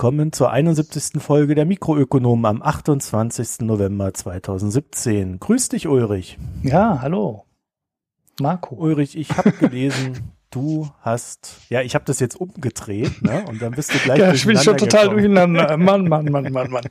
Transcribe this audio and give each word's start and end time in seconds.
Willkommen 0.00 0.32
zur 0.32 0.50
71. 0.50 1.20
Folge 1.20 1.54
der 1.54 1.66
Mikroökonomen 1.66 2.46
am 2.46 2.62
28. 2.62 3.60
November 3.60 4.14
2017. 4.14 5.38
Grüß 5.38 5.68
dich, 5.68 5.88
Ulrich. 5.88 6.38
Ja, 6.62 7.02
hallo. 7.02 7.44
Marco. 8.40 8.76
Ulrich, 8.76 9.14
ich 9.14 9.36
habe 9.36 9.52
gelesen, 9.52 10.32
du 10.50 10.88
hast, 11.02 11.58
ja, 11.68 11.82
ich 11.82 11.94
habe 11.94 12.06
das 12.06 12.18
jetzt 12.18 12.36
umgedreht, 12.36 13.20
ne? 13.20 13.44
Und 13.46 13.60
dann 13.60 13.72
bist 13.72 13.92
du 13.92 13.98
gleich. 13.98 14.18
ja, 14.18 14.32
ich 14.32 14.46
bin 14.46 14.56
schon 14.56 14.78
total 14.78 15.10
durcheinander. 15.10 15.76
Mann, 15.76 16.08
Mann, 16.08 16.24
Mann, 16.24 16.50
Mann, 16.50 16.70
Mann. 16.70 16.84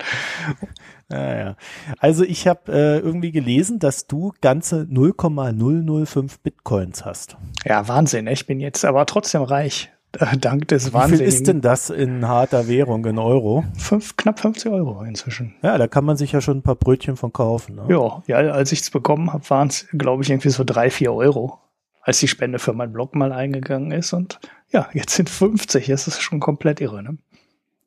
Ja, 1.12 1.35
ja. 1.40 1.55
Also 1.98 2.23
ich 2.23 2.48
habe 2.48 2.71
äh, 2.71 2.99
irgendwie 2.99 3.32
gelesen, 3.32 3.80
dass 3.80 4.05
du 4.05 4.34
ganze 4.40 4.85
0,005 4.88 6.41
Bitcoins 6.41 7.05
hast. 7.05 7.38
Ja, 7.66 7.88
Wahnsinn. 7.88 8.27
Ich 8.27 8.46
bin 8.46 8.60
jetzt 8.60 8.85
aber 8.85 9.07
trotzdem 9.07 9.41
reich. 9.41 9.90
Dank 10.40 10.68
des 10.70 10.91
Wahnsinns. 10.94 11.20
Wie 11.20 11.23
viel 11.23 11.27
ist 11.27 11.48
denn 11.48 11.62
das 11.62 11.90
in 11.90 12.27
harter 12.27 12.68
Währung, 12.68 13.05
in 13.05 13.20
Euro? 13.20 13.63
Fünf, 13.77 14.18
knapp 14.18 14.40
50 14.40 14.71
Euro 14.71 15.04
inzwischen. 15.04 15.55
Ja, 15.62 15.77
da 15.77 15.88
kann 15.88 16.05
man 16.05 16.18
sich 16.18 16.32
ja 16.32 16.41
schon 16.41 16.57
ein 16.57 16.62
paar 16.63 16.76
Brötchen 16.76 17.15
von 17.15 17.32
kaufen. 17.32 17.76
Ne? 17.76 17.85
Ja, 17.90 18.24
ja, 18.27 18.52
als 18.52 18.71
ich 18.71 18.82
es 18.82 18.90
bekommen 18.90 19.32
habe, 19.32 19.48
waren 19.49 19.68
es, 19.68 19.87
glaube 19.91 20.24
ich, 20.24 20.30
irgendwie 20.30 20.49
so 20.49 20.63
drei, 20.63 20.90
vier 20.90 21.13
Euro, 21.13 21.60
als 22.02 22.20
die 22.20 22.27
Spende 22.27 22.57
für 22.57 22.74
meinen 22.74 22.93
Blog 22.93 23.15
mal 23.15 23.32
eingegangen 23.32 23.91
ist. 23.91 24.13
Und 24.13 24.40
ja, 24.71 24.90
jetzt 24.93 25.15
sind 25.15 25.30
50. 25.30 25.87
Das 25.87 26.07
ist 26.07 26.21
schon 26.21 26.40
komplett 26.40 26.82
irre. 26.82 27.04
Ne? 27.04 27.18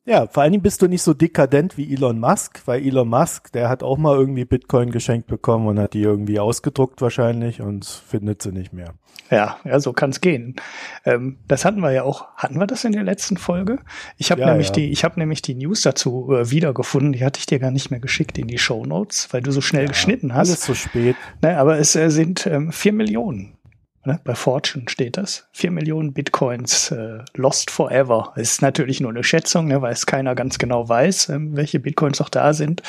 Ja, 0.05 0.27
vor 0.27 0.43
allen 0.43 0.51
Dingen 0.51 0.63
bist 0.63 0.81
du 0.81 0.87
nicht 0.87 1.01
so 1.01 1.13
dekadent 1.13 1.77
wie 1.77 1.93
Elon 1.93 2.19
Musk, 2.19 2.61
weil 2.65 2.85
Elon 2.85 3.07
Musk, 3.07 3.53
der 3.53 3.69
hat 3.69 3.83
auch 3.83 3.97
mal 3.97 4.17
irgendwie 4.17 4.43
Bitcoin 4.43 4.91
geschenkt 4.91 5.27
bekommen 5.27 5.65
und 5.67 5.79
hat 5.79 5.93
die 5.93 6.01
irgendwie 6.01 6.39
ausgedruckt 6.39 7.01
wahrscheinlich 7.01 7.61
und 7.61 7.85
findet 7.85 8.41
sie 8.41 8.51
nicht 8.51 8.73
mehr. 8.73 8.95
Ja, 9.31 9.57
ja, 9.63 9.79
so 9.79 9.93
kann's 9.93 10.19
gehen. 10.19 10.57
Ähm, 11.05 11.37
das 11.47 11.63
hatten 11.63 11.79
wir 11.79 11.91
ja 11.91 12.03
auch. 12.03 12.27
Hatten 12.35 12.59
wir 12.59 12.67
das 12.67 12.83
in 12.83 12.91
der 12.91 13.03
letzten 13.03 13.37
Folge? 13.37 13.79
Ich 14.17 14.29
habe 14.29 14.41
ja, 14.41 14.47
nämlich 14.47 14.67
ja. 14.67 14.73
die, 14.73 14.91
ich 14.91 15.05
habe 15.05 15.17
nämlich 15.17 15.41
die 15.41 15.55
News 15.55 15.81
dazu 15.81 16.33
äh, 16.33 16.51
wiedergefunden. 16.51 17.13
Die 17.13 17.23
hatte 17.23 17.39
ich 17.39 17.45
dir 17.45 17.59
gar 17.59 17.71
nicht 17.71 17.89
mehr 17.89 18.01
geschickt 18.01 18.37
in 18.37 18.47
die 18.47 18.57
Show 18.57 18.85
Notes, 18.85 19.29
weil 19.31 19.41
du 19.41 19.51
so 19.51 19.61
schnell 19.61 19.83
ja, 19.83 19.87
geschnitten 19.87 20.33
hast. 20.33 20.49
Alles 20.49 20.59
zu 20.59 20.75
spät. 20.75 21.15
Ne, 21.41 21.57
aber 21.57 21.79
es 21.79 21.95
äh, 21.95 22.09
sind 22.09 22.45
ähm, 22.45 22.73
vier 22.73 22.91
Millionen 22.91 23.57
Ne? 24.05 24.19
Bei 24.23 24.35
Fortune 24.35 24.85
steht 24.89 25.17
das. 25.17 25.47
Vier 25.51 25.71
Millionen 25.71 26.13
Bitcoins 26.13 26.91
äh, 26.91 27.19
lost 27.35 27.71
forever. 27.71 28.33
Das 28.35 28.51
ist 28.51 28.61
natürlich 28.61 28.99
nur 28.99 29.11
eine 29.11 29.23
Schätzung, 29.23 29.67
ne, 29.67 29.81
weil 29.81 29.93
es 29.93 30.05
keiner 30.05 30.35
ganz 30.35 30.57
genau 30.57 30.89
weiß, 30.89 31.29
ähm, 31.29 31.55
welche 31.55 31.79
Bitcoins 31.79 32.19
noch 32.19 32.29
da 32.29 32.53
sind. 32.53 32.83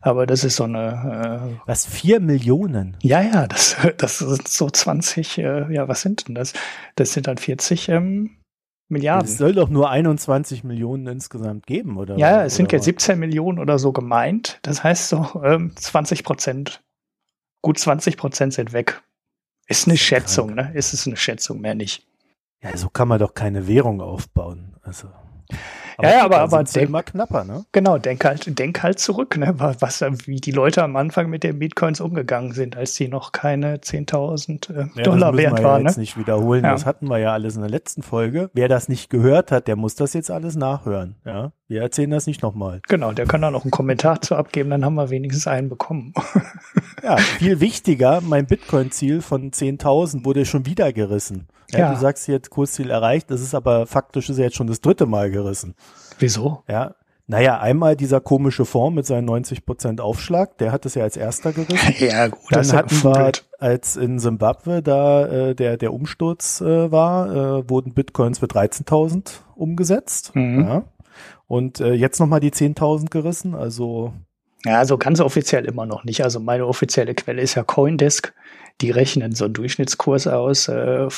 Aber 0.00 0.26
das 0.26 0.44
ist 0.44 0.56
so 0.56 0.64
eine. 0.64 1.54
Äh, 1.56 1.66
was, 1.66 1.86
vier 1.86 2.20
Millionen? 2.20 2.96
Ja, 3.02 3.22
ja, 3.22 3.46
das, 3.46 3.76
das 3.98 4.18
sind 4.18 4.48
so 4.48 4.68
20, 4.68 5.38
äh, 5.38 5.72
ja, 5.72 5.88
was 5.88 6.02
sind 6.02 6.28
denn 6.28 6.34
das? 6.34 6.52
Das 6.96 7.12
sind 7.12 7.26
dann 7.26 7.38
40 7.38 7.88
ähm, 7.88 8.36
Milliarden. 8.88 9.26
Es 9.26 9.38
soll 9.38 9.54
doch 9.54 9.68
nur 9.68 9.90
21 9.90 10.64
Millionen 10.64 11.06
insgesamt 11.06 11.66
geben, 11.66 11.96
oder? 11.96 12.16
Ja, 12.18 12.44
es 12.44 12.56
sind 12.56 12.70
ja 12.72 12.78
17 12.78 13.18
Millionen 13.18 13.58
oder 13.58 13.78
so 13.78 13.92
gemeint. 13.92 14.58
Das 14.62 14.84
heißt 14.84 15.08
so 15.08 15.42
ähm, 15.42 15.72
20 15.74 16.24
Prozent, 16.24 16.82
gut 17.62 17.78
20 17.78 18.16
Prozent 18.16 18.52
sind 18.52 18.72
weg. 18.72 19.02
Ist 19.66 19.88
eine 19.88 19.96
Schätzung, 19.96 20.54
ne? 20.54 20.70
Ist 20.74 20.92
es 20.92 21.06
eine 21.06 21.16
Schätzung, 21.16 21.60
mehr 21.60 21.74
nicht. 21.74 22.06
Ja, 22.62 22.76
so 22.76 22.88
kann 22.88 23.08
man 23.08 23.18
doch 23.18 23.34
keine 23.34 23.66
Währung 23.66 24.00
aufbauen. 24.00 24.76
Also. 24.82 25.08
Aber 25.98 26.08
ja, 26.08 26.18
ja, 26.18 26.24
aber, 26.24 26.38
aber 26.40 26.64
denk, 26.64 26.88
immer 26.88 27.02
knapper, 27.02 27.44
ne? 27.44 27.64
Genau, 27.72 27.98
denk 27.98 28.24
halt, 28.24 28.58
denk 28.58 28.82
halt 28.82 28.98
zurück, 28.98 29.36
ne? 29.36 29.54
Was, 29.56 30.00
wie 30.26 30.36
die 30.36 30.50
Leute 30.50 30.82
am 30.82 30.96
Anfang 30.96 31.28
mit 31.28 31.42
den 31.42 31.58
Bitcoins 31.58 32.00
umgegangen 32.00 32.52
sind, 32.52 32.76
als 32.76 32.94
die 32.94 33.08
noch 33.08 33.32
keine 33.32 33.76
10.000 33.76 34.72
äh, 34.72 34.88
ja, 34.94 35.02
Dollar 35.02 35.36
wert 35.36 35.58
wir 35.58 35.64
waren. 35.64 35.82
Ja 35.82 35.88
jetzt 35.88 35.96
ne? 35.96 36.02
nicht 36.02 36.16
wiederholen. 36.16 36.64
Ja. 36.64 36.72
Das 36.72 36.86
hatten 36.86 37.08
wir 37.08 37.18
ja 37.18 37.32
alles 37.32 37.56
in 37.56 37.60
der 37.60 37.70
letzten 37.70 38.02
Folge. 38.02 38.50
Wer 38.54 38.68
das 38.68 38.88
nicht 38.88 39.10
gehört 39.10 39.52
hat, 39.52 39.68
der 39.68 39.76
muss 39.76 39.94
das 39.94 40.12
jetzt 40.14 40.30
alles 40.30 40.56
nachhören. 40.56 41.16
Ja, 41.24 41.52
wir 41.72 41.82
erzählen 41.82 42.10
das 42.10 42.26
nicht 42.26 42.42
nochmal. 42.42 42.80
Genau, 42.88 43.12
der 43.12 43.26
kann 43.26 43.42
da 43.42 43.50
noch 43.50 43.64
einen 43.64 43.70
Kommentar 43.70 44.20
zu 44.20 44.36
abgeben, 44.36 44.70
dann 44.70 44.84
haben 44.84 44.94
wir 44.94 45.10
wenigstens 45.10 45.46
einen 45.46 45.68
bekommen. 45.68 46.12
ja, 47.02 47.16
viel 47.16 47.60
wichtiger, 47.60 48.20
mein 48.20 48.46
Bitcoin-Ziel 48.46 49.22
von 49.22 49.50
10.000 49.50 50.24
wurde 50.24 50.44
schon 50.44 50.66
wieder 50.66 50.92
gerissen. 50.92 51.48
Ja, 51.70 51.78
ja. 51.78 51.94
Du 51.94 52.00
sagst 52.00 52.28
jetzt 52.28 52.50
Kursziel 52.50 52.90
erreicht, 52.90 53.30
das 53.30 53.40
ist 53.40 53.54
aber 53.54 53.86
faktisch 53.86 54.28
ist 54.28 54.38
ja 54.38 54.44
jetzt 54.44 54.56
schon 54.56 54.66
das 54.66 54.80
dritte 54.80 55.06
Mal 55.06 55.30
gerissen. 55.30 55.74
Wieso? 56.18 56.62
Ja. 56.68 56.94
Naja, 57.26 57.60
einmal 57.60 57.96
dieser 57.96 58.20
komische 58.20 58.64
Fonds 58.66 58.94
mit 58.94 59.06
seinen 59.06 59.24
90 59.24 59.64
Prozent 59.64 60.00
Aufschlag, 60.00 60.58
der 60.58 60.72
hat 60.72 60.84
es 60.84 60.96
ja 60.96 61.04
als 61.04 61.16
erster 61.16 61.52
gerissen. 61.52 61.94
ja, 61.98 62.26
gut. 62.28 62.40
Dann 62.50 62.70
hatten 62.72 63.02
wir, 63.02 63.32
als 63.58 63.96
in 63.96 64.18
Simbabwe 64.18 64.82
da 64.82 65.26
äh, 65.26 65.54
der, 65.54 65.78
der 65.78 65.94
Umsturz 65.94 66.60
äh, 66.60 66.92
war, 66.92 67.60
äh, 67.60 67.70
wurden 67.70 67.94
Bitcoins 67.94 68.40
für 68.40 68.46
13.000 68.46 69.30
umgesetzt. 69.54 70.32
Mhm. 70.34 70.60
Ja. 70.60 70.84
Und 71.46 71.80
äh, 71.80 71.92
jetzt 71.92 72.20
nochmal 72.20 72.40
die 72.40 72.50
10.000 72.50 73.10
gerissen, 73.10 73.54
also 73.54 74.12
ja, 74.64 74.78
also 74.78 74.96
ganz 74.96 75.20
offiziell 75.20 75.64
immer 75.64 75.86
noch 75.86 76.04
nicht. 76.04 76.22
Also 76.22 76.38
meine 76.38 76.66
offizielle 76.66 77.14
Quelle 77.14 77.42
ist 77.42 77.56
ja 77.56 77.64
Coindesk. 77.64 78.32
Die 78.80 78.90
rechnen 78.90 79.34
so 79.34 79.46
einen 79.46 79.54
Durchschnittskurs 79.54 80.28
aus 80.28 80.68
äh, 80.68 81.08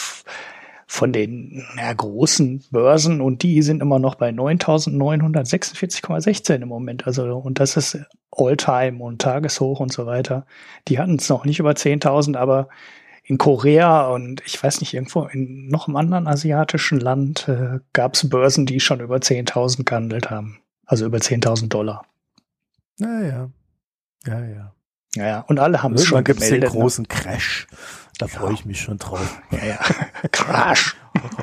von 0.86 1.12
den 1.12 1.62
ja, 1.76 1.92
großen 1.92 2.64
Börsen 2.70 3.20
und 3.20 3.42
die 3.42 3.60
sind 3.62 3.82
immer 3.82 3.98
noch 3.98 4.14
bei 4.14 4.30
9.946,16 4.30 6.62
im 6.62 6.68
Moment. 6.68 7.06
Also 7.06 7.36
und 7.36 7.60
das 7.60 7.76
ist 7.76 7.98
Alltime 8.30 9.02
und 9.02 9.20
Tageshoch 9.20 9.80
und 9.80 9.92
so 9.92 10.06
weiter. 10.06 10.46
Die 10.88 10.98
hatten 10.98 11.16
es 11.16 11.28
noch 11.28 11.44
nicht 11.44 11.58
über 11.58 11.72
10.000, 11.72 12.36
aber 12.36 12.68
in 13.24 13.38
Korea 13.38 14.06
und 14.08 14.42
ich 14.44 14.62
weiß 14.62 14.80
nicht, 14.80 14.92
irgendwo 14.92 15.24
in 15.24 15.68
noch 15.68 15.88
einem 15.88 15.96
anderen 15.96 16.26
asiatischen 16.26 17.00
Land 17.00 17.48
äh, 17.48 17.80
gab 17.94 18.14
es 18.14 18.28
Börsen, 18.28 18.66
die 18.66 18.80
schon 18.80 19.00
über 19.00 19.16
10.000 19.16 19.84
gehandelt 19.84 20.30
haben. 20.30 20.60
Also 20.84 21.06
über 21.06 21.18
10.000 21.18 21.68
Dollar. 21.68 22.04
Naja. 22.98 23.50
Ja, 24.26 24.44
ja. 24.44 24.74
Ja, 25.16 25.26
ja. 25.26 25.40
Und 25.40 25.58
alle 25.58 25.82
haben 25.82 25.94
es 25.94 26.04
schon 26.04 26.22
gemeldet. 26.22 26.52
Den 26.52 26.60
ne? 26.60 26.66
großen 26.66 27.08
Crash. 27.08 27.66
Da 28.18 28.26
ja. 28.26 28.32
freue 28.32 28.52
ich 28.52 28.64
mich 28.64 28.80
schon 28.80 28.98
drauf. 28.98 29.40
Ja, 29.50 29.64
ja. 29.64 29.78
Crash. 30.32 30.96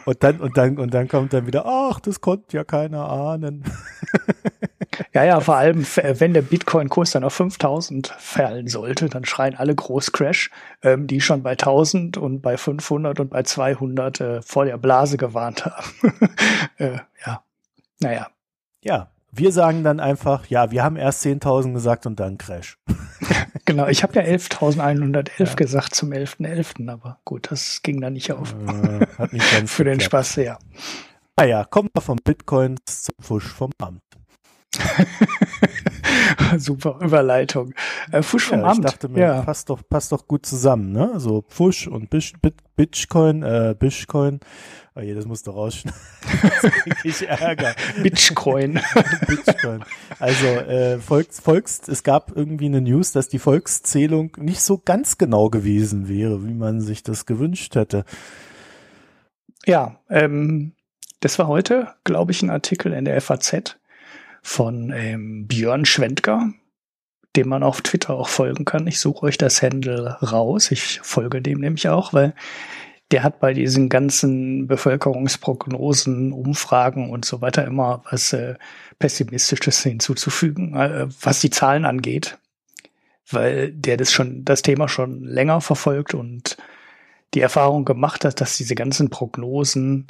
Und 0.05 0.23
dann, 0.23 0.39
und 0.39 0.57
dann, 0.57 0.77
und 0.77 0.93
dann 0.93 1.07
kommt 1.07 1.33
dann 1.33 1.47
wieder, 1.47 1.65
ach, 1.65 1.99
das 1.99 2.21
konnte 2.21 2.57
ja 2.57 2.63
keiner 2.63 3.09
ahnen. 3.09 3.63
Ja, 5.13 5.23
ja, 5.23 5.39
vor 5.39 5.55
allem, 5.55 5.85
wenn 5.85 6.33
der 6.33 6.41
Bitcoin-Kurs 6.41 7.11
dann 7.11 7.23
auf 7.23 7.33
5000 7.33 8.07
fallen 8.07 8.67
sollte, 8.67 9.09
dann 9.09 9.25
schreien 9.25 9.55
alle 9.55 9.75
groß 9.75 10.11
Crash, 10.11 10.51
ähm, 10.83 11.07
die 11.07 11.21
schon 11.21 11.43
bei 11.43 11.51
1000 11.51 12.17
und 12.17 12.41
bei 12.41 12.57
500 12.57 13.19
und 13.19 13.29
bei 13.29 13.43
200 13.43 14.21
äh, 14.21 14.41
vor 14.41 14.65
der 14.65 14.77
Blase 14.77 15.17
gewarnt 15.17 15.65
haben. 15.65 16.13
äh, 16.77 16.97
ja, 17.25 17.43
naja. 17.99 18.27
Ja, 18.83 19.11
wir 19.31 19.51
sagen 19.51 19.83
dann 19.83 19.99
einfach, 19.99 20.47
ja, 20.47 20.71
wir 20.71 20.83
haben 20.83 20.97
erst 20.97 21.25
10.000 21.25 21.73
gesagt 21.73 22.05
und 22.05 22.19
dann 22.19 22.37
Crash. 22.37 22.77
genau, 23.65 23.87
ich 23.87 24.03
habe 24.03 24.15
ja 24.15 24.21
11.111 24.23 25.29
ja. 25.37 25.53
gesagt 25.53 25.95
zum 25.95 26.11
11.11., 26.11 26.81
.11., 26.81 26.91
aber 26.91 27.19
gut, 27.23 27.49
das 27.49 27.81
ging 27.81 28.01
dann 28.01 28.13
nicht 28.13 28.31
auf. 28.33 28.53
Äh, 28.53 29.07
hat 29.17 29.31
nicht 29.31 29.49
ganz 29.51 29.71
Für 29.73 29.85
den 29.85 29.99
Spaß, 29.99 30.35
ja. 30.37 30.59
Ah 31.37 31.45
ja, 31.45 31.63
kommen 31.63 31.89
wir 31.93 32.01
vom 32.01 32.17
Bitcoin 32.21 32.77
zum 32.85 33.15
Fusch 33.19 33.47
vom 33.47 33.71
Amt. 33.79 34.01
Super 36.57 36.99
Überleitung. 37.01 37.73
Äh, 38.11 38.21
Fusch 38.21 38.45
vom 38.45 38.61
ja, 38.61 38.65
Amt. 38.67 38.79
Ich 38.79 38.91
dachte 38.91 39.09
mir, 39.09 39.19
ja. 39.19 39.41
passt 39.41 39.69
doch, 39.69 39.81
passt 39.87 40.11
doch 40.11 40.27
gut 40.27 40.45
zusammen, 40.45 40.91
ne? 40.91 41.19
So 41.19 41.43
Fusch 41.47 41.87
und 41.87 42.09
Bitcoin, 42.09 43.43
äh, 43.43 43.75
Bitcoin 43.77 44.39
Oh 44.93 44.99
je, 44.99 45.13
das 45.13 45.25
musst 45.25 45.47
du 45.47 45.51
rausschneiden. 45.51 46.01
ich 47.05 47.25
Ärger. 47.25 47.75
Bitcoin. 48.03 48.81
Bitcoin. 49.25 49.85
Also 50.19 50.47
äh, 50.47 50.99
Volks, 50.99 51.39
Volks, 51.39 51.87
es 51.87 52.03
gab 52.03 52.35
irgendwie 52.35 52.65
eine 52.65 52.81
News, 52.81 53.13
dass 53.13 53.29
die 53.29 53.39
Volkszählung 53.39 54.35
nicht 54.37 54.61
so 54.61 54.77
ganz 54.77 55.17
genau 55.17 55.49
gewesen 55.49 56.09
wäre, 56.09 56.45
wie 56.45 56.53
man 56.53 56.81
sich 56.81 57.03
das 57.03 57.25
gewünscht 57.25 57.75
hätte. 57.75 58.03
Ja, 59.65 59.97
ähm, 60.09 60.73
das 61.21 61.39
war 61.39 61.47
heute, 61.47 61.93
glaube 62.03 62.33
ich, 62.33 62.41
ein 62.41 62.49
Artikel 62.49 62.91
in 62.91 63.05
der 63.05 63.21
FAZ 63.21 63.77
von 64.41 64.91
ähm, 64.95 65.47
Björn 65.47 65.85
Schwendker, 65.85 66.53
dem 67.35 67.49
man 67.49 67.63
auf 67.63 67.81
Twitter 67.81 68.13
auch 68.13 68.29
folgen 68.29 68.65
kann. 68.65 68.87
Ich 68.87 68.99
suche 68.99 69.27
euch 69.27 69.37
das 69.37 69.61
Handle 69.61 70.17
raus. 70.21 70.71
Ich 70.71 70.99
folge 71.01 71.41
dem 71.41 71.59
nämlich 71.59 71.87
auch, 71.89 72.13
weil 72.13 72.33
der 73.11 73.23
hat 73.23 73.39
bei 73.39 73.53
diesen 73.53 73.89
ganzen 73.89 74.67
Bevölkerungsprognosen, 74.67 76.31
Umfragen 76.31 77.09
und 77.09 77.25
so 77.25 77.41
weiter 77.41 77.65
immer 77.65 78.03
was 78.09 78.33
äh, 78.33 78.55
Pessimistisches 78.99 79.83
hinzuzufügen, 79.83 80.75
äh, 80.75 81.07
was 81.21 81.41
die 81.41 81.49
Zahlen 81.49 81.85
angeht, 81.85 82.37
weil 83.29 83.71
der 83.71 83.97
das 83.97 84.11
schon, 84.11 84.45
das 84.45 84.61
Thema 84.61 84.87
schon 84.87 85.23
länger 85.23 85.61
verfolgt 85.61 86.13
und 86.13 86.57
die 87.33 87.41
Erfahrung 87.41 87.85
gemacht 87.85 88.25
hat, 88.25 88.41
dass 88.41 88.57
diese 88.57 88.75
ganzen 88.75 89.09
Prognosen 89.09 90.07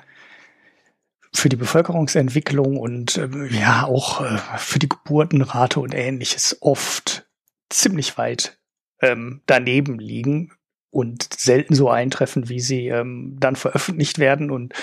für 1.34 1.50
die 1.50 1.56
Bevölkerungsentwicklung 1.56 2.78
und 2.78 3.18
äh, 3.18 3.48
ja 3.48 3.86
auch 3.86 4.22
äh, 4.22 4.38
für 4.58 4.80
die 4.80 4.90
Geburtenrate 4.90 5.80
und 5.80 5.94
ähnliches 5.94 6.58
oft 6.62 7.26
ziemlich 7.70 8.18
weit 8.18 8.58
ähm, 9.02 9.42
daneben 9.46 9.98
liegen 9.98 10.52
und 10.90 11.34
selten 11.34 11.74
so 11.74 11.90
eintreffen, 11.90 12.50
wie 12.50 12.60
sie 12.60 12.88
ähm, 12.88 13.38
dann 13.40 13.56
veröffentlicht 13.56 14.20
werden 14.20 14.52
und 14.52 14.74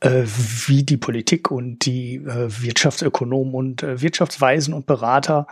äh, 0.00 0.24
wie 0.66 0.82
die 0.82 0.96
Politik 0.96 1.50
und 1.50 1.84
die 1.84 2.16
äh, 2.16 2.48
Wirtschaftsökonomen 2.62 3.54
und 3.54 3.82
äh, 3.82 4.00
Wirtschaftsweisen 4.00 4.72
und 4.74 4.86
Berater 4.86 5.46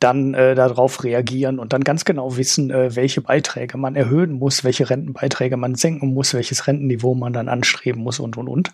dann 0.00 0.34
äh, 0.34 0.54
darauf 0.54 1.04
reagieren 1.04 1.58
und 1.58 1.72
dann 1.72 1.82
ganz 1.82 2.04
genau 2.04 2.36
wissen, 2.36 2.70
äh, 2.70 2.94
welche 2.94 3.22
Beiträge 3.22 3.78
man 3.78 3.96
erhöhen 3.96 4.32
muss, 4.32 4.64
welche 4.64 4.90
Rentenbeiträge 4.90 5.56
man 5.56 5.74
senken 5.74 6.12
muss, 6.12 6.34
welches 6.34 6.66
Rentenniveau 6.66 7.14
man 7.14 7.32
dann 7.32 7.48
anstreben 7.48 8.02
muss 8.02 8.20
und 8.20 8.36
und 8.36 8.48
und. 8.48 8.72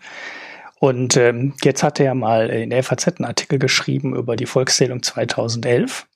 Und 0.81 1.15
ähm, 1.15 1.53
jetzt 1.61 1.83
hat 1.83 1.99
er 1.99 2.15
mal 2.15 2.49
in 2.49 2.71
der 2.71 2.83
FAZ 2.83 3.07
einen 3.09 3.25
Artikel 3.25 3.59
geschrieben 3.59 4.15
über 4.15 4.35
die 4.35 4.47
Volkszählung 4.47 5.03
2011 5.03 6.07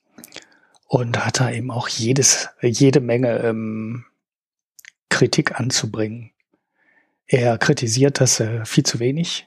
und 0.88 1.24
hat 1.24 1.38
da 1.38 1.52
eben 1.52 1.70
auch 1.70 1.86
jedes, 1.86 2.48
jede 2.60 2.98
Menge 2.98 3.38
ähm, 3.44 4.06
Kritik 5.08 5.60
anzubringen. 5.60 6.32
Er 7.28 7.58
kritisiert, 7.58 8.20
dass 8.20 8.40
äh, 8.40 8.64
viel 8.64 8.84
zu 8.84 8.98
wenig 8.98 9.46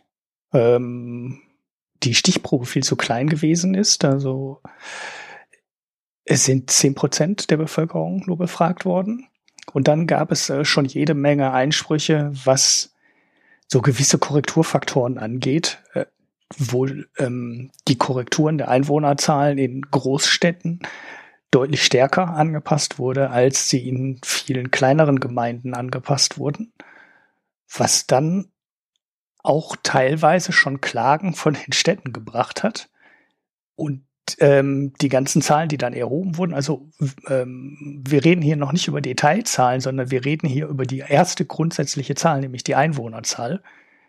ähm, 0.54 1.42
die 2.02 2.16
Stichprobe 2.16 2.66
viel 2.66 2.84
zu 2.84 2.96
klein 2.96 3.28
gewesen 3.28 3.74
ist. 3.74 4.06
Also 4.06 4.62
es 6.24 6.46
sind 6.46 6.72
zehn 6.72 6.96
Prozent 6.96 7.50
der 7.52 7.58
Bevölkerung 7.58 8.24
nur 8.26 8.38
befragt 8.38 8.86
worden. 8.86 9.28
Und 9.74 9.90
dann 9.90 10.08
gab 10.08 10.32
es 10.32 10.50
äh, 10.50 10.64
schon 10.64 10.86
jede 10.86 11.14
Menge 11.14 11.52
Einsprüche, 11.52 12.32
was 12.46 12.96
so 13.72 13.82
gewisse 13.82 14.18
Korrekturfaktoren 14.18 15.18
angeht, 15.18 15.82
äh, 15.94 16.06
wo 16.58 16.88
ähm, 17.18 17.72
die 17.88 17.98
Korrekturen 17.98 18.58
der 18.58 18.70
Einwohnerzahlen 18.70 19.58
in 19.58 19.84
Großstädten 19.84 20.80
deutlich 21.52 21.84
stärker 21.84 22.30
angepasst 22.30 23.00
wurde, 23.00 23.30
als 23.30 23.70
sie 23.70 23.88
in 23.88 24.20
vielen 24.24 24.72
kleineren 24.72 25.20
Gemeinden 25.20 25.74
angepasst 25.74 26.38
wurden, 26.38 26.74
was 27.72 28.08
dann 28.08 28.52
auch 29.42 29.76
teilweise 29.82 30.52
schon 30.52 30.82
Klagen 30.82 31.34
von 31.34 31.54
den 31.54 31.74
Städten 31.74 32.12
gebracht 32.12 32.64
hat. 32.64 32.90
Und 33.76 34.06
ähm, 34.40 34.94
die 35.02 35.10
ganzen 35.10 35.42
Zahlen, 35.42 35.70
die 35.70 35.78
dann 35.78 35.94
erhoben 35.94 36.38
wurden, 36.38 36.54
also 36.54 36.90
ähm, 37.28 38.02
wir 38.08 38.24
reden 38.24 38.42
hier 38.42 38.56
noch 38.56 38.72
nicht 38.72 38.88
über 38.88 39.02
Detailzahlen, 39.02 39.82
sondern 39.82 40.12
wir 40.12 40.26
reden 40.26 40.48
hier 40.48 40.68
über 40.68 40.86
die 40.86 41.00
erste 41.00 41.46
grundsätzliche 41.46 42.16
Zahl, 42.16 42.42
nämlich 42.42 42.64
die 42.64 42.76
Einwohnerzahl, 42.76 43.62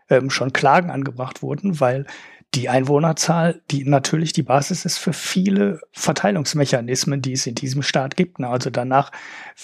ähm, 0.08 0.30
schon 0.30 0.52
Klagen 0.52 0.90
angebracht 0.90 1.42
wurden, 1.42 1.80
weil 1.80 2.06
die 2.54 2.68
Einwohnerzahl, 2.68 3.62
die 3.70 3.84
natürlich 3.84 4.32
die 4.32 4.42
Basis 4.42 4.84
ist 4.84 4.98
für 4.98 5.12
viele 5.12 5.80
Verteilungsmechanismen, 5.92 7.22
die 7.22 7.32
es 7.32 7.46
in 7.46 7.54
diesem 7.54 7.82
Staat 7.82 8.16
gibt. 8.16 8.40
Also 8.40 8.70
danach 8.70 9.12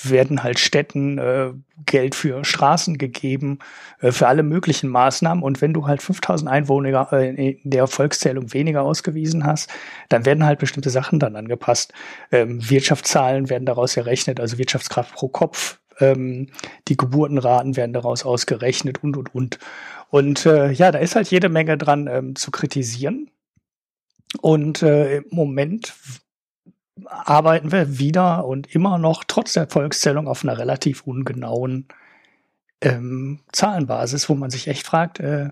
werden 0.04 0.44
halt 0.44 0.60
Städten 0.60 1.18
äh, 1.18 1.52
Geld 1.84 2.14
für 2.14 2.44
Straßen 2.44 2.96
gegeben, 2.96 3.58
äh, 4.00 4.12
für 4.12 4.28
alle 4.28 4.44
möglichen 4.44 4.88
Maßnahmen. 4.88 5.42
Und 5.42 5.60
wenn 5.60 5.74
du 5.74 5.88
halt 5.88 6.00
5000 6.00 6.48
Einwohner 6.48 7.12
äh, 7.12 7.54
in 7.64 7.70
der 7.70 7.88
Volkszählung 7.88 8.52
weniger 8.52 8.82
ausgewiesen 8.82 9.44
hast, 9.44 9.68
dann 10.08 10.24
werden 10.24 10.46
halt 10.46 10.60
bestimmte 10.60 10.90
Sachen 10.90 11.18
dann 11.18 11.34
angepasst. 11.34 11.92
Ähm, 12.30 12.70
Wirtschaftszahlen 12.70 13.50
werden 13.50 13.66
daraus 13.66 13.96
errechnet, 13.96 14.38
also 14.38 14.58
Wirtschaftskraft 14.58 15.12
pro 15.12 15.26
Kopf. 15.26 15.80
Ähm, 15.98 16.48
die 16.88 16.96
Geburtenraten 16.96 17.76
werden 17.76 17.92
daraus 17.92 18.24
ausgerechnet 18.24 19.02
und, 19.02 19.16
und, 19.16 19.34
und. 19.34 19.58
Und 20.10 20.46
äh, 20.46 20.70
ja, 20.70 20.92
da 20.92 20.98
ist 20.98 21.16
halt 21.16 21.30
jede 21.30 21.48
Menge 21.48 21.76
dran 21.76 22.06
ähm, 22.06 22.36
zu 22.36 22.50
kritisieren. 22.50 23.30
Und 24.40 24.82
äh, 24.82 25.18
im 25.18 25.24
Moment 25.30 25.94
arbeiten 27.04 27.72
wir 27.72 27.98
wieder 27.98 28.44
und 28.46 28.74
immer 28.74 28.98
noch 28.98 29.24
trotz 29.24 29.52
der 29.52 29.68
Volkszählung 29.68 30.28
auf 30.28 30.44
einer 30.44 30.58
relativ 30.58 31.02
ungenauen 31.02 31.86
ähm, 32.80 33.40
Zahlenbasis, 33.52 34.28
wo 34.28 34.34
man 34.34 34.50
sich 34.50 34.68
echt 34.68 34.86
fragt, 34.86 35.20
äh, 35.20 35.50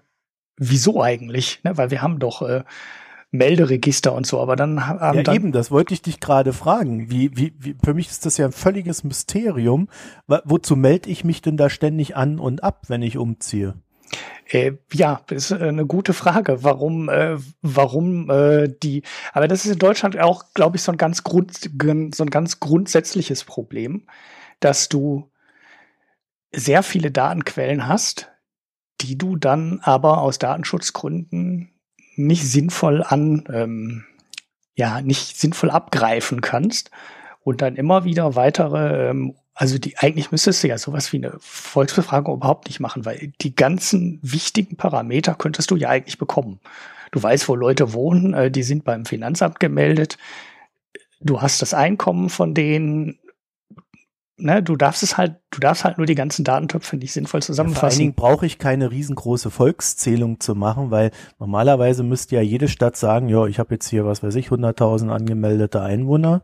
wieso 0.56 1.02
eigentlich? 1.02 1.62
Ne? 1.64 1.76
Weil 1.76 1.90
wir 1.90 2.02
haben 2.02 2.18
doch 2.18 2.42
äh, 2.42 2.64
Melderegister 3.34 4.14
und 4.14 4.26
so, 4.26 4.40
aber 4.40 4.54
dann 4.54 4.86
haben 4.86 5.16
ja, 5.16 5.22
dann 5.24 5.34
eben, 5.34 5.52
das 5.52 5.72
wollte 5.72 5.92
ich 5.92 6.02
dich 6.02 6.20
gerade 6.20 6.52
fragen. 6.52 7.10
Wie, 7.10 7.36
wie, 7.36 7.52
wie, 7.58 7.74
für 7.84 7.92
mich 7.92 8.08
ist 8.08 8.24
das 8.24 8.36
ja 8.36 8.46
ein 8.46 8.52
völliges 8.52 9.02
Mysterium. 9.02 9.88
Wozu 10.26 10.76
melde 10.76 11.10
ich 11.10 11.24
mich 11.24 11.42
denn 11.42 11.56
da 11.56 11.68
ständig 11.68 12.14
an 12.16 12.38
und 12.38 12.62
ab, 12.62 12.84
wenn 12.86 13.02
ich 13.02 13.18
umziehe? 13.18 13.74
Äh, 14.46 14.74
ja, 14.92 15.20
ist 15.30 15.50
äh, 15.50 15.56
eine 15.56 15.84
gute 15.84 16.12
Frage. 16.12 16.62
Warum, 16.62 17.08
äh, 17.08 17.38
warum 17.60 18.30
äh, 18.30 18.68
die? 18.68 19.02
Aber 19.32 19.48
das 19.48 19.64
ist 19.64 19.72
in 19.72 19.78
Deutschland 19.80 20.16
auch, 20.16 20.44
glaube 20.54 20.76
ich, 20.76 20.82
so 20.82 20.92
ein 20.92 20.98
ganz 20.98 21.24
Grund, 21.24 21.56
so 21.56 22.22
ein 22.22 22.30
ganz 22.30 22.60
grundsätzliches 22.60 23.42
Problem, 23.42 24.06
dass 24.60 24.88
du 24.88 25.28
sehr 26.52 26.84
viele 26.84 27.10
Datenquellen 27.10 27.88
hast, 27.88 28.30
die 29.00 29.18
du 29.18 29.34
dann 29.34 29.80
aber 29.82 30.22
aus 30.22 30.38
Datenschutzgründen 30.38 31.73
nicht 32.16 32.46
sinnvoll 32.46 33.02
an, 33.02 33.44
ähm, 33.52 34.04
ja, 34.74 35.00
nicht 35.00 35.36
sinnvoll 35.36 35.70
abgreifen 35.70 36.40
kannst 36.40 36.90
und 37.42 37.62
dann 37.62 37.76
immer 37.76 38.04
wieder 38.04 38.34
weitere 38.36 39.10
ähm, 39.10 39.34
also 39.54 39.78
die 39.78 39.96
eigentlich 39.98 40.32
müsstest 40.32 40.64
du 40.64 40.68
ja 40.68 40.78
sowas 40.78 41.12
wie 41.12 41.18
eine 41.18 41.36
Volksbefragung 41.38 42.34
überhaupt 42.34 42.66
nicht 42.66 42.80
machen, 42.80 43.04
weil 43.04 43.32
die 43.40 43.54
ganzen 43.54 44.18
wichtigen 44.20 44.76
Parameter 44.76 45.34
könntest 45.34 45.70
du 45.70 45.76
ja 45.76 45.90
eigentlich 45.90 46.18
bekommen. 46.18 46.58
Du 47.12 47.22
weißt, 47.22 47.48
wo 47.48 47.54
Leute 47.54 47.92
wohnen, 47.92 48.34
äh, 48.34 48.50
die 48.50 48.64
sind 48.64 48.84
beim 48.84 49.04
Finanzamt 49.04 49.60
gemeldet. 49.60 50.18
Du 51.20 51.40
hast 51.40 51.62
das 51.62 51.72
Einkommen 51.72 52.28
von 52.28 52.52
denen. 52.52 53.18
Ne, 54.36 54.62
du 54.64 54.74
darfst 54.74 55.04
es 55.04 55.16
halt, 55.16 55.36
du 55.50 55.60
darfst 55.60 55.84
halt 55.84 55.96
nur 55.96 56.06
die 56.06 56.16
ganzen 56.16 56.44
Datentöpfe 56.44 56.96
nicht 56.96 57.12
sinnvoll 57.12 57.40
zusammenfassen. 57.40 57.76
Ja, 57.76 57.80
vor 57.80 57.88
allen 57.90 57.98
Dingen 57.98 58.14
brauche 58.14 58.46
ich 58.46 58.58
keine 58.58 58.90
riesengroße 58.90 59.50
Volkszählung 59.50 60.40
zu 60.40 60.56
machen, 60.56 60.90
weil 60.90 61.12
normalerweise 61.38 62.02
müsste 62.02 62.34
ja 62.34 62.42
jede 62.42 62.66
Stadt 62.66 62.96
sagen, 62.96 63.28
ja, 63.28 63.46
ich 63.46 63.60
habe 63.60 63.74
jetzt 63.74 63.88
hier, 63.88 64.04
was 64.04 64.24
weiß 64.24 64.34
ich, 64.34 64.48
100.000 64.48 65.08
angemeldete 65.08 65.80
Einwohner 65.80 66.42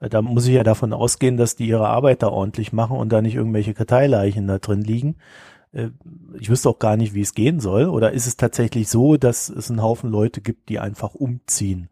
äh, 0.00 0.08
da 0.08 0.22
muss 0.22 0.46
ich 0.46 0.54
ja 0.54 0.62
davon 0.62 0.92
ausgehen, 0.92 1.36
dass 1.36 1.56
die 1.56 1.68
ihre 1.68 1.88
Arbeit 1.88 2.22
da 2.22 2.28
ordentlich 2.28 2.72
machen 2.72 2.96
und 2.96 3.10
da 3.10 3.22
nicht 3.22 3.34
irgendwelche 3.34 3.74
Karteileichen 3.74 4.46
da 4.46 4.58
drin 4.58 4.82
liegen. 4.82 5.16
Äh, 5.72 5.88
ich 6.38 6.50
wüsste 6.50 6.68
auch 6.68 6.78
gar 6.78 6.96
nicht, 6.96 7.14
wie 7.14 7.22
es 7.22 7.34
gehen 7.34 7.60
soll. 7.60 7.86
Oder 7.86 8.12
ist 8.12 8.26
es 8.26 8.36
tatsächlich 8.36 8.88
so, 8.88 9.16
dass 9.16 9.48
es 9.48 9.70
einen 9.70 9.82
Haufen 9.82 10.10
Leute 10.10 10.40
gibt, 10.40 10.68
die 10.68 10.78
einfach 10.78 11.14
umziehen 11.14 11.88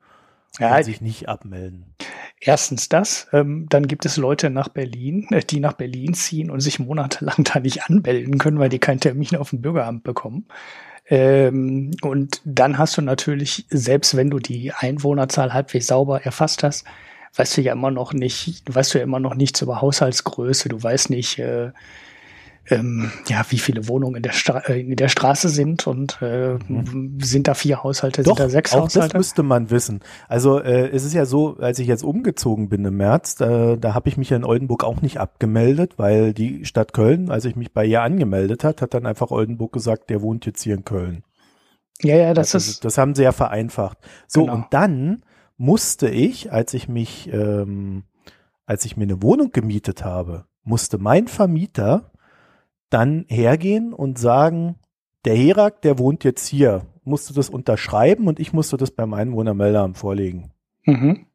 ja, 0.59 0.77
und 0.77 0.85
sich 0.85 1.01
nicht 1.01 1.29
abmelden? 1.29 1.95
Erstens 2.41 2.89
das, 2.89 3.29
ähm, 3.33 3.67
dann 3.71 3.89
gibt 3.89 4.05
es 4.05 4.17
Leute 4.17 4.51
nach 4.51 4.69
Berlin, 4.69 5.27
äh, 5.31 5.41
die 5.41 5.61
nach 5.61 5.75
Berlin 5.75 6.15
ziehen 6.15 6.51
und 6.51 6.61
sich 6.61 6.79
monatelang 6.79 7.45
da 7.45 7.61
nicht 7.61 7.85
anmelden 7.85 8.39
können, 8.39 8.59
weil 8.59 8.69
die 8.69 8.79
keinen 8.79 9.01
Termin 9.01 9.37
auf 9.37 9.51
dem 9.51 9.63
Bürgeramt 9.63 10.05
bekommen. 10.05 10.47
Ähm, 11.07 11.91
und 12.03 12.41
dann 12.45 12.79
hast 12.79 12.97
du 12.97 13.03
natürlich, 13.03 13.67
selbst 13.71 14.17
wenn 14.17 14.31
du 14.31 14.39
die 14.39 14.73
Einwohnerzahl 14.73 15.53
halbwegs 15.53 15.87
sauber 15.87 16.23
erfasst 16.23 16.63
hast, 16.63 16.87
weißt 17.35 17.57
du 17.57 17.63
ja 17.63 17.73
immer 17.73 17.91
noch 17.91 18.13
nicht, 18.13 18.63
weißt 18.75 18.95
du 18.95 18.99
ja 18.99 19.05
immer 19.05 19.21
noch 19.21 19.35
nichts 19.35 19.61
über 19.61 19.81
Haushaltsgröße, 19.81 20.69
du 20.69 20.83
weißt 20.83 21.11
nicht, 21.11 21.39
äh, 21.39 21.73
ähm, 22.71 23.11
ja, 23.29 23.45
wie 23.51 23.59
viele 23.59 23.89
Wohnungen 23.89 24.17
in 24.17 24.23
der, 24.23 24.33
Stra 24.33 24.59
äh, 24.61 24.81
in 24.81 24.97
der 24.97 25.09
Straße 25.09 25.49
sind 25.49 25.87
und 25.87 26.19
äh, 26.23 26.57
mhm. 26.69 27.19
sind 27.21 27.47
da 27.47 27.55
vier 27.55 27.83
Haushalte, 27.83 28.23
Doch, 28.23 28.37
sind 28.37 28.47
da 28.47 28.49
sechs 28.49 28.73
auch 28.73 28.83
Haushalte? 28.83 29.09
Das 29.11 29.19
müsste 29.19 29.43
man 29.43 29.71
wissen. 29.71 30.01
Also 30.29 30.61
äh, 30.61 30.89
es 30.89 31.05
ist 31.05 31.13
ja 31.13 31.27
so, 31.27 31.57
als 31.59 31.79
ich 31.79 31.87
jetzt 31.87 32.05
umgezogen 32.05 32.69
bin 32.69 32.85
im 32.85 32.97
März, 32.97 33.35
da, 33.37 33.77
da 33.77 33.95
habe 33.95 34.09
ich 34.09 34.17
mich 34.17 34.31
ja 34.31 34.37
in 34.37 34.45
Oldenburg 34.45 34.85
auch 34.85 35.03
nicht 35.03 35.19
abgemeldet, 35.19 35.95
weil 35.99 36.33
die 36.33 36.65
Stadt 36.65 36.93
Köln, 36.95 37.31
als 37.31 37.45
ich 37.45 37.57
mich 37.57 37.73
bei 37.73 37.85
ihr 37.85 38.03
angemeldet 38.03 38.65
hat, 38.65 38.81
hat 38.81 38.95
dann 38.95 39.07
einfach 39.07 39.31
Oldenburg 39.31 39.73
gesagt, 39.73 40.09
der 40.09 40.23
wohnt 40.23 40.47
jetzt 40.47 40.63
hier 40.63 40.75
in 40.75 40.85
Köln. 40.85 41.23
Ja, 42.03 42.17
ja, 42.17 42.35
das 42.35 42.55
also, 42.55 42.71
ist. 42.71 42.85
Das 42.85 42.99
haben 42.99 43.15
sie 43.15 43.23
ja 43.23 43.33
vereinfacht. 43.33 43.99
So, 44.27 44.43
genau. 44.43 44.55
und 44.55 44.67
dann 44.71 45.23
musste 45.57 46.09
ich, 46.09 46.53
als 46.53 46.75
ich 46.75 46.89
mich, 46.89 47.31
ähm, 47.33 48.05
als 48.67 48.85
ich 48.85 48.97
mir 48.97 49.05
eine 49.05 49.23
Wohnung 49.23 49.51
gemietet 49.53 50.05
habe, 50.05 50.47
musste 50.65 50.99
mein 50.99 51.29
Vermieter 51.29 52.11
dann 52.91 53.25
hergehen 53.29 53.93
und 53.93 54.19
sagen, 54.19 54.77
der 55.25 55.35
Herak, 55.37 55.83
der 55.83 55.99
wohnt 55.99 56.25
jetzt 56.25 56.47
hier, 56.47 56.83
musste 57.05 57.35
das 57.35 57.49
unterschreiben 57.49 58.29
und 58.29 58.39
ich 58.41 58.53
musste 58.53 58.77
das 58.77 58.91
beim 58.91 59.15
Einwohnermeldeamt 59.15 59.97
vorlegen. 59.97 60.51
Mhm. 60.85 61.27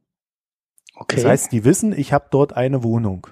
Okay. 0.96 1.16
Das 1.16 1.26
heißt, 1.26 1.52
die 1.52 1.64
wissen, 1.64 1.98
ich 1.98 2.14
habe 2.14 2.28
dort 2.30 2.56
eine 2.56 2.84
Wohnung. 2.84 3.28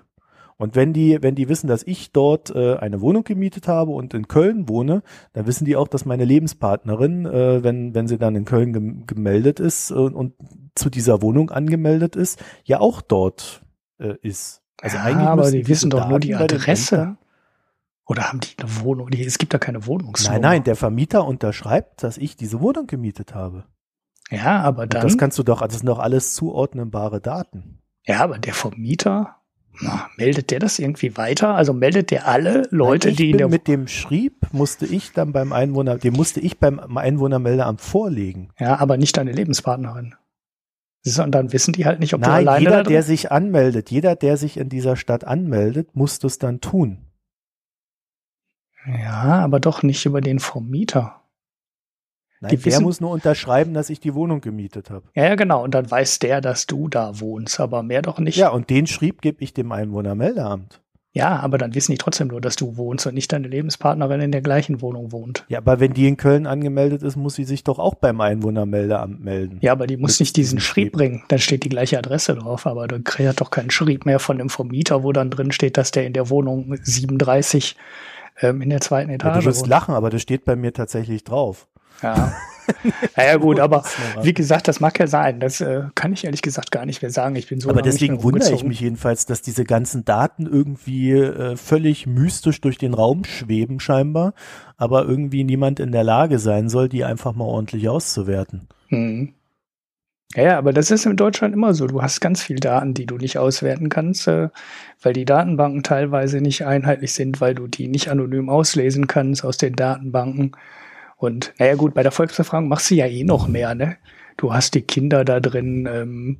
Und 0.57 0.75
wenn 0.75 0.91
die, 0.91 1.19
wenn 1.21 1.36
die 1.36 1.50
wissen, 1.50 1.67
dass 1.67 1.83
ich 1.83 2.12
dort 2.12 2.50
äh, 2.55 2.77
eine 2.77 3.00
Wohnung 3.01 3.24
gemietet 3.24 3.67
habe 3.67 3.91
und 3.91 4.15
in 4.15 4.27
Köln 4.27 4.67
wohne, 4.67 5.03
dann 5.33 5.45
wissen 5.45 5.65
die 5.65 5.75
auch, 5.75 5.88
dass 5.88 6.05
meine 6.05 6.25
Lebenspartnerin, 6.25 7.27
äh, 7.27 7.63
wenn, 7.63 7.93
wenn 7.93 8.07
sie 8.07 8.17
dann 8.17 8.36
in 8.36 8.45
Köln 8.45 8.74
gem 8.74 9.05
gemeldet 9.05 9.59
ist 9.59 9.91
äh, 9.91 9.93
und 9.93 10.33
zu 10.74 10.89
dieser 10.89 11.21
Wohnung 11.21 11.51
angemeldet 11.51 12.15
ist, 12.15 12.43
ja 12.63 12.79
auch 12.79 13.01
dort 13.01 13.62
äh, 14.00 14.15
ist. 14.24 14.63
Also 14.81 14.97
ja, 14.97 15.03
eigentlich 15.03 15.27
aber 15.27 15.51
die 15.51 15.67
wissen 15.67 15.91
doch 15.91 16.09
nur 16.09 16.19
die 16.19 16.33
Adresse. 16.33 17.17
Oder 18.07 18.29
haben 18.29 18.39
die 18.39 18.55
eine 18.57 18.79
Wohnung? 18.79 19.09
Es 19.09 19.37
gibt 19.37 19.53
da 19.53 19.57
keine 19.57 19.85
Wohnungsnummer. 19.85 20.39
Nein, 20.39 20.51
nein, 20.51 20.63
der 20.63 20.75
Vermieter 20.75 21.25
unterschreibt, 21.25 22.03
dass 22.03 22.17
ich 22.17 22.37
diese 22.37 22.61
Wohnung 22.61 22.87
gemietet 22.87 23.35
habe. 23.35 23.65
Ja, 24.31 24.61
aber 24.61 24.87
dann. 24.87 25.01
Und 25.01 25.11
das 25.11 25.17
kannst 25.17 25.37
du 25.37 25.43
doch, 25.43 25.61
das 25.61 25.79
sind 25.79 25.87
doch 25.87 25.99
alles 25.99 26.33
zuordnenbare 26.33 27.21
Daten. 27.21 27.79
Ja, 28.05 28.21
aber 28.21 28.39
der 28.39 28.53
Vermieter 28.53 29.35
Na, 29.81 30.09
meldet 30.17 30.51
der 30.51 30.59
das 30.59 30.79
irgendwie 30.79 31.17
weiter? 31.17 31.55
Also 31.55 31.73
meldet 31.73 32.11
der 32.11 32.27
alle 32.27 32.67
Leute, 32.71 33.11
die 33.11 33.31
in 33.31 33.37
der 33.37 33.49
mit 33.49 33.67
dem 33.67 33.87
schrieb, 33.87 34.53
musste 34.53 34.85
ich 34.85 35.11
dann 35.11 35.33
beim 35.33 35.51
Einwohner, 35.51 35.97
dem 35.97 36.13
musste 36.13 36.39
ich 36.39 36.59
beim 36.59 36.79
Einwohnermeldeamt 36.97 37.81
vorlegen. 37.81 38.49
Ja, 38.57 38.79
aber 38.79 38.97
nicht 38.97 39.17
deine 39.17 39.33
Lebenspartnerin. 39.33 40.15
Und 41.05 41.31
dann 41.31 41.53
wissen 41.53 41.73
die 41.73 41.85
halt 41.85 41.99
nicht, 41.99 42.13
ob 42.13 42.21
Nein, 42.21 42.45
du 42.45 42.51
alleine 42.51 42.63
jeder, 42.63 42.83
der 42.83 43.03
sich 43.03 43.31
anmeldet, 43.31 43.91
jeder, 43.91 44.15
der 44.15 44.35
sich 44.35 44.57
in 44.57 44.67
dieser 44.67 44.95
Stadt 44.95 45.23
anmeldet, 45.23 45.95
muss 45.95 46.19
das 46.19 46.37
dann 46.37 46.59
tun. 46.59 47.06
Ja, 48.88 49.39
aber 49.44 49.60
doch 49.60 49.84
nicht 49.84 50.06
über 50.06 50.22
den 50.22 50.39
Vermieter. 50.39 51.22
Nein, 52.39 52.51
der 52.51 52.65
wissen, 52.65 52.84
muss 52.84 53.01
nur 53.01 53.12
unterschreiben, 53.12 53.74
dass 53.74 53.89
ich 53.89 54.00
die 54.00 54.13
Wohnung 54.13 54.41
gemietet 54.41 54.91
habe. 54.91 55.10
Ja, 55.15 55.34
genau. 55.36 55.63
Und 55.63 55.74
dann 55.74 55.89
weiß 55.89 56.20
der, 56.20 56.39
dass 56.39 56.67
du 56.67 56.88
da 56.88 57.20
wohnst, 57.20 57.60
aber 57.60 57.82
mehr 57.82 58.03
doch 58.03 58.20
nicht. 58.20 58.38
Ja, 58.38 58.50
und 58.50 58.70
den 58.70 58.86
Schrieb 58.86 59.22
gebe 59.22 59.44
ich 59.44 59.53
dem 59.53 59.72
Einwohnermeldeamt. 59.72 60.82
Ja, 61.13 61.39
aber 61.39 61.58
dann 61.58 61.74
wissen 61.74 61.94
die 61.94 61.98
trotzdem 61.98 62.27
nur, 62.27 62.41
dass 62.41 62.58
du 62.58 62.77
wohnst 62.77 63.08
und 63.08 63.15
nicht 63.15 63.34
deine 63.34 63.48
Lebenspartnerin 63.48 64.22
in 64.22 64.32
der 64.32 64.41
gleichen 64.41 64.82
Wohnung 64.82 65.12
wohnt. 65.12 65.46
Ja, 65.48 65.58
aber 65.58 65.79
wenn 65.79 65.94
die 65.94 66.08
in 66.08 66.15
Köln 66.15 66.46
angemeldet 66.46 67.01
ist, 67.01 67.15
muss 67.15 67.34
sie 67.34 67.44
sich 67.44 67.63
doch 67.63 67.79
auch 67.79 67.96
beim 67.96 68.22
Einwohnermeldeamt 68.22 69.24
melden. 69.24 69.58
Ja, 69.62 69.72
aber 69.72 69.88
die 69.88 69.98
muss 69.98 70.20
nicht 70.20 70.36
diesen 70.36 70.60
Schrieb 70.60 70.91
bringen. 70.91 71.24
Dann 71.29 71.39
steht 71.39 71.63
die 71.63 71.70
gleiche 71.70 71.98
Adresse 71.98 72.36
drauf, 72.36 72.67
aber 72.67 72.88
du 72.88 73.01
kriegst 73.01 73.41
doch 73.41 73.50
keinen 73.50 73.72
Schrieb 73.72 74.06
mehr 74.06 74.20
von 74.20 74.38
dem 74.38 74.50
Vermieter, 74.50 75.01
wo 75.01 75.12
dann 75.12 75.32
drin 75.32 75.51
steht, 75.51 75.77
dass 75.77 75.89
der 75.89 76.06
in 76.06 76.13
der 76.13 76.29
Wohnung 76.29 76.77
37 76.79 77.75
ähm, 78.41 78.62
in 78.62 78.70
der 78.70 78.82
zweiten 78.82 79.10
Etage 79.10 79.36
ja, 79.36 79.39
Du 79.41 79.46
wirst 79.46 79.67
lachen, 79.67 79.96
aber 79.96 80.10
das 80.10 80.22
steht 80.22 80.46
bei 80.46 80.56
mir 80.56 80.74
tatsächlich 80.74 81.24
drauf. 81.24 81.67
Ja. 82.01 82.34
naja, 83.15 83.38
gut, 83.38 83.60
aber 83.60 83.84
wie 84.22 84.34
gesagt, 84.34 84.67
das 84.67 84.79
mag 84.79 85.00
ja 85.00 85.08
sein. 85.08 85.39
Das 85.39 85.62
äh, 85.62 85.84
kann 85.96 86.13
ich 86.13 86.25
ehrlich 86.25 86.41
gesagt 86.41 86.72
gar 86.72 86.86
nicht 86.86 87.01
mehr 87.01 87.12
sagen. 87.12 87.36
Ich 87.36 87.48
bin 87.48 87.60
so. 87.60 87.70
Aber 87.70 87.82
deswegen 87.82 88.24
wundere 88.24 88.53
ich 88.53 88.63
mich 88.63 88.79
jedenfalls, 88.82 89.25
dass 89.25 89.41
diese 89.41 89.63
ganzen 89.63 90.06
Daten 90.06 90.46
irgendwie 90.46 91.12
äh, 91.12 91.56
völlig 91.56 92.06
mystisch 92.06 92.62
durch 92.62 92.77
den 92.77 92.94
Raum 92.94 93.24
schweben, 93.24 93.79
scheinbar, 93.79 94.34
aber 94.75 95.06
irgendwie 95.06 95.44
niemand 95.44 95.79
in 95.79 95.91
der 95.91 96.03
Lage 96.03 96.39
sein 96.39 96.70
soll, 96.70 96.89
die 96.89 97.03
einfach 97.03 97.34
mal 97.34 97.46
ordentlich 97.46 97.89
auszuwerten. 97.89 98.67
Hm. 98.89 99.34
Ja, 100.36 100.57
aber 100.57 100.74
das 100.74 100.91
ist 100.91 101.05
in 101.05 101.15
Deutschland 101.15 101.53
immer 101.53 101.74
so. 101.74 101.88
Du 101.88 102.01
hast 102.01 102.19
ganz 102.19 102.43
viel 102.43 102.57
Daten, 102.57 102.93
die 102.93 103.05
du 103.05 103.17
nicht 103.17 103.38
auswerten 103.38 103.89
kannst, 103.89 104.27
äh, 104.27 104.50
weil 105.01 105.13
die 105.13 105.25
Datenbanken 105.25 105.84
teilweise 105.84 106.41
nicht 106.41 106.65
einheitlich 106.65 107.13
sind, 107.13 107.39
weil 107.39 107.55
du 107.55 107.67
die 107.67 107.88
nicht 107.88 108.10
anonym 108.10 108.50
auslesen 108.50 109.07
kannst 109.07 109.46
aus 109.46 109.57
den 109.57 109.74
Datenbanken. 109.74 110.51
Und 111.15 111.53
naja 111.60 111.75
gut, 111.75 111.93
bei 111.93 112.03
der 112.03 112.12
Volksbefragung 112.12 112.67
machst 112.67 112.91
du 112.91 112.96
ja 112.96 113.07
eh 113.07 113.24
noch 113.24 113.48
mehr, 113.48 113.74
ne? 113.74 113.98
Du 114.36 114.53
hast 114.53 114.75
die 114.75 114.81
Kinder 114.81 115.25
da 115.25 115.39
drin, 115.39 115.88
ähm, 115.91 116.38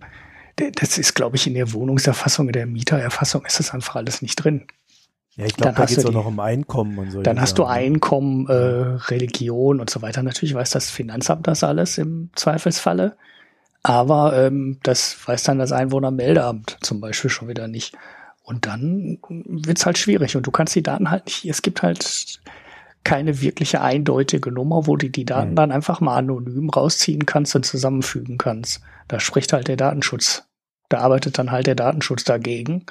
das 0.58 0.98
ist, 0.98 1.13
glaube 1.13 1.36
ich, 1.36 1.48
in 1.48 1.53
der 1.53 1.74
Wohnungserfassung, 1.74 2.48
in 2.48 2.53
der 2.53 2.65
Mietererfassung 2.65 3.46
ist 3.46 3.60
das 3.60 3.74
einfach 3.74 3.96
alles 3.96 4.22
nicht 4.22 4.36
drin. 4.36 4.65
Ja, 5.36 5.46
ich 5.46 5.56
glaube, 5.56 5.75
da 5.75 5.86
geht 5.86 5.98
es 5.98 6.06
auch 6.06 6.12
noch 6.12 6.25
um 6.25 6.39
Einkommen 6.39 6.98
und 6.98 7.12
so. 7.12 7.22
Dann 7.22 7.39
hast 7.39 7.60
du 7.60 7.63
ne? 7.63 7.70
Einkommen, 7.70 8.48
äh, 8.48 8.53
Religion 8.53 9.79
und 9.79 9.89
so 9.89 10.01
weiter. 10.01 10.24
Natürlich 10.24 10.56
weiß 10.56 10.72
das 10.72 10.89
Finanzamt 10.89 11.48
das 11.48 11.63
alles 11.63 12.00
im 12.00 12.32
Zweifelsfalle. 12.36 13.17
Aber 13.88 14.36
ähm, 14.36 14.79
das 14.84 15.15
weiß 15.25 15.44
dann 15.44 15.60
das 15.60 15.72
Einwohnermeldeamt 15.72 16.79
zum 16.82 17.00
Beispiel 17.00 17.29
schon 17.29 17.48
wieder 17.48 17.70
nicht. 17.70 17.96
Und 18.44 18.65
dann 18.65 19.17
wird's 19.24 19.86
halt 19.86 19.98
schwierig. 19.98 20.36
Und 20.36 20.46
du 20.46 20.51
kannst 20.51 20.75
die 20.75 20.84
Daten 20.84 21.10
halt 21.10 21.25
nicht, 21.27 21.46
es 21.46 21.62
gibt 21.62 21.84
halt 21.84 22.41
keine 23.06 23.39
wirkliche 23.39 23.79
eindeutige 23.79 24.51
Nummer, 24.51 24.88
wo 24.88 24.98
du 24.98 25.10
die 25.10 25.24
Daten 25.24 25.51
mhm. 25.51 25.56
dann 25.56 25.72
einfach 25.72 26.01
mal 26.01 26.17
anonym 26.17 26.70
rausziehen 26.70 27.25
kannst 27.25 27.56
und 27.56 27.65
zusammenfügen 27.65 28.38
kannst. 28.38 28.82
Da 29.08 29.22
spricht 29.22 29.53
halt 29.53 29.70
der 29.70 29.77
Datenschutz. 29.77 30.44
Da 30.89 30.98
arbeitet 30.98 31.38
dann 31.38 31.51
halt 31.51 31.67
der 31.67 31.75
Datenschutz 31.75 32.25
dagegen. 32.25 32.86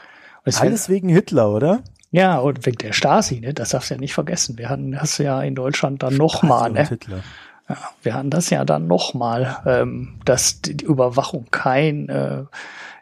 Alles 0.47 0.88
wegen 0.88 1.11
Hitler, 1.11 1.50
oder? 1.50 1.83
Ja, 2.11 2.38
und 2.38 2.65
wegen 2.65 2.79
der 2.79 2.95
Stasi, 2.95 3.41
ne? 3.41 3.53
Das 3.53 3.71
darfst 3.71 3.91
du 3.91 3.95
ja 3.97 4.00
nicht 4.00 4.15
vergessen. 4.15 4.57
Wir 4.57 4.71
hatten 4.71 4.93
das 4.93 5.19
ja 5.19 5.43
in 5.43 5.55
Deutschland 5.55 6.03
dann 6.03 6.17
nochmal, 6.17 6.71
ne? 6.73 6.88
Hitler. 6.88 7.23
Ja, 7.68 7.76
wir 8.02 8.14
hatten 8.14 8.30
das 8.30 8.50
ja 8.50 8.64
dann 8.64 8.87
nochmal, 8.87 9.58
ähm, 9.66 10.20
dass 10.25 10.61
die 10.61 10.85
Überwachung 10.85 11.46
kein 11.50 12.08
äh, 12.08 12.44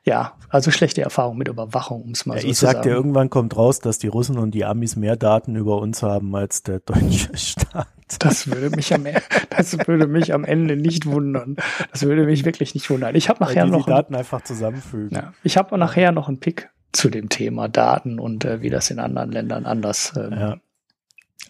ja, 0.04 0.34
also 0.50 0.70
schlechte 0.70 1.00
Erfahrung 1.00 1.38
mit 1.38 1.48
Überwachung, 1.48 2.02
um 2.02 2.10
es 2.10 2.26
mal 2.26 2.36
ja, 2.36 2.42
so 2.42 2.48
ich 2.48 2.56
zu 2.56 2.66
sagen. 2.66 2.72
Ich 2.72 2.74
sagte, 2.76 2.90
irgendwann 2.90 3.30
kommt 3.30 3.56
raus, 3.56 3.80
dass 3.80 3.98
die 3.98 4.08
Russen 4.08 4.38
und 4.38 4.52
die 4.52 4.64
Amis 4.64 4.96
mehr 4.96 5.16
Daten 5.16 5.56
über 5.56 5.78
uns 5.78 6.02
haben 6.02 6.36
als 6.36 6.62
der 6.62 6.80
deutsche 6.80 7.30
Staat. 7.36 7.88
Das 8.18 8.46
würde 8.46 8.68
mich 8.76 8.92
am, 8.92 9.06
e-, 9.06 9.14
das 9.48 9.76
würde 9.86 10.06
mich 10.06 10.34
am 10.34 10.44
Ende 10.44 10.76
nicht 10.76 11.06
wundern. 11.06 11.56
Das 11.90 12.02
würde 12.02 12.26
mich 12.26 12.44
wirklich 12.44 12.74
nicht 12.74 12.90
wundern. 12.90 13.14
Ich 13.14 13.30
habe 13.30 13.42
nachher 13.42 13.64
die 13.64 13.70
noch 13.70 13.86
die 13.86 13.90
Daten 13.90 14.14
einfach 14.14 14.42
zusammenfügen. 14.42 15.16
Ja, 15.16 15.32
ich 15.42 15.56
habe 15.56 15.76
nachher 15.78 16.12
noch 16.12 16.28
einen 16.28 16.38
Pick 16.38 16.70
zu 16.92 17.08
dem 17.08 17.30
Thema 17.30 17.68
Daten 17.68 18.20
und 18.20 18.44
äh, 18.44 18.60
wie 18.60 18.70
das 18.70 18.90
in 18.90 18.98
anderen 18.98 19.32
Ländern 19.32 19.64
anders 19.64 20.12
ähm, 20.16 20.32
ja. 20.32 20.56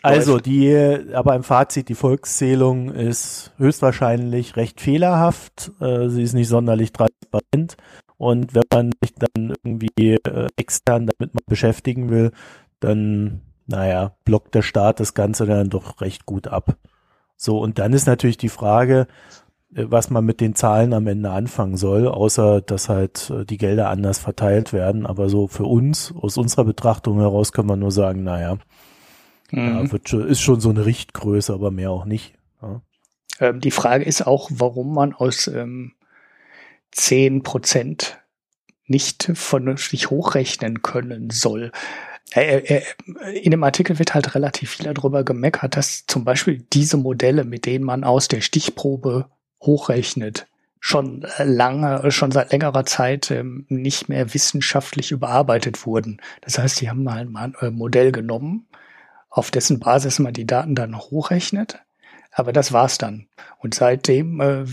Also 0.05 0.38
die, 0.38 0.76
aber 1.14 1.35
im 1.35 1.43
Fazit, 1.43 1.88
die 1.88 1.95
Volkszählung 1.95 2.91
ist 2.91 3.53
höchstwahrscheinlich 3.57 4.55
recht 4.55 4.83
fehlerhaft. 4.83 5.73
Äh, 5.81 6.11
sie 6.11 6.23
ist 6.23 6.35
nicht 6.35 6.49
sonderlich 6.49 6.93
transparent. 6.93 7.79
Und 8.19 8.55
wenn 8.55 8.64
man 8.71 8.91
sich 9.00 9.14
dann 9.14 9.55
irgendwie 9.64 10.17
äh, 10.17 10.49
extern 10.57 11.07
damit 11.07 11.35
mal 11.35 11.41
beschäftigen 11.47 12.11
will, 12.11 12.33
dann, 12.81 13.41
naja, 13.67 14.14
blockt 14.26 14.55
der 14.55 14.61
Staat 14.61 15.00
das 15.00 15.14
Ganze 15.14 15.47
dann 15.47 15.71
doch 15.71 16.03
recht 16.03 16.26
gut 16.26 16.49
ab. 16.49 16.76
So, 17.37 17.59
und 17.59 17.79
dann 17.79 17.95
ist 17.95 18.07
natürlich 18.07 18.37
die 18.37 18.50
Frage, 18.50 19.07
äh, 19.75 19.87
was 19.88 20.11
man 20.11 20.26
mit 20.26 20.43
den 20.43 20.55
Zahlen 20.55 20.93
am 20.93 21.07
Ende 21.07 21.31
anfangen 21.31 21.79
soll, 21.79 22.09
außer 22.09 22.61
dass 22.61 22.91
halt 22.91 23.33
die 23.49 23.57
Gelder 23.57 23.88
anders 23.88 24.19
verteilt 24.19 24.75
werden. 24.75 25.07
Aber 25.07 25.31
so 25.31 25.49
für 25.49 25.64
uns, 25.64 26.12
aus 26.14 26.37
unserer 26.37 26.64
Betrachtung 26.64 27.21
heraus, 27.21 27.53
können 27.53 27.71
wir 27.71 27.76
nur 27.76 27.91
sagen, 27.91 28.23
naja, 28.23 28.59
mhm. 29.55 29.89
ja, 29.91 29.99
schon, 30.05 30.29
ist 30.29 30.41
schon 30.41 30.61
so 30.61 30.71
eine 30.71 30.87
Richtgröße, 30.87 31.53
aber 31.53 31.71
mehr 31.71 31.91
auch 31.91 32.05
nicht. 32.05 32.35
Ja. 32.63 32.83
Ähm, 33.41 33.61
die 33.61 33.71
Frage 33.71 34.05
ist 34.05 34.27
auch, 34.27 34.51
warum 34.53 34.95
man 34.95 35.13
aus 35.13 35.47
ähm, 35.49 35.93
10 36.93 37.43
Prozent 37.43 38.19
nicht 38.87 39.31
vernünftig 39.35 40.11
hochrechnen 40.11 40.83
können 40.83 41.31
soll. 41.31 41.73
In 42.35 43.51
dem 43.51 43.65
Artikel 43.65 43.99
wird 43.99 44.15
halt 44.15 44.35
relativ 44.35 44.71
viel 44.71 44.93
darüber 44.93 45.25
gemeckert, 45.25 45.77
dass 45.77 46.05
zum 46.07 46.25
Beispiel 46.25 46.65
diese 46.73 46.97
Modelle, 46.97 47.45
mit 47.45 47.65
denen 47.65 47.85
man 47.85 48.05
aus 48.05 48.29
der 48.29 48.41
Stichprobe 48.41 49.31
hochrechnet, 49.61 50.47
schon 50.81 51.25
lange, 51.39 52.11
schon 52.11 52.31
seit 52.31 52.53
längerer 52.53 52.85
Zeit 52.85 53.31
ähm, 53.31 53.65
nicht 53.71 54.11
mehr 54.11 54.35
wissenschaftlich 54.35 55.13
überarbeitet 55.13 55.87
wurden. 55.87 56.21
Das 56.43 56.59
heißt, 56.59 56.79
die 56.79 56.91
haben 56.91 57.05
mal 57.05 57.27
ein 57.27 57.55
äh, 57.61 57.71
Modell 57.71 58.13
genommen, 58.13 58.67
auf 59.35 59.50
dessen 59.50 59.81
Basis 59.81 60.21
man 60.21 60.33
die 60.33 60.47
Daten 60.47 60.76
dann 60.76 60.97
hochrechnet. 60.97 61.81
Aber 62.31 62.53
das 62.53 62.73
war's 62.73 62.99
dann. 62.99 63.26
Und 63.59 63.75
seitdem 63.75 64.41
äh, 64.41 64.64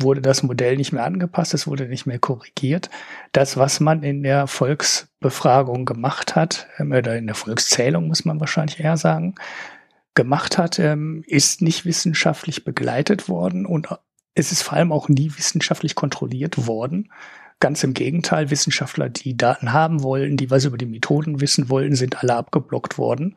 wurde 0.00 0.20
das 0.20 0.42
Modell 0.42 0.76
nicht 0.76 0.92
mehr 0.92 1.04
angepasst, 1.04 1.54
es 1.54 1.68
wurde 1.68 1.86
nicht 1.86 2.04
mehr 2.04 2.18
korrigiert. 2.18 2.90
Das, 3.30 3.56
was 3.56 3.78
man 3.78 4.02
in 4.02 4.24
der 4.24 4.48
Volksbefragung 4.48 5.84
gemacht 5.84 6.34
hat, 6.34 6.66
ähm, 6.78 6.90
oder 6.90 7.16
in 7.16 7.26
der 7.26 7.36
Volkszählung 7.36 8.08
muss 8.08 8.24
man 8.24 8.40
wahrscheinlich 8.40 8.80
eher 8.80 8.96
sagen, 8.96 9.36
gemacht 10.14 10.58
hat, 10.58 10.80
ähm, 10.80 11.22
ist 11.28 11.62
nicht 11.62 11.84
wissenschaftlich 11.84 12.64
begleitet 12.64 13.28
worden 13.28 13.66
und 13.66 13.88
es 14.34 14.50
ist 14.50 14.62
vor 14.62 14.78
allem 14.78 14.90
auch 14.90 15.08
nie 15.08 15.30
wissenschaftlich 15.36 15.94
kontrolliert 15.94 16.66
worden. 16.66 17.12
Ganz 17.60 17.84
im 17.84 17.94
Gegenteil, 17.94 18.50
Wissenschaftler, 18.50 19.10
die 19.10 19.36
Daten 19.36 19.72
haben 19.72 20.02
wollen, 20.02 20.36
die 20.36 20.50
was 20.50 20.64
über 20.64 20.76
die 20.76 20.86
Methoden 20.86 21.40
wissen 21.40 21.68
wollten, 21.68 21.94
sind 21.94 22.20
alle 22.20 22.34
abgeblockt 22.34 22.98
worden. 22.98 23.36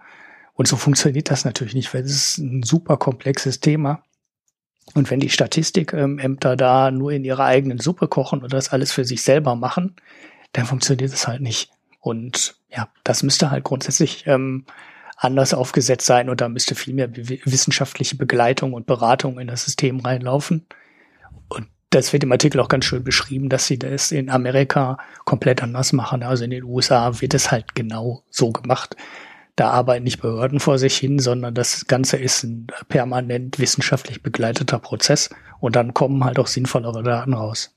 Und 0.55 0.67
so 0.67 0.77
funktioniert 0.77 1.29
das 1.29 1.45
natürlich 1.45 1.75
nicht, 1.75 1.93
weil 1.93 2.03
es 2.03 2.11
ist 2.11 2.37
ein 2.39 2.63
super 2.63 2.97
komplexes 2.97 3.59
Thema. 3.59 4.01
Und 4.93 5.11
wenn 5.11 5.19
die 5.19 5.29
Statistikämter 5.29 6.51
ähm, 6.51 6.57
da 6.57 6.91
nur 6.91 7.11
in 7.11 7.25
ihrer 7.25 7.45
eigenen 7.45 7.79
Suppe 7.79 8.07
kochen 8.07 8.41
und 8.41 8.53
das 8.53 8.69
alles 8.69 8.91
für 8.91 9.03
sich 9.03 9.21
selber 9.21 9.55
machen, 9.55 9.95
dann 10.53 10.65
funktioniert 10.65 11.11
es 11.11 11.27
halt 11.27 11.41
nicht. 11.41 11.69
Und 11.99 12.55
ja, 12.69 12.87
das 13.03 13.23
müsste 13.23 13.51
halt 13.51 13.63
grundsätzlich 13.63 14.25
ähm, 14.27 14.65
anders 15.17 15.53
aufgesetzt 15.53 16.05
sein 16.05 16.29
und 16.29 16.39
da 16.39 16.49
müsste 16.49 16.75
viel 16.75 16.93
mehr 16.93 17.09
wissenschaftliche 17.15 18.15
Begleitung 18.15 18.73
und 18.73 18.85
Beratung 18.85 19.39
in 19.39 19.47
das 19.47 19.65
System 19.65 19.99
reinlaufen. 19.99 20.65
Und 21.49 21.67
das 21.89 22.13
wird 22.13 22.23
im 22.23 22.31
Artikel 22.31 22.59
auch 22.59 22.67
ganz 22.67 22.85
schön 22.85 23.03
beschrieben, 23.03 23.49
dass 23.49 23.67
sie 23.67 23.79
das 23.79 24.11
in 24.11 24.29
Amerika 24.29 24.97
komplett 25.25 25.63
anders 25.63 25.93
machen. 25.93 26.23
Also 26.23 26.43
in 26.43 26.51
den 26.51 26.63
USA 26.63 27.21
wird 27.21 27.33
es 27.33 27.51
halt 27.51 27.75
genau 27.75 28.23
so 28.29 28.51
gemacht. 28.51 28.95
Da 29.55 29.69
arbeiten 29.69 30.03
nicht 30.03 30.21
Behörden 30.21 30.59
vor 30.59 30.77
sich 30.77 30.97
hin, 30.97 31.19
sondern 31.19 31.53
das 31.53 31.87
Ganze 31.87 32.17
ist 32.17 32.43
ein 32.43 32.67
permanent 32.89 33.57
wissenschaftlich 33.57 34.21
begleiteter 34.21 34.79
Prozess 34.79 35.29
und 35.59 35.75
dann 35.75 35.93
kommen 35.93 36.25
halt 36.25 36.39
auch 36.39 36.47
sinnvollere 36.47 37.03
Daten 37.03 37.33
raus. 37.33 37.73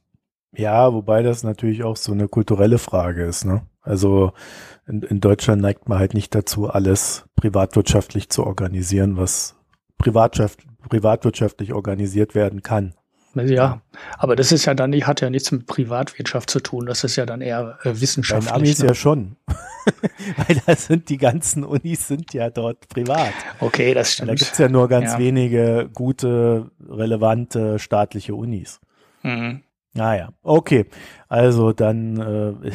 Ja, 0.52 0.92
wobei 0.92 1.22
das 1.22 1.44
natürlich 1.44 1.84
auch 1.84 1.96
so 1.96 2.12
eine 2.12 2.26
kulturelle 2.26 2.78
Frage 2.78 3.24
ist. 3.24 3.44
Ne? 3.44 3.62
Also 3.80 4.32
in, 4.86 5.02
in 5.02 5.20
Deutschland 5.20 5.62
neigt 5.62 5.88
man 5.88 5.98
halt 5.98 6.14
nicht 6.14 6.34
dazu, 6.34 6.68
alles 6.68 7.26
privatwirtschaftlich 7.36 8.28
zu 8.28 8.44
organisieren, 8.44 9.16
was 9.16 9.54
privatwirtschaftlich 9.98 11.72
organisiert 11.72 12.34
werden 12.34 12.62
kann. 12.62 12.94
Ja, 13.34 13.82
aber 14.16 14.36
das 14.36 14.52
ist 14.52 14.64
ja 14.64 14.74
dann, 14.74 14.92
hat 14.92 15.20
ja 15.20 15.30
nichts 15.30 15.52
mit 15.52 15.66
Privatwirtschaft 15.66 16.50
zu 16.50 16.60
tun. 16.60 16.86
Das 16.86 17.04
ist 17.04 17.16
ja 17.16 17.26
dann 17.26 17.40
eher 17.40 17.78
äh, 17.84 18.00
wissenschaftlich. 18.00 18.50
Bei 18.50 18.56
Amis 18.56 18.78
ne? 18.80 18.88
ja 18.88 18.94
schon. 18.94 19.36
Weil 20.36 20.60
da 20.66 20.74
sind 20.74 21.08
die 21.08 21.18
ganzen 21.18 21.64
Unis 21.64 22.08
sind 22.08 22.32
ja 22.34 22.50
dort 22.50 22.88
privat. 22.88 23.32
Okay, 23.60 23.94
das 23.94 24.12
stimmt. 24.12 24.30
Da 24.30 24.34
gibt's 24.34 24.58
ja 24.58 24.68
nur 24.68 24.88
ganz 24.88 25.12
ja. 25.12 25.18
wenige 25.18 25.90
gute, 25.94 26.70
relevante 26.88 27.78
staatliche 27.78 28.34
Unis. 28.34 28.80
Mhm. 29.22 29.62
Naja, 29.94 30.30
okay. 30.42 30.86
Also 31.28 31.72
dann 31.72 32.60
äh, 32.64 32.70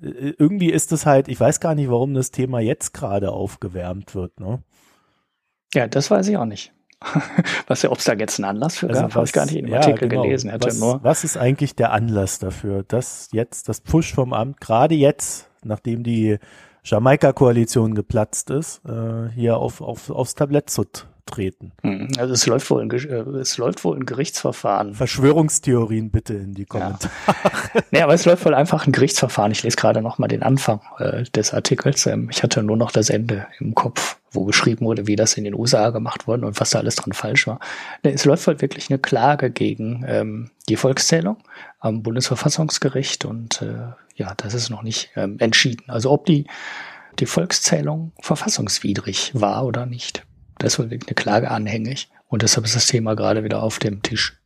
irgendwie 0.38 0.70
ist 0.70 0.92
es 0.92 1.06
halt, 1.06 1.28
ich 1.28 1.38
weiß 1.38 1.60
gar 1.60 1.74
nicht, 1.74 1.90
warum 1.90 2.14
das 2.14 2.30
Thema 2.30 2.60
jetzt 2.60 2.92
gerade 2.92 3.32
aufgewärmt 3.32 4.14
wird, 4.14 4.38
ne? 4.40 4.62
Ja, 5.74 5.88
das 5.88 6.10
weiß 6.10 6.28
ich 6.28 6.36
auch 6.36 6.44
nicht. 6.44 6.72
was 7.66 7.82
ja, 7.82 7.90
ob 7.90 7.98
es 7.98 8.04
da 8.04 8.14
jetzt 8.14 8.38
einen 8.38 8.50
Anlass 8.50 8.78
für 8.78 8.88
also 8.88 9.02
gab, 9.02 9.14
habe 9.14 9.24
ich 9.26 9.32
gar 9.32 9.46
nicht 9.46 9.56
in 9.56 9.66
dem 9.66 9.72
ja, 9.72 9.80
Artikel 9.80 10.08
genau. 10.08 10.22
gelesen. 10.22 10.50
Hätte 10.50 10.68
was, 10.68 10.78
nur. 10.78 11.00
was 11.02 11.24
ist 11.24 11.36
eigentlich 11.36 11.74
der 11.74 11.92
Anlass 11.92 12.38
dafür, 12.38 12.84
dass 12.86 13.28
jetzt 13.32 13.68
das 13.68 13.80
Push 13.80 14.14
vom 14.14 14.32
Amt, 14.32 14.60
gerade 14.60 14.94
jetzt, 14.94 15.48
nachdem 15.64 16.02
die 16.02 16.38
Jamaika-Koalition 16.84 17.94
geplatzt 17.94 18.50
ist, 18.50 18.80
äh, 18.86 19.28
hier 19.34 19.56
auf, 19.56 19.80
auf, 19.80 20.10
aufs 20.10 20.34
Tablett 20.34 20.70
zu 20.70 20.84
treten. 21.26 21.72
Hm, 21.82 22.08
also 22.18 22.32
es 22.32 22.46
läuft 22.46 22.70
wohl 22.70 22.82
ein, 22.82 22.90
äh, 22.90 23.38
es 23.38 23.58
läuft 23.58 23.84
wohl 23.84 23.96
ein 23.96 24.06
Gerichtsverfahren. 24.06 24.94
Verschwörungstheorien 24.94 26.10
bitte 26.10 26.34
in 26.34 26.54
die 26.54 26.64
Kommentare. 26.64 27.12
Ja. 27.26 27.82
nee, 27.90 28.02
aber 28.02 28.14
es 28.14 28.24
läuft 28.24 28.44
wohl 28.44 28.54
einfach 28.54 28.86
ein 28.86 28.92
Gerichtsverfahren. 28.92 29.52
Ich 29.52 29.62
lese 29.62 29.76
gerade 29.76 30.00
noch 30.00 30.18
mal 30.18 30.28
den 30.28 30.42
Anfang 30.42 30.80
äh, 30.98 31.24
des 31.24 31.52
Artikels. 31.52 32.06
Ähm, 32.06 32.28
ich 32.30 32.42
hatte 32.42 32.62
nur 32.62 32.76
noch 32.76 32.90
das 32.90 33.10
Ende 33.10 33.46
im 33.58 33.74
Kopf, 33.74 34.18
wo 34.30 34.44
geschrieben 34.44 34.86
wurde, 34.86 35.06
wie 35.06 35.16
das 35.16 35.34
in 35.34 35.44
den 35.44 35.54
USA 35.54 35.90
gemacht 35.90 36.26
wurde 36.26 36.46
und 36.46 36.60
was 36.60 36.70
da 36.70 36.78
alles 36.78 36.96
dran 36.96 37.12
falsch 37.12 37.46
war. 37.46 37.60
Nee, 38.02 38.12
es 38.12 38.24
läuft 38.24 38.46
halt 38.46 38.62
wirklich 38.62 38.88
eine 38.90 38.98
Klage 38.98 39.50
gegen 39.50 40.04
ähm, 40.06 40.50
die 40.68 40.76
Volkszählung 40.76 41.38
am 41.80 42.02
Bundesverfassungsgericht 42.02 43.24
und 43.24 43.62
äh, 43.62 43.92
ja, 44.14 44.32
das 44.36 44.54
ist 44.54 44.70
noch 44.70 44.82
nicht 44.82 45.10
ähm, 45.16 45.36
entschieden. 45.38 45.84
Also 45.88 46.10
ob 46.10 46.26
die 46.26 46.46
die 47.18 47.26
Volkszählung 47.26 48.12
verfassungswidrig 48.20 49.32
war 49.34 49.64
oder 49.64 49.86
nicht. 49.86 50.25
Wohl 50.60 50.86
eine 50.86 50.98
Klage 50.98 51.50
anhängig 51.50 52.10
und 52.28 52.42
deshalb 52.42 52.66
ist 52.66 52.76
das 52.76 52.86
Thema 52.86 53.14
gerade 53.14 53.44
wieder 53.44 53.62
auf 53.62 53.78
dem 53.78 54.02
Tisch. 54.02 54.40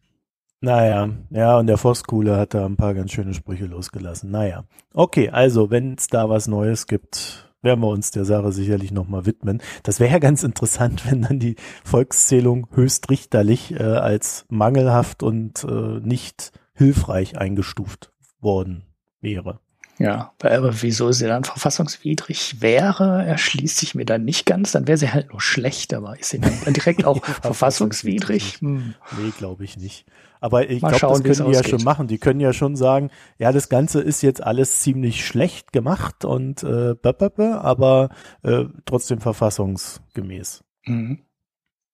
Naja, 0.63 1.09
ja, 1.31 1.59
und 1.59 1.69
der 1.69 1.79
Voskuhle 1.79 2.37
hat 2.37 2.53
da 2.53 2.67
ein 2.67 2.77
paar 2.77 2.93
ganz 2.93 3.13
schöne 3.13 3.33
Sprüche 3.33 3.65
losgelassen. 3.65 4.31
Naja, 4.31 4.65
okay, 4.93 5.31
also 5.31 5.71
wenn 5.71 5.95
es 5.95 6.09
da 6.09 6.29
was 6.29 6.49
Neues 6.49 6.87
gibt, 6.87 7.51
werden 7.63 7.81
wir 7.81 7.89
uns 7.89 8.11
der 8.11 8.27
Sache 8.27 8.53
sicherlich 8.53 8.93
nochmal 8.93 9.25
widmen. 9.25 9.63
Das 9.83 10.01
wäre 10.01 10.13
ja 10.13 10.19
ganz 10.19 10.43
interessant, 10.43 11.03
wenn 11.11 11.23
dann 11.23 11.39
die 11.39 11.57
Volkszählung 11.85 12.67
höchstrichterlich 12.73 13.73
äh, 13.73 13.83
als 13.83 14.45
mangelhaft 14.49 15.23
und 15.23 15.65
äh, 15.65 16.01
nicht 16.01 16.53
hilfreich 16.75 17.39
eingestuft 17.39 18.13
worden 18.41 18.85
wäre. 19.21 19.61
Ja, 20.01 20.33
aber 20.43 20.81
wieso 20.81 21.13
sie 21.13 21.27
dann 21.27 21.45
verfassungswidrig 21.45 22.63
wäre, 22.63 23.23
erschließt 23.27 23.77
sich 23.77 23.95
mir 23.95 24.07
dann 24.07 24.25
nicht 24.25 24.47
ganz. 24.47 24.73
Dann 24.73 24.89
wäre 24.89 24.97
sie 24.97 25.13
halt 25.13 25.31
nur 25.31 25.43
schlecht, 25.43 25.93
aber 25.93 26.19
ist 26.19 26.31
sie 26.31 26.39
dann 26.39 26.55
direkt 26.73 27.05
auch 27.05 27.23
verfassungswidrig? 27.23 28.63
Hm. 28.63 28.95
Nee, 29.19 29.31
glaube 29.37 29.63
ich 29.65 29.77
nicht. 29.77 30.07
Aber 30.41 30.71
ich 30.71 30.81
glaube, 30.81 31.23
das 31.23 31.39
können 31.39 31.51
die 31.51 31.55
ja 31.55 31.63
schon 31.63 31.85
machen. 31.85 32.07
Die 32.07 32.17
können 32.17 32.41
ja 32.41 32.55
schon 32.55 32.77
sagen, 32.77 33.11
ja, 33.37 33.53
das 33.53 33.69
Ganze 33.69 34.01
ist 34.01 34.23
jetzt 34.23 34.43
alles 34.43 34.81
ziemlich 34.81 35.27
schlecht 35.27 35.71
gemacht 35.71 36.25
und 36.25 36.63
äh, 36.63 36.95
aber 37.03 38.09
äh, 38.43 38.65
trotzdem 38.87 39.21
verfassungsgemäß. 39.21 40.65
Mhm. 40.87 41.19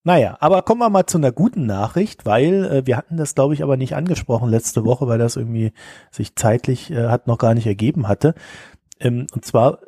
Naja, 0.07 0.37
aber 0.39 0.63
kommen 0.63 0.81
wir 0.81 0.89
mal 0.89 1.07
zu 1.07 1.19
einer 1.19 1.33
guten 1.33 1.67
Nachricht, 1.67 2.27
weil 2.27 2.65
äh, 2.65 2.87
wir 2.87 2.97
hatten 2.97 3.17
das, 3.17 3.35
glaube 3.35 3.55
ich, 3.55 3.65
aber 3.65 3.77
nicht 3.77 3.97
angesprochen 3.97 4.49
letzte 4.49 4.85
Woche, 4.85 5.09
weil 5.09 5.19
das 5.19 5.35
irgendwie 5.35 5.73
sich 6.13 6.37
zeitlich 6.37 6.93
äh, 6.93 7.09
hat 7.09 7.27
noch 7.27 7.39
gar 7.39 7.55
nicht 7.55 7.67
ergeben 7.67 8.07
hatte. 8.07 8.37
Ähm, 9.01 9.27
und 9.35 9.45
zwar 9.45 9.81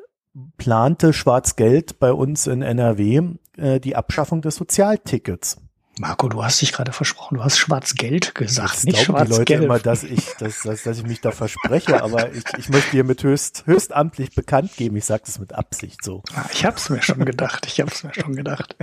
plante 0.57 1.13
Schwarz-Gelb 1.13 2.01
bei 2.01 2.13
uns 2.13 2.49
in 2.49 2.63
NRW 2.63 3.37
äh, 3.59 3.79
die 3.79 3.95
Abschaffung 3.95 4.43
des 4.43 4.57
Sozialtickets. 4.57 5.59
Marco, 5.99 6.29
du 6.29 6.45
hast 6.45 6.61
dich 6.61 6.73
gerade 6.73 6.93
versprochen, 6.93 7.37
du 7.37 7.45
hast 7.45 7.59
Schwarz-Geld 7.59 8.35
gesagt, 8.35 8.75
Jetzt 8.75 8.87
nicht 8.87 8.99
schwarz-gelb. 9.01 9.47
die 9.47 9.53
Leute 9.55 9.65
immer, 9.65 9.79
dass 9.79 10.05
ich, 10.05 10.27
dass, 10.39 10.63
dass, 10.63 10.83
dass 10.83 10.99
ich 10.99 11.07
mich 11.07 11.21
da 11.21 11.31
verspreche, 11.31 12.03
aber 12.09 12.33
ich, 12.33 12.45
ich 12.59 12.69
möchte 12.69 12.91
dir 12.93 13.05
mit 13.05 13.23
höchst, 13.23 13.65
höchstamtlich 13.67 14.35
bekannt 14.35 14.77
geben. 14.77 14.97
Ich 14.97 15.05
sage 15.05 15.23
das 15.27 15.39
mit 15.39 15.55
Absicht 15.55 16.05
so. 16.05 16.23
Ah, 16.35 16.45
ich 16.53 16.65
hab's 16.65 16.91
mir 16.91 17.03
schon 17.03 17.25
gedacht, 17.25 17.67
ich 17.67 17.81
hab's 17.81 18.05
mir 18.05 18.15
schon 18.15 18.35
gedacht. 18.35 18.77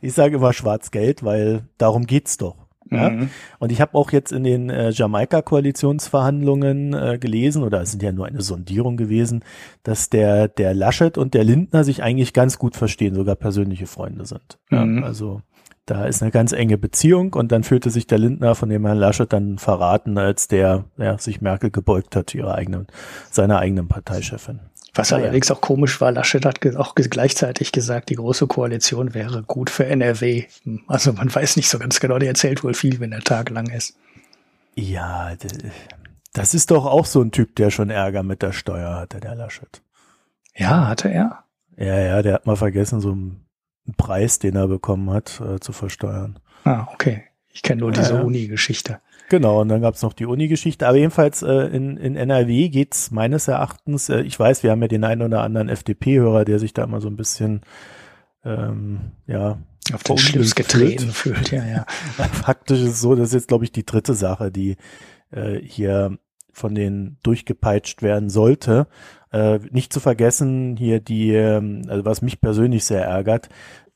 Ich 0.00 0.12
sage 0.12 0.36
immer 0.36 0.52
Schwarz-Geld, 0.52 1.22
weil 1.22 1.64
darum 1.78 2.06
geht's 2.06 2.36
doch. 2.36 2.66
Ja? 2.90 3.10
Mhm. 3.10 3.30
Und 3.58 3.72
ich 3.72 3.80
habe 3.80 3.94
auch 3.94 4.12
jetzt 4.12 4.32
in 4.32 4.44
den 4.44 4.70
äh, 4.70 4.90
Jamaika-Koalitionsverhandlungen 4.90 6.94
äh, 6.94 7.18
gelesen, 7.18 7.62
oder 7.62 7.82
es 7.82 7.90
sind 7.90 8.02
ja 8.02 8.12
nur 8.12 8.26
eine 8.26 8.42
Sondierung 8.42 8.96
gewesen, 8.96 9.44
dass 9.82 10.10
der, 10.10 10.48
der 10.48 10.74
Laschet 10.74 11.18
und 11.18 11.34
der 11.34 11.44
Lindner 11.44 11.84
sich 11.84 12.02
eigentlich 12.02 12.32
ganz 12.32 12.58
gut 12.58 12.76
verstehen, 12.76 13.14
sogar 13.14 13.34
persönliche 13.34 13.86
Freunde 13.86 14.26
sind. 14.26 14.58
Mhm. 14.70 14.98
Ja? 14.98 15.04
Also 15.04 15.42
da 15.86 16.04
ist 16.04 16.20
eine 16.20 16.32
ganz 16.32 16.52
enge 16.52 16.78
Beziehung 16.78 17.32
und 17.34 17.52
dann 17.52 17.62
fühlte 17.62 17.90
sich 17.90 18.08
der 18.08 18.18
Lindner 18.18 18.56
von 18.56 18.68
dem 18.68 18.84
Herrn 18.84 18.98
Laschet 18.98 19.32
dann 19.32 19.58
verraten, 19.58 20.18
als 20.18 20.48
der 20.48 20.84
ja, 20.98 21.16
sich 21.16 21.40
Merkel 21.40 21.70
gebeugt 21.70 22.16
hat, 22.16 22.34
ihrer 22.34 22.56
eigenen, 22.56 22.88
seiner 23.30 23.60
eigenen 23.60 23.86
Parteichefin. 23.86 24.58
Was 24.94 25.10
ja, 25.10 25.18
allerdings 25.18 25.50
auch 25.50 25.60
komisch 25.60 26.00
war, 26.00 26.10
Laschet 26.10 26.44
hat 26.44 26.64
auch 26.76 26.94
gleichzeitig 26.94 27.70
gesagt, 27.70 28.10
die 28.10 28.16
große 28.16 28.46
Koalition 28.48 29.14
wäre 29.14 29.42
gut 29.42 29.70
für 29.70 29.86
NRW. 29.86 30.44
Also 30.88 31.12
man 31.12 31.32
weiß 31.32 31.56
nicht 31.56 31.68
so 31.68 31.78
ganz 31.78 32.00
genau, 32.00 32.18
der 32.18 32.28
erzählt 32.28 32.64
wohl 32.64 32.74
viel, 32.74 32.98
wenn 32.98 33.10
der 33.12 33.20
Tag 33.20 33.50
lang 33.50 33.68
ist. 33.70 33.96
Ja, 34.74 35.32
das 36.32 36.52
ist 36.52 36.70
doch 36.70 36.84
auch 36.84 37.06
so 37.06 37.22
ein 37.22 37.30
Typ, 37.30 37.54
der 37.56 37.70
schon 37.70 37.90
Ärger 37.90 38.22
mit 38.22 38.42
der 38.42 38.52
Steuer 38.52 38.96
hatte, 38.96 39.20
der 39.20 39.36
Laschet. 39.36 39.82
Ja, 40.54 40.88
hatte 40.88 41.10
er? 41.10 41.44
Ja, 41.76 41.98
ja, 41.98 42.22
der 42.22 42.34
hat 42.34 42.46
mal 42.46 42.56
vergessen, 42.56 43.00
so 43.00 43.12
ein 43.12 43.45
Preis, 43.94 44.38
den 44.38 44.56
er 44.56 44.68
bekommen 44.68 45.10
hat, 45.10 45.40
äh, 45.40 45.60
zu 45.60 45.72
versteuern. 45.72 46.38
Ah, 46.64 46.86
okay. 46.92 47.24
Ich 47.52 47.62
kenne 47.62 47.80
nur 47.80 47.92
diese 47.92 48.14
ja, 48.14 48.20
Uni-Geschichte. 48.20 49.00
Genau, 49.28 49.60
und 49.60 49.68
dann 49.68 49.80
gab's 49.80 50.02
noch 50.02 50.12
die 50.12 50.26
Uni-Geschichte. 50.26 50.86
Aber 50.86 50.98
jedenfalls 50.98 51.42
äh, 51.42 51.52
in, 51.52 51.96
in 51.96 52.16
NRW 52.16 52.68
geht's 52.68 53.10
meines 53.10 53.48
Erachtens, 53.48 54.08
äh, 54.08 54.20
ich 54.20 54.38
weiß, 54.38 54.62
wir 54.62 54.70
haben 54.70 54.82
ja 54.82 54.88
den 54.88 55.04
einen 55.04 55.22
oder 55.22 55.42
anderen 55.42 55.68
FDP-Hörer, 55.68 56.44
der 56.44 56.58
sich 56.58 56.74
da 56.74 56.84
immer 56.84 57.00
so 57.00 57.08
ein 57.08 57.16
bisschen 57.16 57.62
ähm, 58.44 59.12
ja 59.26 59.58
auf 59.92 60.02
den 60.02 60.18
Schlips 60.18 60.54
getreten 60.54 61.10
fühlt. 61.10 61.50
Ja, 61.50 61.64
ja. 61.64 61.86
Faktisch 62.32 62.80
ist 62.80 62.90
es 62.90 63.00
so, 63.00 63.14
das 63.14 63.28
ist 63.28 63.34
jetzt, 63.34 63.48
glaube 63.48 63.64
ich, 63.64 63.72
die 63.72 63.86
dritte 63.86 64.14
Sache, 64.14 64.50
die 64.50 64.76
äh, 65.30 65.58
hier 65.60 66.18
von 66.52 66.74
denen 66.74 67.18
durchgepeitscht 67.22 68.02
werden 68.02 68.30
sollte. 68.30 68.86
Äh, 69.36 69.60
nicht 69.70 69.92
zu 69.92 70.00
vergessen 70.00 70.76
hier 70.78 70.98
die, 70.98 71.32
ähm, 71.32 71.82
also 71.88 72.06
was 72.06 72.22
mich 72.22 72.40
persönlich 72.40 72.86
sehr 72.86 73.04
ärgert, 73.04 73.50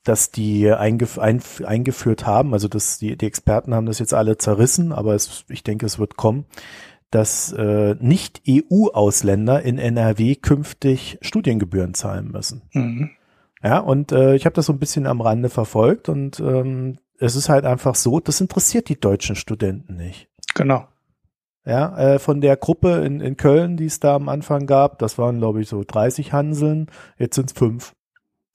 dass 0.05 0.31
die 0.31 0.70
eingef 0.70 1.18
ein 1.18 1.40
eingeführt 1.64 2.26
haben, 2.26 2.53
also 2.53 2.68
dass 2.68 2.98
die, 2.98 3.16
die 3.16 3.26
Experten 3.26 3.74
haben 3.74 3.87
das 3.87 3.98
jetzt 4.00 4.12
alle 4.12 4.37
zerrissen, 4.37 4.92
aber 4.92 5.14
es, 5.14 5.46
ich 5.48 5.62
denke, 5.62 5.87
es 5.87 5.98
wird 5.98 6.16
kommen, 6.18 6.44
dass 7.11 7.53
äh, 7.53 7.96
nicht 8.00 8.42
EU-Ausländer 8.46 9.62
in 9.62 9.79
NRW 9.79 10.35
künftig 10.35 11.16
Studiengebühren 11.22 11.94
zahlen 11.94 12.31
müssen. 12.31 12.61
Mhm. 12.72 13.11
Ja, 13.62 13.79
und 13.79 14.12
äh, 14.12 14.35
ich 14.35 14.44
habe 14.44 14.55
das 14.55 14.66
so 14.66 14.74
ein 14.74 14.79
bisschen 14.79 15.07
am 15.07 15.22
Rande 15.22 15.48
verfolgt 15.48 16.11
und 16.11 16.38
ähm, 16.40 16.98
es 17.18 17.35
ist 17.35 17.48
halt 17.48 17.64
einfach 17.64 17.94
so, 17.94 18.20
das 18.20 18.42
interessiert 18.42 18.90
die 18.90 19.00
deutschen 19.00 19.37
Studenten 19.37 19.96
nicht. 19.96 20.29
Genau. 20.55 20.87
Ja, 21.64 21.96
äh, 21.99 22.18
von 22.18 22.40
der 22.40 22.57
Gruppe 22.57 23.05
in, 23.05 23.20
in 23.20 23.37
Köln, 23.37 23.77
die 23.77 23.85
es 23.85 24.01
da 24.01 24.14
am 24.14 24.29
Anfang 24.29 24.66
gab, 24.66 24.99
das 24.99 25.18
waren, 25.18 25.38
glaube 25.38 25.61
ich, 25.61 25.68
so 25.68 25.85
30 25.87 26.33
Hanseln, 26.33 26.87
jetzt 27.18 27.35
sind 27.35 27.51
es 27.51 27.59
fünf. 27.59 27.92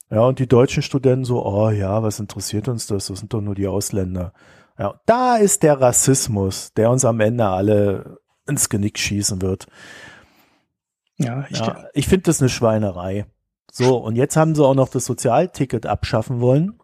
Ja, 0.09 0.21
und 0.21 0.39
die 0.39 0.47
deutschen 0.47 0.83
Studenten 0.83 1.25
so, 1.25 1.45
oh 1.45 1.69
ja, 1.69 2.01
was 2.03 2.19
interessiert 2.19 2.67
uns 2.67 2.87
das? 2.87 3.07
Das 3.07 3.19
sind 3.19 3.33
doch 3.33 3.41
nur 3.41 3.55
die 3.55 3.67
Ausländer. 3.67 4.33
Ja, 4.77 4.99
da 5.05 5.37
ist 5.37 5.63
der 5.63 5.79
Rassismus, 5.79 6.73
der 6.73 6.89
uns 6.89 7.05
am 7.05 7.19
Ende 7.19 7.45
alle 7.45 8.19
ins 8.47 8.69
Genick 8.69 8.99
schießen 8.99 9.41
wird. 9.41 9.67
Ja, 11.17 11.45
ich, 11.49 11.59
ja, 11.59 11.85
ich 11.93 12.07
finde 12.07 12.23
das 12.23 12.41
eine 12.41 12.49
Schweinerei. 12.49 13.25
So, 13.71 13.97
und 13.97 14.15
jetzt 14.15 14.35
haben 14.35 14.55
sie 14.55 14.65
auch 14.65 14.75
noch 14.75 14.89
das 14.89 15.05
Sozialticket 15.05 15.85
abschaffen 15.85 16.39
wollen. 16.39 16.79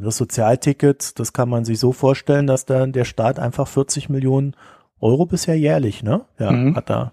Das 0.00 0.16
Sozialticket, 0.16 1.18
das 1.18 1.32
kann 1.32 1.48
man 1.48 1.64
sich 1.64 1.78
so 1.78 1.92
vorstellen, 1.92 2.46
dass 2.46 2.64
dann 2.64 2.92
der 2.92 3.04
Staat 3.04 3.38
einfach 3.38 3.68
40 3.68 4.08
Millionen 4.08 4.56
Euro 5.02 5.26
bisher 5.26 5.58
jährlich, 5.58 6.02
ne? 6.02 6.22
Ja, 6.38 6.52
mhm. 6.52 6.76
hat 6.76 6.90
er 6.90 7.12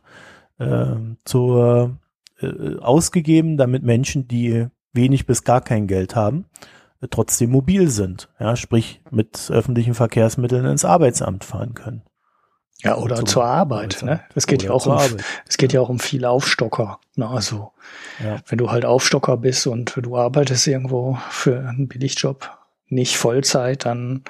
äh, 0.60 0.95
zur 1.25 1.97
äh, 2.39 2.78
ausgegeben, 2.80 3.58
damit 3.58 3.84
Menschen, 3.84 4.28
die 4.28 4.67
wenig 4.93 5.25
bis 5.25 5.43
gar 5.43 5.62
kein 5.62 5.88
Geld 5.88 6.15
haben, 6.15 6.45
äh, 7.02 7.08
trotzdem 7.10 7.49
mobil 7.49 7.89
sind. 7.89 8.30
Ja, 8.39 8.56
sprich 8.56 9.02
mit 9.10 9.49
öffentlichen 9.52 9.93
Verkehrsmitteln 9.93 10.65
ins 10.65 10.86
Arbeitsamt 10.86 11.43
fahren 11.43 11.73
können. 11.73 12.04
Ja, 12.82 12.95
oder 12.97 13.17
zur, 13.17 13.25
zur 13.25 13.43
Arbeit, 13.43 14.04
ne? 14.04 14.21
Es 14.36 14.47
geht 14.47 14.63
ja 14.63 14.71
auch 14.71 14.86
um, 14.86 14.97
es 15.45 15.58
geht 15.58 15.73
ja 15.73 15.82
auch 15.82 15.89
um 15.89 15.99
viele 15.99 16.30
Aufstocker. 16.30 16.99
Ne? 17.15 17.28
Also, 17.28 17.73
ja. 18.23 18.38
wenn 18.47 18.58
du 18.58 18.71
halt 18.71 18.86
Aufstocker 18.86 19.36
bist 19.36 19.67
und 19.67 19.97
du 20.02 20.15
arbeitest 20.15 20.65
irgendwo 20.65 21.17
für 21.30 21.60
einen 21.60 21.89
Billigjob, 21.89 22.49
nicht 22.88 23.17
Vollzeit, 23.17 23.86
dann 23.86 24.23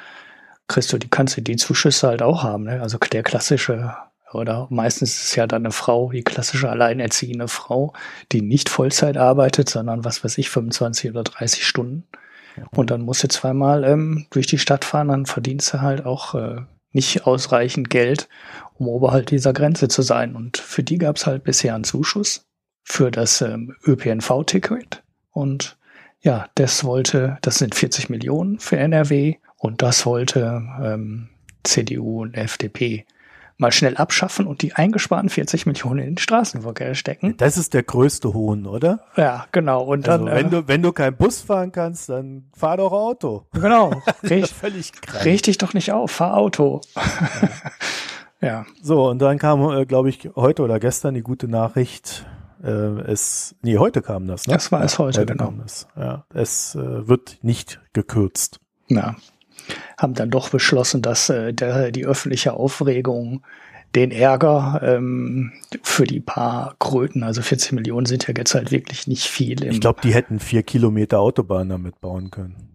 kriegst 0.69 0.93
du 0.93 0.97
die, 0.97 1.09
kannst 1.09 1.35
du 1.35 1.41
die 1.41 1.57
Zuschüsse 1.57 2.07
halt 2.07 2.21
auch 2.21 2.43
haben. 2.43 2.63
Ne? 2.63 2.81
Also 2.81 2.97
der 2.97 3.23
klassische, 3.23 3.93
oder 4.31 4.67
meistens 4.69 5.15
ist 5.15 5.23
es 5.23 5.35
ja 5.35 5.47
dann 5.47 5.63
eine 5.63 5.71
Frau, 5.71 6.11
die 6.11 6.23
klassische 6.23 6.69
alleinerziehende 6.69 7.49
Frau, 7.49 7.93
die 8.31 8.41
nicht 8.41 8.69
Vollzeit 8.69 9.17
arbeitet, 9.17 9.69
sondern 9.69 10.05
was 10.05 10.23
weiß 10.23 10.37
ich, 10.37 10.49
25 10.49 11.11
oder 11.11 11.23
30 11.23 11.67
Stunden. 11.67 12.05
Und 12.71 12.91
dann 12.91 13.01
musst 13.01 13.23
du 13.23 13.27
zweimal 13.27 13.83
ähm, 13.83 14.27
durch 14.29 14.47
die 14.47 14.57
Stadt 14.57 14.85
fahren, 14.85 15.09
dann 15.09 15.25
verdienst 15.25 15.73
du 15.73 15.81
halt 15.81 16.05
auch 16.05 16.35
äh, 16.35 16.61
nicht 16.91 17.25
ausreichend 17.25 17.89
Geld, 17.89 18.27
um 18.75 18.87
oberhalb 18.87 19.27
dieser 19.27 19.53
Grenze 19.53 19.87
zu 19.87 20.01
sein. 20.01 20.35
Und 20.35 20.57
für 20.57 20.83
die 20.83 20.97
gab 20.97 21.17
es 21.17 21.25
halt 21.25 21.43
bisher 21.43 21.75
einen 21.75 21.83
Zuschuss 21.83 22.45
für 22.83 23.11
das 23.11 23.41
ähm, 23.41 23.75
ÖPNV-Ticket. 23.85 25.03
Und 25.31 25.77
ja, 26.21 26.47
das 26.55 26.83
wollte, 26.83 27.37
das 27.41 27.59
sind 27.59 27.75
40 27.75 28.09
Millionen 28.09 28.59
für 28.59 28.77
NRW 28.77 29.35
und 29.59 29.81
das 29.81 30.05
wollte 30.05 30.63
ähm, 30.81 31.29
CDU 31.63 32.21
und 32.21 32.33
FDP 32.35 33.05
mal 33.59 33.73
schnell 33.73 33.97
abschaffen 33.97 34.47
und 34.47 34.61
die 34.61 34.73
eingesparten 34.73 35.29
40 35.29 35.65
Millionen 35.65 35.99
in 35.99 36.05
den 36.11 36.17
Straßenverkehr 36.17 36.95
stecken. 36.95 37.35
Das 37.37 37.57
ist 37.57 37.73
der 37.73 37.83
größte 37.83 38.33
Hohn, 38.33 38.65
oder? 38.65 39.01
Ja, 39.17 39.47
genau. 39.51 39.83
Und 39.83 40.07
also 40.07 40.25
dann, 40.25 40.33
wenn 40.33 40.47
äh, 40.47 40.49
du 40.49 40.67
wenn 40.69 40.81
du 40.81 40.93
kein 40.93 41.15
Bus 41.15 41.41
fahren 41.41 41.73
kannst, 41.73 42.07
dann 42.07 42.45
fahr 42.55 42.77
doch 42.77 42.93
Auto. 42.93 43.47
Genau. 43.51 44.01
Richt, 44.23 44.53
völlig 44.53 44.93
krank. 44.93 45.25
Richtig 45.25 45.57
doch 45.57 45.73
nicht 45.73 45.91
auf, 45.91 46.09
fahr 46.09 46.37
Auto. 46.37 46.79
ja. 48.41 48.65
So 48.81 49.09
und 49.09 49.19
dann 49.19 49.37
kam, 49.37 49.69
äh, 49.71 49.85
glaube 49.85 50.07
ich, 50.07 50.29
heute 50.37 50.63
oder 50.63 50.79
gestern 50.79 51.13
die 51.13 51.21
gute 51.21 51.49
Nachricht. 51.49 52.25
Äh, 52.63 52.69
es, 52.69 53.55
nee, 53.61 53.77
heute 53.77 54.01
kam 54.01 54.25
das. 54.25 54.47
Ne? 54.47 54.53
Das 54.53 54.71
war 54.71 54.83
es 54.83 54.97
heute, 54.99 55.19
heute 55.19 55.33
genau. 55.33 55.45
Kam 55.49 55.61
es. 55.65 55.85
Ja, 55.97 56.23
es 56.33 56.75
äh, 56.75 57.09
wird 57.09 57.39
nicht 57.41 57.81
gekürzt. 57.91 58.61
Ja 58.87 59.17
haben 59.97 60.13
dann 60.13 60.29
doch 60.29 60.49
beschlossen, 60.49 61.01
dass 61.01 61.29
äh, 61.29 61.53
der, 61.53 61.91
die 61.91 62.05
öffentliche 62.05 62.53
Aufregung 62.53 63.43
den 63.95 64.11
Ärger 64.11 64.81
ähm, 64.83 65.51
für 65.81 66.05
die 66.05 66.19
paar 66.19 66.75
Kröten, 66.79 67.23
also 67.23 67.41
40 67.41 67.71
Millionen 67.71 68.05
sind 68.05 68.27
ja 68.27 68.33
jetzt 68.37 68.53
halt 68.53 68.71
wirklich 68.71 69.07
nicht 69.07 69.25
viel. 69.25 69.63
ich 69.63 69.81
glaube, 69.81 70.01
die 70.03 70.13
hätten 70.13 70.39
vier 70.39 70.63
Kilometer 70.63 71.19
Autobahn 71.19 71.69
damit 71.69 71.99
bauen 71.99 72.29
können. 72.29 72.69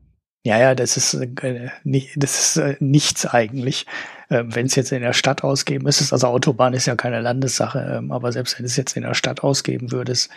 Ja, 0.47 0.59
ja, 0.59 0.75
das 0.75 0.99
ist, 0.99 1.15
äh, 1.15 1.71
nicht, 1.85 2.11
das 2.17 2.39
ist 2.39 2.57
äh, 2.59 2.77
nichts 2.79 3.27
eigentlich. 3.27 3.87
Ähm, 4.29 4.55
wenn 4.55 4.67
es 4.67 4.75
jetzt 4.75 4.93
in 4.93 5.01
der 5.01 5.15
Stadt 5.15 5.43
ausgeben 5.43 5.87
ist, 5.87 6.13
also 6.13 6.27
Autobahn 6.27 6.75
ist 6.75 6.87
ja 6.87 6.97
keine 6.97 7.21
Landessache, 7.21 7.79
ähm, 7.99 8.13
aber 8.13 8.31
selbst 8.31 8.59
wenn 8.59 8.67
es 8.67 8.77
jetzt 8.77 8.95
in 8.97 9.05
der 9.05 9.15
Stadt 9.15 9.43
ausgeben 9.43 9.91
würdest, 9.91 10.31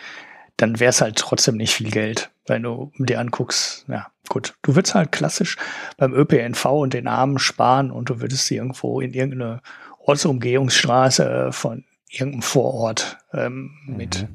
dann 0.58 0.80
wäre 0.80 0.90
es 0.90 1.00
halt 1.00 1.16
trotzdem 1.16 1.56
nicht 1.56 1.74
viel 1.74 1.90
Geld, 1.90 2.30
wenn 2.46 2.64
du 2.64 2.92
dir 2.98 3.20
anguckst, 3.20 3.86
ja, 3.88 4.08
gut, 4.28 4.54
du 4.62 4.74
würdest 4.74 4.94
halt 4.94 5.12
klassisch 5.12 5.56
beim 5.96 6.12
ÖPNV 6.12 6.64
und 6.66 6.92
den 6.92 7.06
Armen 7.06 7.38
sparen 7.38 7.90
und 7.90 8.10
du 8.10 8.20
würdest 8.20 8.46
sie 8.46 8.56
irgendwo 8.56 9.00
in 9.00 9.14
irgendeine 9.14 9.62
Ortsumgehungsstraße 10.00 11.50
von 11.52 11.84
irgendeinem 12.10 12.42
Vorort 12.42 13.18
ähm, 13.32 13.70
mhm. 13.86 13.96
mit 13.96 14.28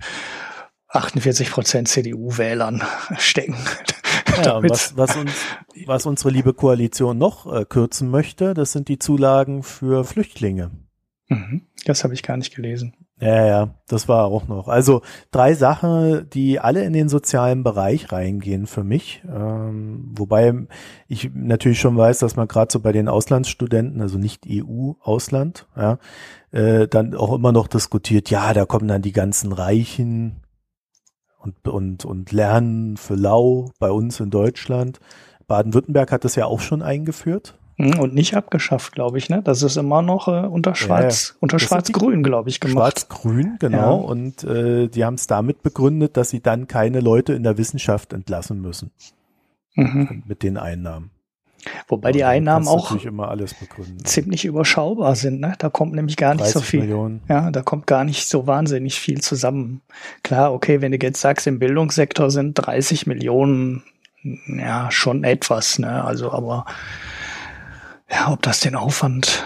48 0.87 1.51
Prozent 1.51 1.87
CDU-Wählern 1.89 2.83
stecken. 3.17 3.57
Ja, 4.43 4.63
was, 4.63 4.95
was, 4.95 5.15
uns, 5.15 5.31
was 5.85 6.05
unsere 6.05 6.29
liebe 6.29 6.53
Koalition 6.53 7.17
noch 7.17 7.51
äh, 7.53 7.65
kürzen 7.65 8.09
möchte, 8.09 8.53
das 8.53 8.71
sind 8.71 8.87
die 8.87 8.97
Zulagen 8.97 9.61
für 9.61 10.05
Flüchtlinge. 10.05 10.71
Mhm, 11.27 11.67
das 11.85 12.03
habe 12.03 12.13
ich 12.13 12.23
gar 12.23 12.37
nicht 12.37 12.55
gelesen. 12.55 12.95
Ja, 13.23 13.45
ja, 13.45 13.69
das 13.87 14.09
war 14.09 14.25
auch 14.25 14.49
noch. 14.49 14.67
Also 14.67 15.01
drei 15.31 15.53
Sachen, 15.53 16.29
die 16.31 16.59
alle 16.59 16.83
in 16.83 16.91
den 16.91 17.07
sozialen 17.07 17.63
Bereich 17.63 18.11
reingehen 18.11 18.67
für 18.67 18.83
mich. 18.83 19.23
Ähm, 19.25 20.11
wobei 20.13 20.53
ich 21.07 21.31
natürlich 21.33 21.79
schon 21.79 21.95
weiß, 21.95 22.19
dass 22.19 22.35
man 22.35 22.49
gerade 22.49 22.69
so 22.69 22.81
bei 22.81 22.91
den 22.91 23.07
Auslandsstudenten, 23.07 24.01
also 24.01 24.17
nicht 24.17 24.45
EU-Ausland, 24.45 25.67
ja, 25.77 25.99
äh, 26.51 26.89
dann 26.89 27.15
auch 27.15 27.33
immer 27.33 27.53
noch 27.53 27.69
diskutiert, 27.69 28.29
ja, 28.29 28.53
da 28.53 28.65
kommen 28.65 28.89
dann 28.89 29.01
die 29.01 29.13
ganzen 29.13 29.53
Reichen 29.53 30.41
und, 31.39 31.65
und, 31.65 32.03
und 32.03 32.33
lernen 32.33 32.97
für 32.97 33.15
lau 33.15 33.71
bei 33.79 33.89
uns 33.89 34.19
in 34.19 34.31
Deutschland. 34.31 34.99
Baden-Württemberg 35.47 36.11
hat 36.11 36.25
das 36.25 36.35
ja 36.35 36.45
auch 36.45 36.59
schon 36.59 36.81
eingeführt. 36.81 37.57
Hm, 37.77 37.99
und 37.99 38.13
nicht 38.13 38.35
abgeschafft, 38.35 38.93
glaube 38.93 39.17
ich, 39.17 39.29
ne? 39.29 39.41
Das 39.43 39.63
ist 39.63 39.77
immer 39.77 40.01
noch 40.01 40.27
äh, 40.27 40.45
unter 40.45 40.75
Schwarz, 40.75 41.29
ja, 41.29 41.35
unter 41.39 41.59
Schwarz-Grün, 41.59 42.21
glaube 42.21 42.49
ich, 42.49 42.59
gemacht. 42.59 42.75
Schwarz-Grün, 42.75 43.57
genau. 43.59 44.01
Ja. 44.01 44.05
Und 44.05 44.43
äh, 44.43 44.87
die 44.87 45.03
haben 45.03 45.15
es 45.15 45.27
damit 45.27 45.63
begründet, 45.63 46.15
dass 46.17 46.29
sie 46.29 46.41
dann 46.41 46.67
keine 46.67 46.99
Leute 46.99 47.33
in 47.33 47.43
der 47.43 47.57
Wissenschaft 47.57 48.13
entlassen 48.13 48.61
müssen. 48.61 48.91
Mhm. 49.75 50.23
Mit 50.27 50.43
den 50.43 50.57
Einnahmen. 50.57 51.09
Wobei 51.87 52.11
die 52.11 52.23
Einnahmen 52.23 52.67
auch 52.67 52.95
ziemlich 54.03 54.45
überschaubar 54.45 55.15
sind. 55.15 55.39
Ne? 55.39 55.55
Da 55.57 55.69
kommt 55.69 55.93
nämlich 55.93 56.17
gar 56.17 56.35
nicht 56.35 56.47
so 56.47 56.59
viel. 56.59 56.81
Millionen. 56.81 57.21
Ja, 57.29 57.51
da 57.51 57.61
kommt 57.61 57.87
gar 57.87 58.03
nicht 58.03 58.27
so 58.27 58.47
wahnsinnig 58.47 58.99
viel 58.99 59.21
zusammen. 59.21 59.81
Klar, 60.23 60.53
okay, 60.53 60.81
wenn 60.81 60.91
du 60.91 60.97
jetzt 61.01 61.21
sagst, 61.21 61.47
im 61.47 61.59
Bildungssektor 61.59 62.31
sind 62.31 62.55
30 62.55 63.07
Millionen, 63.07 63.83
ja, 64.47 64.91
schon 64.91 65.23
etwas. 65.23 65.79
Ne? 65.79 66.03
Also, 66.03 66.31
aber 66.31 66.65
ja, 68.13 68.31
ob 68.31 68.41
das 68.43 68.59
den 68.59 68.75
Aufwand 68.75 69.43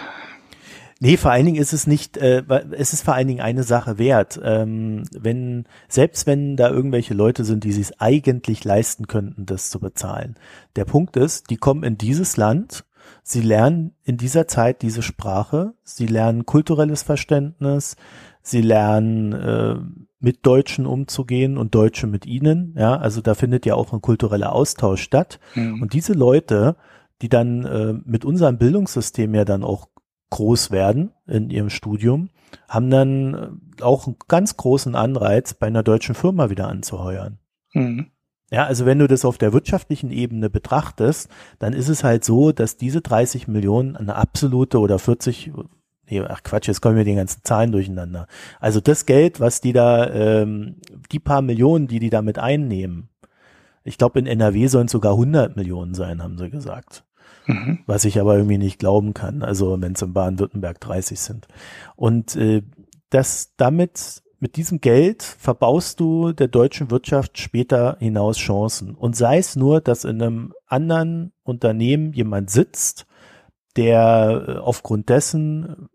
Nee, 1.00 1.16
vor 1.16 1.30
allen 1.30 1.46
Dingen 1.46 1.60
ist 1.60 1.72
es 1.72 1.86
nicht, 1.86 2.16
äh, 2.16 2.42
es 2.72 2.92
ist 2.92 3.02
vor 3.02 3.14
allen 3.14 3.28
Dingen 3.28 3.40
eine 3.40 3.62
Sache 3.62 3.98
wert. 3.98 4.40
Ähm, 4.42 5.04
wenn, 5.12 5.64
selbst 5.88 6.26
wenn 6.26 6.56
da 6.56 6.70
irgendwelche 6.70 7.14
Leute 7.14 7.44
sind, 7.44 7.62
die 7.64 7.72
sich 7.72 8.00
eigentlich 8.00 8.64
leisten 8.64 9.06
könnten, 9.06 9.46
das 9.46 9.70
zu 9.70 9.78
bezahlen. 9.78 10.34
Der 10.74 10.84
Punkt 10.84 11.16
ist, 11.16 11.50
die 11.50 11.56
kommen 11.56 11.84
in 11.84 11.98
dieses 11.98 12.36
Land, 12.36 12.84
sie 13.22 13.42
lernen 13.42 13.94
in 14.02 14.16
dieser 14.16 14.48
Zeit 14.48 14.82
diese 14.82 15.02
Sprache, 15.02 15.74
sie 15.84 16.06
lernen 16.06 16.46
kulturelles 16.46 17.04
Verständnis, 17.04 17.94
sie 18.42 18.62
lernen 18.62 19.32
äh, 19.32 19.76
mit 20.18 20.44
Deutschen 20.44 20.84
umzugehen 20.84 21.58
und 21.58 21.76
Deutsche 21.76 22.08
mit 22.08 22.26
ihnen. 22.26 22.74
Ja, 22.76 22.96
also 22.96 23.20
da 23.20 23.34
findet 23.34 23.66
ja 23.66 23.76
auch 23.76 23.92
ein 23.92 24.02
kultureller 24.02 24.52
Austausch 24.52 25.02
statt. 25.02 25.38
Mhm. 25.54 25.80
Und 25.80 25.92
diese 25.92 26.12
Leute, 26.12 26.74
die 27.22 27.28
dann 27.28 27.64
äh, 27.64 27.94
mit 28.04 28.24
unserem 28.24 28.58
Bildungssystem 28.58 29.34
ja 29.34 29.44
dann 29.44 29.64
auch 29.64 29.88
groß 30.30 30.70
werden 30.70 31.12
in 31.26 31.50
ihrem 31.50 31.70
Studium, 31.70 32.30
haben 32.68 32.90
dann 32.90 33.34
äh, 33.78 33.82
auch 33.82 34.06
einen 34.06 34.16
ganz 34.28 34.56
großen 34.56 34.94
Anreiz, 34.94 35.54
bei 35.54 35.66
einer 35.66 35.82
deutschen 35.82 36.14
Firma 36.14 36.50
wieder 36.50 36.68
anzuheuern. 36.68 37.38
Mhm. 37.72 38.10
Ja, 38.50 38.64
also 38.64 38.86
wenn 38.86 38.98
du 38.98 39.06
das 39.06 39.24
auf 39.24 39.36
der 39.36 39.52
wirtschaftlichen 39.52 40.10
Ebene 40.10 40.48
betrachtest, 40.48 41.28
dann 41.58 41.74
ist 41.74 41.88
es 41.88 42.02
halt 42.02 42.24
so, 42.24 42.52
dass 42.52 42.78
diese 42.78 43.02
30 43.02 43.46
Millionen 43.46 43.94
eine 43.94 44.14
absolute 44.14 44.78
oder 44.78 44.98
40, 44.98 45.52
nee, 46.08 46.22
ach 46.22 46.42
Quatsch, 46.42 46.66
jetzt 46.66 46.80
kommen 46.80 46.96
wir 46.96 47.04
die 47.04 47.14
ganzen 47.14 47.44
Zahlen 47.44 47.72
durcheinander. 47.72 48.26
Also 48.58 48.80
das 48.80 49.04
Geld, 49.04 49.38
was 49.38 49.60
die 49.60 49.74
da, 49.74 50.10
ähm, 50.10 50.76
die 51.12 51.18
paar 51.18 51.42
Millionen, 51.42 51.88
die 51.88 51.98
die 51.98 52.10
damit 52.10 52.38
einnehmen, 52.38 53.10
ich 53.84 53.98
glaube 53.98 54.18
in 54.18 54.26
NRW 54.26 54.66
sollen 54.66 54.86
es 54.86 54.92
sogar 54.92 55.12
100 55.12 55.56
Millionen 55.56 55.94
sein, 55.94 56.22
haben 56.22 56.38
sie 56.38 56.48
gesagt. 56.48 57.04
Mhm. 57.48 57.78
Was 57.86 58.04
ich 58.04 58.20
aber 58.20 58.36
irgendwie 58.36 58.58
nicht 58.58 58.78
glauben 58.78 59.14
kann, 59.14 59.42
also 59.42 59.80
wenn 59.80 59.94
es 59.94 60.02
in 60.02 60.12
Baden-Württemberg 60.12 60.80
30 60.80 61.18
sind. 61.18 61.48
Und 61.96 62.36
äh, 62.36 62.62
das 63.08 63.54
damit, 63.56 64.22
mit 64.38 64.56
diesem 64.56 64.80
Geld 64.80 65.22
verbaust 65.22 65.98
du 65.98 66.32
der 66.32 66.48
deutschen 66.48 66.90
Wirtschaft 66.90 67.38
später 67.38 67.96
hinaus 68.00 68.36
Chancen. 68.36 68.94
Und 68.94 69.16
sei 69.16 69.38
es 69.38 69.56
nur, 69.56 69.80
dass 69.80 70.04
in 70.04 70.22
einem 70.22 70.54
anderen 70.66 71.32
Unternehmen 71.42 72.12
jemand 72.12 72.50
sitzt, 72.50 73.06
der 73.76 74.44
äh, 74.46 74.52
aufgrund 74.58 75.08
dessen 75.08 75.88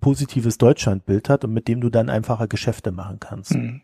positives 0.00 0.56
Deutschlandbild 0.56 1.28
hat 1.28 1.44
und 1.44 1.52
mit 1.52 1.68
dem 1.68 1.82
du 1.82 1.90
dann 1.90 2.08
einfacher 2.08 2.48
Geschäfte 2.48 2.92
machen 2.92 3.20
kannst. 3.20 3.54
Mhm. 3.54 3.82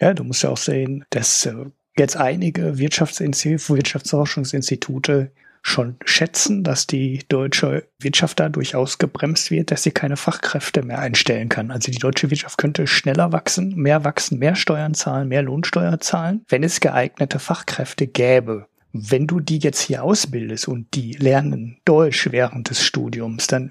Ja, 0.00 0.14
du 0.14 0.24
musst 0.24 0.42
ja 0.42 0.50
auch 0.50 0.56
sehen, 0.56 1.04
dass 1.10 1.44
äh, 1.44 1.66
jetzt 1.98 2.16
einige 2.16 2.78
Wirtschaftsinstitute, 2.78 3.76
Wirtschaftsforschungsinstitute 3.76 5.32
schon 5.62 5.96
schätzen, 6.04 6.64
dass 6.64 6.86
die 6.88 7.20
deutsche 7.28 7.86
Wirtschaft 8.00 8.40
dadurch 8.40 8.74
ausgebremst 8.74 9.50
wird, 9.50 9.70
dass 9.70 9.84
sie 9.84 9.92
keine 9.92 10.16
Fachkräfte 10.16 10.82
mehr 10.82 10.98
einstellen 10.98 11.48
kann. 11.48 11.70
Also 11.70 11.90
die 11.90 11.98
deutsche 11.98 12.30
Wirtschaft 12.30 12.58
könnte 12.58 12.86
schneller 12.88 13.32
wachsen, 13.32 13.74
mehr 13.76 14.04
wachsen, 14.04 14.38
mehr 14.38 14.56
Steuern 14.56 14.94
zahlen, 14.94 15.28
mehr 15.28 15.42
Lohnsteuer 15.42 16.00
zahlen, 16.00 16.44
wenn 16.48 16.64
es 16.64 16.80
geeignete 16.80 17.38
Fachkräfte 17.38 18.08
gäbe. 18.08 18.66
Wenn 18.94 19.26
du 19.26 19.40
die 19.40 19.58
jetzt 19.58 19.80
hier 19.80 20.04
ausbildest 20.04 20.68
und 20.68 20.94
die 20.94 21.12
lernen 21.12 21.78
Deutsch 21.86 22.30
während 22.30 22.68
des 22.68 22.82
Studiums, 22.82 23.46
dann 23.46 23.70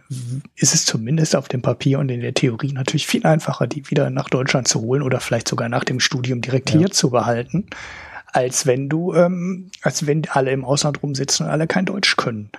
ist 0.56 0.73
es 0.73 0.86
zumindest 0.86 1.36
auf 1.36 1.47
dem 1.47 1.62
Papier 1.62 1.99
und 1.99 2.10
in 2.10 2.21
der 2.21 2.34
Theorie 2.34 2.71
natürlich 2.71 3.06
viel 3.06 3.23
einfacher, 3.27 3.67
die 3.67 3.88
wieder 3.91 4.10
nach 4.10 4.30
Deutschland 4.30 4.67
zu 4.67 4.82
holen 4.82 5.04
oder 5.04 5.19
vielleicht 5.19 5.47
sogar 5.47 5.69
nach 5.69 5.84
dem 5.84 5.99
Studium 5.99 6.41
direkt 6.41 6.71
ja. 6.71 6.80
hier 6.80 6.89
zu 6.89 7.12
behalten 7.12 7.67
als 8.33 8.65
wenn 8.65 8.89
du, 8.89 9.13
ähm, 9.13 9.71
als 9.81 10.07
wenn 10.07 10.23
alle 10.29 10.51
im 10.51 10.65
Ausland 10.65 11.01
rumsitzen 11.03 11.45
und 11.45 11.51
alle 11.51 11.67
kein 11.67 11.85
Deutsch 11.85 12.15
können. 12.15 12.49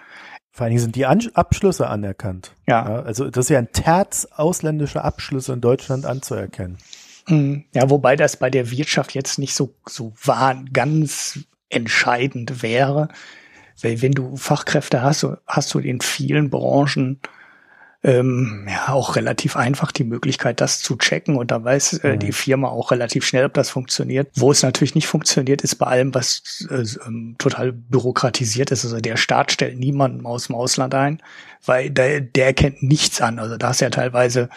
Vor 0.51 0.65
allen 0.65 0.71
Dingen 0.73 0.83
sind 0.83 0.97
die 0.97 1.07
An 1.07 1.27
Abschlüsse 1.35 1.89
anerkannt. 1.89 2.53
Ja. 2.67 2.89
ja. 2.89 3.03
Also 3.03 3.31
das 3.31 3.47
ist 3.47 3.51
ja 3.51 3.59
ein 3.59 3.73
Terz 3.73 4.29
ausländischer 4.37 5.05
Abschlüsse 5.05 5.55
in 5.55 5.61
Deutschland 5.61 6.05
anzuerkennen. 6.05 6.79
Mhm. 7.27 7.65
Ja, 7.73 7.89
wobei 7.89 8.17
das 8.17 8.37
bei 8.37 8.51
der 8.51 8.71
Wirtschaft 8.71 9.15
jetzt 9.15 9.39
nicht 9.39 9.55
so, 9.55 9.75
so 9.89 10.13
war, 10.23 10.63
ganz 10.73 11.41
entscheidend 11.71 12.63
wäre, 12.63 13.09
Weil 13.81 14.03
wenn 14.03 14.13
du 14.13 14.37
Fachkräfte 14.37 15.03
hast, 15.03 15.27
hast 15.47 15.73
du 15.75 15.79
in 15.79 16.01
vielen 16.01 16.51
Branchen 16.51 17.21
ähm, 18.05 18.67
ja 18.69 18.93
auch 18.93 19.17
relativ 19.17 19.57
einfach 19.57 19.93
die 19.93 20.05
Möglichkeit, 20.05 20.61
das 20.61 20.81
zu 20.81 20.97
checken 20.97 21.37
und 21.37 21.51
da 21.51 21.63
weiß 21.63 21.99
äh, 22.05 22.19
die 22.19 22.27
mhm. 22.29 22.33
Firma 22.33 22.69
auch 22.69 22.91
relativ 22.91 23.25
schnell, 23.25 23.45
ob 23.45 23.55
das 23.55 23.71
funktioniert. 23.71 24.29
Wo 24.35 24.51
es 24.51 24.63
natürlich 24.63 24.95
nicht 24.95 25.07
funktioniert, 25.07 25.63
ist 25.63 25.77
bei 25.77 25.87
allem, 25.87 26.15
was 26.15 26.67
äh, 26.71 26.85
ähm, 27.07 27.37
total 27.39 27.73
bürokratisiert 27.73 28.71
ist. 28.73 28.85
Also 28.85 29.01
der 29.01 29.17
Staat 29.17 29.53
stellt 29.53 29.79
niemanden 29.79 30.27
aus 30.27 30.49
dem 30.49 30.57
Ausland 30.57 30.95
ein, 30.95 31.23
weil 31.65 31.91
der, 31.91 32.21
der 32.21 32.55
kennt 32.55 32.83
nichts 32.83 33.21
an. 33.21 33.39
Also 33.39 33.57
da 33.57 33.71
ist 33.71 33.81
ja 33.81 33.91
teilweise 33.91 34.49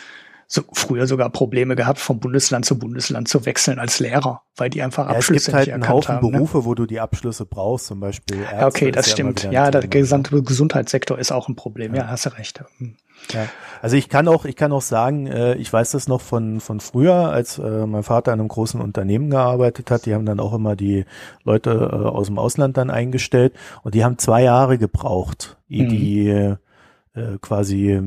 so 0.47 0.63
früher 0.73 1.07
sogar 1.07 1.29
Probleme 1.29 1.75
gehabt, 1.75 1.99
vom 1.99 2.19
Bundesland 2.19 2.65
zu 2.65 2.77
Bundesland 2.77 3.27
zu 3.27 3.45
wechseln 3.45 3.79
als 3.79 3.99
Lehrer, 3.99 4.43
weil 4.55 4.69
die 4.69 4.81
einfach 4.81 5.09
ja, 5.09 5.15
Abschlüsse 5.15 5.37
es 5.37 5.45
gibt 5.45 5.57
halt 5.57 5.69
einen 5.69 5.89
Haufen 5.89 6.15
haben, 6.15 6.25
ne? 6.25 6.31
Berufe, 6.31 6.59
ne? 6.59 6.65
wo 6.65 6.75
du 6.75 6.85
die 6.85 6.99
Abschlüsse 6.99 7.45
brauchst, 7.45 7.87
zum 7.87 7.99
Beispiel. 7.99 8.41
Ärzte 8.41 8.65
okay, 8.65 8.91
das 8.91 9.09
stimmt. 9.09 9.47
Ja, 9.51 9.71
der 9.71 9.87
gesamte 9.87 10.41
Gesundheitssektor 10.43 11.17
ist 11.17 11.31
auch 11.31 11.47
ein 11.47 11.55
Problem. 11.55 11.95
Ja, 11.95 12.03
ja 12.03 12.09
hast 12.09 12.25
du 12.25 12.37
recht. 12.37 12.63
Hm. 12.77 12.95
Ja. 13.31 13.47
Also 13.81 13.95
ich 13.95 14.09
kann 14.09 14.27
auch, 14.27 14.45
ich 14.45 14.55
kann 14.55 14.71
auch 14.71 14.81
sagen, 14.81 15.27
äh, 15.27 15.55
ich 15.55 15.71
weiß 15.71 15.91
das 15.91 16.07
noch 16.07 16.21
von 16.21 16.59
von 16.59 16.79
früher, 16.79 17.31
als 17.31 17.57
äh, 17.57 17.85
mein 17.85 18.03
Vater 18.03 18.33
in 18.33 18.39
einem 18.39 18.49
großen 18.49 18.81
Unternehmen 18.81 19.29
gearbeitet 19.29 19.89
hat. 19.89 20.05
Die 20.05 20.13
haben 20.13 20.25
dann 20.25 20.39
auch 20.39 20.53
immer 20.53 20.75
die 20.75 21.05
Leute 21.43 21.71
äh, 21.71 21.95
aus 21.95 22.27
dem 22.27 22.37
Ausland 22.37 22.77
dann 22.77 22.89
eingestellt 22.89 23.53
und 23.83 23.95
die 23.95 24.03
haben 24.03 24.17
zwei 24.17 24.43
Jahre 24.43 24.77
gebraucht, 24.77 25.57
mhm. 25.67 25.89
die 25.89 26.27
äh, 26.27 27.37
quasi 27.41 28.01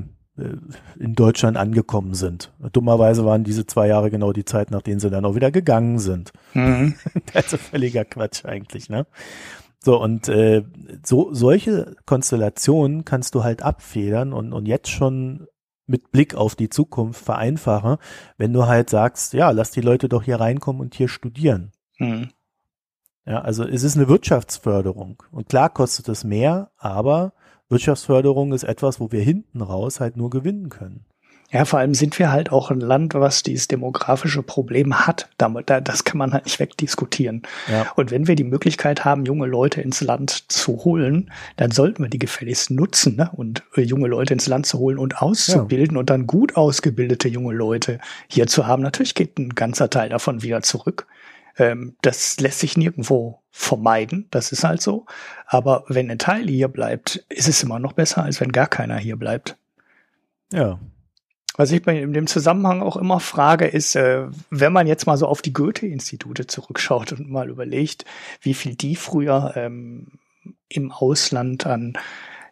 in 0.98 1.14
Deutschland 1.14 1.56
angekommen 1.56 2.14
sind. 2.14 2.52
Dummerweise 2.72 3.24
waren 3.24 3.44
diese 3.44 3.66
zwei 3.66 3.88
Jahre 3.88 4.10
genau 4.10 4.32
die 4.32 4.44
Zeit, 4.44 4.70
nachdem 4.70 5.00
sie 5.00 5.10
dann 5.10 5.24
auch 5.24 5.34
wieder 5.34 5.50
gegangen 5.50 5.98
sind. 5.98 6.32
Mhm. 6.54 6.94
also 7.34 7.56
völliger 7.56 8.04
Quatsch 8.04 8.44
eigentlich, 8.44 8.88
ne? 8.88 9.06
So, 9.80 10.00
und 10.00 10.28
äh, 10.28 10.64
so 11.04 11.32
solche 11.32 11.96
Konstellationen 12.04 13.04
kannst 13.04 13.34
du 13.34 13.44
halt 13.44 13.62
abfedern 13.62 14.32
und, 14.32 14.52
und 14.52 14.66
jetzt 14.66 14.90
schon 14.90 15.46
mit 15.86 16.10
Blick 16.10 16.34
auf 16.34 16.54
die 16.54 16.68
Zukunft 16.68 17.24
vereinfachen, 17.24 17.96
wenn 18.36 18.52
du 18.52 18.66
halt 18.66 18.90
sagst, 18.90 19.32
ja, 19.32 19.50
lass 19.50 19.70
die 19.70 19.80
Leute 19.80 20.08
doch 20.08 20.22
hier 20.22 20.40
reinkommen 20.40 20.80
und 20.80 20.94
hier 20.94 21.08
studieren. 21.08 21.72
Mhm. 21.98 22.30
Ja, 23.24 23.40
also 23.42 23.64
es 23.64 23.82
ist 23.82 23.96
eine 23.96 24.08
Wirtschaftsförderung. 24.08 25.22
Und 25.30 25.48
klar 25.48 25.70
kostet 25.70 26.08
es 26.08 26.24
mehr, 26.24 26.70
aber 26.76 27.32
Wirtschaftsförderung 27.68 28.52
ist 28.52 28.64
etwas, 28.64 29.00
wo 29.00 29.12
wir 29.12 29.20
hinten 29.20 29.60
raus 29.60 30.00
halt 30.00 30.16
nur 30.16 30.30
gewinnen 30.30 30.68
können. 30.68 31.04
Ja, 31.50 31.64
vor 31.64 31.78
allem 31.78 31.94
sind 31.94 32.18
wir 32.18 32.30
halt 32.30 32.52
auch 32.52 32.70
ein 32.70 32.80
Land, 32.80 33.14
was 33.14 33.42
dieses 33.42 33.68
demografische 33.68 34.42
Problem 34.42 35.06
hat. 35.06 35.30
Das 35.38 36.04
kann 36.04 36.18
man 36.18 36.34
halt 36.34 36.44
nicht 36.44 36.60
wegdiskutieren. 36.60 37.42
Ja. 37.70 37.90
Und 37.96 38.10
wenn 38.10 38.26
wir 38.26 38.34
die 38.34 38.44
Möglichkeit 38.44 39.06
haben, 39.06 39.24
junge 39.24 39.46
Leute 39.46 39.80
ins 39.80 40.02
Land 40.02 40.52
zu 40.52 40.84
holen, 40.84 41.30
dann 41.56 41.70
sollten 41.70 42.02
wir 42.02 42.10
die 42.10 42.18
gefälligst 42.18 42.70
nutzen 42.70 43.16
ne? 43.16 43.30
und 43.34 43.62
äh, 43.76 43.80
junge 43.80 44.08
Leute 44.08 44.34
ins 44.34 44.46
Land 44.46 44.66
zu 44.66 44.78
holen 44.78 44.98
und 44.98 45.22
auszubilden 45.22 45.96
ja. 45.96 46.00
und 46.00 46.10
dann 46.10 46.26
gut 46.26 46.54
ausgebildete 46.54 47.28
junge 47.28 47.54
Leute 47.54 47.98
hier 48.28 48.46
zu 48.46 48.66
haben. 48.66 48.82
Natürlich 48.82 49.14
geht 49.14 49.38
ein 49.38 49.54
ganzer 49.54 49.88
Teil 49.88 50.10
davon 50.10 50.42
wieder 50.42 50.60
zurück. 50.60 51.06
Ähm, 51.56 51.96
das 52.02 52.38
lässt 52.40 52.58
sich 52.58 52.76
nirgendwo 52.76 53.40
vermeiden. 53.58 54.28
Das 54.30 54.52
ist 54.52 54.62
halt 54.62 54.80
so. 54.80 55.06
Aber 55.46 55.84
wenn 55.88 56.10
ein 56.10 56.18
Teil 56.18 56.46
hier 56.46 56.68
bleibt, 56.68 57.24
ist 57.28 57.48
es 57.48 57.62
immer 57.62 57.78
noch 57.78 57.92
besser, 57.92 58.22
als 58.22 58.40
wenn 58.40 58.52
gar 58.52 58.68
keiner 58.68 58.96
hier 58.96 59.16
bleibt. 59.16 59.56
Ja, 60.52 60.78
was 61.56 61.72
ich 61.72 61.84
mir 61.84 62.00
in 62.00 62.12
dem 62.12 62.28
Zusammenhang 62.28 62.82
auch 62.82 62.96
immer 62.96 63.18
frage, 63.18 63.66
ist, 63.66 63.96
äh, 63.96 64.28
wenn 64.48 64.72
man 64.72 64.86
jetzt 64.86 65.06
mal 65.06 65.16
so 65.16 65.26
auf 65.26 65.42
die 65.42 65.52
Goethe-Institute 65.52 66.46
zurückschaut 66.46 67.12
und 67.12 67.28
mal 67.28 67.48
überlegt, 67.48 68.04
wie 68.40 68.54
viel 68.54 68.76
die 68.76 68.94
früher 68.94 69.54
ähm, 69.56 70.06
im 70.68 70.92
Ausland 70.92 71.66
an 71.66 71.98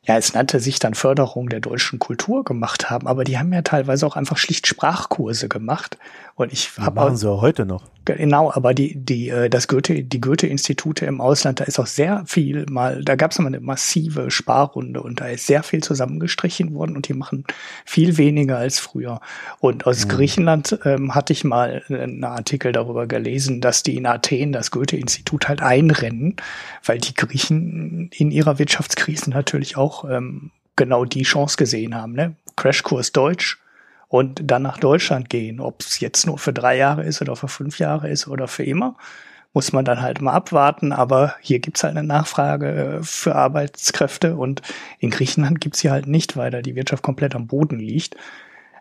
ja, 0.07 0.17
es 0.17 0.35
nannte 0.35 0.61
sich 0.61 0.79
dann 0.79 0.95
Förderung 0.95 1.49
der 1.49 1.59
deutschen 1.59 1.99
Kultur 1.99 2.45
gemacht 2.45 2.91
haben, 2.91 3.09
aber 3.09 3.25
die 3.25 3.39
haben 3.39 3.53
ja 3.53 3.63
teilweise 3.63 4.07
auch 4.07 4.15
einfach 4.15 4.37
schlicht 4.37 4.69
Sprachkurse 4.69 5.49
gemacht. 5.49 5.99
Und 6.37 6.53
ich 6.53 6.71
habe 6.77 6.97
machen 6.97 7.17
sie 7.17 7.31
auch 7.31 7.41
heute 7.41 7.65
noch. 7.65 7.85
Genau, 8.05 8.53
aber 8.53 8.75
die 8.75 8.95
die 8.95 9.31
äh, 9.31 9.49
das 9.49 9.69
Goethe 9.69 10.05
die 10.05 10.21
Goethe 10.21 10.47
Institute 10.47 11.07
im 11.07 11.23
Ausland, 11.23 11.61
da 11.61 11.65
ist 11.65 11.79
auch 11.79 11.87
sehr 11.87 12.25
viel 12.27 12.67
mal, 12.69 13.03
da 13.03 13.17
gab 13.17 13.31
es 13.31 13.39
mal 13.39 13.47
eine 13.47 13.61
massive 13.61 14.31
Sparrunde 14.31 15.01
und 15.01 15.23
da 15.23 15.29
ist 15.29 15.47
sehr 15.47 15.63
viel 15.63 15.83
zusammengestrichen 15.83 16.75
worden 16.75 16.95
und 16.95 17.09
die 17.09 17.15
machen 17.15 17.45
viel 17.87 18.19
weniger 18.19 18.59
als 18.59 18.79
früher. 18.79 19.23
Und 19.61 19.87
aus 19.87 20.05
mhm. 20.05 20.11
Griechenland 20.11 20.79
ähm, 20.85 21.15
hatte 21.15 21.33
ich 21.33 21.43
mal 21.43 21.83
einen 21.89 22.23
Artikel 22.23 22.71
darüber 22.71 23.07
gelesen, 23.07 23.63
dass 23.63 23.83
die 23.83 23.97
in 23.97 24.05
Athen 24.05 24.53
das 24.53 24.71
Goethe 24.71 24.99
Institut 24.99 25.49
halt 25.49 25.63
einrennen, 25.63 26.37
weil 26.85 26.99
die 26.99 27.15
Griechen 27.15 28.11
in 28.13 28.31
ihrer 28.31 28.59
Wirtschaftskrise 28.59 29.31
natürlich 29.31 29.79
auch 29.79 30.05
ähm, 30.09 30.51
genau 30.77 31.07
die 31.07 31.23
Chance 31.23 31.57
gesehen 31.57 31.95
haben, 31.95 32.13
ne? 32.13 32.35
Crashkurs 32.57 33.13
Deutsch 33.13 33.59
und 34.09 34.41
dann 34.45 34.63
nach 34.63 34.79
Deutschland 34.79 35.29
gehen. 35.31 35.61
Ob 35.61 35.83
es 35.83 36.01
jetzt 36.01 36.27
nur 36.27 36.39
für 36.39 36.53
drei 36.53 36.77
Jahre 36.77 37.05
ist 37.05 37.21
oder 37.21 37.37
für 37.37 37.49
fünf 37.49 37.79
Jahre 37.79 38.09
ist 38.09 38.29
oder 38.29 38.49
für 38.49 38.65
immer, 38.65 38.97
muss 39.53 39.73
man 39.73 39.85
dann 39.85 40.03
halt 40.03 40.21
mal 40.21 40.33
abwarten. 40.33 40.93
Aber 40.93 41.35
hier 41.41 41.59
gibt's 41.59 41.83
halt 41.83 41.97
eine 41.97 42.07
Nachfrage 42.07 42.99
äh, 42.99 43.03
für 43.03 43.35
Arbeitskräfte 43.35 44.37
und 44.37 44.63
in 44.99 45.11
Griechenland 45.11 45.61
gibt's 45.61 45.81
sie 45.81 45.91
halt 45.91 46.07
nicht, 46.07 46.37
weil 46.37 46.51
da 46.51 46.63
die 46.63 46.77
Wirtschaft 46.77 47.03
komplett 47.03 47.35
am 47.35 47.47
Boden 47.47 47.79
liegt. 47.79 48.17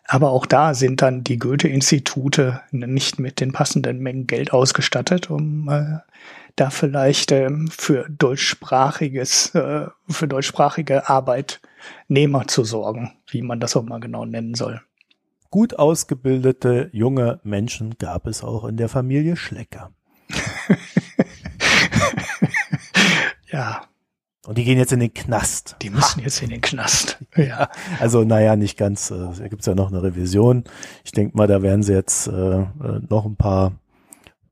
Aber 0.07 0.29
auch 0.29 0.45
da 0.45 0.75
sind 0.75 1.01
dann 1.01 1.23
die 1.23 1.39
Goethe-Institute 1.39 2.61
nicht 2.71 3.19
mit 3.19 3.39
den 3.39 3.53
passenden 3.53 3.99
Mengen 3.99 4.27
Geld 4.27 4.53
ausgestattet, 4.53 5.31
um 5.31 5.67
äh, 5.67 5.97
da 6.55 6.69
vielleicht 6.69 7.31
ähm, 7.31 7.67
für 7.69 8.05
deutschsprachiges, 8.09 9.55
äh, 9.55 9.88
für 10.07 10.27
deutschsprachige 10.27 11.09
Arbeitnehmer 11.09 12.47
zu 12.47 12.63
sorgen, 12.63 13.13
wie 13.27 13.41
man 13.41 13.59
das 13.59 13.75
auch 13.75 13.83
mal 13.83 13.99
genau 13.99 14.25
nennen 14.25 14.53
soll. 14.53 14.81
Gut 15.56 15.80
ausgebildete 15.80 16.89
junge 16.91 17.39
Menschen 17.46 17.96
gab 17.98 18.28
es 18.28 18.44
auch 18.44 18.65
in 18.65 18.76
der 18.76 18.89
Familie 18.89 19.38
Schlecker. 19.38 19.94
ja. 23.54 23.84
Und 24.46 24.58
die 24.58 24.65
gehen 24.65 24.78
jetzt 24.78 24.91
in 24.91 25.00
den 25.00 25.13
Knast. 25.13 25.78
Die 25.82 25.89
müssen 25.89 26.20
ha. 26.20 26.24
jetzt 26.24 26.41
in 26.41 26.50
den 26.50 26.60
Knast. 26.60 27.24
Ja. 27.38 27.70
Also, 28.02 28.26
naja, 28.26 28.58
nicht 28.58 28.78
ganz. 28.78 29.12
Äh, 29.12 29.30
da 29.38 29.48
gibt's 29.48 29.65
ja 29.65 29.76
noch 29.76 29.94
eine 29.94 30.04
Revision. 30.04 30.65
Ich 31.06 31.13
denke 31.13 31.38
mal, 31.38 31.48
da 31.48 31.62
werden 31.62 31.84
sie 31.84 31.94
jetzt 31.94 32.28
äh, 32.28 32.34
äh, 32.34 32.65
noch 33.08 33.26
ein 33.26 33.38
paar, 33.38 33.80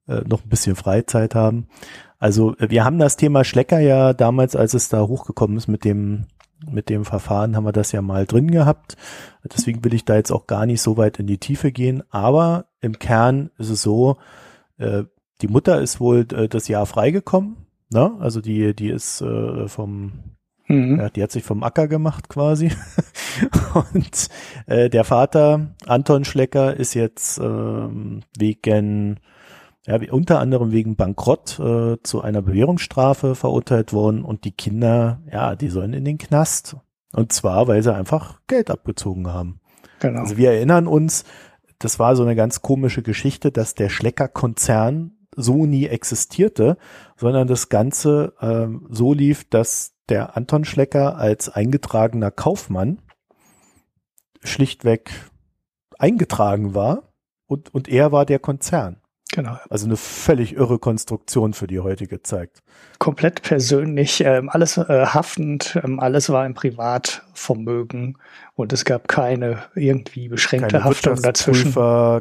äh, 0.08 0.22
noch 0.26 0.46
ein 0.46 0.50
bisschen 0.50 0.78
Freizeit 0.78 1.36
haben. 1.36 1.68
Also, 2.18 2.56
wir 2.60 2.86
haben 2.86 2.98
das 2.98 3.18
Thema 3.18 3.44
Schlecker 3.44 3.82
ja 3.82 4.14
damals, 4.14 4.56
als 4.56 4.74
es 4.74 4.88
da 4.88 5.02
hochgekommen 5.02 5.58
ist 5.58 5.68
mit 5.68 5.84
dem 5.84 6.28
mit 6.72 6.90
dem 6.90 7.06
Verfahren 7.06 7.56
haben 7.56 7.66
wir 7.66 7.72
das 7.72 7.92
ja 7.92 8.02
mal 8.02 8.26
drin 8.26 8.52
gehabt. 8.52 8.98
Deswegen 9.44 9.84
will 9.84 9.94
ich 9.94 10.06
da 10.06 10.16
jetzt 10.16 10.32
auch 10.32 10.48
gar 10.48 10.66
nicht 10.66 10.82
so 10.82 10.98
weit 10.98 11.20
in 11.20 11.28
die 11.28 11.38
Tiefe 11.38 11.72
gehen. 11.72 12.04
Aber 12.10 12.66
im 12.82 13.00
Kern 13.00 13.52
ist 13.58 13.70
es 13.70 13.82
so, 13.82 14.18
äh, 14.78 15.04
die 15.42 15.48
Mutter 15.48 15.82
ist 15.82 16.00
wohl 16.00 16.26
äh, 16.34 16.48
das 16.48 16.68
Jahr 16.68 16.86
freigekommen. 16.86 17.58
Ne? 17.90 18.16
Also 18.20 18.42
die, 18.42 18.76
die 18.76 18.90
ist 18.90 19.22
äh, 19.22 19.68
vom, 19.68 20.36
mhm. 20.68 21.00
ja, 21.00 21.10
die 21.10 21.22
hat 21.22 21.32
sich 21.32 21.44
vom 21.44 21.64
Acker 21.64 21.88
gemacht 21.88 22.30
quasi. 22.30 22.72
Und 23.94 24.30
äh, 24.68 24.90
der 24.90 25.04
Vater, 25.04 25.76
Anton 25.86 26.26
Schlecker, 26.26 26.76
ist 26.76 26.94
jetzt 26.94 27.40
ähm, 27.40 28.22
wegen 28.38 29.20
ja, 29.86 30.00
unter 30.12 30.40
anderem 30.40 30.72
wegen 30.72 30.96
Bankrott 30.96 31.60
äh, 31.60 31.98
zu 32.04 32.22
einer 32.22 32.42
Bewährungsstrafe 32.42 33.36
verurteilt 33.36 33.92
worden 33.92 34.24
und 34.24 34.46
die 34.46 34.52
Kinder, 34.52 35.22
ja, 35.32 35.56
die 35.56 35.70
sollen 35.70 35.94
in 35.94 36.06
den 36.06 36.18
Knast. 36.18 36.78
Und 37.12 37.34
zwar, 37.34 37.68
weil 37.68 37.84
sie 37.84 37.94
einfach 37.94 38.40
Geld 38.48 38.72
abgezogen 38.72 39.28
haben. 39.28 39.60
Genau. 40.00 40.22
Also 40.22 40.38
wir 40.38 40.52
erinnern 40.52 40.88
uns, 40.88 41.26
das 41.80 42.00
war 42.00 42.16
so 42.16 42.24
eine 42.24 42.36
ganz 42.36 42.62
komische 42.62 43.04
Geschichte, 43.04 43.52
dass 43.52 43.76
der 43.76 43.90
Schlecker-Konzern 43.90 45.12
so 45.36 45.66
nie 45.66 45.86
existierte, 45.88 46.78
sondern 47.18 47.48
das 47.48 47.70
Ganze 47.70 48.34
ähm, 48.42 48.88
so 48.90 49.14
lief, 49.14 49.50
dass 49.50 49.96
der 50.10 50.38
Anton 50.38 50.66
Schlecker 50.66 51.18
als 51.18 51.50
eingetragener 51.50 52.32
Kaufmann 52.32 53.02
schlichtweg 54.44 55.12
eingetragen 55.98 56.74
war 56.74 57.14
und, 57.48 57.74
und 57.74 57.88
er 57.88 58.12
war 58.12 58.26
der 58.26 58.40
Konzern. 58.40 59.03
Genau. 59.34 59.58
Also 59.68 59.88
eine 59.88 59.98
völlig 59.98 60.56
irre 60.56 60.78
Konstruktion 60.78 61.54
für 61.54 61.66
die 61.66 61.80
heutige 61.80 62.22
Zeit. 62.22 62.52
Komplett 63.00 63.42
persönlich, 63.42 64.24
ähm, 64.24 64.48
alles 64.48 64.78
äh, 64.78 65.08
haftend, 65.08 65.80
ähm, 65.84 66.00
alles 66.00 66.30
war 66.30 66.46
im 66.46 66.54
Privatvermögen 66.54 68.20
und 68.54 68.72
es 68.74 68.86
gab 68.86 69.08
keine 69.08 69.64
irgendwie 69.74 70.28
beschränkte 70.30 70.74
keine 70.74 70.84
Haftung 70.84 71.20
dazwischen. 71.20 71.74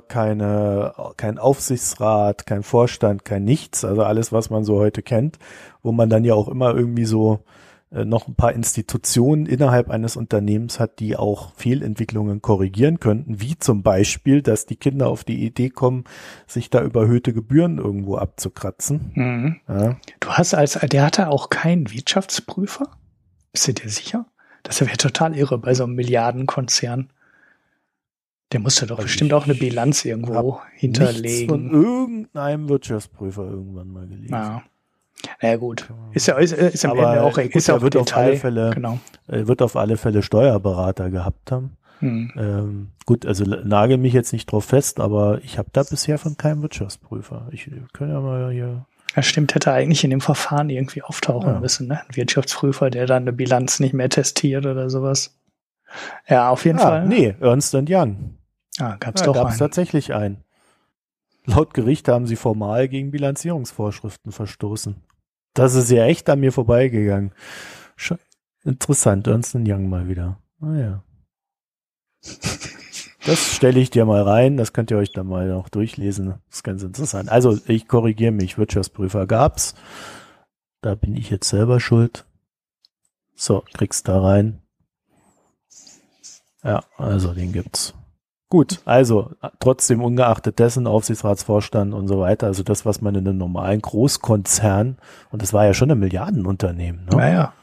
Keine, 0.09 0.95
kein 1.19 1.39
Aufsichtsrat, 1.39 2.47
kein 2.47 2.63
Vorstand, 2.63 3.27
kein 3.27 3.45
nichts. 3.45 3.85
Also 3.85 4.05
alles, 4.05 4.33
was 4.33 4.49
man 4.49 4.65
so 4.65 4.79
heute 4.79 5.03
kennt, 5.03 5.39
wo 5.83 5.93
man 5.93 6.09
dann 6.09 6.25
ja 6.25 6.33
auch 6.33 6.49
immer 6.49 6.75
irgendwie 6.75 7.05
so 7.05 7.35
äh, 7.35 7.62
noch 7.93 8.27
ein 8.27 8.35
paar 8.35 8.53
Institutionen 8.53 9.47
innerhalb 9.47 9.91
eines 9.91 10.17
Unternehmens 10.17 10.81
hat, 10.81 10.99
die 10.99 11.17
auch 11.17 11.53
Fehlentwicklungen 11.57 12.41
korrigieren 12.41 13.01
könnten, 13.01 13.41
wie 13.41 13.59
zum 13.59 13.83
Beispiel, 13.83 14.41
dass 14.41 14.65
die 14.67 14.77
Kinder 14.77 15.09
auf 15.09 15.25
die 15.25 15.45
Idee 15.45 15.69
kommen, 15.69 16.05
sich 16.47 16.71
da 16.71 16.83
überhöhte 16.83 17.35
Gebühren 17.35 17.79
irgendwo 17.79 18.17
abzukratzen. 18.17 19.13
Mhm. 19.15 19.61
Ja. 19.69 19.97
Du 20.21 20.29
hast 20.31 20.55
als, 20.55 20.79
der 20.81 21.05
hatte 21.05 21.29
auch 21.29 21.51
keinen 21.51 21.93
Wirtschaftsprüfer? 21.93 22.89
Bist 23.53 23.69
du 23.69 23.75
dir 23.75 23.91
sicher? 23.91 24.27
Das 24.63 24.81
wäre 24.81 24.97
total 24.97 25.37
irre 25.37 25.59
bei 25.59 25.75
so 25.75 25.85
einem 25.85 25.95
Milliardenkonzern. 25.95 27.11
Der 28.53 28.61
musste 28.61 28.87
doch 28.87 28.99
also 28.99 29.07
bestimmt 29.07 29.33
auch 29.33 29.45
eine 29.45 29.55
Bilanz 29.55 30.05
irgendwo 30.05 30.61
hinterlegen. 30.75 31.49
von 31.49 31.71
irgendeinem 31.71 32.69
Wirtschaftsprüfer 32.69 33.45
irgendwann 33.45 33.89
mal 33.89 34.07
gelesen. 34.07 34.33
Ja. 34.33 34.63
Naja, 35.41 35.57
gut. 35.57 35.89
Ist 36.13 36.27
ja 36.27 36.37
ist, 36.37 36.53
ist 36.53 36.85
am 36.85 36.99
Ende 36.99 37.23
auch, 37.23 37.35
gut, 37.35 37.55
ist 37.55 37.71
auch 37.71 37.81
wird 37.81 37.95
Detail. 37.95 38.11
auf 38.11 38.17
alle 38.17 38.37
Fälle, 38.37 38.71
genau. 38.75 38.99
Er 39.29 39.49
wird 39.49 39.63
auf 39.63 39.77
alle 39.77 39.97
Fälle 39.97 40.23
Steuerberater 40.23 41.11
gehabt 41.11 41.53
haben. 41.53 41.77
Hm. 42.01 42.33
Ähm, 42.37 42.89
gut, 43.07 43.27
also 43.27 43.45
nagel 43.45 43.97
mich 43.97 44.13
jetzt 44.13 44.33
nicht 44.33 44.51
drauf 44.51 44.65
fest, 44.65 44.99
aber 44.99 45.41
ich 45.45 45.59
habe 45.59 45.69
da 45.73 45.85
bisher 45.85 46.19
von 46.19 46.37
keinem 46.37 46.63
Wirtschaftsprüfer. 46.63 47.49
Ich 47.53 47.71
kann 47.93 48.09
ja 48.09 48.21
mal 48.21 48.53
hier. 48.53 48.87
Ja, 49.15 49.23
stimmt, 49.23 49.55
hätte 49.55 49.73
eigentlich 49.73 50.03
in 50.03 50.11
dem 50.11 50.21
Verfahren 50.21 50.71
irgendwie 50.71 51.03
auftauchen 51.03 51.55
ja. 51.55 51.61
müssen, 51.61 51.87
ne? 51.87 52.01
Ein 52.01 52.17
Wirtschaftsprüfer, 52.17 52.91
der 52.91 53.07
dann 53.07 53.23
eine 53.23 53.33
Bilanz 53.33 53.79
nicht 53.79 53.93
mehr 53.93 54.09
testiert 54.09 54.67
oder 54.67 54.91
sowas. 54.91 55.39
Ja, 56.27 56.49
auf 56.49 56.65
jeden 56.65 56.79
ah, 56.79 56.83
Fall. 56.83 57.07
Nee, 57.07 57.35
Ernst 57.41 57.75
Young. 57.75 58.39
Ah, 58.79 58.97
gab's 58.99 59.21
ja, 59.21 59.27
doch 59.27 59.35
gab's 59.35 59.53
einen. 59.53 59.59
tatsächlich 59.59 60.15
einen. 60.15 60.43
Laut 61.45 61.75
Gericht 61.75 62.09
haben 62.09 62.27
sie 62.27 62.37
formal 62.37 62.89
gegen 62.89 63.11
Bilanzierungsvorschriften 63.11 64.33
verstoßen. 64.33 64.97
Das 65.55 65.75
ist 65.75 65.91
ja 65.91 66.05
echt 66.05 66.29
an 66.31 66.41
mir 66.41 66.53
vorbeigegangen. 66.53 67.33
Interessant, 68.65 69.27
Ernst 69.27 69.55
Young 69.55 69.89
mal 69.89 70.09
wieder. 70.09 70.41
Naja. 70.61 71.03
Ah, 72.25 72.29
das 73.27 73.55
stelle 73.57 73.81
ich 73.81 73.91
dir 73.91 74.05
mal 74.05 74.23
rein, 74.23 74.57
das 74.57 74.73
könnt 74.73 74.91
ihr 74.91 74.99
euch 74.99 75.13
dann 75.13 75.27
mal 75.27 75.49
noch 75.49 75.69
durchlesen. 75.69 76.41
Das 76.49 76.59
ist 76.59 76.63
ganz 76.63 76.83
interessant. 76.83 77.29
Also, 77.29 77.59
ich 77.67 77.89
korrigiere 77.89 78.33
mich, 78.33 78.59
Wirtschaftsprüfer 78.59 79.27
gab's. 79.27 79.75
Da 80.81 80.95
bin 80.95 81.17
ich 81.17 81.31
jetzt 81.31 81.49
selber 81.49 81.81
schuld. 81.81 82.25
So, 83.35 83.65
kriegst 83.75 84.07
da 84.09 84.21
rein. 84.21 84.63
Ja, 86.63 86.85
also 86.97 87.35
den 87.35 87.53
gibt's. 87.53 87.95
Gut, 88.53 88.83
also 88.85 89.31
trotzdem 89.61 90.05
ungeachtet 90.05 90.59
dessen 90.59 90.87
Aufsichtsratsvorstand 90.87 91.95
und 91.95 92.07
so 92.07 92.21
weiter, 92.21 92.49
also 92.49 92.63
das, 92.63 92.85
was 92.85 93.01
man 93.01 93.15
in 93.15 93.27
einem 93.27 93.39
normalen 93.39 93.81
Großkonzern, 93.81 94.99
und 95.31 95.41
das 95.41 95.55
war 95.55 95.65
ja 95.65 95.73
schon 95.73 95.91
ein 95.91 95.99
Milliardenunternehmen, 95.99 97.07
ne? 97.07 97.17
naja. 97.17 97.55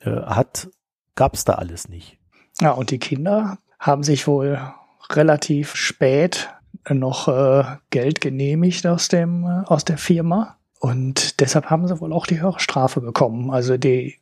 äh, 0.00 0.22
hat, 0.22 0.70
gab's 1.14 1.44
da 1.44 1.56
alles 1.56 1.90
nicht. 1.90 2.16
Ja, 2.58 2.70
und 2.70 2.90
die 2.90 2.98
Kinder 2.98 3.58
haben 3.78 4.02
sich 4.02 4.26
wohl 4.26 4.58
relativ 5.10 5.74
spät 5.74 6.48
noch 6.88 7.28
äh, 7.28 7.64
Geld 7.90 8.22
genehmigt 8.22 8.86
aus 8.86 9.08
dem 9.08 9.44
äh, 9.44 9.66
aus 9.66 9.84
der 9.84 9.98
Firma 9.98 10.56
und 10.80 11.38
deshalb 11.40 11.66
haben 11.66 11.86
sie 11.86 12.00
wohl 12.00 12.14
auch 12.14 12.26
die 12.26 12.40
höhere 12.40 12.60
Strafe 12.60 13.02
bekommen. 13.02 13.50
Also 13.50 13.76
die 13.76 14.16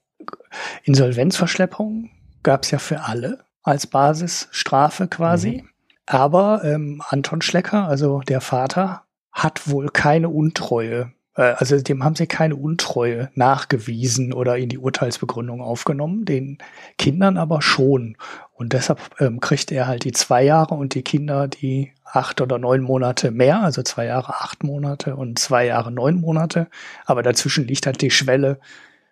Insolvenzverschleppung 0.83 2.11
gab's 2.42 2.72
ja 2.72 2.81
für 2.81 3.03
alle 3.03 3.44
als 3.62 3.87
Basisstrafe 3.87 5.07
quasi. 5.07 5.62
Mhm. 5.62 5.68
Aber 6.07 6.62
ähm, 6.64 7.03
Anton 7.09 7.42
Schlecker, 7.42 7.88
also 7.88 8.21
der 8.21 8.40
Vater, 8.40 9.03
hat 9.33 9.69
wohl 9.69 9.88
keine 9.90 10.29
Untreue. 10.29 11.12
Äh, 11.35 11.55
also 11.57 11.81
dem 11.81 12.05
haben 12.05 12.14
sie 12.14 12.27
keine 12.27 12.57
Untreue 12.57 13.31
nachgewiesen 13.35 14.33
oder 14.33 14.57
in 14.57 14.69
die 14.69 14.79
Urteilsbegründung 14.79 15.61
aufgenommen, 15.61 16.25
den 16.25 16.59
Kindern 16.97 17.37
aber 17.37 17.61
schon. 17.61 18.16
Und 18.55 18.73
deshalb 18.73 19.01
ähm, 19.21 19.40
kriegt 19.40 19.71
er 19.73 19.87
halt 19.87 20.05
die 20.05 20.12
zwei 20.12 20.42
Jahre 20.42 20.75
und 20.75 20.95
die 20.95 21.03
Kinder 21.03 21.49
die 21.49 21.92
acht 22.05 22.40
oder 22.40 22.59
neun 22.59 22.83
Monate 22.83 23.31
mehr, 23.31 23.61
also 23.62 23.83
zwei 23.83 24.07
Jahre 24.07 24.35
acht 24.40 24.64
Monate 24.64 25.16
und 25.16 25.38
zwei 25.38 25.66
Jahre 25.66 25.92
neun 25.92 26.21
Monate. 26.21 26.69
Aber 27.05 27.23
dazwischen 27.23 27.66
liegt 27.66 27.87
halt 27.87 28.01
die 28.01 28.11
Schwelle 28.11 28.59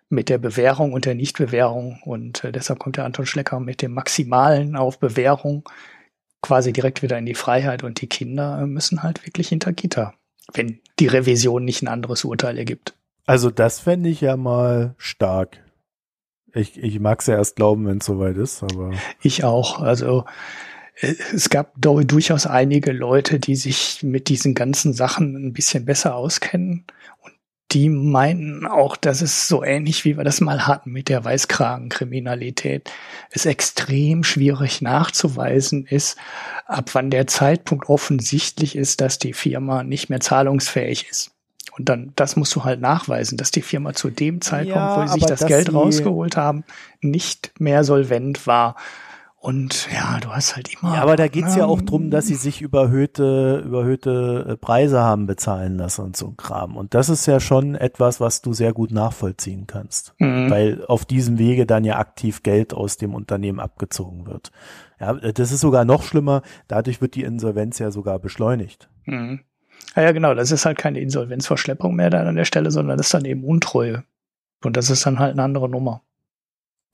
mit 0.09 0.29
der 0.29 0.37
Bewährung 0.37 0.93
und 0.93 1.05
der 1.05 1.15
Nichtbewährung. 1.15 1.99
Und 2.05 2.43
äh, 2.43 2.51
deshalb 2.51 2.79
kommt 2.79 2.97
der 2.97 3.05
Anton 3.05 3.25
Schlecker 3.25 3.59
mit 3.59 3.81
dem 3.81 3.93
Maximalen 3.93 4.75
auf 4.75 4.97
Bewährung 4.99 5.69
quasi 6.45 6.71
direkt 6.71 7.01
wieder 7.01 7.17
in 7.17 7.25
die 7.25 7.33
Freiheit 7.33 7.83
und 7.83 8.01
die 8.01 8.07
Kinder 8.07 8.65
müssen 8.67 9.01
halt 9.01 9.25
wirklich 9.25 9.49
hinter 9.49 9.73
Gitter, 9.73 10.13
wenn 10.53 10.79
die 10.99 11.07
Revision 11.07 11.65
nicht 11.65 11.81
ein 11.81 11.87
anderes 11.87 12.23
Urteil 12.23 12.57
ergibt. 12.57 12.93
Also 13.25 13.49
das 13.49 13.79
fände 13.79 14.09
ich 14.09 14.21
ja 14.21 14.37
mal 14.37 14.93
stark. 14.97 15.63
Ich, 16.53 16.77
ich 16.77 16.99
mag 16.99 17.19
es 17.19 17.27
ja 17.27 17.35
erst 17.35 17.55
glauben, 17.55 17.87
wenn 17.87 17.97
es 17.97 18.05
soweit 18.05 18.37
ist, 18.37 18.61
aber. 18.61 18.91
Ich 19.21 19.43
auch. 19.43 19.81
Also 19.81 20.25
äh, 21.01 21.15
es 21.33 21.49
gab 21.49 21.73
durchaus 21.75 22.45
einige 22.45 22.91
Leute, 22.91 23.39
die 23.39 23.55
sich 23.55 24.03
mit 24.03 24.29
diesen 24.29 24.53
ganzen 24.53 24.93
Sachen 24.93 25.35
ein 25.35 25.53
bisschen 25.53 25.85
besser 25.85 26.15
auskennen 26.15 26.85
die 27.71 27.89
meinten 27.89 28.65
auch, 28.65 28.95
dass 28.95 29.21
es 29.21 29.47
so 29.47 29.63
ähnlich 29.63 30.05
wie 30.05 30.17
wir 30.17 30.23
das 30.23 30.39
mal 30.39 30.67
hatten 30.67 30.91
mit 30.91 31.09
der 31.09 31.25
Weißkragenkriminalität, 31.25 32.91
es 33.31 33.45
extrem 33.45 34.23
schwierig 34.23 34.81
nachzuweisen 34.81 35.85
ist, 35.85 36.17
ab 36.65 36.91
wann 36.93 37.09
der 37.09 37.27
Zeitpunkt 37.27 37.89
offensichtlich 37.89 38.75
ist, 38.75 39.01
dass 39.01 39.19
die 39.19 39.33
Firma 39.33 39.83
nicht 39.83 40.09
mehr 40.09 40.19
zahlungsfähig 40.19 41.09
ist. 41.09 41.31
Und 41.77 41.89
dann, 41.89 42.13
das 42.15 42.35
musst 42.35 42.55
du 42.55 42.63
halt 42.63 42.79
nachweisen, 42.79 43.37
dass 43.37 43.51
die 43.51 43.61
Firma 43.61 43.93
zu 43.93 44.09
dem 44.09 44.39
Zeitpunkt, 44.39 44.77
ja, 44.77 45.01
wo 45.01 45.07
sie 45.07 45.13
sich 45.13 45.25
das 45.25 45.45
Geld 45.45 45.73
rausgeholt 45.73 46.37
haben, 46.37 46.63
nicht 47.01 47.59
mehr 47.59 47.83
solvent 47.83 48.47
war. 48.47 48.75
Und 49.45 49.89
ja, 49.93 50.17
du 50.19 50.29
hast 50.29 50.55
halt 50.55 50.73
immer. 50.73 50.95
Ja, 50.95 51.03
aber 51.03 51.15
da 51.15 51.27
geht's 51.27 51.53
ähm, 51.53 51.59
ja 51.59 51.65
auch 51.67 51.79
drum, 51.79 52.09
dass 52.09 52.25
sie 52.25 52.33
sich 52.33 52.63
überhöhte, 52.63 53.61
überhöhte 53.63 54.43
äh, 54.49 54.57
Preise 54.57 55.01
haben 55.01 55.27
bezahlen 55.27 55.77
lassen 55.77 56.01
und 56.01 56.17
so 56.17 56.29
ein 56.29 56.35
Kram. 56.35 56.75
Und 56.75 56.95
das 56.95 57.09
ist 57.09 57.27
ja 57.27 57.39
schon 57.39 57.75
etwas, 57.75 58.19
was 58.19 58.41
du 58.41 58.53
sehr 58.53 58.73
gut 58.73 58.89
nachvollziehen 58.89 59.67
kannst. 59.67 60.15
Mhm. 60.17 60.49
Weil 60.49 60.85
auf 60.87 61.05
diesem 61.05 61.37
Wege 61.37 61.67
dann 61.67 61.83
ja 61.83 61.99
aktiv 61.99 62.41
Geld 62.41 62.73
aus 62.73 62.97
dem 62.97 63.13
Unternehmen 63.13 63.59
abgezogen 63.59 64.25
wird. 64.25 64.51
Ja, 64.99 65.13
das 65.13 65.51
ist 65.51 65.61
sogar 65.61 65.85
noch 65.85 66.01
schlimmer. 66.01 66.41
Dadurch 66.67 66.99
wird 66.99 67.13
die 67.13 67.21
Insolvenz 67.21 67.77
ja 67.77 67.91
sogar 67.91 68.17
beschleunigt. 68.17 68.89
Mhm. 69.05 69.41
Ja, 69.95 70.01
ja, 70.01 70.11
genau. 70.11 70.33
Das 70.33 70.49
ist 70.49 70.65
halt 70.65 70.79
keine 70.79 71.01
Insolvenzverschleppung 71.01 71.95
mehr 71.95 72.09
dann 72.09 72.25
an 72.25 72.35
der 72.35 72.45
Stelle, 72.45 72.71
sondern 72.71 72.97
das 72.97 73.05
ist 73.07 73.13
dann 73.13 73.25
eben 73.25 73.43
Untreue. 73.43 74.05
Und 74.63 74.75
das 74.75 74.89
ist 74.89 75.05
dann 75.05 75.19
halt 75.19 75.33
eine 75.33 75.43
andere 75.43 75.69
Nummer. 75.69 76.01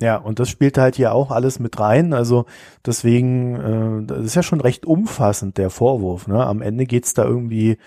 Ja, 0.02 0.18
und 0.18 0.40
das 0.40 0.50
spielt 0.50 0.80
halt 0.80 0.96
hier 0.96 1.14
auch 1.14 1.30
alles 1.30 1.60
mit 1.60 1.80
rein. 1.80 2.14
Also 2.14 2.46
deswegen, 2.86 3.56
äh, 3.56 4.06
das 4.08 4.26
ist 4.26 4.36
ja 4.36 4.42
schon 4.42 4.60
recht 4.60 4.86
umfassend, 4.86 5.60
der 5.60 5.70
Vorwurf. 5.70 6.28
Ne? 6.28 6.44
Am 6.44 6.64
Ende 6.64 6.86
geht's 6.86 7.14
da 7.14 7.24
irgendwie 7.24 7.78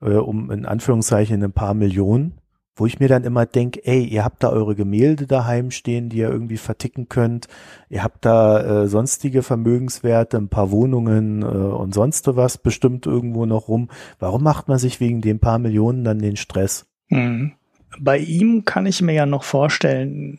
äh, 0.00 0.14
um 0.14 0.52
in 0.52 0.66
Anführungszeichen 0.66 1.42
ein 1.42 1.52
paar 1.52 1.74
Millionen, 1.74 2.38
wo 2.76 2.86
ich 2.86 3.00
mir 3.00 3.08
dann 3.08 3.24
immer 3.24 3.44
denk, 3.44 3.80
ey, 3.82 4.04
ihr 4.04 4.24
habt 4.24 4.44
da 4.44 4.50
eure 4.50 4.76
Gemälde 4.76 5.26
daheim 5.26 5.72
stehen, 5.72 6.10
die 6.10 6.18
ihr 6.18 6.30
irgendwie 6.30 6.58
verticken 6.58 7.08
könnt. 7.08 7.48
Ihr 7.88 8.04
habt 8.04 8.24
da 8.24 8.84
äh, 8.84 8.86
sonstige 8.86 9.42
Vermögenswerte, 9.42 10.36
ein 10.36 10.48
paar 10.48 10.70
Wohnungen 10.70 11.42
äh, 11.42 11.46
und 11.46 11.92
sonst 11.92 12.36
was 12.36 12.56
bestimmt 12.56 13.04
irgendwo 13.06 13.46
noch 13.46 13.66
rum. 13.66 13.88
Warum 14.20 14.44
macht 14.44 14.68
man 14.68 14.78
sich 14.78 15.00
wegen 15.00 15.22
den 15.22 15.40
paar 15.40 15.58
Millionen 15.58 16.04
dann 16.04 16.20
den 16.20 16.36
Stress? 16.36 16.86
Mhm. 17.08 17.52
Bei 17.98 18.18
ihm 18.18 18.64
kann 18.64 18.86
ich 18.86 19.02
mir 19.02 19.12
ja 19.12 19.26
noch 19.26 19.42
vorstellen, 19.42 20.38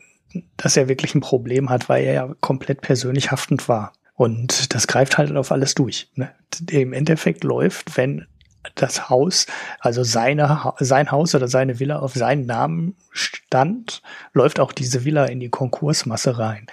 dass 0.56 0.76
er 0.76 0.88
wirklich 0.88 1.14
ein 1.14 1.20
Problem 1.20 1.70
hat, 1.70 1.88
weil 1.88 2.04
er 2.04 2.12
ja 2.14 2.34
komplett 2.40 2.80
persönlich 2.80 3.30
haftend 3.30 3.68
war. 3.68 3.92
Und 4.14 4.74
das 4.74 4.86
greift 4.86 5.18
halt 5.18 5.34
auf 5.36 5.52
alles 5.52 5.74
durch. 5.74 6.08
Ne? 6.14 6.30
Im 6.70 6.92
Endeffekt 6.92 7.44
läuft, 7.44 7.96
wenn 7.96 8.26
das 8.74 9.08
Haus, 9.08 9.46
also 9.80 10.02
seine, 10.02 10.72
sein 10.80 11.10
Haus 11.10 11.34
oder 11.34 11.48
seine 11.48 11.78
Villa 11.78 11.98
auf 11.98 12.14
seinen 12.14 12.46
Namen 12.46 12.96
stand, 13.10 14.02
läuft 14.32 14.58
auch 14.58 14.72
diese 14.72 15.04
Villa 15.04 15.26
in 15.26 15.40
die 15.40 15.50
Konkursmasse 15.50 16.38
rein. 16.38 16.66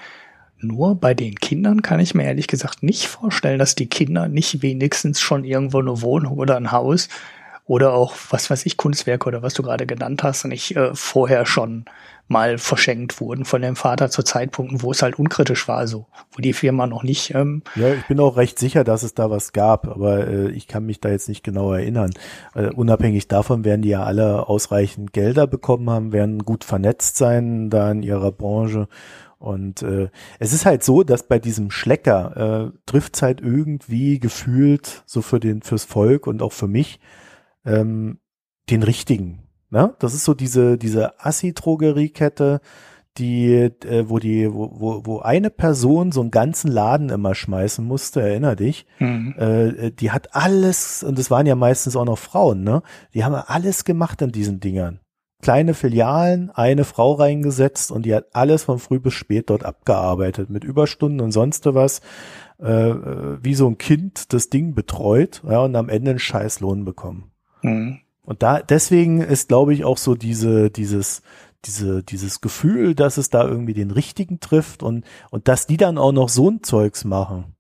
Nur 0.60 0.96
bei 0.96 1.14
den 1.14 1.36
Kindern 1.36 1.82
kann 1.82 2.00
ich 2.00 2.16
mir 2.16 2.24
ehrlich 2.24 2.48
gesagt 2.48 2.84
nicht 2.84 3.08
vorstellen, 3.08 3.60
dass 3.60 3.76
die 3.76 3.90
Kinder 3.90 4.30
nicht 4.30 4.62
wenigstens 4.62 5.20
schon 5.20 5.44
irgendwo 5.44 5.80
eine 5.80 6.02
Wohnung 6.02 6.38
oder 6.38 6.56
ein 6.56 6.72
Haus 6.72 7.10
oder 7.66 7.94
auch, 7.94 8.14
was 8.30 8.50
weiß 8.50 8.66
ich, 8.66 8.78
Kunstwerke 8.78 9.28
oder 9.28 9.42
was 9.42 9.54
du 9.54 9.64
gerade 9.64 9.86
genannt 9.86 10.24
hast, 10.24 10.46
nicht 10.46 10.76
äh, 10.76 10.94
vorher 10.94 11.46
schon 11.46 11.86
mal 12.28 12.58
verschenkt 12.58 13.20
wurden 13.20 13.46
von 13.46 13.62
dem 13.62 13.76
Vater 13.76 14.10
zu 14.10 14.24
Zeitpunkten, 14.24 14.82
wo 14.82 14.92
es 14.92 15.02
halt 15.02 15.20
unkritisch 15.20 15.68
war, 15.68 15.78
also 15.78 16.08
wo 16.32 16.42
die 16.42 16.54
Firma 16.54 16.88
noch 16.88 17.04
nicht. 17.04 17.34
Ähm 17.36 17.64
ja, 17.76 17.94
ich 17.94 18.08
bin 18.08 18.20
auch 18.20 18.38
recht 18.38 18.58
sicher, 18.60 18.84
dass 18.84 19.04
es 19.04 19.14
da 19.14 19.30
was 19.30 19.54
gab, 19.54 19.88
aber 19.88 20.28
äh, 20.28 20.50
ich 20.52 20.68
kann 20.68 20.86
mich 20.86 21.00
da 21.00 21.10
jetzt 21.10 21.30
nicht 21.30 21.44
genau 21.44 21.74
erinnern. 21.74 22.12
Äh, 22.56 22.70
unabhängig 22.70 23.28
davon 23.28 23.66
werden 23.66 23.82
die 23.82 23.90
ja 23.90 24.04
alle 24.04 24.48
ausreichend 24.48 25.14
Gelder 25.14 25.48
bekommen 25.48 25.90
haben, 25.90 26.12
werden 26.12 26.40
gut 26.40 26.64
vernetzt 26.64 27.18
sein 27.18 27.70
da 27.70 27.92
in 27.92 28.04
ihrer 28.04 28.32
Branche. 28.32 28.88
Und 29.38 29.82
äh, 29.84 30.10
es 30.40 30.54
ist 30.54 30.66
halt 30.66 30.84
so, 30.86 31.04
dass 31.04 31.24
bei 31.28 31.38
diesem 31.38 31.72
Schlecker 31.72 32.72
äh, 32.72 32.78
trifft 32.86 33.22
halt 33.22 33.42
irgendwie 33.42 34.20
gefühlt 34.20 35.04
so 35.06 35.22
für 35.22 35.42
den 35.42 35.62
fürs 35.62 35.84
Volk 35.84 36.28
und 36.28 36.42
auch 36.42 36.54
für 36.54 36.70
mich 36.70 37.02
ähm, 37.66 38.20
den 38.70 38.84
richtigen. 38.84 39.44
Ne? 39.70 39.96
Das 40.00 40.14
ist 40.14 40.24
so 40.24 40.34
diese, 40.34 40.78
diese 40.78 41.20
Assi-Drogeriekette, 41.26 42.62
die, 43.18 43.54
äh, 43.54 44.06
wo 44.08 44.20
die, 44.20 44.52
wo, 44.52 44.72
wo, 44.74 45.02
wo 45.06 45.20
eine 45.20 45.50
Person 45.50 46.12
so 46.12 46.22
einen 46.22 46.32
ganzen 46.32 46.72
Laden 46.72 47.10
immer 47.10 47.36
schmeißen 47.36 47.86
musste, 47.86 48.22
erinner 48.22 48.56
dich. 48.56 48.86
Mhm. 49.00 49.36
Äh, 49.38 49.92
die 49.92 50.12
hat 50.12 50.36
alles, 50.36 51.04
und 51.04 51.20
es 51.20 51.30
waren 51.30 51.46
ja 51.46 51.56
meistens 51.56 51.96
auch 51.96 52.06
noch 52.06 52.18
Frauen, 52.18 52.64
ne? 52.64 52.82
Die 53.14 53.24
haben 53.24 53.36
alles 53.36 53.84
gemacht 53.84 54.22
an 54.24 54.32
diesen 54.32 54.60
Dingern. 54.60 55.00
kleine 55.42 55.74
Filialen, 55.74 56.52
eine 56.52 56.86
Frau 56.86 57.14
reingesetzt 57.14 57.92
und 57.92 58.06
die 58.06 58.16
hat 58.16 58.28
alles 58.34 58.64
von 58.64 58.80
früh 58.80 59.00
bis 59.00 59.14
spät 59.14 59.50
dort 59.50 59.66
abgearbeitet 59.66 60.50
mit 60.50 60.64
Überstunden 60.64 61.20
und 61.20 61.32
sonst 61.32 61.66
was, 61.66 62.00
äh, 62.62 62.90
äh 62.90 63.38
wie 63.42 63.54
so 63.54 63.68
ein 63.68 63.78
Kind 63.78 64.34
das 64.34 64.50
Ding 64.50 64.74
betreut 64.74 65.42
ja, 65.48 65.60
und 65.60 65.76
am 65.76 65.90
Ende 65.90 66.12
einen 66.12 66.20
Scheißlohn 66.20 66.86
bekommen. 66.86 67.33
Mhm. 67.64 68.00
Und 68.22 68.42
da 68.44 68.62
deswegen 68.62 69.22
ist, 69.22 69.50
glaube 69.50 69.74
ich, 69.74 69.84
auch 69.84 69.98
so 69.98 70.16
diese 70.16 70.70
dieses 70.70 71.22
diese 71.66 72.04
dieses 72.04 72.42
Gefühl, 72.42 72.96
dass 72.96 73.18
es 73.18 73.30
da 73.30 73.46
irgendwie 73.48 73.74
den 73.74 73.92
richtigen 73.92 74.40
trifft 74.40 74.84
und 74.84 75.06
und 75.32 75.48
dass 75.48 75.68
die 75.68 75.78
dann 75.78 75.98
auch 75.98 76.12
noch 76.12 76.30
so 76.30 76.50
ein 76.50 76.64
Zeugs 76.64 77.04
machen. 77.04 77.56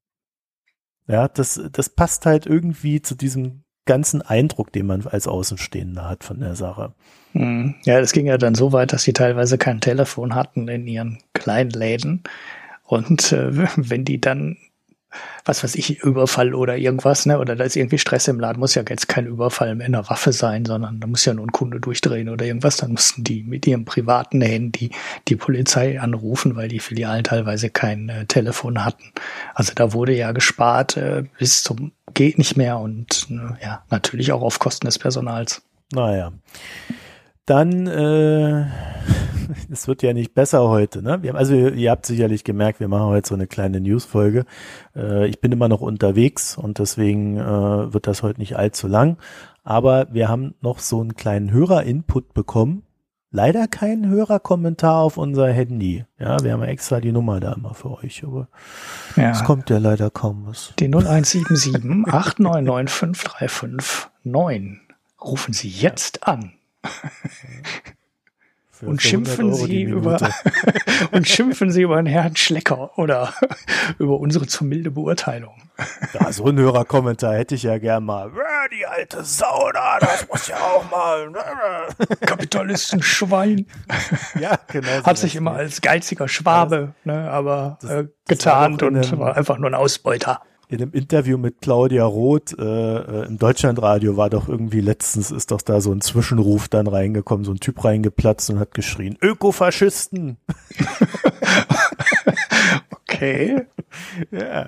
Ja, 1.08 1.28
das 1.28 1.62
das 1.72 1.89
passt 1.89 2.26
halt 2.26 2.45
irgendwie 2.45 3.01
zu 3.01 3.16
diesem 3.16 3.64
ganzen 3.86 4.22
Eindruck, 4.22 4.72
den 4.72 4.86
man 4.86 5.06
als 5.06 5.28
Außenstehender 5.28 6.08
hat 6.08 6.24
von 6.24 6.39
der 6.39 6.56
Sache. 6.56 6.93
Hm. 7.34 7.76
Ja, 7.84 7.99
das 7.99 8.14
ging 8.14 8.28
ja 8.28 8.38
dann 8.38 8.56
so 8.56 8.72
weit, 8.72 8.93
dass 8.93 9.04
sie 9.04 9.14
teilweise 9.14 9.58
kein 9.58 9.82
Telefon 9.82 10.36
hatten 10.36 10.68
in 10.68 10.88
ihren 10.88 11.20
kleinen 11.34 11.72
Läden. 11.72 12.24
Und 12.84 13.32
äh, 13.32 13.68
wenn 13.76 14.06
die 14.06 14.22
dann 14.22 14.58
was 15.45 15.64
weiß 15.64 15.76
ich, 15.76 15.99
Überfall 15.99 16.53
oder 16.53 16.78
irgendwas, 16.78 17.26
ne? 17.26 17.39
Oder 17.39 17.55
da 17.55 17.64
ist 17.64 17.76
irgendwie 17.76 17.97
Stress 17.97 18.28
im 18.28 18.39
Laden, 18.39 18.59
muss 18.59 18.76
ja 18.76 18.84
jetzt 18.88 19.07
kein 19.07 19.28
Überfall 19.28 19.76
mit 19.76 19.86
einer 19.86 20.09
Waffe 20.09 20.32
sein, 20.32 20.66
sondern 20.66 20.99
da 20.99 21.07
muss 21.07 21.26
ja 21.26 21.34
nur 21.34 21.45
ein 21.45 21.51
Kunde 21.51 21.80
durchdrehen 21.80 22.30
oder 22.30 22.45
irgendwas. 22.45 22.78
Dann 22.78 22.91
mussten 22.91 23.24
die 23.24 23.43
mit 23.43 23.68
ihrem 23.68 23.86
privaten 23.86 24.41
Handy 24.41 24.91
die 25.28 25.36
Polizei 25.36 25.99
anrufen, 25.99 26.55
weil 26.55 26.68
die 26.68 26.80
Filialen 26.80 27.24
teilweise 27.24 27.70
kein 27.70 28.09
äh, 28.09 28.26
Telefon 28.26 28.86
hatten. 28.86 29.11
Also 29.53 29.74
da 29.76 29.93
wurde 29.93 30.16
ja 30.16 30.32
gespart 30.32 30.97
äh, 30.97 31.24
bis 31.38 31.64
zum 31.64 31.91
geht 32.14 32.38
nicht 32.38 32.57
mehr 32.57 32.78
und 32.78 33.28
äh, 33.30 33.64
ja, 33.64 33.84
natürlich 33.89 34.32
auch 34.32 34.41
auf 34.41 34.59
Kosten 34.59 34.86
des 34.86 34.99
Personals. 34.99 35.61
Naja. 35.91 36.32
Dann, 37.45 37.87
äh, 37.87 38.65
es 39.71 39.87
wird 39.87 40.01
ja 40.01 40.13
nicht 40.13 40.33
besser 40.33 40.69
heute, 40.69 41.01
ne? 41.01 41.21
Wir 41.21 41.31
haben, 41.31 41.37
also 41.37 41.53
ihr 41.55 41.91
habt 41.91 42.05
sicherlich 42.05 42.43
gemerkt, 42.43 42.79
wir 42.79 42.87
machen 42.87 43.07
heute 43.07 43.27
so 43.27 43.35
eine 43.35 43.47
kleine 43.47 43.81
Newsfolge. 43.81 44.45
Äh, 44.95 45.27
ich 45.27 45.41
bin 45.41 45.51
immer 45.51 45.67
noch 45.67 45.81
unterwegs 45.81 46.57
und 46.57 46.79
deswegen 46.79 47.37
äh, 47.37 47.93
wird 47.93 48.07
das 48.07 48.23
heute 48.23 48.39
nicht 48.39 48.55
allzu 48.55 48.87
lang. 48.87 49.17
Aber 49.63 50.07
wir 50.11 50.29
haben 50.29 50.55
noch 50.61 50.79
so 50.79 51.01
einen 51.01 51.15
kleinen 51.15 51.51
Hörer-Input 51.51 52.33
bekommen. 52.33 52.83
Leider 53.29 53.67
kein 53.67 54.07
Hörerkommentar 54.07 54.99
auf 54.99 55.17
unser 55.17 55.51
Handy. 55.51 56.05
Ja, 56.19 56.41
wir 56.43 56.53
haben 56.53 56.61
extra 56.61 57.01
die 57.01 57.11
Nummer 57.11 57.39
da 57.39 57.53
immer 57.53 57.73
für 57.73 57.89
euch, 57.91 58.23
aber 58.23 58.47
ja. 59.15 59.31
es 59.31 59.43
kommt 59.43 59.71
ja 59.71 59.79
leider 59.79 60.11
kaum 60.11 60.45
was. 60.45 60.73
Die 60.77 60.85
0177 60.85 62.13
899 62.13 62.93
5359. 62.93 64.81
Rufen 65.19 65.53
Sie 65.53 65.69
jetzt 65.69 66.27
an. 66.27 66.53
und 68.81 69.01
schimpfen 69.01 69.53
Sie 69.53 69.84
über 69.84 70.17
und 71.11 71.27
schimpfen 71.27 71.71
Sie 71.71 71.81
über 71.81 71.97
einen 71.97 72.07
Herrn 72.07 72.36
Schlecker 72.36 72.97
oder 72.97 73.34
über 73.99 74.19
unsere 74.19 74.47
zu 74.47 74.65
milde 74.65 74.91
Beurteilung. 74.91 75.53
Ja, 76.13 76.31
so 76.31 76.45
ein 76.45 76.57
Hörerkommentar 76.57 77.36
hätte 77.36 77.55
ich 77.55 77.63
ja 77.63 77.77
gern 77.77 78.03
mal. 78.05 78.31
Die 78.71 78.86
alte 78.86 79.23
Sau 79.23 79.71
da, 79.73 79.99
das 79.99 80.27
muss 80.27 80.47
ja 80.47 80.57
auch 80.57 80.89
mal. 80.89 81.31
Kapitalistenschwein. 82.21 83.65
Ja, 84.39 84.57
genau. 84.67 85.03
Hat 85.03 85.17
sich 85.17 85.36
immer 85.36 85.51
als 85.51 85.81
geiziger 85.81 86.27
Schwabe, 86.27 86.93
ne, 87.03 87.29
aber 87.29 87.77
das, 87.81 87.91
äh, 87.91 88.07
getarnt 88.27 88.84
und 88.84 89.19
war 89.19 89.36
einfach 89.36 89.57
nur 89.57 89.69
ein 89.69 89.75
Ausbeuter 89.75 90.41
in 90.74 90.82
einem 90.82 90.91
Interview 90.91 91.38
mit 91.38 91.61
Claudia 91.61 92.03
Roth 92.03 92.57
äh, 92.57 92.63
äh, 92.63 93.28
im 93.28 93.38
Deutschlandradio 93.38 94.17
war 94.17 94.32
doch 94.32 94.49
irgendwie 94.49 94.82
letztens 94.82 95.30
ist 95.30 95.51
doch 95.51 95.61
da 95.61 95.80
so 95.82 95.91
ein 95.91 96.01
Zwischenruf 96.01 96.67
dann 96.67 96.88
reingekommen, 96.88 97.45
so 97.45 97.51
ein 97.51 97.59
Typ 97.59 97.84
reingeplatzt 97.84 98.49
und 98.49 98.59
hat 98.59 98.74
geschrien, 98.74 99.15
Ökofaschisten. 99.21 100.38
okay. 102.91 103.67
Ja. 104.32 104.67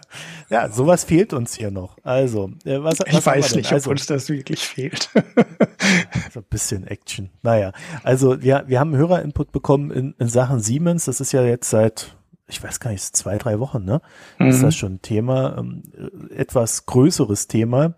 ja, 0.50 0.70
sowas 0.70 1.06
fehlt 1.06 1.34
uns 1.34 1.56
hier 1.56 1.72
noch. 1.72 1.98
Also, 2.04 2.52
äh, 2.66 2.84
was, 2.84 3.00
was 3.00 3.08
Ich 3.08 3.26
weiß 3.26 3.56
nicht, 3.56 3.72
also, 3.72 3.90
ob 3.90 3.94
uns 3.94 4.06
das 4.06 4.30
wirklich 4.30 4.60
fehlt. 4.60 5.10
so 6.32 6.42
ein 6.42 6.46
bisschen 6.50 6.86
Action. 6.86 7.32
Naja, 7.42 7.72
also 8.04 8.44
wir, 8.44 8.66
wir 8.68 8.80
haben 8.80 8.96
Hörerinput 8.96 9.52
bekommen 9.52 9.90
in, 9.90 10.14
in 10.20 10.28
Sachen 10.28 10.60
Siemens. 10.60 11.06
Das 11.06 11.20
ist 11.20 11.32
ja 11.32 11.44
jetzt 11.44 11.72
seit 11.72 12.15
ich 12.48 12.64
weiß 12.64 12.80
gar 12.80 12.92
nicht, 12.92 13.04
zwei, 13.04 13.38
drei 13.38 13.60
Wochen, 13.60 13.84
ne? 13.84 14.02
Mhm. 14.40 14.48
Ist 14.48 14.62
das 14.62 14.76
schon 14.76 14.96
ein 14.96 15.02
Thema, 15.02 15.58
ähm, 15.58 15.84
etwas 16.30 16.86
größeres 16.86 17.48
Thema, 17.48 17.96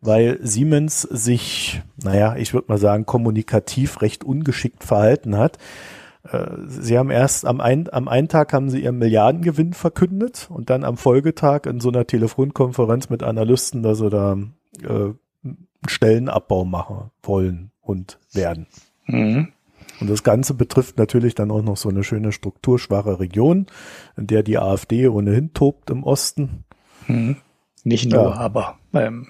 weil 0.00 0.38
Siemens 0.42 1.02
sich, 1.02 1.82
naja, 2.02 2.36
ich 2.36 2.54
würde 2.54 2.68
mal 2.68 2.78
sagen, 2.78 3.04
kommunikativ 3.04 4.00
recht 4.00 4.24
ungeschickt 4.24 4.84
verhalten 4.84 5.36
hat. 5.36 5.58
Äh, 6.30 6.46
sie 6.66 6.98
haben 6.98 7.10
erst 7.10 7.44
am, 7.44 7.60
ein, 7.60 7.92
am 7.92 8.08
einen 8.08 8.28
Tag 8.28 8.52
haben 8.52 8.70
sie 8.70 8.82
ihren 8.82 8.98
Milliardengewinn 8.98 9.74
verkündet 9.74 10.48
und 10.50 10.70
dann 10.70 10.84
am 10.84 10.96
Folgetag 10.96 11.66
in 11.66 11.80
so 11.80 11.90
einer 11.90 12.06
Telefonkonferenz 12.06 13.10
mit 13.10 13.22
Analysten, 13.22 13.82
dass 13.82 13.98
sie 13.98 14.08
da 14.08 14.38
äh, 14.82 15.12
Stellenabbau 15.86 16.64
machen 16.64 17.10
wollen 17.22 17.70
und 17.80 18.18
werden. 18.32 18.66
Mhm. 19.06 19.48
Und 20.00 20.08
das 20.08 20.22
Ganze 20.22 20.54
betrifft 20.54 20.98
natürlich 20.98 21.34
dann 21.34 21.50
auch 21.50 21.62
noch 21.62 21.76
so 21.76 21.88
eine 21.88 22.04
schöne 22.04 22.32
strukturschwache 22.32 23.20
Region, 23.20 23.66
in 24.16 24.26
der 24.26 24.42
die 24.42 24.58
AfD 24.58 25.08
ohnehin 25.08 25.52
tobt 25.52 25.90
im 25.90 26.04
Osten. 26.04 26.64
Hm. 27.06 27.36
Nicht 27.84 28.10
nur, 28.10 28.22
ja. 28.22 28.32
aber 28.32 28.78
ähm, 28.92 29.28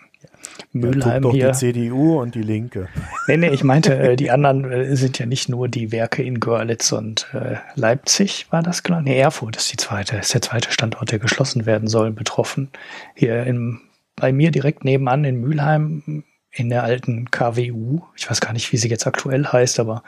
Mülheim 0.73 1.25
ja, 1.25 1.31
hier. 1.31 1.47
die 1.49 1.59
CDU 1.59 2.21
und 2.21 2.35
die 2.35 2.43
Linke. 2.43 2.89
Nee, 3.29 3.37
nee, 3.37 3.51
ich 3.51 3.63
meinte, 3.63 3.97
äh, 3.97 4.17
die 4.17 4.33
anderen 4.33 4.71
äh, 4.73 4.97
sind 4.97 5.19
ja 5.21 5.27
nicht 5.27 5.49
nur 5.49 5.69
die 5.69 5.93
Werke 5.93 6.23
in 6.23 6.41
Görlitz 6.41 6.91
und 6.91 7.29
äh, 7.33 7.57
Leipzig, 7.77 8.47
war 8.51 8.63
das 8.63 8.83
klar? 8.83 9.03
Nee, 9.03 9.21
Erfurt 9.21 9.57
ist 9.57 9.73
die 9.73 9.77
zweite, 9.77 10.17
ist 10.17 10.35
der 10.35 10.43
zweite 10.43 10.73
Standort, 10.73 11.13
der 11.13 11.21
geschlossen 11.21 11.65
werden 11.65 11.87
soll, 11.87 12.11
betroffen. 12.11 12.71
Hier 13.15 13.45
in, 13.45 13.81
bei 14.17 14.33
mir 14.33 14.51
direkt 14.51 14.85
nebenan 14.85 15.25
in 15.25 15.41
Mülheim 15.41 16.25
in 16.51 16.69
der 16.69 16.83
alten 16.83 17.31
KWU, 17.31 18.01
ich 18.17 18.29
weiß 18.29 18.41
gar 18.41 18.53
nicht, 18.53 18.73
wie 18.73 18.77
sie 18.77 18.89
jetzt 18.89 19.07
aktuell 19.07 19.47
heißt, 19.47 19.79
aber 19.81 20.03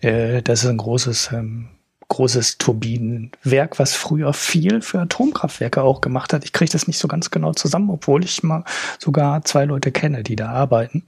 äh, 0.00 0.42
das 0.42 0.64
ist 0.64 0.70
ein 0.70 0.78
großes, 0.78 1.30
ähm, 1.32 1.68
großes 2.08 2.58
Turbinenwerk, 2.58 3.78
was 3.78 3.94
früher 3.94 4.32
viel 4.32 4.82
für 4.82 5.00
Atomkraftwerke 5.00 5.82
auch 5.82 6.00
gemacht 6.00 6.32
hat. 6.32 6.44
Ich 6.44 6.52
kriege 6.52 6.70
das 6.70 6.86
nicht 6.86 6.98
so 6.98 7.08
ganz 7.08 7.30
genau 7.30 7.52
zusammen, 7.52 7.90
obwohl 7.90 8.24
ich 8.24 8.42
mal 8.42 8.64
sogar 8.98 9.44
zwei 9.44 9.64
Leute 9.64 9.92
kenne, 9.92 10.22
die 10.22 10.36
da 10.36 10.50
arbeiten. 10.50 11.04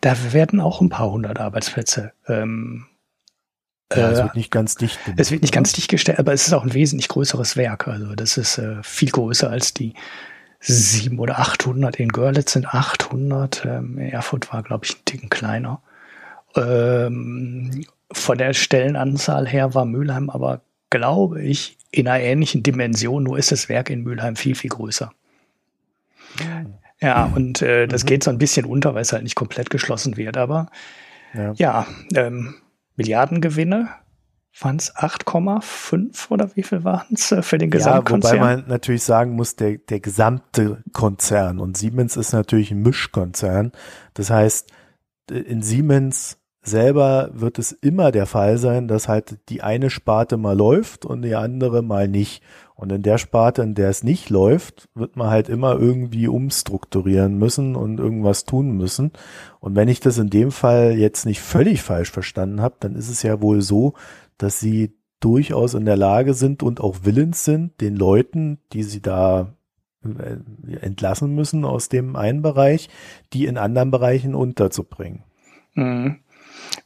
Da 0.00 0.32
werden 0.32 0.60
auch 0.60 0.80
ein 0.80 0.88
paar 0.88 1.10
hundert 1.10 1.40
Arbeitsplätze 1.40 2.12
ähm, 2.28 2.86
ja, 3.94 4.10
es 4.10 4.18
äh, 4.20 4.22
wird 4.24 4.36
nicht 4.36 4.50
ganz 4.50 4.76
dicht. 4.76 5.02
Gemacht, 5.04 5.20
es 5.20 5.30
wird 5.30 5.42
nicht 5.42 5.54
ganz 5.54 5.72
dicht 5.72 5.88
gestellt, 5.88 6.18
aber 6.18 6.32
es 6.32 6.46
ist 6.46 6.52
auch 6.52 6.62
ein 6.62 6.74
wesentlich 6.74 7.08
größeres 7.08 7.56
Werk. 7.56 7.88
Also 7.88 8.14
das 8.14 8.36
ist 8.36 8.58
äh, 8.58 8.76
viel 8.82 9.10
größer 9.10 9.50
als 9.50 9.74
die 9.74 9.94
sieben 10.60 11.18
oder 11.18 11.38
800. 11.38 11.98
In 11.98 12.08
Görlitz 12.10 12.52
sind 12.52 12.66
800. 12.66 13.64
Ähm, 13.64 13.98
Erfurt 13.98 14.52
war, 14.52 14.62
glaube 14.62 14.84
ich, 14.84 14.96
ein 14.96 15.04
Ticken 15.04 15.30
kleiner. 15.30 15.80
Ähm, 16.54 17.84
von 18.12 18.38
der 18.38 18.52
Stellenanzahl 18.52 19.48
her 19.48 19.74
war 19.74 19.84
Mülheim 19.84 20.30
aber, 20.30 20.60
glaube 20.90 21.42
ich, 21.42 21.78
in 21.92 22.08
einer 22.08 22.22
ähnlichen 22.22 22.62
Dimension, 22.62 23.24
nur 23.24 23.38
ist 23.38 23.52
das 23.52 23.68
Werk 23.68 23.90
in 23.90 24.02
Mülheim 24.02 24.36
viel, 24.36 24.54
viel 24.54 24.70
größer. 24.70 25.12
Ja, 27.00 27.24
und 27.24 27.62
äh, 27.62 27.86
das 27.86 28.04
mhm. 28.04 28.08
geht 28.08 28.24
so 28.24 28.30
ein 28.30 28.38
bisschen 28.38 28.66
unter, 28.66 28.94
weil 28.94 29.02
es 29.02 29.12
halt 29.12 29.22
nicht 29.22 29.34
komplett 29.34 29.70
geschlossen 29.70 30.16
wird, 30.16 30.36
aber 30.36 30.70
ja, 31.34 31.52
ja 31.56 31.86
ähm, 32.14 32.54
Milliardengewinne 32.96 33.88
waren 34.58 34.76
es 34.76 34.94
8,5 34.94 36.30
oder 36.30 36.50
wie 36.54 36.62
viel 36.62 36.84
waren 36.84 37.14
es 37.14 37.32
äh, 37.32 37.42
für 37.42 37.58
den 37.58 37.70
Gesamtkonzern? 37.70 38.36
Ja, 38.36 38.42
wobei 38.42 38.56
man 38.56 38.68
natürlich 38.68 39.04
sagen 39.04 39.32
muss, 39.32 39.56
der, 39.56 39.78
der 39.78 40.00
gesamte 40.00 40.82
Konzern 40.92 41.58
und 41.58 41.76
Siemens 41.76 42.16
ist 42.16 42.32
natürlich 42.32 42.70
ein 42.70 42.82
Mischkonzern. 42.82 43.72
Das 44.14 44.30
heißt, 44.30 44.70
in 45.30 45.62
Siemens 45.62 46.38
selber 46.62 47.30
wird 47.32 47.58
es 47.58 47.72
immer 47.72 48.12
der 48.12 48.26
Fall 48.26 48.58
sein, 48.58 48.86
dass 48.86 49.08
halt 49.08 49.38
die 49.48 49.62
eine 49.62 49.88
Sparte 49.88 50.36
mal 50.36 50.56
läuft 50.56 51.04
und 51.04 51.22
die 51.22 51.34
andere 51.34 51.82
mal 51.82 52.08
nicht. 52.08 52.42
Und 52.74 52.92
in 52.92 53.02
der 53.02 53.18
Sparte, 53.18 53.62
in 53.62 53.74
der 53.74 53.90
es 53.90 54.02
nicht 54.02 54.30
läuft, 54.30 54.88
wird 54.94 55.16
man 55.16 55.28
halt 55.28 55.48
immer 55.48 55.78
irgendwie 55.78 56.28
umstrukturieren 56.28 57.38
müssen 57.38 57.76
und 57.76 57.98
irgendwas 57.98 58.44
tun 58.44 58.70
müssen. 58.76 59.12
Und 59.58 59.76
wenn 59.76 59.88
ich 59.88 60.00
das 60.00 60.16
in 60.16 60.30
dem 60.30 60.50
Fall 60.50 60.92
jetzt 60.92 61.26
nicht 61.26 61.40
völlig 61.40 61.82
falsch 61.82 62.10
verstanden 62.10 62.62
habe, 62.62 62.76
dann 62.80 62.94
ist 62.94 63.10
es 63.10 63.22
ja 63.22 63.42
wohl 63.42 63.60
so, 63.60 63.94
dass 64.42 64.60
sie 64.60 64.96
durchaus 65.20 65.74
in 65.74 65.84
der 65.84 65.96
Lage 65.96 66.34
sind 66.34 66.62
und 66.62 66.80
auch 66.80 67.00
willens 67.02 67.44
sind, 67.44 67.80
den 67.80 67.94
Leuten, 67.94 68.58
die 68.72 68.82
sie 68.82 69.02
da 69.02 69.54
äh, 70.02 70.76
entlassen 70.80 71.34
müssen 71.34 71.64
aus 71.64 71.88
dem 71.90 72.16
einen 72.16 72.42
Bereich, 72.42 72.88
die 73.32 73.44
in 73.44 73.58
anderen 73.58 73.90
Bereichen 73.90 74.34
unterzubringen. 74.34 75.24
Mhm. 75.74 76.20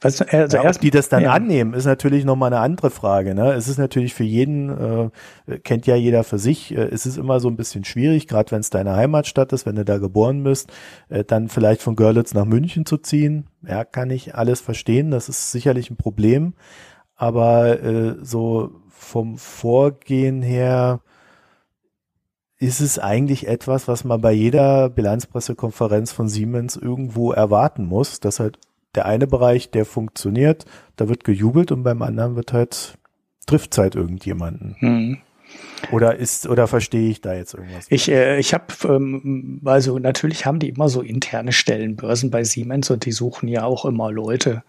Was, 0.01 0.21
also 0.21 0.57
ja, 0.57 0.65
erst, 0.65 0.83
die 0.83 0.91
das 0.91 1.09
dann 1.09 1.23
ja. 1.23 1.33
annehmen, 1.33 1.75
ist 1.75 1.85
natürlich 1.85 2.25
nochmal 2.25 2.53
eine 2.53 2.61
andere 2.61 2.91
Frage. 2.91 3.35
Ne? 3.35 3.53
Es 3.53 3.69
ist 3.69 3.79
natürlich 3.79 4.15
für 4.15 4.25
jeden, 4.25 5.11
äh, 5.47 5.59
kennt 5.59 5.87
ja 5.87 5.97
jeder 5.97 6.25
für 6.25 6.39
sich, 6.39 6.77
äh, 6.77 6.89
es 6.91 7.07
ist 7.07 7.17
immer 7.17 7.41
so 7.41 7.49
ein 7.49 7.57
bisschen 7.57 7.85
schwierig, 7.85 8.27
gerade 8.27 8.51
wenn 8.51 8.61
es 8.61 8.71
deine 8.71 8.97
Heimatstadt 8.97 9.53
ist, 9.53 9.67
wenn 9.67 9.77
du 9.77 9.85
da 9.85 9.99
geboren 9.99 10.43
bist, 10.43 10.73
äh, 11.09 11.25
dann 11.25 11.49
vielleicht 11.49 11.83
von 11.83 11.97
Görlitz 11.97 12.35
nach 12.35 12.45
München 12.45 12.85
zu 12.87 12.99
ziehen. 12.99 13.47
Ja, 13.67 13.85
kann 13.85 14.11
ich 14.11 14.35
alles 14.35 14.61
verstehen, 14.61 15.11
das 15.11 15.29
ist 15.29 15.53
sicherlich 15.53 15.91
ein 15.91 15.97
Problem. 15.97 16.55
Aber 17.17 17.83
äh, 17.83 18.17
so 18.23 18.73
vom 18.89 19.39
Vorgehen 19.39 20.43
her, 20.43 21.01
ist 22.59 22.81
es 22.81 22.99
eigentlich 22.99 23.47
etwas, 23.47 23.89
was 23.89 24.05
man 24.05 24.21
bei 24.21 24.33
jeder 24.33 24.89
Bilanzpressekonferenz 24.89 26.13
von 26.13 26.29
Siemens 26.29 26.77
irgendwo 26.77 27.33
erwarten 27.33 27.85
muss, 27.85 28.21
dass 28.21 28.41
halt 28.41 28.59
der 28.95 29.07
eine 29.07 29.27
Bereich, 29.27 29.71
der 29.71 29.85
funktioniert, 29.85 30.65
da 30.97 31.09
wird 31.09 31.25
gejubelt 31.25 31.73
und 31.73 31.83
beim 31.83 32.01
anderen 32.01 32.37
wird 32.37 32.53
halt 32.53 32.97
trifft 33.47 33.77
halt 33.77 33.95
irgendjemanden. 33.97 34.77
Hm. 34.79 35.19
Oder 35.93 36.17
ist 36.17 36.49
oder 36.49 36.67
verstehe 36.67 37.11
ich 37.11 37.21
da 37.21 37.35
jetzt 37.35 37.55
irgendwas? 37.55 37.87
Ich 37.91 38.11
äh, 38.11 38.39
ich 38.39 38.55
habe 38.55 38.67
ähm, 38.85 39.61
also 39.65 39.99
natürlich 39.99 40.47
haben 40.47 40.59
die 40.59 40.71
immer 40.71 40.89
so 40.89 41.03
interne 41.03 41.53
Stellenbörsen 41.53 42.31
bei 42.31 42.45
Siemens 42.45 42.91
und 42.91 43.05
die 43.05 43.13
suchen 43.13 43.49
ja 43.49 43.65
auch 43.65 43.85
immer 43.85 44.11
Leute. 44.11 44.63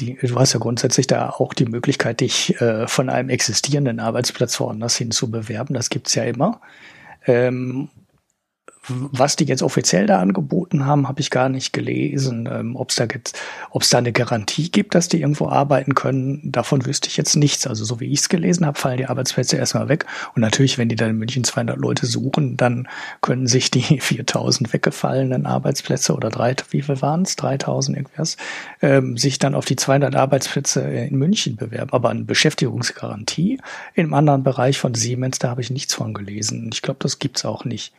Die, 0.00 0.14
du 0.14 0.36
hast 0.36 0.52
ja 0.52 0.58
grundsätzlich 0.58 1.06
da 1.06 1.30
auch 1.30 1.54
die 1.54 1.66
Möglichkeit, 1.66 2.20
dich 2.20 2.60
äh, 2.60 2.88
von 2.88 3.08
einem 3.08 3.28
existierenden 3.28 4.00
Arbeitsplatz 4.00 4.58
woanders 4.60 4.96
hin 4.96 5.10
zu 5.10 5.30
bewerben. 5.30 5.74
Das 5.74 5.90
gibt's 5.90 6.14
ja 6.14 6.24
immer. 6.24 6.60
Ähm, 7.26 7.88
was 9.12 9.36
die 9.36 9.44
jetzt 9.44 9.62
offiziell 9.62 10.06
da 10.06 10.20
angeboten 10.20 10.86
haben, 10.86 11.08
habe 11.08 11.20
ich 11.20 11.30
gar 11.30 11.48
nicht 11.48 11.72
gelesen. 11.72 12.48
Ähm, 12.50 12.76
ob 12.76 12.90
es 12.90 12.96
da 12.96 13.06
gibt, 13.06 13.32
es 13.78 13.88
da 13.88 13.98
eine 13.98 14.12
Garantie 14.12 14.70
gibt, 14.70 14.94
dass 14.94 15.08
die 15.08 15.20
irgendwo 15.20 15.48
arbeiten 15.48 15.94
können, 15.94 16.40
davon 16.44 16.84
wüsste 16.86 17.08
ich 17.08 17.16
jetzt 17.16 17.36
nichts. 17.36 17.66
Also 17.66 17.84
so 17.84 18.00
wie 18.00 18.06
ich 18.06 18.20
es 18.20 18.28
gelesen 18.28 18.66
habe, 18.66 18.78
fallen 18.78 18.98
die 18.98 19.06
Arbeitsplätze 19.06 19.56
erstmal 19.56 19.88
weg. 19.88 20.06
Und 20.34 20.42
natürlich, 20.42 20.78
wenn 20.78 20.88
die 20.88 20.96
dann 20.96 21.10
in 21.10 21.16
München 21.16 21.44
200 21.44 21.78
Leute 21.78 22.06
suchen, 22.06 22.56
dann 22.56 22.88
können 23.20 23.46
sich 23.46 23.70
die 23.70 23.80
4000 24.00 24.72
weggefallenen 24.72 25.46
Arbeitsplätze 25.46 26.14
oder 26.14 26.30
drei, 26.30 26.54
wie 26.70 26.82
viel 26.82 27.00
waren 27.00 27.22
es? 27.22 27.36
3000 27.36 27.96
irgendwas, 27.96 28.36
ähm, 28.82 29.16
sich 29.16 29.38
dann 29.38 29.54
auf 29.54 29.64
die 29.64 29.76
200 29.76 30.16
Arbeitsplätze 30.16 30.80
in 30.80 31.16
München 31.16 31.56
bewerben. 31.56 31.92
Aber 31.92 32.10
eine 32.10 32.24
Beschäftigungsgarantie 32.24 33.58
im 33.94 34.14
anderen 34.14 34.42
Bereich 34.42 34.78
von 34.78 34.94
Siemens, 34.94 35.38
da 35.38 35.50
habe 35.50 35.60
ich 35.60 35.70
nichts 35.70 35.94
von 35.94 36.14
gelesen. 36.14 36.70
Ich 36.72 36.82
glaube, 36.82 36.98
das 37.00 37.18
gibt's 37.18 37.44
auch 37.44 37.64
nicht. 37.64 37.92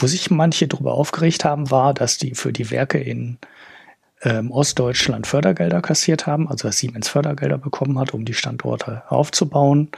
Wo 0.00 0.06
sich 0.06 0.30
manche 0.30 0.66
darüber 0.66 0.94
aufgeregt 0.94 1.44
haben, 1.44 1.70
war, 1.70 1.94
dass 1.94 2.16
die 2.18 2.34
für 2.34 2.52
die 2.52 2.70
Werke 2.70 2.98
in 2.98 3.38
ähm, 4.22 4.50
Ostdeutschland 4.50 5.26
Fördergelder 5.26 5.82
kassiert 5.82 6.26
haben, 6.26 6.48
also 6.48 6.68
dass 6.68 6.78
Siemens 6.78 7.08
Fördergelder 7.08 7.58
bekommen 7.58 7.98
hat, 7.98 8.14
um 8.14 8.24
die 8.24 8.34
Standorte 8.34 9.02
aufzubauen. 9.08 9.90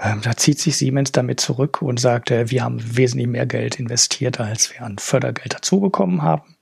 Ähm, 0.00 0.20
da 0.22 0.36
zieht 0.36 0.58
sich 0.58 0.76
Siemens 0.76 1.12
damit 1.12 1.40
zurück 1.40 1.82
und 1.82 2.00
sagt, 2.00 2.30
äh, 2.30 2.50
wir 2.50 2.64
haben 2.64 2.78
wesentlich 2.96 3.28
mehr 3.28 3.46
Geld 3.46 3.78
investiert, 3.78 4.40
als 4.40 4.72
wir 4.72 4.82
an 4.82 4.98
Fördergeld 4.98 5.54
dazubekommen 5.54 6.22
haben. 6.22 6.56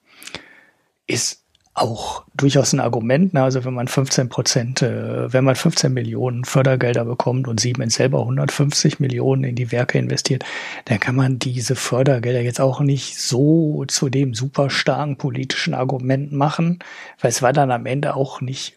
Ist 1.06 1.41
auch 1.74 2.24
durchaus 2.34 2.74
ein 2.74 2.80
Argument. 2.80 3.32
Ne? 3.32 3.42
Also 3.42 3.64
wenn 3.64 3.72
man 3.72 3.88
15 3.88 4.28
Prozent, 4.28 4.82
äh, 4.82 5.32
wenn 5.32 5.44
man 5.44 5.56
15 5.56 5.92
Millionen 5.92 6.44
Fördergelder 6.44 7.04
bekommt 7.04 7.48
und 7.48 7.60
Siemens 7.60 7.94
selber 7.94 8.20
150 8.20 9.00
Millionen 9.00 9.44
in 9.44 9.54
die 9.54 9.72
Werke 9.72 9.98
investiert, 9.98 10.44
dann 10.84 11.00
kann 11.00 11.16
man 11.16 11.38
diese 11.38 11.74
Fördergelder 11.74 12.42
jetzt 12.42 12.60
auch 12.60 12.80
nicht 12.80 13.18
so 13.18 13.84
zu 13.86 14.10
dem 14.10 14.34
super 14.34 14.68
starken 14.68 15.16
politischen 15.16 15.72
Argument 15.72 16.32
machen, 16.32 16.80
weil 17.20 17.30
es 17.30 17.40
war 17.40 17.54
dann 17.54 17.70
am 17.70 17.86
Ende 17.86 18.16
auch 18.16 18.42
nicht 18.42 18.76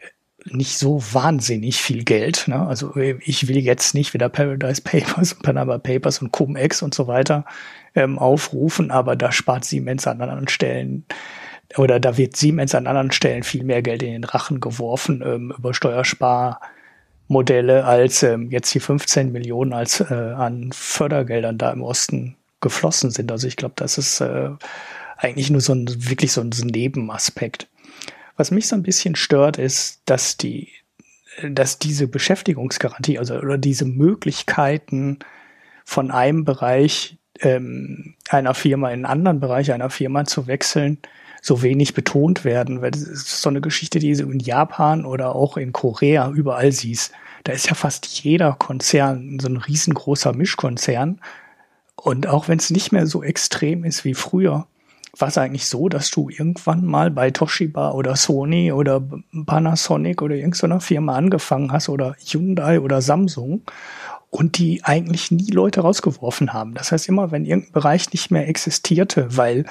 äh, 0.00 0.54
nicht 0.54 0.76
so 0.76 1.02
wahnsinnig 1.12 1.80
viel 1.80 2.04
Geld. 2.04 2.46
Ne? 2.46 2.60
Also 2.66 2.94
ich 2.96 3.48
will 3.48 3.58
jetzt 3.58 3.94
nicht 3.94 4.12
wieder 4.12 4.28
Paradise 4.28 4.82
Papers, 4.82 5.36
Panama 5.42 5.78
Papers 5.78 6.20
und 6.20 6.30
Cum-Ex 6.30 6.82
und 6.82 6.92
so 6.92 7.06
weiter 7.06 7.46
ähm, 7.94 8.18
aufrufen, 8.18 8.90
aber 8.90 9.16
da 9.16 9.32
spart 9.32 9.64
Siemens 9.64 10.06
an 10.06 10.20
anderen 10.20 10.48
Stellen 10.48 11.06
oder 11.76 12.00
da 12.00 12.16
wird 12.16 12.36
Siemens 12.36 12.74
an 12.74 12.86
anderen 12.86 13.12
Stellen 13.12 13.42
viel 13.42 13.64
mehr 13.64 13.82
Geld 13.82 14.02
in 14.02 14.12
den 14.12 14.24
Rachen 14.24 14.60
geworfen 14.60 15.22
ähm, 15.24 15.54
über 15.56 15.74
Steuersparmodelle, 15.74 17.84
als 17.84 18.22
ähm, 18.22 18.50
jetzt 18.50 18.74
die 18.74 18.80
15 18.80 19.32
Millionen 19.32 19.72
als 19.72 20.00
äh, 20.00 20.14
an 20.14 20.70
Fördergeldern 20.72 21.58
da 21.58 21.72
im 21.72 21.82
Osten 21.82 22.36
geflossen 22.60 23.10
sind. 23.10 23.30
Also 23.30 23.46
ich 23.46 23.56
glaube, 23.56 23.74
das 23.76 23.98
ist 23.98 24.20
äh, 24.20 24.50
eigentlich 25.16 25.50
nur 25.50 25.60
so 25.60 25.74
ein 25.74 25.88
wirklich 26.08 26.32
so 26.32 26.40
ein, 26.40 26.50
Nebenaspekt. 26.50 27.68
Was 28.36 28.50
mich 28.50 28.66
so 28.66 28.76
ein 28.76 28.82
bisschen 28.82 29.14
stört, 29.14 29.58
ist, 29.58 30.00
dass 30.06 30.36
die, 30.36 30.68
dass 31.48 31.78
diese 31.78 32.08
Beschäftigungsgarantie, 32.08 33.18
also 33.18 33.36
oder 33.36 33.58
diese 33.58 33.84
Möglichkeiten 33.84 35.18
von 35.84 36.10
einem 36.10 36.44
Bereich 36.44 37.18
ähm, 37.40 38.14
einer 38.28 38.54
Firma 38.54 38.88
in 38.88 38.94
einen 38.94 39.06
anderen 39.06 39.40
Bereich 39.40 39.72
einer 39.72 39.90
Firma 39.90 40.24
zu 40.24 40.46
wechseln, 40.46 40.98
so 41.42 41.60
wenig 41.60 41.92
betont 41.92 42.44
werden, 42.44 42.80
weil 42.80 42.92
das 42.92 43.02
ist 43.02 43.42
so 43.42 43.50
eine 43.50 43.60
Geschichte, 43.60 43.98
die 43.98 44.14
du 44.14 44.30
in 44.30 44.38
Japan 44.38 45.04
oder 45.04 45.34
auch 45.34 45.56
in 45.56 45.72
Korea 45.72 46.30
überall 46.30 46.70
siehst. 46.70 47.12
Da 47.42 47.52
ist 47.52 47.68
ja 47.68 47.74
fast 47.74 48.06
jeder 48.06 48.52
Konzern 48.52 49.40
so 49.40 49.48
ein 49.48 49.56
riesengroßer 49.56 50.32
Mischkonzern. 50.32 51.20
Und 51.96 52.28
auch 52.28 52.46
wenn 52.46 52.58
es 52.58 52.70
nicht 52.70 52.92
mehr 52.92 53.08
so 53.08 53.24
extrem 53.24 53.82
ist 53.82 54.04
wie 54.04 54.14
früher, 54.14 54.66
war 55.18 55.28
es 55.28 55.36
eigentlich 55.36 55.66
so, 55.66 55.88
dass 55.88 56.10
du 56.10 56.30
irgendwann 56.30 56.86
mal 56.86 57.10
bei 57.10 57.32
Toshiba 57.32 57.90
oder 57.90 58.16
Sony 58.16 58.72
oder 58.72 59.02
Panasonic 59.44 60.22
oder 60.22 60.36
irgendeiner 60.36 60.80
Firma 60.80 61.16
angefangen 61.16 61.72
hast 61.72 61.88
oder 61.88 62.16
Hyundai 62.24 62.80
oder 62.80 63.02
Samsung 63.02 63.62
und 64.30 64.56
die 64.56 64.82
eigentlich 64.82 65.30
nie 65.30 65.50
Leute 65.50 65.82
rausgeworfen 65.82 66.54
haben. 66.54 66.72
Das 66.72 66.90
heißt, 66.90 67.06
immer 67.08 67.30
wenn 67.30 67.44
irgendein 67.44 67.72
Bereich 67.72 68.10
nicht 68.12 68.30
mehr 68.30 68.48
existierte, 68.48 69.36
weil, 69.36 69.66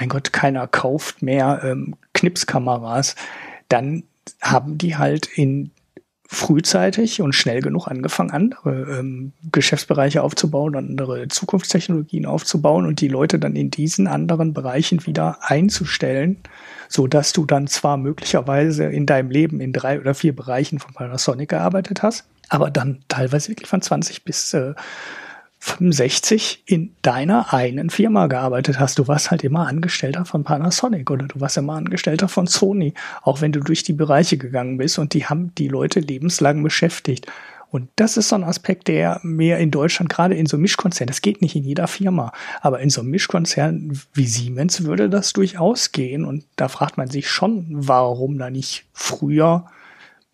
mein 0.00 0.08
Gott, 0.08 0.32
keiner 0.32 0.66
kauft 0.66 1.22
mehr 1.22 1.60
ähm, 1.62 1.94
Knipskameras, 2.14 3.14
dann 3.68 4.04
haben 4.40 4.78
die 4.78 4.96
halt 4.96 5.26
in 5.26 5.70
frühzeitig 6.26 7.20
und 7.20 7.34
schnell 7.34 7.60
genug 7.60 7.88
angefangen, 7.88 8.30
andere 8.30 8.98
ähm, 8.98 9.32
Geschäftsbereiche 9.50 10.22
aufzubauen, 10.22 10.76
andere 10.76 11.26
Zukunftstechnologien 11.28 12.24
aufzubauen 12.24 12.86
und 12.86 13.00
die 13.00 13.08
Leute 13.08 13.40
dann 13.40 13.56
in 13.56 13.70
diesen 13.70 14.06
anderen 14.06 14.54
Bereichen 14.54 15.04
wieder 15.06 15.38
einzustellen, 15.42 16.36
so 16.88 17.08
dass 17.08 17.32
du 17.32 17.44
dann 17.44 17.66
zwar 17.66 17.96
möglicherweise 17.96 18.84
in 18.84 19.06
deinem 19.06 19.30
Leben 19.30 19.60
in 19.60 19.72
drei 19.72 20.00
oder 20.00 20.14
vier 20.14 20.34
Bereichen 20.34 20.78
von 20.78 20.94
Panasonic 20.94 21.48
gearbeitet 21.48 22.04
hast, 22.04 22.26
aber 22.48 22.70
dann 22.70 23.00
teilweise 23.08 23.48
wirklich 23.48 23.68
von 23.68 23.82
20 23.82 24.24
bis 24.24 24.54
äh, 24.54 24.74
65 25.60 26.62
in 26.64 26.94
deiner 27.02 27.52
einen 27.52 27.90
Firma 27.90 28.26
gearbeitet 28.26 28.80
hast. 28.80 28.98
Du 28.98 29.08
warst 29.08 29.30
halt 29.30 29.44
immer 29.44 29.68
Angestellter 29.68 30.24
von 30.24 30.42
Panasonic 30.42 31.10
oder 31.10 31.26
du 31.26 31.38
warst 31.40 31.58
immer 31.58 31.74
Angestellter 31.74 32.28
von 32.28 32.46
Sony, 32.46 32.94
auch 33.22 33.42
wenn 33.42 33.52
du 33.52 33.60
durch 33.60 33.82
die 33.82 33.92
Bereiche 33.92 34.38
gegangen 34.38 34.78
bist 34.78 34.98
und 34.98 35.12
die 35.12 35.26
haben 35.26 35.54
die 35.56 35.68
Leute 35.68 36.00
lebenslang 36.00 36.62
beschäftigt. 36.62 37.26
Und 37.70 37.88
das 37.96 38.16
ist 38.16 38.30
so 38.30 38.36
ein 38.36 38.42
Aspekt, 38.42 38.88
der 38.88 39.20
mehr 39.22 39.58
in 39.58 39.70
Deutschland, 39.70 40.10
gerade 40.10 40.34
in 40.34 40.46
so 40.46 40.58
Mischkonzernen, 40.58 41.08
das 41.08 41.22
geht 41.22 41.40
nicht 41.40 41.54
in 41.54 41.62
jeder 41.62 41.86
Firma, 41.86 42.32
aber 42.62 42.80
in 42.80 42.90
so 42.90 43.02
einem 43.02 43.10
Mischkonzern 43.10 44.00
wie 44.12 44.26
Siemens 44.26 44.84
würde 44.84 45.08
das 45.08 45.32
durchaus 45.34 45.92
gehen. 45.92 46.24
Und 46.24 46.44
da 46.56 46.68
fragt 46.68 46.96
man 46.96 47.08
sich 47.08 47.30
schon, 47.30 47.66
warum 47.68 48.38
da 48.38 48.50
nicht 48.50 48.86
früher 48.92 49.66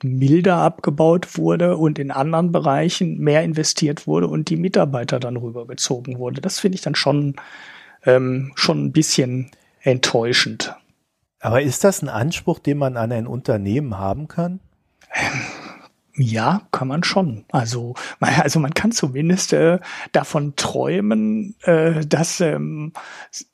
milder 0.03 0.57
abgebaut 0.57 1.39
wurde 1.39 1.77
und 1.77 1.99
in 1.99 2.11
anderen 2.11 2.53
Bereichen 2.53 3.19
mehr 3.19 3.43
investiert 3.43 4.07
wurde 4.07 4.29
und 4.29 4.51
die 4.51 4.57
Mitarbeiter 4.57 5.21
dann 5.21 5.37
rübergezogen 5.37 6.19
wurde. 6.19 6.41
Das 6.41 6.59
finde 6.59 6.77
ich 6.77 6.83
dann 6.83 6.95
schon, 6.95 7.37
ähm, 8.05 8.53
schon 8.55 8.85
ein 8.85 8.93
bisschen 8.93 9.51
enttäuschend. 9.81 10.75
Aber 11.41 11.63
ist 11.63 11.85
das 11.85 12.03
ein 12.03 12.09
Anspruch, 12.09 12.59
den 12.59 12.79
man 12.79 12.97
an 12.97 13.13
ein 13.13 13.27
Unternehmen 13.27 13.99
haben 13.99 14.29
kann? 14.29 14.61
Ja, 16.19 16.63
kann 16.73 16.89
man 16.89 17.05
schon. 17.05 17.45
Also, 17.53 17.95
also 18.21 18.59
man 18.59 18.73
kann 18.73 18.91
zumindest 18.91 19.53
äh, 19.53 19.79
davon 20.13 20.57
träumen, 20.57 21.55
äh, 21.63 22.07
dass 22.07 22.41
ähm, 22.41 22.95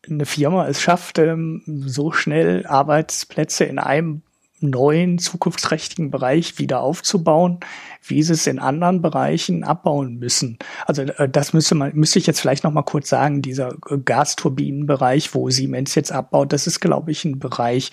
eine 0.09 0.27
Firma 0.27 0.69
es 0.69 0.81
schafft, 0.81 1.19
ähm, 1.19 1.63
so 1.67 2.13
schnell 2.13 2.65
Arbeitsplätze 2.67 3.65
in 3.65 3.81
einem 3.81 4.23
neuen 4.63 5.19
zukunftsträchtigen 5.19 6.11
Bereich 6.11 6.59
wieder 6.59 6.81
aufzubauen, 6.81 7.61
wie 8.03 8.23
sie 8.23 8.33
es 8.33 8.47
in 8.47 8.59
anderen 8.59 9.03
Bereichen 9.03 9.65
abbauen 9.65 10.19
müssen. 10.19 10.59
Also 10.87 11.03
äh, 11.03 11.29
das 11.29 11.53
müsste 11.53 11.75
man 11.75 11.95
müsste 11.95 12.19
ich 12.19 12.27
jetzt 12.27 12.41
vielleicht 12.41 12.65
noch 12.65 12.73
mal 12.73 12.83
kurz 12.83 13.09
sagen, 13.09 13.43
dieser 13.43 13.75
Gasturbinenbereich, 14.05 15.35
wo 15.35 15.51
Siemens 15.51 15.95
jetzt 15.95 16.13
abbaut, 16.13 16.53
das 16.53 16.67
ist 16.67 16.81
glaube 16.81 17.11
ich 17.11 17.25
ein 17.25 17.39
Bereich, 17.39 17.91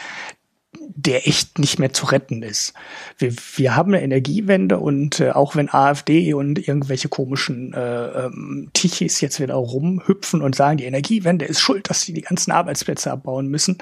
der 0.72 1.28
echt 1.28 1.58
nicht 1.58 1.80
mehr 1.80 1.94
zu 1.94 2.06
retten 2.08 2.44
ist. 2.44 2.74
Wir, 3.18 3.34
wir 3.56 3.76
haben 3.76 3.94
eine 3.94 4.04
Energiewende 4.04 4.80
und 4.80 5.20
äh, 5.20 5.32
auch 5.32 5.56
wenn 5.56 5.70
AfD 5.70 6.34
und 6.34 6.68
irgendwelche 6.68 7.10
komischen 7.10 7.74
äh, 7.74 8.26
ähm, 8.26 8.70
Tichis 8.74 9.20
jetzt 9.22 9.40
wieder 9.40 9.56
rumhüpfen 9.56 10.42
und 10.42 10.56
sagen, 10.56 10.78
die 10.78 10.86
Energiewende 10.86 11.46
ist 11.46 11.60
schuld, 11.60 11.90
dass 11.90 12.02
sie 12.02 12.14
die 12.14 12.22
ganzen 12.22 12.52
Arbeitsplätze 12.52 13.12
abbauen 13.12 13.48
müssen, 13.48 13.78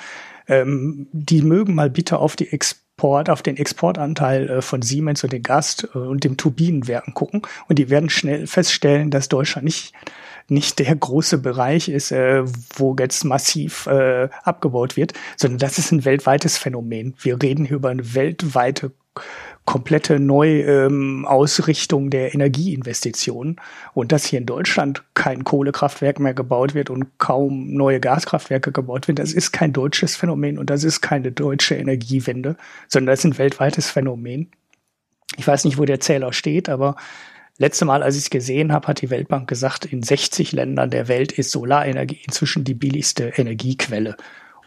ähm, 0.47 1.07
die 1.11 1.41
mögen 1.41 1.75
mal 1.75 1.89
bitte 1.89 2.19
auf 2.19 2.35
die 2.35 2.51
Export, 2.51 3.29
auf 3.29 3.41
den 3.41 3.57
Exportanteil 3.57 4.49
äh, 4.49 4.61
von 4.61 4.81
Siemens 4.81 5.23
und 5.23 5.33
den 5.33 5.43
Gast 5.43 5.87
äh, 5.93 5.97
und 5.97 6.23
dem 6.23 6.37
Turbinenwerken 6.37 7.13
gucken 7.13 7.41
und 7.67 7.79
die 7.79 7.89
werden 7.89 8.09
schnell 8.09 8.47
feststellen, 8.47 9.11
dass 9.11 9.29
Deutschland 9.29 9.65
nicht 9.65 9.93
nicht 10.49 10.79
der 10.79 10.95
große 10.95 11.39
Bereich 11.39 11.89
ist, 11.89 12.11
äh, 12.11 12.43
wo 12.75 12.95
jetzt 12.97 13.25
massiv 13.25 13.85
äh, 13.87 14.29
abgebaut 14.43 14.95
wird, 14.95 15.13
sondern 15.35 15.59
das 15.59 15.77
ist 15.77 15.91
ein 15.91 16.05
weltweites 16.05 16.57
Phänomen. 16.57 17.15
Wir 17.19 17.41
reden 17.41 17.65
hier 17.65 17.75
über 17.75 17.89
eine 17.89 18.13
weltweite 18.15 18.91
komplette 19.67 20.19
Neuausrichtung 20.19 22.05
ähm, 22.05 22.09
der 22.09 22.33
Energieinvestitionen 22.33 23.57
und 23.93 24.13
dass 24.13 24.25
hier 24.25 24.39
in 24.39 24.45
Deutschland 24.45 25.03
kein 25.13 25.43
Kohlekraftwerk 25.43 26.21
mehr 26.21 26.33
gebaut 26.33 26.73
wird 26.73 26.89
und 26.89 27.19
kaum 27.19 27.73
neue 27.73 27.99
Gaskraftwerke 27.99 28.71
gebaut 28.71 29.09
werden, 29.09 29.17
das 29.17 29.33
ist 29.33 29.51
kein 29.51 29.73
deutsches 29.73 30.15
Phänomen 30.15 30.57
und 30.57 30.69
das 30.69 30.85
ist 30.85 31.01
keine 31.01 31.33
deutsche 31.33 31.75
Energiewende, 31.75 32.55
sondern 32.87 33.11
das 33.11 33.19
ist 33.19 33.25
ein 33.25 33.37
weltweites 33.37 33.89
Phänomen. 33.89 34.49
Ich 35.35 35.45
weiß 35.45 35.65
nicht, 35.65 35.77
wo 35.77 35.83
der 35.83 35.99
Zähler 35.99 36.33
steht, 36.33 36.69
aber 36.69 36.95
Letzte 37.59 37.85
Mal, 37.85 38.03
als 38.03 38.15
ich 38.15 38.25
es 38.25 38.29
gesehen 38.29 38.71
habe, 38.71 38.87
hat 38.87 39.01
die 39.01 39.09
Weltbank 39.09 39.49
gesagt, 39.49 39.85
in 39.85 40.03
60 40.03 40.51
Ländern 40.51 40.91
der 40.91 41.07
Welt 41.07 41.31
ist 41.31 41.49
Solarenergie 41.49 42.21
inzwischen 42.23 42.63
die 42.63 42.75
billigste 42.75 43.29
Energiequelle. 43.35 44.15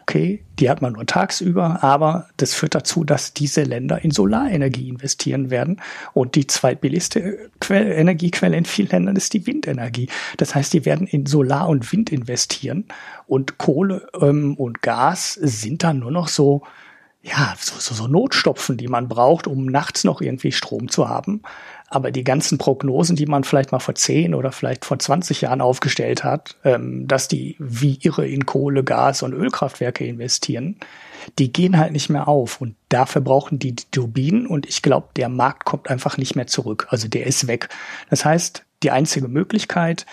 Okay, 0.01 0.43
die 0.59 0.69
hat 0.69 0.81
man 0.81 0.93
nur 0.93 1.05
tagsüber, 1.05 1.83
aber 1.83 2.27
das 2.37 2.53
führt 2.53 2.75
dazu, 2.75 3.03
dass 3.03 3.33
diese 3.33 3.63
Länder 3.63 4.03
in 4.03 4.11
Solarenergie 4.11 4.89
investieren 4.89 5.49
werden. 5.49 5.79
Und 6.13 6.35
die 6.35 6.47
zweitbilligste 6.47 7.49
Quelle, 7.59 7.93
Energiequelle 7.93 8.57
in 8.57 8.65
vielen 8.65 8.89
Ländern 8.89 9.15
ist 9.15 9.33
die 9.33 9.45
Windenergie. 9.45 10.09
Das 10.37 10.55
heißt, 10.55 10.73
die 10.73 10.85
werden 10.85 11.07
in 11.07 11.27
Solar 11.27 11.69
und 11.69 11.91
Wind 11.91 12.11
investieren. 12.11 12.85
Und 13.27 13.57
Kohle 13.57 14.07
ähm, 14.19 14.55
und 14.55 14.81
Gas 14.81 15.33
sind 15.33 15.83
dann 15.83 15.99
nur 15.99 16.11
noch 16.11 16.27
so, 16.27 16.63
ja, 17.21 17.53
so, 17.59 17.93
so 17.93 18.07
Notstopfen, 18.07 18.77
die 18.77 18.87
man 18.87 19.07
braucht, 19.07 19.45
um 19.45 19.65
nachts 19.65 20.03
noch 20.03 20.21
irgendwie 20.21 20.51
Strom 20.51 20.89
zu 20.89 21.07
haben. 21.07 21.41
Aber 21.93 22.09
die 22.11 22.23
ganzen 22.23 22.57
Prognosen, 22.57 23.17
die 23.17 23.25
man 23.25 23.43
vielleicht 23.43 23.73
mal 23.73 23.79
vor 23.79 23.95
10 23.95 24.33
oder 24.33 24.53
vielleicht 24.53 24.85
vor 24.85 24.97
20 24.97 25.41
Jahren 25.41 25.59
aufgestellt 25.59 26.23
hat, 26.23 26.55
ähm, 26.63 27.05
dass 27.05 27.27
die 27.27 27.57
wie 27.59 27.99
irre 28.01 28.25
in 28.25 28.45
Kohle, 28.45 28.85
Gas 28.85 29.23
und 29.23 29.33
Ölkraftwerke 29.33 30.05
investieren, 30.05 30.77
die 31.37 31.51
gehen 31.51 31.77
halt 31.77 31.91
nicht 31.91 32.09
mehr 32.09 32.29
auf. 32.29 32.61
Und 32.61 32.75
dafür 32.87 33.19
brauchen 33.19 33.59
die, 33.59 33.75
die 33.75 33.83
Turbinen. 33.91 34.47
Und 34.47 34.65
ich 34.69 34.81
glaube, 34.81 35.09
der 35.17 35.27
Markt 35.27 35.65
kommt 35.65 35.89
einfach 35.89 36.15
nicht 36.15 36.33
mehr 36.33 36.47
zurück. 36.47 36.87
Also 36.91 37.09
der 37.09 37.27
ist 37.27 37.47
weg. 37.47 37.67
Das 38.09 38.23
heißt, 38.23 38.63
die 38.83 38.91
einzige 38.91 39.27
Möglichkeit, 39.27 40.05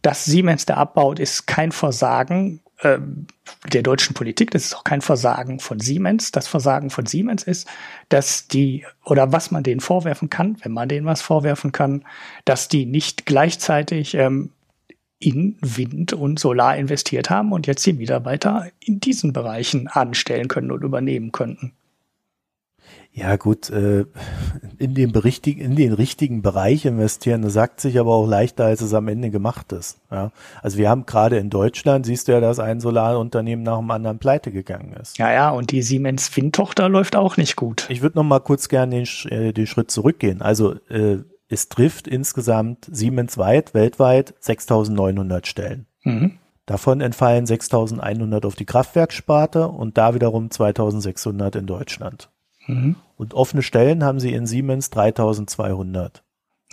dass 0.00 0.24
Siemens 0.24 0.64
da 0.64 0.76
abbaut, 0.76 1.18
ist 1.18 1.46
kein 1.46 1.70
Versagen 1.70 2.60
der 2.82 3.82
deutschen 3.82 4.14
Politik, 4.14 4.50
das 4.50 4.66
ist 4.66 4.74
auch 4.74 4.84
kein 4.84 5.00
Versagen 5.00 5.60
von 5.60 5.80
Siemens. 5.80 6.30
Das 6.30 6.46
Versagen 6.46 6.90
von 6.90 7.06
Siemens 7.06 7.42
ist, 7.42 7.66
dass 8.10 8.48
die, 8.48 8.84
oder 9.04 9.32
was 9.32 9.50
man 9.50 9.62
denen 9.62 9.80
vorwerfen 9.80 10.28
kann, 10.28 10.58
wenn 10.62 10.72
man 10.72 10.88
denen 10.88 11.06
was 11.06 11.22
vorwerfen 11.22 11.72
kann, 11.72 12.04
dass 12.44 12.68
die 12.68 12.84
nicht 12.84 13.24
gleichzeitig 13.24 14.14
ähm, 14.14 14.50
in 15.18 15.56
Wind 15.62 16.12
und 16.12 16.38
Solar 16.38 16.76
investiert 16.76 17.30
haben 17.30 17.52
und 17.52 17.66
jetzt 17.66 17.86
die 17.86 17.94
Mitarbeiter 17.94 18.70
in 18.80 19.00
diesen 19.00 19.32
Bereichen 19.32 19.88
anstellen 19.88 20.48
können 20.48 20.70
und 20.70 20.84
übernehmen 20.84 21.32
könnten. 21.32 21.72
Ja 23.16 23.36
gut, 23.36 23.70
äh, 23.70 24.04
in 24.76 24.94
den, 24.94 25.10
berichtigen, 25.10 25.62
in 25.62 25.74
den 25.74 25.94
richtigen 25.94 26.42
Bereich 26.42 26.84
investieren, 26.84 27.40
das 27.40 27.54
sagt 27.54 27.80
sich 27.80 27.98
aber 27.98 28.12
auch 28.12 28.26
leichter, 28.26 28.66
als 28.66 28.82
es 28.82 28.92
am 28.92 29.08
Ende 29.08 29.30
gemacht 29.30 29.72
ist. 29.72 29.98
Ja? 30.10 30.32
Also 30.60 30.76
wir 30.76 30.90
haben 30.90 31.06
gerade 31.06 31.38
in 31.38 31.48
Deutschland, 31.48 32.04
siehst 32.04 32.28
du 32.28 32.32
ja, 32.32 32.40
dass 32.40 32.58
ein 32.58 32.78
Solarunternehmen 32.78 33.64
nach 33.64 33.78
dem 33.78 33.90
anderen 33.90 34.18
pleite 34.18 34.52
gegangen 34.52 34.92
ist. 35.00 35.16
Ja, 35.16 35.32
ja, 35.32 35.48
und 35.48 35.70
die 35.70 35.80
Siemens 35.80 36.36
Windtochter 36.36 36.90
läuft 36.90 37.16
auch 37.16 37.38
nicht 37.38 37.56
gut. 37.56 37.86
Ich 37.88 38.02
würde 38.02 38.18
noch 38.18 38.24
mal 38.24 38.40
kurz 38.40 38.68
gerne 38.68 39.02
den, 39.02 39.30
äh, 39.32 39.54
den 39.54 39.66
Schritt 39.66 39.90
zurückgehen. 39.90 40.42
Also 40.42 40.74
äh, 40.90 41.20
es 41.48 41.70
trifft 41.70 42.06
insgesamt 42.08 42.86
Siemens 42.92 43.38
weit, 43.38 43.72
weltweit 43.72 44.34
6.900 44.42 45.46
Stellen. 45.46 45.86
Mhm. 46.02 46.32
Davon 46.66 47.00
entfallen 47.00 47.46
6.100 47.46 48.44
auf 48.44 48.56
die 48.56 48.66
Kraftwerkssparte 48.66 49.68
und 49.68 49.96
da 49.96 50.14
wiederum 50.14 50.48
2.600 50.48 51.56
in 51.56 51.66
Deutschland. 51.66 52.28
Mhm. 52.66 52.96
Und 53.16 53.34
offene 53.34 53.62
Stellen 53.62 54.04
haben 54.04 54.20
sie 54.20 54.32
in 54.32 54.46
Siemens 54.46 54.90
3200. 54.90 56.22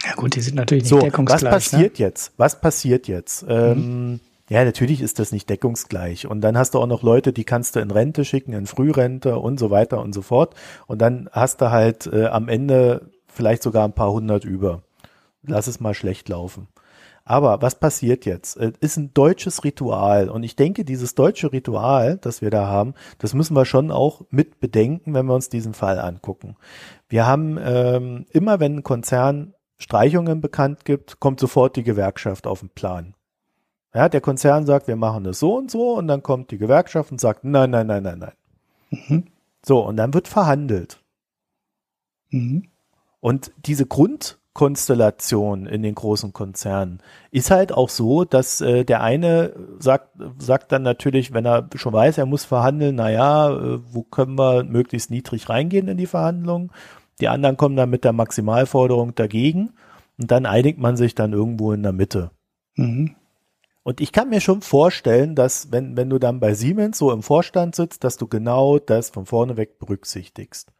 Ja 0.03 0.13
gut, 0.15 0.35
die 0.35 0.41
sind 0.41 0.55
natürlich 0.55 0.83
nicht 0.83 0.89
so, 0.89 0.99
deckungsgleich. 0.99 1.43
Was 1.43 1.69
passiert 1.71 1.99
ne? 1.99 2.05
jetzt? 2.05 2.33
Was 2.37 2.59
passiert 2.59 3.07
jetzt? 3.07 3.43
Mhm. 3.43 3.49
Ähm, 3.49 4.19
ja, 4.49 4.65
natürlich 4.65 5.01
ist 5.01 5.19
das 5.19 5.31
nicht 5.31 5.49
deckungsgleich. 5.49 6.27
Und 6.27 6.41
dann 6.41 6.57
hast 6.57 6.73
du 6.73 6.79
auch 6.79 6.87
noch 6.87 7.01
Leute, 7.01 7.31
die 7.31 7.45
kannst 7.45 7.75
du 7.75 7.79
in 7.79 7.91
Rente 7.91 8.25
schicken, 8.25 8.53
in 8.53 8.67
Frührente 8.67 9.39
und 9.39 9.59
so 9.59 9.71
weiter 9.71 10.01
und 10.01 10.13
so 10.13 10.21
fort. 10.21 10.55
Und 10.85 11.01
dann 11.01 11.29
hast 11.31 11.61
du 11.61 11.71
halt 11.71 12.07
äh, 12.07 12.25
am 12.25 12.49
Ende 12.49 13.09
vielleicht 13.27 13.63
sogar 13.63 13.85
ein 13.85 13.93
paar 13.93 14.11
hundert 14.11 14.43
über. 14.43 14.83
Lass 15.43 15.67
es 15.67 15.79
mal 15.79 15.93
schlecht 15.93 16.29
laufen. 16.29 16.67
Aber 17.25 17.61
was 17.61 17.79
passiert 17.79 18.25
jetzt? 18.25 18.57
Es 18.57 18.73
ist 18.79 18.97
ein 18.97 19.13
deutsches 19.13 19.63
Ritual 19.63 20.29
und 20.29 20.43
ich 20.43 20.57
denke, 20.57 20.83
dieses 20.83 21.15
deutsche 21.15 21.53
Ritual, 21.53 22.17
das 22.17 22.41
wir 22.41 22.49
da 22.49 22.67
haben, 22.67 22.95
das 23.17 23.33
müssen 23.33 23.55
wir 23.55 23.65
schon 23.65 23.91
auch 23.91 24.21
mit 24.29 24.59
bedenken, 24.59 25.13
wenn 25.13 25.25
wir 25.25 25.33
uns 25.33 25.47
diesen 25.47 25.73
Fall 25.73 25.99
angucken. 25.99 26.57
Wir 27.07 27.25
haben 27.25 27.57
ähm, 27.63 28.25
immer, 28.31 28.59
wenn 28.59 28.77
ein 28.77 28.83
Konzern 28.83 29.53
Streichungen 29.77 30.41
bekannt 30.41 30.85
gibt, 30.85 31.19
kommt 31.19 31.39
sofort 31.39 31.75
die 31.75 31.83
Gewerkschaft 31.83 32.45
auf 32.45 32.59
den 32.59 32.69
Plan. 32.69 33.15
Ja, 33.93 34.09
der 34.09 34.21
Konzern 34.21 34.65
sagt, 34.65 34.87
wir 34.87 34.95
machen 34.95 35.23
das 35.23 35.39
so 35.39 35.55
und 35.55 35.71
so 35.71 35.97
und 35.97 36.07
dann 36.07 36.23
kommt 36.23 36.51
die 36.51 36.57
Gewerkschaft 36.57 37.11
und 37.11 37.21
sagt, 37.21 37.43
nein, 37.43 37.69
nein, 37.69 37.87
nein, 37.87 38.03
nein, 38.03 38.19
nein. 38.19 38.33
Mhm. 38.89 39.25
So, 39.65 39.79
und 39.85 39.97
dann 39.97 40.13
wird 40.13 40.27
verhandelt. 40.27 41.01
Mhm. 42.31 42.69
Und 43.19 43.51
diese 43.65 43.85
Grund, 43.85 44.39
Konstellation 44.53 45.65
in 45.65 45.81
den 45.81 45.95
großen 45.95 46.31
Konzernen 46.31 47.01
ist 47.31 47.49
halt 47.49 47.71
auch 47.71 47.89
so, 47.89 48.23
dass 48.23 48.61
äh, 48.61 48.83
der 48.85 49.01
eine 49.01 49.53
sagt, 49.79 50.09
sagt 50.37 50.71
dann 50.71 50.83
natürlich, 50.83 51.33
wenn 51.33 51.45
er 51.45 51.69
schon 51.75 51.93
weiß, 51.93 52.19
er 52.19 52.27
muss 52.27 52.45
verhandeln, 52.45 52.95
naja, 52.95 53.49
äh, 53.51 53.79
wo 53.91 54.03
können 54.03 54.37
wir 54.37 54.63
möglichst 54.63 55.09
niedrig 55.09 55.49
reingehen 55.49 55.87
in 55.87 55.97
die 55.97 56.05
Verhandlungen? 56.05 56.71
Die 57.19 57.27
anderen 57.27 57.57
kommen 57.57 57.75
dann 57.75 57.89
mit 57.89 58.03
der 58.03 58.13
Maximalforderung 58.13 59.15
dagegen 59.15 59.73
und 60.19 60.29
dann 60.29 60.45
einigt 60.45 60.77
man 60.77 60.97
sich 60.97 61.15
dann 61.15 61.33
irgendwo 61.33 61.71
in 61.71 61.81
der 61.81 61.93
Mitte. 61.93 62.29
Mhm. 62.75 63.15
Und 63.81 64.01
ich 64.01 64.11
kann 64.11 64.29
mir 64.29 64.39
schon 64.39 64.61
vorstellen, 64.61 65.35
dass 65.35 65.71
wenn, 65.71 65.97
wenn 65.97 66.09
du 66.09 66.19
dann 66.19 66.39
bei 66.39 66.53
Siemens 66.53 66.97
so 66.97 67.11
im 67.11 67.21
Vorstand 67.23 67.75
sitzt, 67.75 68.03
dass 68.03 68.17
du 68.17 68.27
genau 68.27 68.79
das 68.79 69.09
von 69.09 69.25
vorne 69.25 69.57
weg 69.57 69.79
berücksichtigst. 69.79 70.71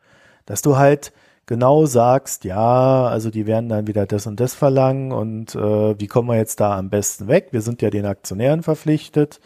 Dass 0.45 0.61
du 0.61 0.77
halt 0.77 1.11
genau 1.45 1.85
sagst, 1.85 2.45
ja, 2.45 3.05
also 3.05 3.29
die 3.29 3.45
werden 3.45 3.69
dann 3.69 3.87
wieder 3.87 4.05
das 4.05 4.27
und 4.27 4.39
das 4.39 4.53
verlangen 4.53 5.11
und 5.11 5.55
äh, 5.55 5.99
wie 5.99 6.07
kommen 6.07 6.29
wir 6.29 6.37
jetzt 6.37 6.59
da 6.59 6.77
am 6.77 6.89
besten 6.89 7.27
weg? 7.27 7.49
Wir 7.51 7.61
sind 7.61 7.81
ja 7.81 7.89
den 7.89 8.05
Aktionären 8.05 8.63
verpflichtet, 8.63 9.39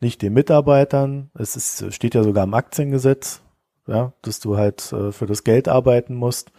nicht 0.00 0.20
den 0.22 0.32
Mitarbeitern. 0.34 1.30
Es 1.34 1.56
ist, 1.56 1.92
steht 1.94 2.14
ja 2.14 2.22
sogar 2.22 2.44
im 2.44 2.54
Aktiengesetz, 2.54 3.40
ja, 3.86 4.12
dass 4.22 4.40
du 4.40 4.56
halt 4.56 4.92
äh, 4.92 5.12
für 5.12 5.26
das 5.26 5.44
Geld 5.44 5.68
arbeiten 5.68 6.14
musst. 6.14 6.52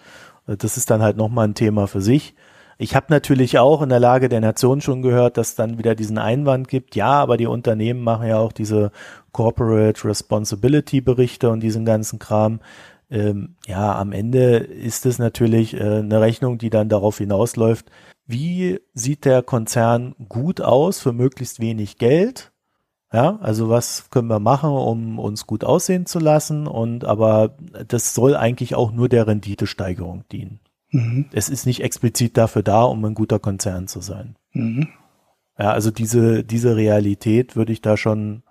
Äh, 0.48 0.58
das 0.58 0.78
ist 0.78 0.90
dann 0.90 1.02
halt 1.02 1.18
nochmal 1.18 1.48
ein 1.48 1.56
Thema 1.56 1.88
für 1.88 2.02
sich. 2.02 2.36
Ich 2.80 2.96
habe 2.96 3.06
natürlich 3.10 3.60
auch 3.60 3.82
in 3.82 3.90
der 3.90 4.00
Lage 4.00 4.30
der 4.30 4.42
Nation 4.42 4.82
schon 4.82 5.04
gehört, 5.04 5.38
dass 5.38 5.56
dann 5.56 5.78
wieder 5.78 5.94
diesen 5.94 6.18
Einwand 6.18 6.68
gibt, 6.68 6.96
ja, 6.96 7.12
aber 7.12 7.38
die 7.38 7.46
Unternehmen 7.46 8.02
machen 8.02 8.28
ja 8.28 8.40
auch 8.40 8.52
diese 8.52 8.92
Corporate 9.32 10.04
Responsibility 10.08 11.00
Berichte 11.00 11.50
und 11.50 11.62
diesen 11.62 11.86
ganzen 11.86 12.20
Kram 12.20 12.60
ähm, 13.14 13.56
ja, 13.68 13.98
am 13.98 14.12
Ende 14.12 14.58
ist 14.58 15.06
es 15.06 15.20
natürlich 15.20 15.76
äh, 15.76 16.00
eine 16.00 16.20
Rechnung, 16.20 16.58
die 16.58 16.72
dann 16.72 16.90
darauf 16.90 17.20
hinausläuft, 17.20 17.92
wie 18.26 18.80
sieht 18.94 19.26
der 19.26 19.44
Konzern 19.44 20.16
gut 20.28 20.62
aus 20.62 21.00
für 21.00 21.14
möglichst 21.14 21.60
wenig 21.60 21.98
Geld? 21.98 22.52
Ja, 23.12 23.38
also 23.42 23.70
was 23.70 24.10
können 24.10 24.28
wir 24.28 24.40
machen, 24.40 24.72
um 24.72 25.20
uns 25.20 25.46
gut 25.46 25.64
aussehen 25.64 26.08
zu 26.08 26.18
lassen? 26.18 26.66
Und 26.66 27.06
aber 27.06 27.56
das 27.88 28.16
soll 28.16 28.36
eigentlich 28.36 28.74
auch 28.74 28.92
nur 28.92 29.08
der 29.08 29.28
Renditesteigerung 29.28 30.24
dienen. 30.32 30.60
Mhm. 30.90 31.26
Es 31.32 31.50
ist 31.50 31.68
nicht 31.68 31.84
explizit 31.84 32.38
dafür 32.38 32.64
da, 32.64 32.84
um 32.84 33.06
ein 33.06 33.14
guter 33.14 33.38
Konzern 33.38 33.88
zu 33.88 34.02
sein. 34.02 34.36
Mhm. 34.54 34.88
Ja, 35.60 35.72
also 35.72 35.92
diese, 35.92 36.44
diese 36.44 36.76
Realität 36.76 37.56
würde 37.56 37.74
ich 37.74 37.82
da 37.82 37.98
schon 37.98 38.42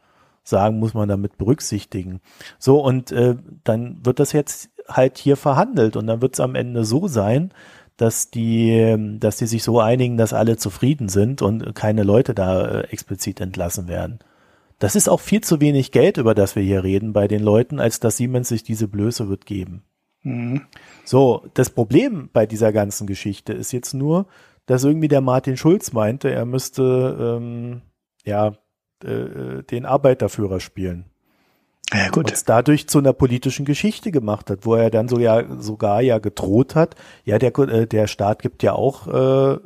sagen, 0.45 0.79
muss 0.79 0.95
man 0.95 1.09
damit 1.09 1.39
berücksichtigen. 1.39 2.21
So, 2.59 2.81
und 2.81 3.13
äh, 3.13 3.37
dann 3.65 4.05
wird 4.05 4.21
das 4.21 4.33
jetzt 4.33 4.71
halt 4.89 5.19
hier 5.19 5.37
verhandelt 5.37 5.97
und 5.97 6.07
dann 6.07 6.23
wird 6.23 6.35
es 6.35 6.41
am 6.41 6.55
Ende 6.55 6.85
so 6.85 7.07
sein, 7.07 7.53
dass 7.97 8.31
die, 8.31 9.17
dass 9.21 9.37
die 9.37 9.47
sich 9.47 9.63
so 9.63 9.81
einigen, 9.81 10.17
dass 10.17 10.33
alle 10.33 10.57
zufrieden 10.57 11.09
sind 11.09 11.43
und 11.43 11.75
keine 11.75 12.03
Leute 12.03 12.35
da 12.35 12.81
äh, 12.81 12.81
explizit 12.89 13.41
entlassen 13.41 13.87
werden. 13.87 14.19
Das 14.79 14.97
ist 14.97 15.09
auch 15.09 15.21
viel 15.21 15.43
zu 15.43 15.61
wenig 15.61 15.93
Geld, 15.93 16.17
über 16.17 16.35
das 16.35 16.57
wir 16.57 16.63
hier 16.63 16.83
reden 16.83 17.13
bei 17.13 17.29
den 17.29 17.43
Leuten, 17.43 17.79
als 17.79 18.01
dass 18.01 18.17
Siemens 18.17 18.49
sich 18.49 18.65
diese 18.65 18.89
Blöße 18.89 19.29
wird 19.29 19.47
geben. 19.47 19.85
Mhm. 20.23 20.63
So, 21.05 21.45
das 21.55 21.71
Problem 21.71 22.31
bei 22.33 22.47
dieser 22.47 22.73
ganzen 22.73 23.07
Geschichte 23.07 23.53
ist 23.53 23.73
jetzt 23.73 23.95
nur, 23.95 24.27
dass 24.67 24.85
irgendwie 24.85 25.09
der 25.09 25.21
Martin 25.21 25.57
Schulz 25.57 25.93
meinte, 25.93 26.31
er 26.31 26.47
müsste 26.47 27.39
ähm, 27.39 27.83
ja 28.25 28.55
äh, 29.05 29.63
den 29.63 29.87
Arbeiterführer 29.87 30.61
spielen. 30.61 31.07
Ja, 31.93 32.07
gut. 32.09 32.17
Und 32.19 32.33
es 32.33 32.45
dadurch 32.45 32.89
zu 32.89 32.99
einer 32.99 33.13
politischen 33.13 33.65
Geschichte 33.65 34.11
gemacht 34.11 34.51
hat, 34.51 34.65
wo 34.65 34.75
er 34.75 34.91
dann 34.91 35.09
so 35.09 35.19
ja 35.19 35.45
sogar 35.61 36.01
ja 36.01 36.19
gedroht 36.19 36.75
hat, 36.75 36.95
ja, 37.25 37.39
der, 37.39 37.57
äh, 37.59 37.87
der 37.87 38.07
Staat 38.07 38.41
gibt 38.41 38.63
ja 38.63 38.73
auch 38.73 39.07
äh, 39.09 39.59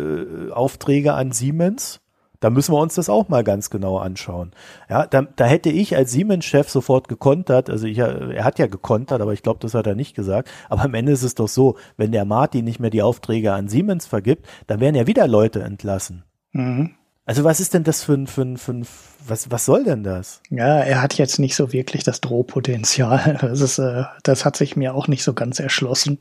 äh, 0.00 0.50
Aufträge 0.50 1.14
an 1.14 1.32
Siemens. 1.32 2.00
Da 2.40 2.50
müssen 2.50 2.74
wir 2.74 2.80
uns 2.80 2.94
das 2.94 3.08
auch 3.08 3.28
mal 3.28 3.42
ganz 3.42 3.70
genau 3.70 3.96
anschauen. 3.96 4.52
Ja, 4.90 5.06
da, 5.06 5.22
da 5.22 5.46
hätte 5.46 5.70
ich 5.70 5.96
als 5.96 6.12
Siemens-Chef 6.12 6.68
sofort 6.68 7.08
gekontert, 7.08 7.70
also 7.70 7.86
ich, 7.86 7.96
er 7.96 8.44
hat 8.44 8.58
ja 8.58 8.66
gekontert, 8.66 9.22
aber 9.22 9.32
ich 9.32 9.42
glaube, 9.42 9.60
das 9.60 9.72
hat 9.72 9.86
er 9.86 9.94
nicht 9.94 10.14
gesagt. 10.14 10.50
Aber 10.68 10.82
am 10.82 10.92
Ende 10.92 11.12
ist 11.12 11.22
es 11.22 11.34
doch 11.34 11.48
so, 11.48 11.76
wenn 11.96 12.12
der 12.12 12.26
Martin 12.26 12.66
nicht 12.66 12.80
mehr 12.80 12.90
die 12.90 13.00
Aufträge 13.00 13.54
an 13.54 13.68
Siemens 13.68 14.06
vergibt, 14.06 14.46
dann 14.66 14.80
werden 14.80 14.94
ja 14.94 15.06
wieder 15.06 15.26
Leute 15.26 15.62
entlassen. 15.62 16.24
Mhm. 16.52 16.96
Also 17.26 17.44
was 17.44 17.60
ist 17.60 17.74
denn 17.74 17.84
das 17.84 18.04
für 18.04 18.14
ein, 18.14 18.26
für 18.26 18.42
ein, 18.42 18.56
für 18.58 18.72
ein 18.72 18.86
was, 19.26 19.50
was 19.50 19.64
soll 19.64 19.84
denn 19.84 20.02
das? 20.04 20.42
Ja, 20.50 20.80
er 20.80 21.00
hat 21.00 21.14
jetzt 21.14 21.38
nicht 21.38 21.56
so 21.56 21.72
wirklich 21.72 22.04
das 22.04 22.20
Drohpotenzial. 22.20 23.38
Das 23.40 23.60
ist, 23.60 23.78
äh, 23.78 24.04
das 24.22 24.44
hat 24.44 24.56
sich 24.56 24.76
mir 24.76 24.94
auch 24.94 25.08
nicht 25.08 25.24
so 25.24 25.32
ganz 25.32 25.60
erschlossen. 25.60 26.18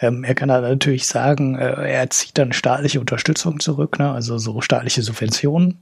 Ähm, 0.00 0.24
er 0.24 0.34
kann 0.34 0.48
dann 0.48 0.62
natürlich 0.62 1.06
sagen, 1.06 1.56
äh, 1.56 1.92
er 1.92 2.10
zieht 2.10 2.36
dann 2.36 2.52
staatliche 2.52 2.98
Unterstützung 2.98 3.60
zurück, 3.60 3.98
ne? 3.98 4.10
also 4.10 4.38
so 4.38 4.60
staatliche 4.60 5.02
Subventionen. 5.02 5.78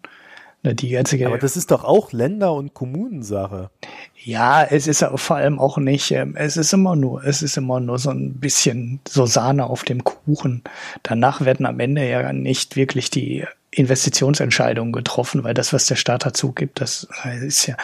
Ne, 0.65 0.77
die 0.77 0.91
jetzige, 0.91 1.27
Aber 1.27 1.39
das 1.39 1.57
ist 1.57 1.73
doch 1.73 1.83
auch 1.83 2.13
Länder- 2.13 2.53
und 2.53 2.73
Kommunensache. 2.73 3.71
Ja, 4.15 4.63
es 4.63 4.87
ist 4.87 5.05
vor 5.17 5.37
allem 5.37 5.59
auch 5.59 5.77
nicht, 5.79 6.13
ähm, 6.13 6.37
es 6.37 6.57
ist 6.57 6.73
immer 6.73 6.95
nur, 6.95 7.25
es 7.25 7.43
ist 7.43 7.57
immer 7.57 7.81
nur 7.81 7.99
so 7.99 8.11
ein 8.11 8.35
bisschen 8.35 9.01
so 9.09 9.27
Sahne 9.27 9.67
auf 9.67 9.83
dem 9.83 10.05
Kuchen. 10.05 10.63
Danach 11.03 11.41
werden 11.41 11.67
am 11.67 11.81
Ende 11.81 12.09
ja 12.09 12.33
nicht 12.33 12.77
wirklich 12.77 13.11
die 13.11 13.45
Investitionsentscheidungen 13.75 14.93
getroffen, 14.93 15.45
weil 15.45 15.55
das, 15.55 15.73
was 15.73 15.87
der 15.87 15.97
Staat 15.97 16.27
dazu 16.27 16.53
gibt, 16.53 16.81
das 16.81 17.09
ist 17.41 17.67
ja, 17.67 17.77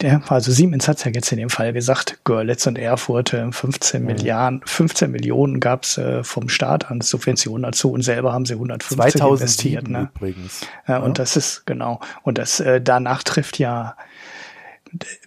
der, 0.00 0.22
also 0.28 0.52
Siemens 0.52 0.88
hat 0.88 1.04
ja 1.04 1.10
jetzt 1.10 1.30
in 1.32 1.38
dem 1.38 1.50
Fall 1.50 1.72
gesagt, 1.72 2.20
Görlitz 2.24 2.66
und 2.66 2.78
Erfurt 2.78 3.30
15 3.30 4.00
mhm. 4.00 4.06
Milliarden, 4.06 4.62
15 4.64 5.10
Millionen 5.10 5.60
gab's 5.60 5.98
äh, 5.98 6.24
vom 6.24 6.48
Staat 6.48 6.90
an 6.90 7.02
Subventionen 7.02 7.64
dazu 7.64 7.92
und 7.92 8.02
selber 8.02 8.32
haben 8.32 8.46
sie 8.46 8.54
150 8.54 9.20
investiert. 9.20 9.88
Ne? 9.88 10.08
Übrigens. 10.16 10.60
Ja, 10.86 10.94
ja, 10.94 11.00
und 11.00 11.18
das 11.18 11.36
ist 11.36 11.66
genau. 11.66 12.00
Und 12.22 12.38
das 12.38 12.60
äh, 12.60 12.80
danach 12.80 13.22
trifft 13.22 13.58
ja 13.58 13.96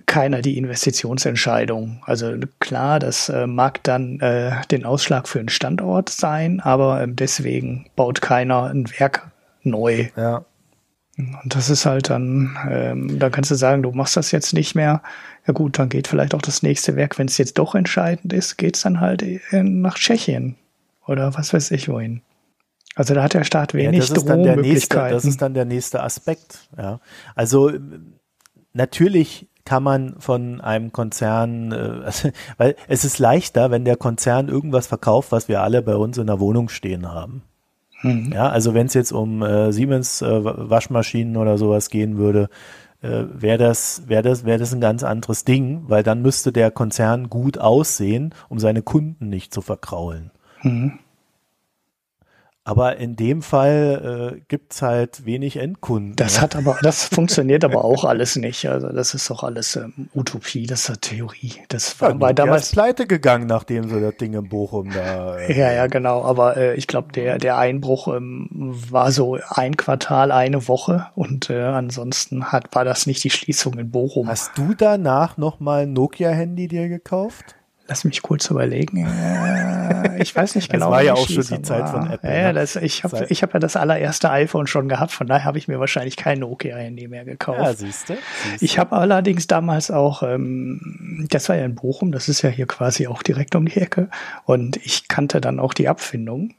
keiner 0.06 0.42
die 0.42 0.58
Investitionsentscheidung. 0.58 2.02
Also 2.06 2.34
klar, 2.60 3.00
das 3.00 3.30
äh, 3.30 3.48
mag 3.48 3.84
dann 3.84 4.20
äh, 4.20 4.54
den 4.72 4.86
Ausschlag 4.86 5.28
für 5.28 5.40
einen 5.40 5.50
Standort 5.50 6.10
sein, 6.10 6.60
aber 6.60 7.02
äh, 7.02 7.08
deswegen 7.08 7.86
baut 7.96 8.22
keiner 8.22 8.66
ein 8.66 8.90
Werk 9.00 9.31
neu. 9.64 10.10
Ja. 10.16 10.46
Und 11.18 11.56
das 11.56 11.70
ist 11.70 11.86
halt 11.86 12.10
dann, 12.10 12.58
ähm, 12.70 13.20
da 13.20 13.30
kannst 13.30 13.52
du 13.52 13.56
sagen, 13.56 13.84
du 13.84 13.92
machst 13.92 14.18
das 14.18 14.32
jetzt 14.32 14.54
nicht 14.54 14.76
mehr. 14.76 15.02
Ja 15.46 15.54
gut, 15.54 15.78
dann 15.78 15.90
geht 15.90 16.08
vielleicht 16.08 16.34
auch 16.34 16.42
das 16.42 16.64
nächste 16.64 16.96
Werk, 16.96 17.18
wenn 17.20 17.28
es 17.28 17.38
jetzt 17.38 17.58
doch 17.58 17.76
entscheidend 17.76 18.34
ist, 18.34 18.58
geht's 18.58 18.82
dann 18.82 19.02
halt 19.02 19.22
in, 19.22 19.82
nach 19.82 19.96
Tschechien 19.96 20.56
oder 21.06 21.36
was 21.36 21.54
weiß 21.54 21.72
ich 21.72 21.90
wohin. 21.90 22.22
Also 22.96 23.14
da 23.14 23.24
hat 23.24 23.34
der 23.34 23.44
Staat 23.44 23.74
wenig 23.74 23.94
ja, 23.94 24.00
das 24.00 24.18
ist 24.18 24.30
dann 24.30 24.44
der 24.44 24.58
nächste, 24.58 24.98
Das 24.98 25.26
ist 25.26 25.42
dann 25.42 25.54
der 25.54 25.66
nächste 25.66 26.04
Aspekt. 26.04 26.68
Ja. 26.78 27.00
Also 27.36 27.72
natürlich 28.74 29.48
kann 29.66 29.84
man 29.84 30.16
von 30.20 30.60
einem 30.62 30.92
Konzern, 30.92 31.72
äh, 31.72 31.76
also, 32.06 32.30
weil 32.58 32.76
es 32.88 33.06
ist 33.06 33.20
leichter, 33.20 33.72
wenn 33.72 33.86
der 33.86 33.98
Konzern 33.98 34.50
irgendwas 34.50 34.88
verkauft, 34.88 35.32
was 35.32 35.48
wir 35.48 35.62
alle 35.62 35.82
bei 35.82 35.96
uns 35.96 36.18
in 36.18 36.28
der 36.28 36.40
Wohnung 36.40 36.70
stehen 36.70 37.12
haben. 37.12 37.44
Mhm. 38.02 38.32
Ja, 38.34 38.50
also 38.50 38.74
wenn 38.74 38.88
es 38.88 38.94
jetzt 38.94 39.12
um 39.12 39.42
äh, 39.42 39.72
Siemens 39.72 40.22
äh, 40.22 40.44
Waschmaschinen 40.44 41.38
oder 41.38 41.58
sowas 41.58 41.90
gehen 41.90 42.18
würde, 42.18 42.50
äh, 43.02 43.24
wäre 43.34 43.58
das, 43.58 44.04
wäre 44.08 44.22
das, 44.24 44.46
wäre 44.46 44.60
das 44.60 44.74
ein 44.74 44.82
ganz 44.82 45.04
anderes 45.04 45.44
Ding, 45.44 45.84
weil 45.88 46.04
dann 46.04 46.22
müsste 46.22 46.52
der 46.52 46.72
Konzern 46.72 47.30
gut 47.30 47.58
aussehen, 47.58 48.34
um 48.50 48.60
seine 48.60 48.82
Kunden 48.82 49.30
nicht 49.30 49.54
zu 49.54 49.62
verkraulen. 49.62 50.32
Mhm. 50.62 51.00
Aber 52.64 52.98
in 52.98 53.16
dem 53.16 53.42
Fall 53.42 54.36
äh, 54.36 54.42
gibt's 54.48 54.84
halt 54.84 55.26
wenig 55.26 55.58
Endkunden. 55.58 56.16
Das 56.16 56.36
ja. 56.36 56.42
hat 56.44 56.56
aber, 56.56 56.78
das 56.84 57.06
funktioniert 57.12 57.64
aber 57.64 57.84
auch 57.84 58.06
alles 58.06 58.36
nicht. 58.36 58.70
Also 58.70 58.90
das 58.90 59.16
ist 59.16 59.30
doch 59.32 59.44
alles 59.44 59.76
ähm, 59.76 60.10
Utopie, 60.14 60.68
das 60.68 60.88
ist 60.88 61.02
Theorie. 61.02 61.54
Das 61.70 62.00
war, 62.00 62.12
ja, 62.12 62.20
war 62.20 62.34
damals 62.36 62.68
ist 62.68 62.74
pleite 62.74 63.08
gegangen, 63.08 63.48
nachdem 63.48 63.90
so 63.90 64.00
das 64.00 64.16
Ding 64.18 64.34
in 64.34 64.48
Bochum 64.48 64.92
da. 64.92 65.38
Äh, 65.38 65.58
ja, 65.58 65.72
ja, 65.72 65.88
genau. 65.88 66.24
Aber 66.24 66.56
äh, 66.56 66.76
ich 66.76 66.86
glaube, 66.86 67.12
der 67.14 67.40
der 67.40 67.58
Einbruch 67.58 68.08
ähm, 68.08 68.48
war 68.52 69.12
so 69.12 69.40
ein 69.50 69.76
Quartal, 69.76 70.32
eine 70.32 70.68
Woche 70.68 71.08
und 71.16 71.50
äh, 71.50 71.64
ansonsten 71.64 72.52
hat 72.52 72.76
war 72.76 72.86
das 72.86 73.08
nicht 73.08 73.24
die 73.24 73.32
Schließung 73.32 73.80
in 73.80 73.90
Bochum. 73.90 74.28
Hast 74.28 74.56
du 74.56 74.76
danach 74.76 75.36
noch 75.38 75.60
mal 75.60 75.84
ein 75.84 75.94
Nokia-Handy 75.94 76.68
dir 76.68 76.90
gekauft? 76.90 77.56
Lass 77.92 78.06
mich 78.06 78.22
kurz 78.22 78.50
überlegen. 78.50 79.06
Äh, 79.06 80.22
ich 80.22 80.34
weiß 80.34 80.56
nicht 80.56 80.70
genau. 80.72 80.86
Das 80.86 80.92
war 80.94 81.02
ja 81.02 81.14
auch 81.14 81.28
schon 81.28 81.46
die 81.46 81.62
Zeit 81.62 81.90
von 81.90 82.10
Apple. 82.10 82.34
Ja, 82.34 82.48
ne? 82.48 82.54
das, 82.54 82.78
ich 82.78 83.04
habe 83.04 83.26
ich 83.28 83.44
hab 83.44 83.54
ja 83.54 83.60
das 83.60 83.76
allererste 83.76 84.32
iPhone 84.32 84.66
schon 84.66 84.88
gehabt, 84.88 85.12
von 85.12 85.28
daher 85.28 85.44
habe 85.44 85.58
ich 85.58 85.68
mir 85.68 85.78
wahrscheinlich 85.78 86.16
kein 86.16 86.40
Nokia-Handy 86.40 87.10
mehr 87.10 87.26
gekauft. 87.26 87.60
Ja, 87.60 87.74
siehst 87.74 88.08
du. 88.08 88.14
Ich 88.62 88.80
habe 88.80 88.96
allerdings 88.96 89.48
damals 89.48 89.92
auch, 89.92 90.24
ähm, 90.24 91.28
das 91.30 91.50
war 91.50 91.58
ja 91.58 91.66
in 91.66 91.76
Bochum, 91.76 92.14
das 92.14 92.30
ist 92.30 92.44
ja 92.44 92.50
hier 92.50 92.66
quasi 92.66 93.08
auch 93.08 93.24
direkt 93.24 93.56
um 93.56 93.66
die 93.66 93.82
Ecke, 93.82 94.08
und 94.46 94.78
ich 94.78 95.10
kannte 95.10 95.42
dann 95.42 95.60
auch 95.60 95.74
die 95.74 95.90
Abfindung 95.90 96.54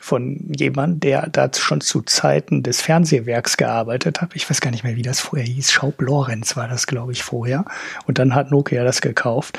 von 0.00 0.52
jemand, 0.56 1.02
der 1.02 1.28
da 1.28 1.50
schon 1.52 1.80
zu 1.80 2.02
Zeiten 2.02 2.62
des 2.62 2.80
Fernsehwerks 2.80 3.56
gearbeitet 3.56 4.20
hat. 4.20 4.36
Ich 4.36 4.48
weiß 4.48 4.60
gar 4.60 4.70
nicht 4.70 4.84
mehr, 4.84 4.94
wie 4.94 5.02
das 5.02 5.18
vorher 5.18 5.46
hieß. 5.46 5.72
Schaub 5.72 6.00
Lorenz 6.00 6.56
war 6.56 6.68
das, 6.68 6.86
glaube 6.86 7.10
ich, 7.10 7.24
vorher. 7.24 7.64
Und 8.06 8.20
dann 8.20 8.36
hat 8.36 8.52
Nokia 8.52 8.84
das 8.84 9.00
gekauft. 9.00 9.58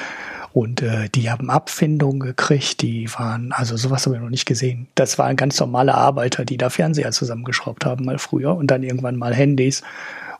Und 0.51 0.81
äh, 0.81 1.09
die 1.09 1.29
haben 1.29 1.49
Abfindungen 1.49 2.19
gekriegt, 2.19 2.81
die 2.81 3.09
waren, 3.13 3.51
also 3.51 3.77
sowas 3.77 4.05
habe 4.05 4.15
ich 4.15 4.21
noch 4.21 4.29
nicht 4.29 4.45
gesehen. 4.45 4.87
Das 4.95 5.17
waren 5.17 5.35
ganz 5.35 5.59
normale 5.59 5.93
Arbeiter, 5.93 6.45
die 6.45 6.57
da 6.57 6.69
Fernseher 6.69 7.11
zusammengeschraubt 7.11 7.85
haben 7.85 8.05
mal 8.05 8.17
früher 8.17 8.55
und 8.55 8.67
dann 8.71 8.83
irgendwann 8.83 9.15
mal 9.15 9.33
Handys. 9.33 9.83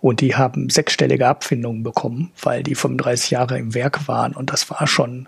Und 0.01 0.21
die 0.21 0.35
haben 0.35 0.69
sechsstellige 0.69 1.27
Abfindungen 1.27 1.83
bekommen, 1.83 2.31
weil 2.41 2.63
die 2.63 2.75
35 2.75 3.31
Jahre 3.31 3.57
im 3.59 3.73
Werk 3.73 4.07
waren. 4.07 4.33
Und 4.33 4.51
das 4.51 4.69
war 4.69 4.87
schon, 4.87 5.27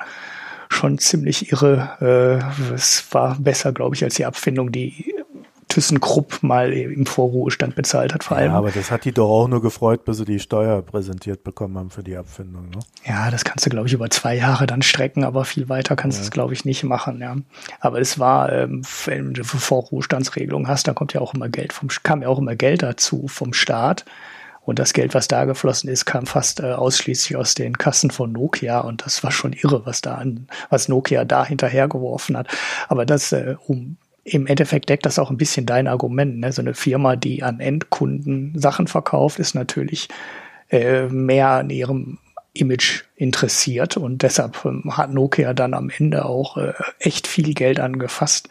schon 0.69 0.97
ziemlich 0.97 1.51
irre. 1.51 2.41
Äh, 2.49 2.73
es 2.73 3.05
war 3.11 3.35
besser, 3.37 3.73
glaube 3.73 3.95
ich, 3.95 4.03
als 4.03 4.15
die 4.15 4.25
Abfindung, 4.25 4.71
die 4.71 5.13
ThyssenKrupp 5.71 6.43
mal 6.43 6.73
im 6.73 7.05
Vorruhestand 7.05 7.75
bezahlt 7.75 8.13
hat, 8.13 8.23
vor 8.23 8.37
allem. 8.37 8.51
Ja, 8.51 8.57
aber 8.57 8.71
das 8.71 8.91
hat 8.91 9.05
die 9.05 9.13
doch 9.13 9.29
auch 9.29 9.47
nur 9.47 9.61
gefreut, 9.61 10.03
bis 10.03 10.17
sie 10.17 10.25
die 10.25 10.39
Steuer 10.39 10.81
präsentiert 10.81 11.43
bekommen 11.43 11.77
haben 11.77 11.89
für 11.89 12.03
die 12.03 12.17
Abfindung, 12.17 12.69
ne? 12.69 12.79
Ja, 13.05 13.31
das 13.31 13.45
kannst 13.45 13.65
du, 13.65 13.69
glaube 13.69 13.87
ich, 13.87 13.93
über 13.93 14.09
zwei 14.09 14.35
Jahre 14.35 14.67
dann 14.67 14.81
strecken, 14.81 15.23
aber 15.23 15.45
viel 15.45 15.69
weiter 15.69 15.95
kannst 15.95 16.17
du 16.17 16.21
ja. 16.21 16.25
es, 16.25 16.31
glaube 16.31 16.53
ich, 16.53 16.65
nicht 16.65 16.83
machen, 16.83 17.21
ja. 17.21 17.37
Aber 17.79 17.99
es 18.01 18.19
war, 18.19 18.51
ähm, 18.51 18.81
wenn 19.05 19.33
du 19.33 19.43
Vorruhestandsregelung 19.43 20.67
hast, 20.67 20.87
dann 20.87 20.95
kommt 20.95 21.13
ja 21.13 21.21
auch 21.21 21.33
immer 21.33 21.47
Geld 21.47 21.71
vom, 21.71 21.87
kam 22.03 22.21
ja 22.21 22.27
auch 22.27 22.39
immer 22.39 22.55
Geld 22.55 22.83
dazu 22.83 23.27
vom 23.27 23.53
Staat. 23.53 24.05
Und 24.63 24.77
das 24.77 24.93
Geld, 24.93 25.15
was 25.15 25.27
da 25.27 25.45
geflossen 25.45 25.89
ist, 25.89 26.05
kam 26.05 26.27
fast 26.27 26.59
äh, 26.59 26.73
ausschließlich 26.73 27.35
aus 27.35 27.55
den 27.55 27.77
Kassen 27.77 28.11
von 28.11 28.31
Nokia. 28.31 28.81
Und 28.81 29.05
das 29.05 29.23
war 29.23 29.31
schon 29.31 29.53
irre, 29.53 29.85
was 29.85 30.01
da 30.01 30.15
an, 30.15 30.47
was 30.69 30.87
Nokia 30.87 31.25
da 31.25 31.45
hinterhergeworfen 31.45 32.37
hat. 32.37 32.47
Aber 32.87 33.05
das, 33.05 33.31
äh, 33.31 33.55
um 33.65 33.97
im 34.23 34.47
Endeffekt 34.47 34.89
deckt 34.89 35.05
das 35.05 35.19
auch 35.19 35.31
ein 35.31 35.37
bisschen 35.37 35.65
dein 35.65 35.87
Argument. 35.87 36.39
Ne? 36.39 36.51
So 36.51 36.61
eine 36.61 36.73
Firma, 36.73 37.15
die 37.15 37.43
an 37.43 37.59
Endkunden 37.59 38.57
Sachen 38.57 38.87
verkauft, 38.87 39.39
ist 39.39 39.55
natürlich 39.55 40.09
äh, 40.69 41.07
mehr 41.07 41.49
an 41.49 41.69
ihrem 41.69 42.19
Image 42.53 43.03
interessiert 43.15 43.97
und 43.97 44.23
deshalb 44.23 44.65
ähm, 44.65 44.97
hat 44.97 45.13
Nokia 45.13 45.53
dann 45.53 45.73
am 45.73 45.89
Ende 45.89 46.25
auch 46.25 46.57
äh, 46.57 46.73
echt 46.99 47.27
viel 47.27 47.53
Geld 47.53 47.79
angefasst, 47.79 48.49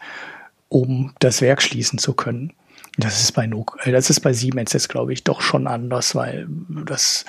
um 0.69 1.13
das 1.19 1.41
Werk 1.41 1.61
schließen 1.61 1.99
zu 1.99 2.13
können. 2.13 2.53
Das 2.97 3.21
ist 3.21 3.33
bei 3.33 3.45
Nokia, 3.45 3.91
das 3.91 4.09
ist 4.09 4.21
bei 4.21 4.33
Siemens 4.33 4.73
jetzt 4.73 4.89
glaube 4.89 5.13
ich 5.13 5.23
doch 5.23 5.41
schon 5.41 5.67
anders, 5.67 6.15
weil 6.15 6.47
das 6.85 7.25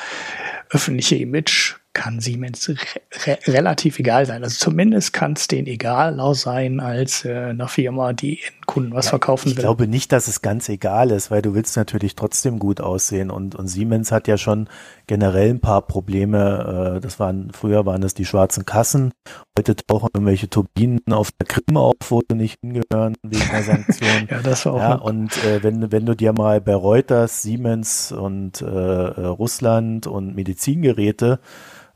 öffentliche 0.71 1.17
Image 1.17 1.77
kann 1.95 2.21
Siemens 2.21 2.69
re 2.69 2.77
re 3.27 3.39
relativ 3.47 3.99
egal 3.99 4.25
sein. 4.27 4.43
Also 4.43 4.57
zumindest 4.59 5.13
kann 5.13 5.35
es 5.35 5.49
denen 5.49 5.67
egaler 5.67 6.35
sein 6.35 6.81
als 6.81 7.25
äh, 7.25 7.35
einer 7.35 7.69
Firma, 7.69 8.13
die 8.13 8.35
in 8.35 8.67
Kunden 8.67 8.93
was 8.95 9.07
ja, 9.07 9.11
verkaufen 9.11 9.47
will. 9.47 9.53
Ich 9.53 9.59
glaube 9.59 9.87
nicht, 9.87 10.13
dass 10.13 10.29
es 10.29 10.43
ganz 10.43 10.69
egal 10.69 11.11
ist, 11.11 11.31
weil 11.31 11.43
du 11.43 11.55
willst 11.55 11.77
natürlich 11.77 12.15
trotzdem 12.15 12.59
gut 12.59 12.81
aussehen 12.81 13.31
und, 13.31 13.55
und 13.55 13.69
Siemens 13.69 14.11
hat 14.11 14.29
ja 14.29 14.39
schon 14.39 14.69
generell 15.07 15.51
ein 15.51 15.61
paar 15.61 15.83
Probleme. 15.83 16.97
Äh, 16.97 17.01
das 17.01 17.21
waren, 17.21 17.51
früher 17.53 17.85
waren 17.85 18.01
das 18.01 18.15
die 18.15 18.25
schwarzen 18.25 18.65
Kassen, 18.65 19.13
heute 19.59 19.77
tauchen 19.77 20.09
irgendwelche 20.15 20.49
Turbinen 20.49 21.01
auf 21.11 21.31
der 21.33 21.47
Krim 21.47 21.77
auf, 21.77 21.95
wo 22.09 22.23
sie 22.29 22.37
nicht 22.37 22.59
hingehören 22.61 23.17
wegen 23.23 23.51
der 23.51 23.63
Sanktionen. 23.63 24.27
ja, 24.31 24.41
das 24.43 24.65
war 24.65 24.75
auch. 24.75 24.79
Ja, 24.79 24.95
und 24.95 25.37
äh, 25.45 25.63
wenn, 25.63 25.93
wenn 25.93 26.07
du 26.07 26.17
dir 26.17 26.33
mal 26.33 26.61
bei 26.61 26.75
Reuters, 26.75 27.43
Siemens 27.43 28.13
und 28.13 28.63
äh, 28.63 28.65
äh 28.65 29.27
Russland 29.27 30.07
und 30.07 30.35
Medizingeräte 30.35 31.41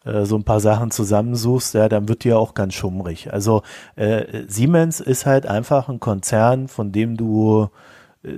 äh, 0.06 0.24
so 0.24 0.36
ein 0.36 0.44
paar 0.44 0.60
Sachen 0.60 0.90
zusammensuchst, 0.90 1.74
ja, 1.74 1.88
dann 1.88 2.08
wird 2.08 2.24
dir 2.24 2.38
auch 2.38 2.54
ganz 2.54 2.74
schummrig. 2.74 3.32
Also 3.32 3.62
äh, 3.96 4.44
Siemens 4.48 5.00
ist 5.00 5.26
halt 5.26 5.46
einfach 5.46 5.88
ein 5.88 6.00
Konzern, 6.00 6.68
von 6.68 6.92
dem 6.92 7.16
du 7.16 7.68
äh, 8.22 8.30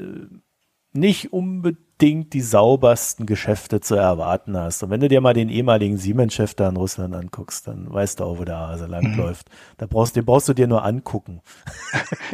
nicht 0.93 1.33
unbedingt 1.33 1.88
unbedingt 2.01 2.33
die 2.33 2.43
saubersten 2.43 3.27
Geschäfte 3.27 3.81
zu 3.81 3.97
erwarten 3.97 4.57
hast. 4.57 4.85
Und 4.85 4.91
wenn 4.91 5.01
du 5.01 5.09
dir 5.09 5.21
mal 5.21 5.35
den 5.35 5.49
ehemaligen 5.49 5.97
Siemens-Chef 5.97 6.55
da 6.55 6.69
in 6.69 6.77
Russland 6.77 7.13
anguckst, 7.13 7.67
dann 7.67 7.93
weißt 7.93 8.21
du 8.21 8.25
auch, 8.25 8.39
wo 8.39 8.45
der 8.45 8.57
Hase 8.57 8.87
langläuft. 8.87 9.49
Mhm. 9.49 9.55
Da 9.79 9.87
brauchst, 9.87 10.15
den 10.15 10.25
brauchst 10.25 10.49
du 10.49 10.55
dir 10.55 10.69
nur 10.69 10.85
angucken. 10.85 11.41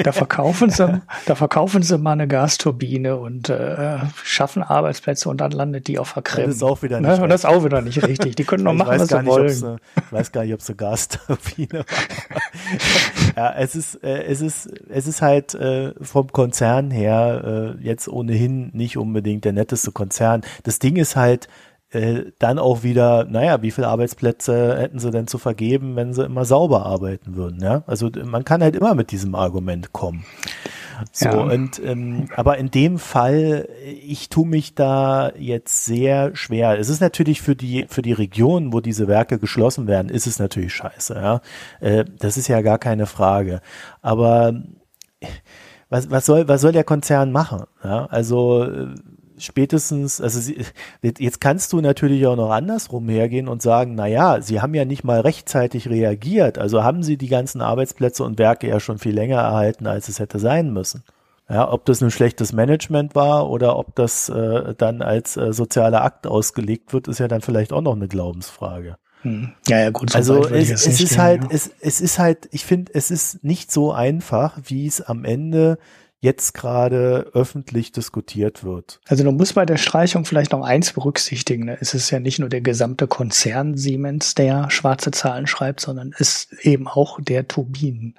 Da 0.02 0.12
verkaufen 0.12 0.70
sie, 0.70 1.02
da 1.26 1.34
verkaufen 1.34 1.82
sie 1.82 1.98
mal 1.98 2.12
eine 2.12 2.26
Gasturbine 2.26 3.16
und 3.16 3.48
äh, 3.48 3.98
schaffen 4.22 4.62
Arbeitsplätze 4.62 5.28
und 5.28 5.40
dann 5.40 5.52
landet 5.52 5.86
die 5.86 5.98
auf 5.98 6.14
der 6.14 6.22
Krim. 6.22 6.46
Das 6.46 6.56
ist 6.56 6.62
auch 6.62 6.82
wieder 6.82 7.00
ne? 7.00 7.08
nicht. 7.08 7.18
Ne? 7.18 7.24
Und 7.24 7.30
das 7.30 7.42
ist 7.42 7.46
auch 7.46 7.64
wieder 7.64 7.80
nicht 7.80 8.02
richtig. 8.02 8.34
Die 8.34 8.44
können 8.44 8.64
noch 8.64 8.74
machen, 8.74 8.98
was 8.98 9.08
sie 9.08 9.26
wollen. 9.26 9.48
Sie, 9.48 9.76
ich 9.96 10.12
weiß 10.12 10.32
gar 10.32 10.44
nicht, 10.44 10.52
ob 10.52 10.62
sie 10.62 10.74
Gasturbine 10.74 11.78
war. 11.78 11.84
Ja, 13.36 13.52
es 13.56 13.74
ist, 13.74 14.02
äh, 14.02 14.24
es 14.24 14.40
ist, 14.40 14.66
es 14.88 15.06
ist 15.06 15.22
halt 15.22 15.54
äh, 15.54 15.92
vom 16.00 16.28
Konzern 16.32 16.90
her 16.90 17.76
äh, 17.78 17.84
jetzt 17.84 18.08
ohnehin 18.08 18.70
nicht 18.72 18.96
unbedingt 18.96 19.44
der 19.44 19.52
netteste 19.52 19.92
Konzern. 19.92 20.42
Das 20.62 20.78
Ding 20.78 20.96
ist 20.96 21.16
halt 21.16 21.48
äh, 21.90 22.32
dann 22.38 22.58
auch 22.58 22.82
wieder, 22.82 23.24
naja, 23.24 23.62
wie 23.62 23.70
viele 23.70 23.88
Arbeitsplätze 23.88 24.78
hätten 24.78 24.98
sie 24.98 25.10
denn 25.10 25.26
zu 25.26 25.38
vergeben, 25.38 25.96
wenn 25.96 26.12
sie 26.12 26.24
immer 26.24 26.44
sauber 26.44 26.86
arbeiten 26.86 27.36
würden, 27.36 27.62
ja? 27.62 27.84
Also 27.86 28.10
man 28.24 28.44
kann 28.44 28.62
halt 28.62 28.76
immer 28.76 28.94
mit 28.94 29.10
diesem 29.10 29.34
Argument 29.34 29.92
kommen. 29.92 30.24
So, 31.12 31.28
ja. 31.28 31.34
und 31.34 31.80
ähm, 31.84 32.28
aber 32.34 32.58
in 32.58 32.70
dem 32.70 32.98
Fall, 32.98 33.68
ich 33.84 34.28
tue 34.28 34.46
mich 34.46 34.74
da 34.74 35.32
jetzt 35.36 35.84
sehr 35.84 36.34
schwer. 36.36 36.78
Es 36.78 36.88
ist 36.88 37.00
natürlich 37.00 37.42
für 37.42 37.56
die, 37.56 37.86
für 37.88 38.02
die 38.02 38.12
Region, 38.12 38.72
wo 38.72 38.80
diese 38.80 39.08
Werke 39.08 39.38
geschlossen 39.38 39.86
werden, 39.86 40.08
ist 40.08 40.26
es 40.26 40.38
natürlich 40.38 40.74
scheiße, 40.74 41.14
ja. 41.14 41.40
Äh, 41.80 42.04
das 42.18 42.36
ist 42.36 42.48
ja 42.48 42.62
gar 42.62 42.78
keine 42.78 43.06
Frage. 43.06 43.60
Aber 44.02 44.54
was, 45.88 46.10
was 46.10 46.26
soll, 46.26 46.48
was 46.48 46.60
soll 46.60 46.72
der 46.72 46.84
Konzern 46.84 47.32
machen? 47.32 47.64
Ja, 47.82 48.06
also 48.06 48.64
äh, 48.64 48.94
spätestens, 49.38 50.20
also 50.20 50.40
sie, 50.40 50.64
jetzt 51.02 51.40
kannst 51.40 51.72
du 51.72 51.80
natürlich 51.80 52.26
auch 52.26 52.36
noch 52.36 52.50
andersrum 52.50 53.08
hergehen 53.08 53.48
und 53.48 53.62
sagen, 53.62 53.94
na 53.94 54.06
ja, 54.06 54.40
sie 54.40 54.60
haben 54.60 54.74
ja 54.74 54.84
nicht 54.84 55.04
mal 55.04 55.20
rechtzeitig 55.20 55.88
reagiert, 55.88 56.58
also 56.58 56.82
haben 56.82 57.02
sie 57.02 57.16
die 57.16 57.28
ganzen 57.28 57.60
Arbeitsplätze 57.60 58.24
und 58.24 58.38
Werke 58.38 58.68
ja 58.68 58.80
schon 58.80 58.98
viel 58.98 59.14
länger 59.14 59.38
erhalten, 59.38 59.86
als 59.86 60.08
es 60.08 60.18
hätte 60.18 60.38
sein 60.38 60.72
müssen. 60.72 61.02
Ja, 61.48 61.70
ob 61.70 61.84
das 61.84 62.02
ein 62.02 62.10
schlechtes 62.10 62.54
Management 62.54 63.14
war 63.14 63.50
oder 63.50 63.76
ob 63.76 63.94
das 63.94 64.30
äh, 64.30 64.74
dann 64.76 65.02
als 65.02 65.36
äh, 65.36 65.52
sozialer 65.52 66.02
Akt 66.02 66.26
ausgelegt 66.26 66.94
wird, 66.94 67.06
ist 67.06 67.20
ja 67.20 67.28
dann 67.28 67.42
vielleicht 67.42 67.72
auch 67.72 67.82
noch 67.82 67.94
eine 67.94 68.08
Glaubensfrage. 68.08 68.96
Hm. 69.24 69.52
Ja, 69.68 69.80
ja, 69.80 69.90
gut. 69.90 70.10
So 70.10 70.16
also 70.16 70.44
es, 70.46 70.70
es 70.70 70.86
ist 70.86 71.10
gehen, 71.10 71.18
halt, 71.18 71.42
ja. 71.44 71.48
es, 71.50 71.70
es 71.80 72.00
ist 72.00 72.18
halt, 72.18 72.48
ich 72.52 72.64
finde, 72.64 72.92
es 72.94 73.10
ist 73.10 73.44
nicht 73.44 73.70
so 73.72 73.92
einfach, 73.92 74.58
wie 74.64 74.86
es 74.86 75.02
am 75.02 75.24
Ende 75.24 75.78
jetzt 76.24 76.54
gerade 76.54 77.30
öffentlich 77.34 77.92
diskutiert 77.92 78.64
wird. 78.64 78.98
Also 79.06 79.24
du 79.24 79.30
musst 79.30 79.54
bei 79.54 79.66
der 79.66 79.76
Streichung 79.76 80.24
vielleicht 80.24 80.52
noch 80.52 80.64
eins 80.64 80.94
berücksichtigen. 80.94 81.66
Ne? 81.66 81.76
Es 81.80 81.92
ist 81.92 82.10
ja 82.10 82.18
nicht 82.18 82.38
nur 82.38 82.48
der 82.48 82.62
gesamte 82.62 83.06
Konzern 83.06 83.76
Siemens, 83.76 84.34
der 84.34 84.70
schwarze 84.70 85.10
Zahlen 85.10 85.46
schreibt, 85.46 85.80
sondern 85.80 86.14
es 86.18 86.20
ist 86.50 86.64
eben 86.64 86.88
auch 86.88 87.20
der 87.20 87.46
Turbinen. 87.46 88.14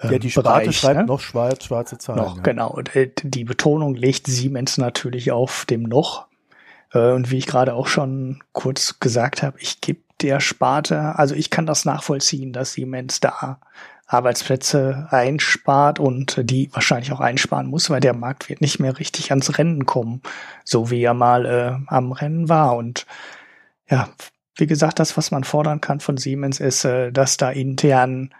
Ja, 0.00 0.18
die 0.18 0.30
Sparte 0.30 0.48
Bereich, 0.48 0.76
schreibt 0.76 1.00
ne? 1.00 1.06
noch 1.06 1.20
schwarz, 1.20 1.64
schwarze 1.64 1.98
Zahlen. 1.98 2.20
Noch, 2.20 2.36
ja. 2.36 2.42
genau. 2.42 2.80
Äh, 2.94 3.10
die 3.22 3.44
Betonung 3.44 3.94
legt 3.94 4.28
Siemens 4.28 4.78
natürlich 4.78 5.32
auf 5.32 5.64
dem 5.64 5.82
noch. 5.82 6.28
Äh, 6.92 7.10
und 7.10 7.32
wie 7.32 7.38
ich 7.38 7.46
gerade 7.46 7.74
auch 7.74 7.88
schon 7.88 8.40
kurz 8.52 9.00
gesagt 9.00 9.42
habe, 9.42 9.58
ich 9.60 9.80
gebe 9.80 10.00
der 10.20 10.38
Sparte, 10.38 11.18
also 11.18 11.34
ich 11.34 11.50
kann 11.50 11.66
das 11.66 11.84
nachvollziehen, 11.84 12.52
dass 12.52 12.74
Siemens 12.74 13.18
da 13.18 13.58
Arbeitsplätze 14.12 15.06
einspart 15.10 15.98
und 15.98 16.38
die 16.50 16.70
wahrscheinlich 16.72 17.12
auch 17.12 17.20
einsparen 17.20 17.68
muss, 17.68 17.90
weil 17.90 18.00
der 18.00 18.14
Markt 18.14 18.48
wird 18.48 18.60
nicht 18.60 18.78
mehr 18.78 18.98
richtig 18.98 19.30
ans 19.30 19.58
Rennen 19.58 19.86
kommen, 19.86 20.22
so 20.64 20.90
wie 20.90 21.02
er 21.02 21.14
mal 21.14 21.46
äh, 21.46 21.76
am 21.86 22.12
Rennen 22.12 22.48
war. 22.48 22.76
Und 22.76 23.06
ja, 23.88 24.08
wie 24.56 24.66
gesagt, 24.66 24.98
das, 24.98 25.16
was 25.16 25.30
man 25.30 25.44
fordern 25.44 25.80
kann 25.80 26.00
von 26.00 26.16
Siemens, 26.16 26.60
ist, 26.60 26.84
äh, 26.84 27.12
dass 27.12 27.36
da 27.36 27.50
intern 27.50 28.34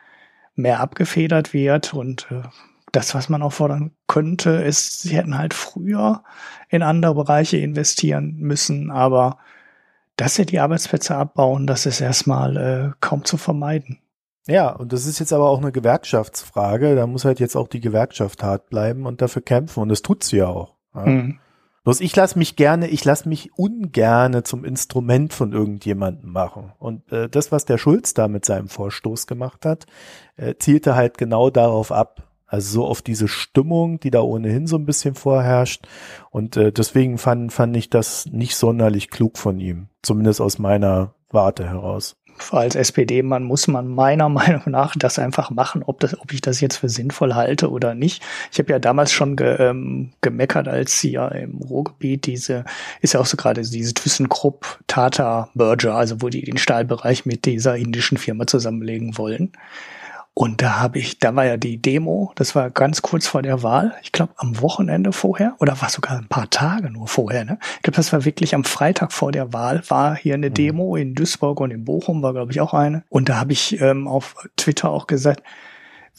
mehr 0.55 0.81
abgefedert 0.81 1.55
wird 1.55 1.95
und 1.95 2.27
äh, 2.31 2.43
das, 2.93 3.15
was 3.15 3.31
man 3.31 3.43
auch 3.43 3.55
fordern 3.55 3.93
könnte, 4.07 4.51
ist, 4.51 5.01
sie 5.01 5.17
hätten 5.17 5.39
halt 5.39 5.55
früher 5.55 6.23
in 6.69 6.83
andere 6.83 7.15
Bereiche 7.15 7.57
investieren 7.57 8.37
müssen, 8.37 8.91
aber 8.91 9.39
dass 10.17 10.35
sie 10.35 10.45
die 10.45 10.61
Arbeitsplätze 10.61 11.17
abbauen, 11.17 11.67
das 11.67 11.87
ist 11.87 12.03
erstmal 12.03 12.57
äh, 12.59 12.91
kaum 13.01 13.25
zu 13.25 13.39
vermeiden. 13.39 14.02
Ja, 14.49 14.71
und 14.71 14.93
das 14.93 15.07
ist 15.07 15.21
jetzt 15.21 15.33
aber 15.33 15.49
auch 15.49 15.61
eine 15.61 15.73
Gewerkschaftsfrage. 15.73 16.97
Da 16.97 17.07
muss 17.07 17.25
halt 17.25 17.41
jetzt 17.41 17.57
auch 17.57 17.69
die 17.69 17.81
Gewerkschaft 17.81 18.43
hart 18.43 18.69
bleiben 18.71 19.07
und 19.07 19.23
dafür 19.23 19.43
kämpfen. 19.43 19.81
Und 19.81 19.89
das 19.89 20.03
tut 20.03 20.25
sie 20.25 20.39
ja 20.39 20.49
auch. 20.49 20.75
Ja. 20.95 21.07
Mhm. 21.07 21.39
Bloß 21.85 22.01
ich 22.01 22.15
lasse 22.15 22.39
mich 22.39 22.55
gerne, 22.55 22.87
ich 22.87 23.05
lasse 23.05 23.29
mich 23.29 23.51
ungerne 23.57 24.45
zum 24.45 24.65
Instrument 24.65 25.33
von 25.33 25.53
irgendjemandem 25.53 26.31
machen. 26.31 26.73
Und 26.79 27.11
äh, 27.13 27.29
das, 27.29 27.51
was 27.51 27.65
der 27.65 27.77
Schulz 27.77 28.15
da 28.15 28.29
mit 28.29 28.45
seinem 28.45 28.69
Vorstoß 28.69 29.27
gemacht 29.27 29.67
hat, 29.67 29.87
äh, 30.37 30.55
zielte 30.57 30.95
halt 30.95 31.19
genau 31.19 31.51
darauf 31.51 31.91
ab. 31.91 32.29
Also 32.47 32.71
so 32.71 32.87
auf 32.87 33.03
diese 33.03 33.27
Stimmung, 33.27 33.99
die 33.99 34.11
da 34.11 34.21
ohnehin 34.21 34.67
so 34.67 34.77
ein 34.77 34.87
bisschen 34.87 35.15
vorherrscht. 35.15 35.89
Und 36.31 36.57
äh, 36.57 36.71
deswegen 36.71 37.19
fand, 37.19 37.53
fand 37.53 37.77
ich 37.77 37.91
das 37.91 38.27
nicht 38.27 38.55
sonderlich 38.55 39.11
klug 39.11 39.37
von 39.37 39.59
ihm. 39.59 39.89
Zumindest 40.03 40.41
aus 40.41 40.59
meiner 40.59 41.15
Warte 41.31 41.67
heraus 41.69 42.17
als 42.51 42.75
SPD-Mann 42.75 43.45
muss 43.45 43.69
man 43.69 43.89
meiner 43.89 44.29
Meinung 44.31 44.63
nach 44.67 44.95
das 44.97 45.19
einfach 45.19 45.51
machen, 45.51 45.83
ob, 45.85 46.01
das, 46.01 46.19
ob 46.19 46.33
ich 46.33 46.41
das 46.41 46.61
jetzt 46.61 46.77
für 46.77 46.89
sinnvoll 46.89 47.35
halte 47.35 47.71
oder 47.71 47.95
nicht. 47.95 48.23
Ich 48.51 48.59
habe 48.59 48.73
ja 48.73 48.79
damals 48.79 49.13
schon 49.13 49.37
ge, 49.37 49.57
ähm, 49.59 50.11
gemeckert, 50.21 50.69
als 50.69 51.01
sie 51.01 51.13
ja 51.13 51.29
im 51.29 51.59
Ruhrgebiet 51.59 52.27
diese, 52.27 52.65
ist 53.01 53.15
ja 53.15 53.21
auch 53.21 53.27
so 53.27 53.37
gerade 53.37 53.63
diese 53.63 53.95
ThyssenKrupp 53.95 54.81
Tata 54.87 55.49
Merger, 55.55 55.95
also 55.95 56.23
wo 56.23 56.29
die 56.29 56.43
den 56.43 56.59
Stahlbereich 56.59 57.27
mit 57.27 57.45
dieser 57.45 57.77
indischen 57.77 58.19
Firma 58.19 58.47
zusammenlegen 58.47 59.19
wollen. 59.19 59.53
Und 60.35 60.63
da 60.63 60.81
habe 60.81 60.99
ich, 60.99 61.19
da 61.19 61.37
war 61.37 61.45
ja 61.45 61.59
die 61.59 61.81
Demo, 61.81 62.33
das 62.37 62.55
war 62.55 62.71
ganz 62.71 63.03
kurz 63.03 63.27
vor 63.27 63.43
der 63.43 63.63
Wahl, 63.63 63.95
ich 64.03 64.13
glaube 64.13 64.33
am 64.37 64.63
Wochenende 64.63 65.13
vorher 65.13 65.55
oder 65.59 65.81
war 65.83 65.91
sogar 65.91 66.17
ein 66.17 66.29
paar 66.29 66.49
Tage 66.49 66.91
nur 66.91 67.07
vorher. 67.07 67.45
Ne? 67.45 67.59
Ich 67.77 67.83
glaube, 67.83 67.97
das 67.97 68.15
war 68.15 68.25
wirklich 68.25 68.55
am 68.55 68.65
Freitag 68.65 69.13
vor 69.13 69.31
der 69.31 69.53
Wahl, 69.53 69.83
war 69.89 70.17
hier 70.17 70.35
eine 70.35 70.49
mhm. 70.49 70.55
Demo 70.55 70.97
in 70.97 71.15
Duisburg 71.15 71.61
und 71.61 71.71
in 71.71 71.85
Bochum 71.85 72.23
war, 72.23 72.33
glaube 72.33 72.51
ich, 72.51 72.63
auch 72.63 72.73
eine. 72.73 73.05
Und 73.11 73.29
da 73.29 73.41
habe 73.41 73.53
ich 73.53 73.79
ähm, 73.83 74.09
auf 74.09 74.37
Twitter 74.57 74.89
auch 74.89 75.07
gesagt, 75.07 75.43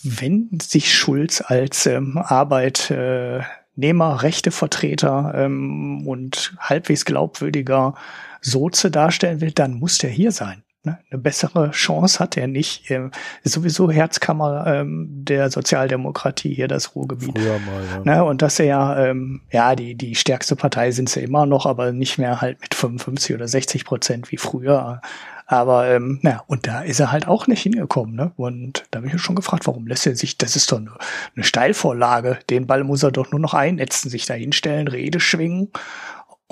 wenn 0.03 0.49
sich 0.61 0.93
Schulz 0.93 1.43
als 1.45 1.88
ähm, 1.88 2.18
Arbeitnehmer, 2.18 4.22
Rechtevertreter 4.22 5.34
ähm, 5.36 6.07
und 6.07 6.55
halbwegs 6.59 7.05
glaubwürdiger 7.05 7.95
Soze 8.41 8.91
darstellen 8.91 9.41
will, 9.41 9.51
dann 9.51 9.80
muss 9.80 9.97
der 9.97 10.11
hier 10.11 10.32
sein. 10.32 10.62
Ne? 10.86 10.99
Eine 11.09 11.21
bessere 11.21 11.71
Chance 11.71 12.19
hat 12.19 12.36
er 12.36 12.47
nicht. 12.47 12.91
Er 12.91 13.09
ist 13.43 13.53
sowieso 13.53 13.89
Herzkammer 13.89 14.67
ähm, 14.67 15.07
der 15.09 15.49
Sozialdemokratie 15.49 16.53
hier, 16.53 16.67
das 16.67 16.93
Ruhrgebiet. 16.93 17.38
Früher 17.38 17.59
mal, 17.59 18.05
ja. 18.05 18.15
Ne? 18.17 18.23
Und 18.25 18.41
dass 18.41 18.59
er, 18.59 18.97
ähm, 18.97 19.41
ja, 19.49 19.75
die, 19.75 19.95
die 19.95 20.15
stärkste 20.15 20.57
Partei 20.57 20.91
sind 20.91 21.09
sie 21.09 21.21
immer 21.21 21.45
noch, 21.45 21.65
aber 21.65 21.93
nicht 21.93 22.17
mehr 22.17 22.41
halt 22.41 22.59
mit 22.59 22.75
55 22.75 23.34
oder 23.34 23.47
60 23.47 23.86
Prozent 23.86 24.31
wie 24.34 24.38
früher. 24.38 24.99
Aber 25.45 25.89
ähm, 25.89 26.19
na, 26.21 26.43
und 26.47 26.67
da 26.67 26.81
ist 26.81 26.99
er 26.99 27.13
halt 27.13 27.29
auch 27.29 27.47
nicht 27.47 27.63
hingekommen. 27.63 28.15
Ne? 28.15 28.34
Und 28.36 28.84
da 28.91 28.97
habe 28.99 29.07
ich 29.07 29.21
schon 29.21 29.36
gefragt, 29.36 29.67
warum 29.67 29.88
lässt 29.88 30.05
er 30.05 30.17
sich, 30.17 30.38
das 30.38 30.57
ist 30.57 30.69
doch 30.69 30.79
eine, 30.79 30.91
eine 31.36 31.45
Steilvorlage, 31.45 32.39
den 32.49 32.67
Ball 32.67 32.84
muss 32.84 33.03
er 33.03 33.11
doch 33.11 33.31
nur 33.31 33.39
noch 33.39 33.53
einnetzen, 33.53 34.09
sich 34.09 34.25
da 34.25 34.34
hinstellen, 34.34 34.89
Rede 34.89 35.21
schwingen 35.21 35.69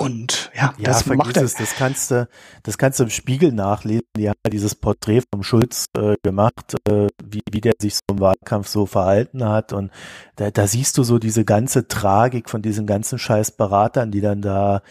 und 0.01 0.51
ja, 0.55 0.73
ja 0.77 0.83
das 0.83 1.05
macht 1.05 1.37
es. 1.37 1.55
Das 1.55 1.75
kannst 1.75 2.11
du, 2.11 2.27
das 2.63 2.77
kannst 2.77 2.99
du 2.99 3.03
im 3.03 3.09
Spiegel 3.09 3.51
nachlesen. 3.51 4.05
Die 4.15 4.29
haben 4.29 4.39
ja 4.45 4.49
dieses 4.49 4.75
Porträt 4.75 5.21
vom 5.31 5.43
Schulz 5.43 5.85
äh, 5.95 6.15
gemacht, 6.23 6.75
äh, 6.87 7.07
wie, 7.23 7.41
wie 7.51 7.61
der 7.61 7.73
sich 7.79 7.95
so 7.95 8.01
im 8.09 8.19
Wahlkampf 8.19 8.67
so 8.67 8.85
verhalten 8.85 9.47
hat. 9.47 9.73
Und 9.73 9.91
da, 10.35 10.51
da 10.51 10.67
siehst 10.67 10.97
du 10.97 11.03
so 11.03 11.19
diese 11.19 11.45
ganze 11.45 11.87
Tragik 11.87 12.49
von 12.49 12.61
diesen 12.61 12.87
ganzen 12.87 13.19
scheiß 13.19 13.51
Beratern, 13.51 14.11
die 14.11 14.21
dann 14.21 14.41
da 14.41 14.81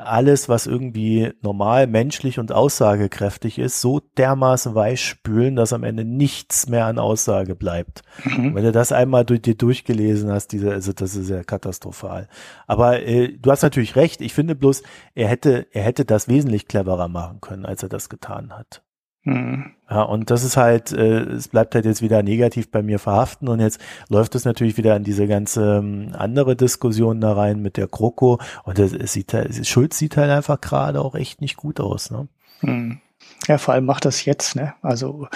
alles, 0.00 0.48
was 0.48 0.66
irgendwie 0.66 1.32
normal, 1.42 1.86
menschlich 1.86 2.38
und 2.38 2.52
aussagekräftig 2.52 3.58
ist, 3.58 3.80
so 3.80 4.00
dermaßen 4.18 4.74
weich 4.74 5.04
spülen, 5.04 5.56
dass 5.56 5.72
am 5.72 5.84
Ende 5.84 6.04
nichts 6.04 6.68
mehr 6.68 6.86
an 6.86 6.98
Aussage 6.98 7.54
bleibt. 7.54 8.02
Mhm. 8.24 8.54
Wenn 8.54 8.64
du 8.64 8.72
das 8.72 8.92
einmal 8.92 9.24
durch 9.24 9.42
dir 9.42 9.54
durchgelesen 9.54 10.30
hast, 10.30 10.48
diese, 10.48 10.72
also 10.72 10.92
das 10.92 11.14
ist 11.14 11.30
ja 11.30 11.44
katastrophal. 11.44 12.28
Aber 12.66 13.02
äh, 13.02 13.36
du 13.38 13.50
hast 13.50 13.62
natürlich 13.62 13.96
recht. 13.96 14.20
Ich 14.20 14.34
finde 14.34 14.54
bloß, 14.54 14.82
er 15.14 15.28
hätte, 15.28 15.66
er 15.72 15.82
hätte 15.82 16.04
das 16.04 16.28
wesentlich 16.28 16.66
cleverer 16.66 17.08
machen 17.08 17.40
können, 17.40 17.66
als 17.66 17.82
er 17.82 17.88
das 17.88 18.08
getan 18.08 18.52
hat. 18.52 18.82
Mhm. 19.24 19.72
Ja, 19.90 20.02
und 20.02 20.30
das 20.30 20.44
ist 20.44 20.56
halt, 20.56 20.92
äh, 20.92 21.22
es 21.22 21.48
bleibt 21.48 21.74
halt 21.74 21.84
jetzt 21.84 22.00
wieder 22.00 22.22
negativ 22.22 22.70
bei 22.70 22.82
mir 22.82 22.98
verhaften 22.98 23.48
und 23.48 23.60
jetzt 23.60 23.80
läuft 24.08 24.34
es 24.34 24.44
natürlich 24.44 24.76
wieder 24.76 24.96
in 24.96 25.04
diese 25.04 25.26
ganze 25.26 25.78
ähm, 25.78 26.12
andere 26.16 26.56
Diskussion 26.56 27.20
da 27.20 27.32
rein 27.32 27.60
mit 27.60 27.76
der 27.76 27.88
Kroko 27.88 28.38
und 28.64 28.78
es, 28.78 28.92
es 28.92 29.12
sieht 29.12 29.34
halt, 29.34 29.66
Schulz 29.66 29.98
sieht 29.98 30.16
halt 30.16 30.30
einfach 30.30 30.60
gerade 30.60 31.00
auch 31.00 31.14
echt 31.14 31.40
nicht 31.40 31.56
gut 31.56 31.80
aus, 31.80 32.10
ne? 32.10 32.28
Mhm. 32.62 33.00
Ja, 33.46 33.58
vor 33.58 33.74
allem 33.74 33.84
macht 33.84 34.04
das 34.04 34.24
jetzt, 34.24 34.56
ne? 34.56 34.74
Also 34.80 35.28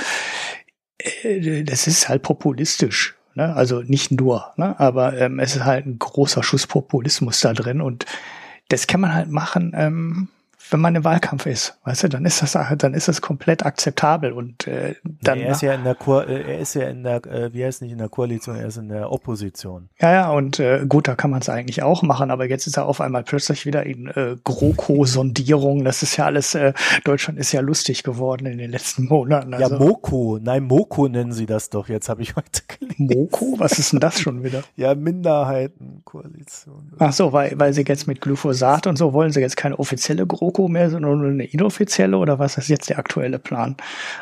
äh, 0.99 1.65
das 1.65 1.87
ist 1.87 2.09
halt 2.09 2.23
populistisch. 2.23 3.17
Ne? 3.35 3.55
Also 3.55 3.83
nicht 3.83 4.13
nur, 4.13 4.53
ne? 4.57 4.79
aber 4.79 5.19
ähm, 5.19 5.41
es 5.41 5.57
ist 5.57 5.65
halt 5.65 5.87
ein 5.87 5.99
großer 5.99 6.43
Schuss 6.43 6.67
Populismus 6.67 7.41
da 7.41 7.53
drin 7.53 7.81
und 7.81 8.07
das 8.69 8.87
kann 8.87 9.01
man 9.01 9.13
halt 9.13 9.29
machen, 9.29 9.73
ähm, 9.77 10.29
wenn 10.71 10.81
man 10.81 10.95
im 10.95 11.05
Wahlkampf 11.05 11.47
ist, 11.47 11.79
weißt 11.85 12.05
du, 12.05 12.09
dann 12.09 12.25
ist 12.25 12.43
das 12.43 12.53
dann 12.79 12.95
ist 12.95 13.09
das 13.09 13.21
komplett 13.21 13.67
akzeptabel 13.67 14.33
und 14.33 14.67
äh, 14.67 14.95
dann 15.23 15.39
er 15.39 15.53
ist 15.53 15.63
ja 15.63 15.75
in 15.75 15.85
der 15.85 15.95
Ko 15.95 16.21
äh, 16.21 16.43
er 16.53 16.59
ist 16.59 16.75
ja 16.75 16.89
in 16.89 17.03
der 17.03 17.25
äh, 17.27 17.53
wie 17.53 17.65
heißt 17.65 17.83
nicht 17.83 17.93
in 17.93 17.99
der 17.99 18.09
Koalition, 18.09 18.57
er 18.57 18.67
ist 18.67 18.77
in 18.77 18.89
der 18.89 19.13
Opposition. 19.13 19.89
Ja, 20.01 20.13
ja, 20.13 20.31
und 20.31 20.59
äh, 20.61 20.85
gut, 20.89 21.09
da 21.09 21.15
kann 21.15 21.31
man 21.31 21.41
es 21.41 21.49
eigentlich 21.49 21.83
auch 21.83 22.03
machen, 22.03 22.31
aber 22.31 22.49
jetzt 22.49 22.67
ist 22.67 22.77
er 22.77 22.87
auf 22.87 23.01
einmal 23.01 23.25
plötzlich 23.25 23.67
wieder 23.67 23.85
in 23.85 24.07
äh, 24.09 24.37
GroKo-Sondierung. 24.43 25.85
Das 25.85 26.03
ist 26.03 26.17
ja 26.17 26.27
alles 26.27 26.55
äh, 26.55 26.73
Deutschland 27.05 27.39
ist 27.39 27.53
ja 27.53 27.61
lustig 27.61 28.03
geworden 28.03 28.47
in 28.47 28.59
den 28.59 28.71
letzten 28.71 29.05
Monaten. 29.05 29.55
Also. 29.55 29.75
Ja, 29.75 29.79
Moko, 29.79 30.39
nein, 30.41 30.65
Moko 30.65 31.09
nennen 31.09 31.33
sie 31.33 31.47
das 31.47 31.71
doch. 31.71 31.89
Jetzt 31.89 32.09
habe 32.09 32.23
ich 32.23 32.37
heute 32.37 32.63
gelesen. 32.67 33.07
Moko, 33.07 33.55
was 33.59 33.79
ist 33.79 33.93
denn 33.93 34.01
das 34.01 34.21
schon 34.21 34.43
wieder? 34.43 34.63
ja, 34.77 34.95
Minderheitenkoalition. 34.95 36.93
Ach 36.99 37.13
so, 37.13 37.33
weil 37.33 37.53
weil 37.57 37.73
sie 37.73 37.85
jetzt 37.87 38.07
mit 38.07 38.21
Glyphosat 38.21 38.87
und 38.87 38.97
so 38.97 39.13
wollen 39.13 39.33
sie 39.33 39.41
jetzt 39.41 39.57
keine 39.57 39.79
offizielle 39.79 40.27
GroKo 40.27 40.54
GroKo 40.55 40.69
mehr, 40.69 40.89
sondern 40.89 41.19
nur 41.19 41.31
eine 41.31 41.45
inoffizielle 41.45 42.17
oder 42.17 42.39
was 42.39 42.57
ist 42.57 42.69
jetzt 42.69 42.89
der 42.89 42.99
aktuelle 42.99 43.39
Plan? 43.39 43.77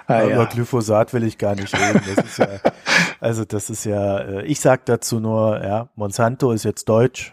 Ah, 0.07 0.22
Über 0.24 0.30
ja. 0.30 0.45
Glyphosat 0.45 1.12
will 1.12 1.24
ich 1.24 1.39
gar 1.39 1.55
nicht 1.55 1.74
reden. 1.74 2.03
Das 2.14 2.24
ist 2.24 2.39
ja, 2.39 2.49
also 3.20 3.45
das 3.45 3.70
ist 3.70 3.85
ja, 3.85 4.18
äh, 4.18 4.45
ich 4.47 4.61
sag 4.61 4.87
dazu 4.87 5.20
nur, 5.20 5.62
ja, 5.62 5.89
Monsanto 5.95 6.53
ist 6.53 6.64
jetzt 6.64 6.89
deutsch. 6.89 7.33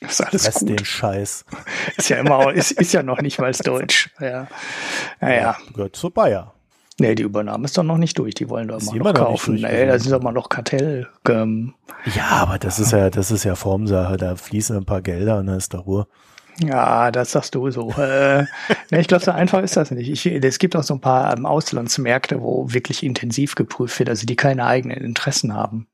ist 0.00 0.20
alles 0.20 0.46
Rest 0.46 0.60
gut. 0.60 0.68
den 0.70 0.84
Scheiß. 0.84 1.44
Ist 1.96 2.10
ja 2.10 2.18
immer, 2.18 2.52
ist, 2.52 2.72
ist 2.72 2.92
ja 2.92 3.02
noch 3.02 3.22
nicht 3.22 3.38
mal 3.38 3.52
deutsch. 3.52 4.10
Ja. 4.20 4.48
Naja. 5.20 5.40
Ja, 5.40 5.56
gehört 5.72 5.96
zu 5.96 6.10
Bayer. 6.10 6.52
Nee, 6.98 7.14
die 7.14 7.22
Übernahme 7.22 7.64
ist 7.64 7.76
doch 7.78 7.82
noch 7.82 7.96
nicht 7.96 8.18
durch. 8.18 8.34
Die 8.34 8.48
wollen 8.50 8.68
doch 8.68 8.80
immer 8.80 9.12
noch 9.12 9.14
kaufen. 9.14 9.54
Nee, 9.56 9.86
das 9.86 10.02
ist 10.02 10.12
doch 10.12 10.22
mal 10.22 10.32
noch 10.32 10.48
Kartell. 10.50 11.08
Ähm, 11.28 11.74
ja, 12.14 12.28
aber 12.28 12.58
das 12.58 12.78
ist 12.78 12.92
ja, 12.92 13.08
das 13.10 13.30
ist 13.30 13.44
ja 13.44 13.54
Formsache. 13.54 14.16
Da 14.16 14.36
fließen 14.36 14.76
ein 14.76 14.84
paar 14.84 15.02
Gelder 15.02 15.38
und 15.38 15.46
dann 15.46 15.56
ist 15.56 15.72
da 15.72 15.78
Ruhe. 15.78 16.06
Ja, 16.64 17.10
das 17.10 17.32
sagst 17.32 17.54
du 17.54 17.70
so. 17.70 17.90
äh, 17.92 18.42
ne, 18.90 19.00
ich 19.00 19.08
glaube, 19.08 19.24
so 19.24 19.30
einfach 19.30 19.62
ist 19.62 19.76
das 19.76 19.90
nicht. 19.90 20.08
Ich, 20.08 20.26
es 20.26 20.58
gibt 20.58 20.74
auch 20.76 20.82
so 20.82 20.94
ein 20.94 21.00
paar 21.00 21.36
ähm, 21.36 21.44
Auslandsmärkte, 21.46 22.40
wo 22.40 22.72
wirklich 22.72 23.02
intensiv 23.02 23.54
geprüft 23.54 23.98
wird, 23.98 24.08
also 24.08 24.26
die 24.26 24.36
keine 24.36 24.64
eigenen 24.66 24.98
Interessen 24.98 25.54
haben. 25.54 25.86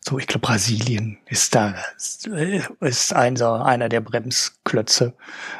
So, 0.00 0.18
ich 0.20 0.28
glaube, 0.28 0.46
Brasilien 0.46 1.18
ist 1.26 1.56
da, 1.56 1.74
ist, 1.96 2.28
äh, 2.28 2.62
ist 2.80 3.12
einer, 3.12 3.66
einer 3.66 3.88
der 3.88 4.00
Bremsklötze. 4.00 5.14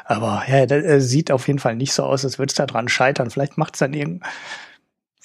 Aber 0.05 0.43
ja, 0.47 0.65
das 0.65 1.09
sieht 1.09 1.31
auf 1.31 1.47
jeden 1.47 1.59
Fall 1.59 1.75
nicht 1.75 1.91
so 1.91 2.03
aus, 2.03 2.23
als 2.23 2.39
würde 2.39 2.51
es 2.51 2.55
da 2.55 2.65
dran 2.65 2.87
scheitern. 2.87 3.29
Vielleicht 3.29 3.57
macht 3.57 3.73
es 3.73 3.79
dann 3.79 3.93
irgend, 3.93 4.23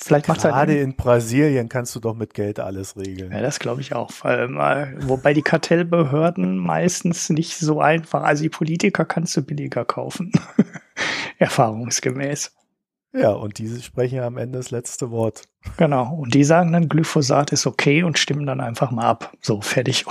Vielleicht 0.05 0.29
macht 0.29 0.43
halt 0.45 0.55
Gerade 0.55 0.79
in 0.79 0.97
Brasilien 0.97 1.69
kannst 1.69 1.95
du 1.95 2.01
doch 2.01 2.15
mit 2.15 2.35
Geld 2.35 2.59
alles 2.59 2.97
regeln. 2.97 3.31
Ja, 3.31 3.41
das 3.41 3.61
glaube 3.61 3.81
ich 3.81 3.95
auch. 3.95 4.11
Wobei 4.11 5.33
die 5.33 5.43
Kartellbehörden 5.43 6.57
meistens 6.57 7.31
nicht 7.31 7.57
so 7.57 7.81
einfach, 7.81 8.23
also 8.23 8.43
die 8.43 8.49
Politiker 8.49 9.05
kannst 9.05 9.37
du 9.37 9.43
billiger 9.43 9.85
kaufen. 9.85 10.33
Erfahrungsgemäß. 11.39 12.53
Ja, 13.15 13.31
und 13.31 13.59
diese 13.59 13.83
sprechen 13.83 14.17
ja 14.17 14.27
am 14.27 14.39
Ende 14.39 14.59
das 14.59 14.71
letzte 14.71 15.11
Wort. 15.11 15.43
Genau. 15.77 16.15
Und 16.15 16.35
die 16.35 16.45
sagen 16.45 16.73
dann, 16.73 16.89
Glyphosat 16.89 17.53
ist 17.53 17.67
okay 17.67 18.03
und 18.03 18.19
stimmen 18.19 18.47
dann 18.47 18.61
einfach 18.61 18.91
mal 18.91 19.05
ab. 19.05 19.33
So, 19.41 19.61
fertig. 19.61 20.07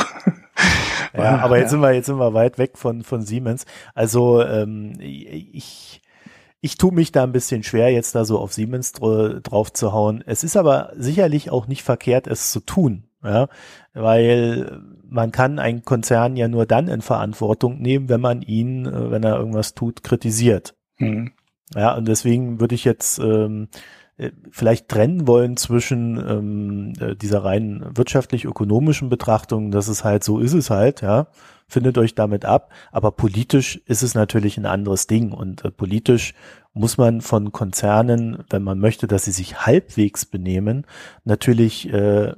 ja, 1.14 1.40
aber 1.40 1.58
jetzt 1.58 1.66
ja. 1.66 1.70
sind 1.70 1.82
wir, 1.82 1.94
jetzt 1.94 2.06
sind 2.06 2.20
wir 2.20 2.34
weit 2.34 2.60
weg 2.60 2.78
von, 2.78 3.04
von 3.04 3.24
Siemens. 3.24 3.66
Also, 3.96 4.44
ähm, 4.44 4.94
ich, 5.00 6.02
ich 6.62 6.78
tue 6.78 6.94
mich 6.94 7.12
da 7.12 7.24
ein 7.24 7.32
bisschen 7.32 7.64
schwer, 7.64 7.92
jetzt 7.92 8.14
da 8.14 8.24
so 8.24 8.40
auf 8.40 8.54
Siemens 8.54 8.94
drauf 8.94 9.74
zu 9.74 9.92
hauen. 9.92 10.24
Es 10.26 10.44
ist 10.44 10.56
aber 10.56 10.94
sicherlich 10.96 11.50
auch 11.50 11.68
nicht 11.68 11.82
verkehrt, 11.82 12.28
es 12.28 12.52
zu 12.52 12.60
tun, 12.60 13.06
ja, 13.24 13.50
weil 13.94 14.80
man 15.10 15.32
kann 15.32 15.60
einen 15.60 15.84
Konzern 15.84 16.38
ja 16.38 16.48
nur 16.48 16.66
dann 16.66 16.88
in 16.88 17.02
Verantwortung 17.02 17.82
nehmen, 17.82 18.08
wenn 18.08 18.22
man 18.22 18.44
ihn, 18.44 18.86
äh, 18.86 19.12
wenn 19.12 19.24
er 19.24 19.38
irgendwas 19.38 19.74
tut, 19.74 20.04
kritisiert. 20.04 20.76
Mhm. 21.00 21.32
Ja, 21.76 21.96
und 21.96 22.08
deswegen 22.08 22.60
würde 22.60 22.76
ich 22.76 22.86
jetzt 22.86 23.20
ähm, 23.20 23.68
äh, 24.18 24.32
vielleicht 24.52 24.88
trennen 24.88 25.28
wollen 25.28 25.58
zwischen 25.58 26.18
ähm, 26.18 26.94
äh, 27.00 27.16
dieser 27.16 27.44
rein 27.44 27.84
wirtschaftlich-ökonomischen 27.94 29.10
Betrachtung, 29.10 29.72
dass 29.72 29.88
es 29.88 30.04
halt 30.04 30.24
so 30.24 30.40
ist 30.40 30.54
es 30.54 30.70
halt, 30.70 31.02
ja, 31.02 31.28
findet 31.72 31.98
euch 31.98 32.16
damit 32.16 32.46
ab. 32.46 32.72
Aber 32.92 33.12
politisch 33.12 33.82
ist 33.86 34.04
es 34.04 34.14
natürlich 34.14 34.58
ein 34.58 34.66
anderes 34.66 35.08
Ding. 35.08 35.32
Und 35.32 35.64
äh, 35.64 35.72
politisch 35.72 36.34
muss 36.74 36.98
man 36.98 37.22
von 37.22 37.52
Konzernen, 37.52 38.44
wenn 38.50 38.64
man 38.64 38.80
möchte, 38.80 39.08
dass 39.08 39.26
sie 39.26 39.32
sich 39.32 39.66
halbwegs 39.66 40.26
benehmen, 40.26 40.86
natürlich 41.24 41.92
äh, 41.92 42.34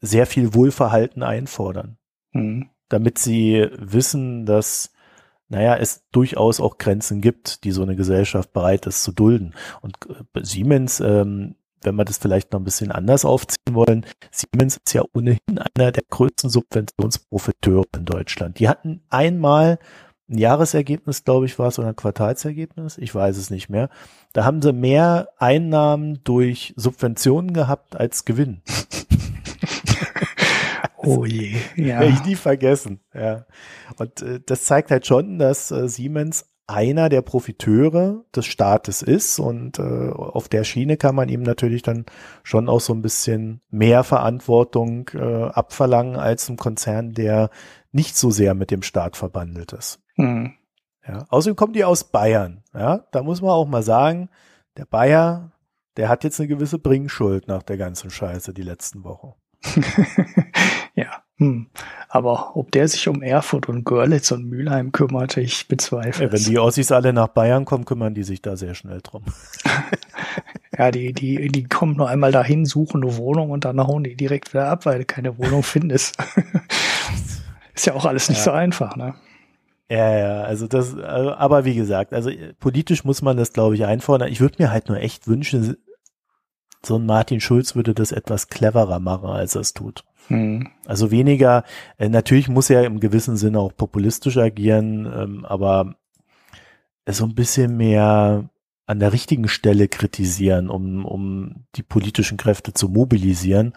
sehr 0.00 0.26
viel 0.26 0.54
Wohlverhalten 0.54 1.22
einfordern. 1.22 1.96
Mhm. 2.32 2.68
Damit 2.88 3.18
sie 3.18 3.68
wissen, 3.78 4.44
dass 4.44 4.92
naja, 5.48 5.76
es 5.76 6.08
durchaus 6.10 6.58
auch 6.58 6.78
Grenzen 6.78 7.20
gibt, 7.20 7.64
die 7.64 7.70
so 7.70 7.82
eine 7.82 7.96
Gesellschaft 7.96 8.52
bereit 8.52 8.86
ist 8.86 9.04
zu 9.04 9.12
dulden. 9.12 9.54
Und 9.82 9.96
äh, 10.08 10.42
Siemens 10.42 11.00
ähm, 11.00 11.54
wenn 11.84 11.96
wir 11.96 12.04
das 12.04 12.18
vielleicht 12.18 12.52
noch 12.52 12.60
ein 12.60 12.64
bisschen 12.64 12.92
anders 12.92 13.24
aufziehen 13.24 13.74
wollen, 13.74 14.06
Siemens 14.30 14.78
ist 14.84 14.94
ja 14.94 15.02
ohnehin 15.12 15.38
einer 15.74 15.92
der 15.92 16.02
größten 16.08 16.50
Subventionsprofiteure 16.50 17.86
in 17.96 18.04
Deutschland. 18.04 18.58
Die 18.58 18.68
hatten 18.68 19.02
einmal 19.10 19.78
ein 20.28 20.38
Jahresergebnis, 20.38 21.24
glaube 21.24 21.46
ich, 21.46 21.58
war 21.58 21.68
es, 21.68 21.78
oder 21.78 21.88
ein 21.88 21.96
Quartalsergebnis, 21.96 22.96
ich 22.98 23.14
weiß 23.14 23.36
es 23.36 23.50
nicht 23.50 23.68
mehr. 23.68 23.90
Da 24.32 24.44
haben 24.44 24.62
sie 24.62 24.72
mehr 24.72 25.28
Einnahmen 25.38 26.20
durch 26.24 26.72
Subventionen 26.76 27.52
gehabt 27.52 27.96
als 27.96 28.24
Gewinn. 28.24 28.62
oh 30.96 31.24
je, 31.24 31.56
ja. 31.76 32.00
Werde 32.00 32.14
ich 32.14 32.24
nie 32.24 32.36
vergessen, 32.36 33.00
ja. 33.12 33.44
Und 33.98 34.22
äh, 34.22 34.40
das 34.44 34.64
zeigt 34.64 34.90
halt 34.90 35.06
schon, 35.06 35.38
dass 35.38 35.70
äh, 35.70 35.88
Siemens 35.88 36.46
einer 36.66 37.08
der 37.08 37.22
Profiteure 37.22 38.24
des 38.34 38.46
Staates 38.46 39.02
ist 39.02 39.38
und 39.38 39.78
äh, 39.78 40.10
auf 40.10 40.48
der 40.48 40.64
Schiene 40.64 40.96
kann 40.96 41.14
man 41.14 41.28
ihm 41.28 41.42
natürlich 41.42 41.82
dann 41.82 42.06
schon 42.42 42.68
auch 42.68 42.80
so 42.80 42.94
ein 42.94 43.02
bisschen 43.02 43.60
mehr 43.70 44.02
Verantwortung 44.02 45.10
äh, 45.14 45.44
abverlangen 45.44 46.16
als 46.16 46.48
ein 46.48 46.56
Konzern, 46.56 47.12
der 47.12 47.50
nicht 47.92 48.16
so 48.16 48.30
sehr 48.30 48.54
mit 48.54 48.70
dem 48.70 48.82
Staat 48.82 49.16
verbandelt 49.16 49.72
ist. 49.72 50.00
Mhm. 50.16 50.54
Ja, 51.06 51.26
außerdem 51.28 51.56
kommen 51.56 51.74
die 51.74 51.84
aus 51.84 52.04
Bayern. 52.04 52.62
Ja, 52.72 53.06
da 53.12 53.22
muss 53.22 53.42
man 53.42 53.50
auch 53.50 53.68
mal 53.68 53.82
sagen, 53.82 54.30
der 54.78 54.86
Bayer, 54.86 55.52
der 55.98 56.08
hat 56.08 56.24
jetzt 56.24 56.40
eine 56.40 56.48
gewisse 56.48 56.78
Bringschuld 56.78 57.46
nach 57.46 57.62
der 57.62 57.76
ganzen 57.76 58.10
Scheiße 58.10 58.54
die 58.54 58.62
letzten 58.62 59.04
Wochen. 59.04 59.34
ja. 60.94 61.23
Hm. 61.38 61.66
Aber 62.08 62.56
ob 62.56 62.70
der 62.70 62.86
sich 62.86 63.08
um 63.08 63.20
Erfurt 63.20 63.68
und 63.68 63.84
Görlitz 63.84 64.30
und 64.30 64.48
Mülheim 64.48 64.92
kümmerte, 64.92 65.40
ich 65.40 65.66
bezweifle. 65.66 66.26
Ja, 66.26 66.32
wenn 66.32 66.44
die 66.44 66.58
Ossis 66.60 66.92
alle 66.92 67.12
nach 67.12 67.28
Bayern 67.28 67.64
kommen, 67.64 67.84
kümmern 67.84 68.14
die 68.14 68.22
sich 68.22 68.40
da 68.40 68.56
sehr 68.56 68.74
schnell 68.76 69.00
drum. 69.02 69.24
ja, 70.78 70.92
die, 70.92 71.12
die, 71.12 71.48
die 71.48 71.64
kommen 71.64 71.96
nur 71.96 72.08
einmal 72.08 72.30
dahin, 72.30 72.66
suchen 72.66 73.02
eine 73.02 73.16
Wohnung 73.16 73.50
und 73.50 73.64
dann 73.64 73.80
hauen 73.80 74.04
die 74.04 74.14
direkt 74.14 74.54
wieder 74.54 74.68
ab, 74.68 74.86
weil 74.86 75.00
du 75.00 75.04
keine 75.04 75.36
Wohnung 75.38 75.62
findest. 75.64 76.16
Ist 77.74 77.86
ja 77.86 77.94
auch 77.94 78.04
alles 78.04 78.28
nicht 78.28 78.38
ja. 78.38 78.44
so 78.44 78.50
einfach, 78.52 78.94
ne? 78.94 79.14
Ja, 79.90 80.16
ja, 80.16 80.42
also 80.42 80.66
das, 80.66 80.96
also, 80.96 81.34
aber 81.34 81.64
wie 81.64 81.74
gesagt, 81.74 82.14
also 82.14 82.30
politisch 82.58 83.04
muss 83.04 83.20
man 83.20 83.36
das, 83.36 83.52
glaube 83.52 83.74
ich, 83.74 83.84
einfordern. 83.84 84.30
Ich 84.30 84.40
würde 84.40 84.62
mir 84.62 84.70
halt 84.70 84.88
nur 84.88 84.98
echt 84.98 85.28
wünschen, 85.28 85.76
so 86.84 86.96
ein 86.96 87.06
Martin 87.06 87.40
Schulz 87.40 87.74
würde 87.74 87.94
das 87.94 88.12
etwas 88.12 88.48
cleverer 88.48 89.00
machen, 89.00 89.28
als 89.28 89.54
er 89.54 89.62
es 89.62 89.74
tut. 89.74 90.04
Hm. 90.28 90.68
Also 90.86 91.10
weniger, 91.10 91.64
äh, 91.98 92.08
natürlich 92.08 92.48
muss 92.48 92.70
er 92.70 92.84
im 92.84 93.00
gewissen 93.00 93.36
Sinne 93.36 93.60
auch 93.60 93.76
populistisch 93.76 94.36
agieren, 94.38 95.06
ähm, 95.06 95.44
aber 95.44 95.96
so 97.08 97.24
ein 97.24 97.34
bisschen 97.34 97.76
mehr 97.76 98.48
an 98.86 98.98
der 98.98 99.12
richtigen 99.12 99.48
Stelle 99.48 99.88
kritisieren, 99.88 100.68
um, 100.68 101.04
um 101.04 101.66
die 101.74 101.82
politischen 101.82 102.36
Kräfte 102.36 102.72
zu 102.72 102.88
mobilisieren. 102.88 103.74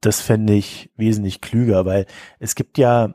Das 0.00 0.20
fände 0.20 0.54
ich 0.54 0.90
wesentlich 0.96 1.40
klüger, 1.40 1.86
weil 1.86 2.06
es 2.38 2.54
gibt 2.54 2.78
ja 2.78 3.14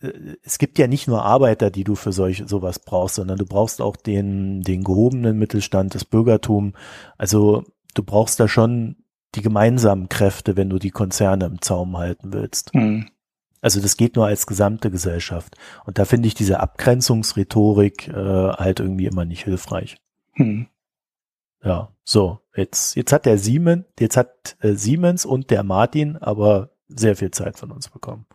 äh, 0.00 0.36
es 0.42 0.58
gibt 0.58 0.78
ja 0.78 0.86
nicht 0.86 1.08
nur 1.08 1.24
Arbeiter, 1.24 1.70
die 1.70 1.84
du 1.84 1.94
für 1.94 2.12
solch 2.12 2.44
sowas 2.46 2.78
brauchst, 2.78 3.16
sondern 3.16 3.38
du 3.38 3.46
brauchst 3.46 3.80
auch 3.80 3.96
den, 3.96 4.62
den 4.62 4.84
gehobenen 4.84 5.38
Mittelstand, 5.38 5.94
das 5.94 6.04
Bürgertum. 6.04 6.74
Also 7.18 7.64
du 7.94 8.02
brauchst 8.02 8.38
da 8.40 8.48
schon 8.48 8.96
die 9.34 9.42
gemeinsamen 9.42 10.08
Kräfte, 10.08 10.56
wenn 10.56 10.70
du 10.70 10.78
die 10.78 10.90
Konzerne 10.90 11.46
im 11.46 11.60
Zaum 11.60 11.96
halten 11.96 12.32
willst. 12.32 12.74
Mhm. 12.74 13.08
Also 13.60 13.80
das 13.80 13.96
geht 13.96 14.16
nur 14.16 14.26
als 14.26 14.46
gesamte 14.46 14.90
Gesellschaft. 14.90 15.56
Und 15.86 15.98
da 15.98 16.04
finde 16.04 16.28
ich 16.28 16.34
diese 16.34 16.60
Abgrenzungsrhetorik 16.60 18.08
äh, 18.08 18.12
halt 18.12 18.80
irgendwie 18.80 19.06
immer 19.06 19.24
nicht 19.24 19.44
hilfreich. 19.44 19.96
Mhm. 20.34 20.68
Ja, 21.64 21.88
so, 22.04 22.40
jetzt, 22.54 22.94
jetzt 22.94 23.12
hat 23.12 23.24
der 23.24 23.38
Siemens, 23.38 23.86
jetzt 23.98 24.18
hat 24.18 24.56
äh, 24.60 24.74
Siemens 24.74 25.24
und 25.24 25.50
der 25.50 25.62
Martin 25.62 26.18
aber 26.18 26.70
sehr 26.88 27.16
viel 27.16 27.30
Zeit 27.30 27.58
von 27.58 27.70
uns 27.72 27.88
bekommen. 27.88 28.26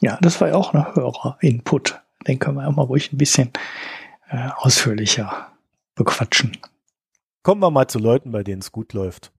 Ja, 0.00 0.16
das 0.20 0.40
war 0.40 0.48
ja 0.48 0.54
auch 0.54 0.72
ein 0.72 0.94
Hörer-Input. 0.94 2.00
Den 2.28 2.38
können 2.38 2.58
wir 2.58 2.68
auch 2.68 2.76
mal 2.76 2.82
ruhig 2.82 3.12
ein 3.12 3.18
bisschen 3.18 3.50
äh, 4.28 4.48
ausführlicher 4.56 5.48
bequatschen. 5.96 6.56
Kommen 7.42 7.62
wir 7.62 7.70
mal 7.70 7.88
zu 7.88 7.98
Leuten, 7.98 8.32
bei 8.32 8.42
denen 8.42 8.60
es 8.60 8.72
gut 8.72 8.92
läuft. 8.92 9.32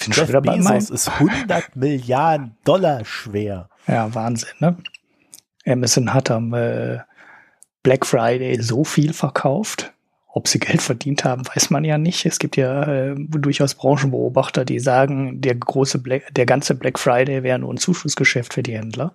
ich 0.00 0.16
Jeff 0.16 0.30
schon 0.30 0.42
Bezos 0.42 0.90
ist 0.90 1.08
100 1.08 1.76
Milliarden 1.76 2.56
Dollar 2.64 3.04
schwer. 3.04 3.68
Ja, 3.86 4.14
Wahnsinn, 4.14 4.50
ne? 4.60 4.76
Amazon 5.66 6.14
hat 6.14 6.30
am 6.30 6.54
äh, 6.54 6.98
Black 7.82 8.06
Friday 8.06 8.60
so 8.60 8.84
viel 8.84 9.12
verkauft. 9.12 9.92
Ob 10.30 10.46
sie 10.46 10.58
Geld 10.58 10.82
verdient 10.82 11.24
haben, 11.24 11.46
weiß 11.46 11.70
man 11.70 11.84
ja 11.84 11.98
nicht. 11.98 12.26
Es 12.26 12.38
gibt 12.38 12.56
ja 12.56 12.82
äh, 12.82 13.14
durchaus 13.16 13.74
Branchenbeobachter, 13.74 14.64
die 14.64 14.78
sagen, 14.78 15.40
der 15.40 15.54
große 15.54 15.98
Black, 15.98 16.32
der 16.34 16.46
ganze 16.46 16.74
Black 16.74 16.98
Friday 16.98 17.42
wäre 17.42 17.58
nur 17.58 17.72
ein 17.72 17.78
Zuschussgeschäft 17.78 18.54
für 18.54 18.62
die 18.62 18.76
Händler 18.76 19.14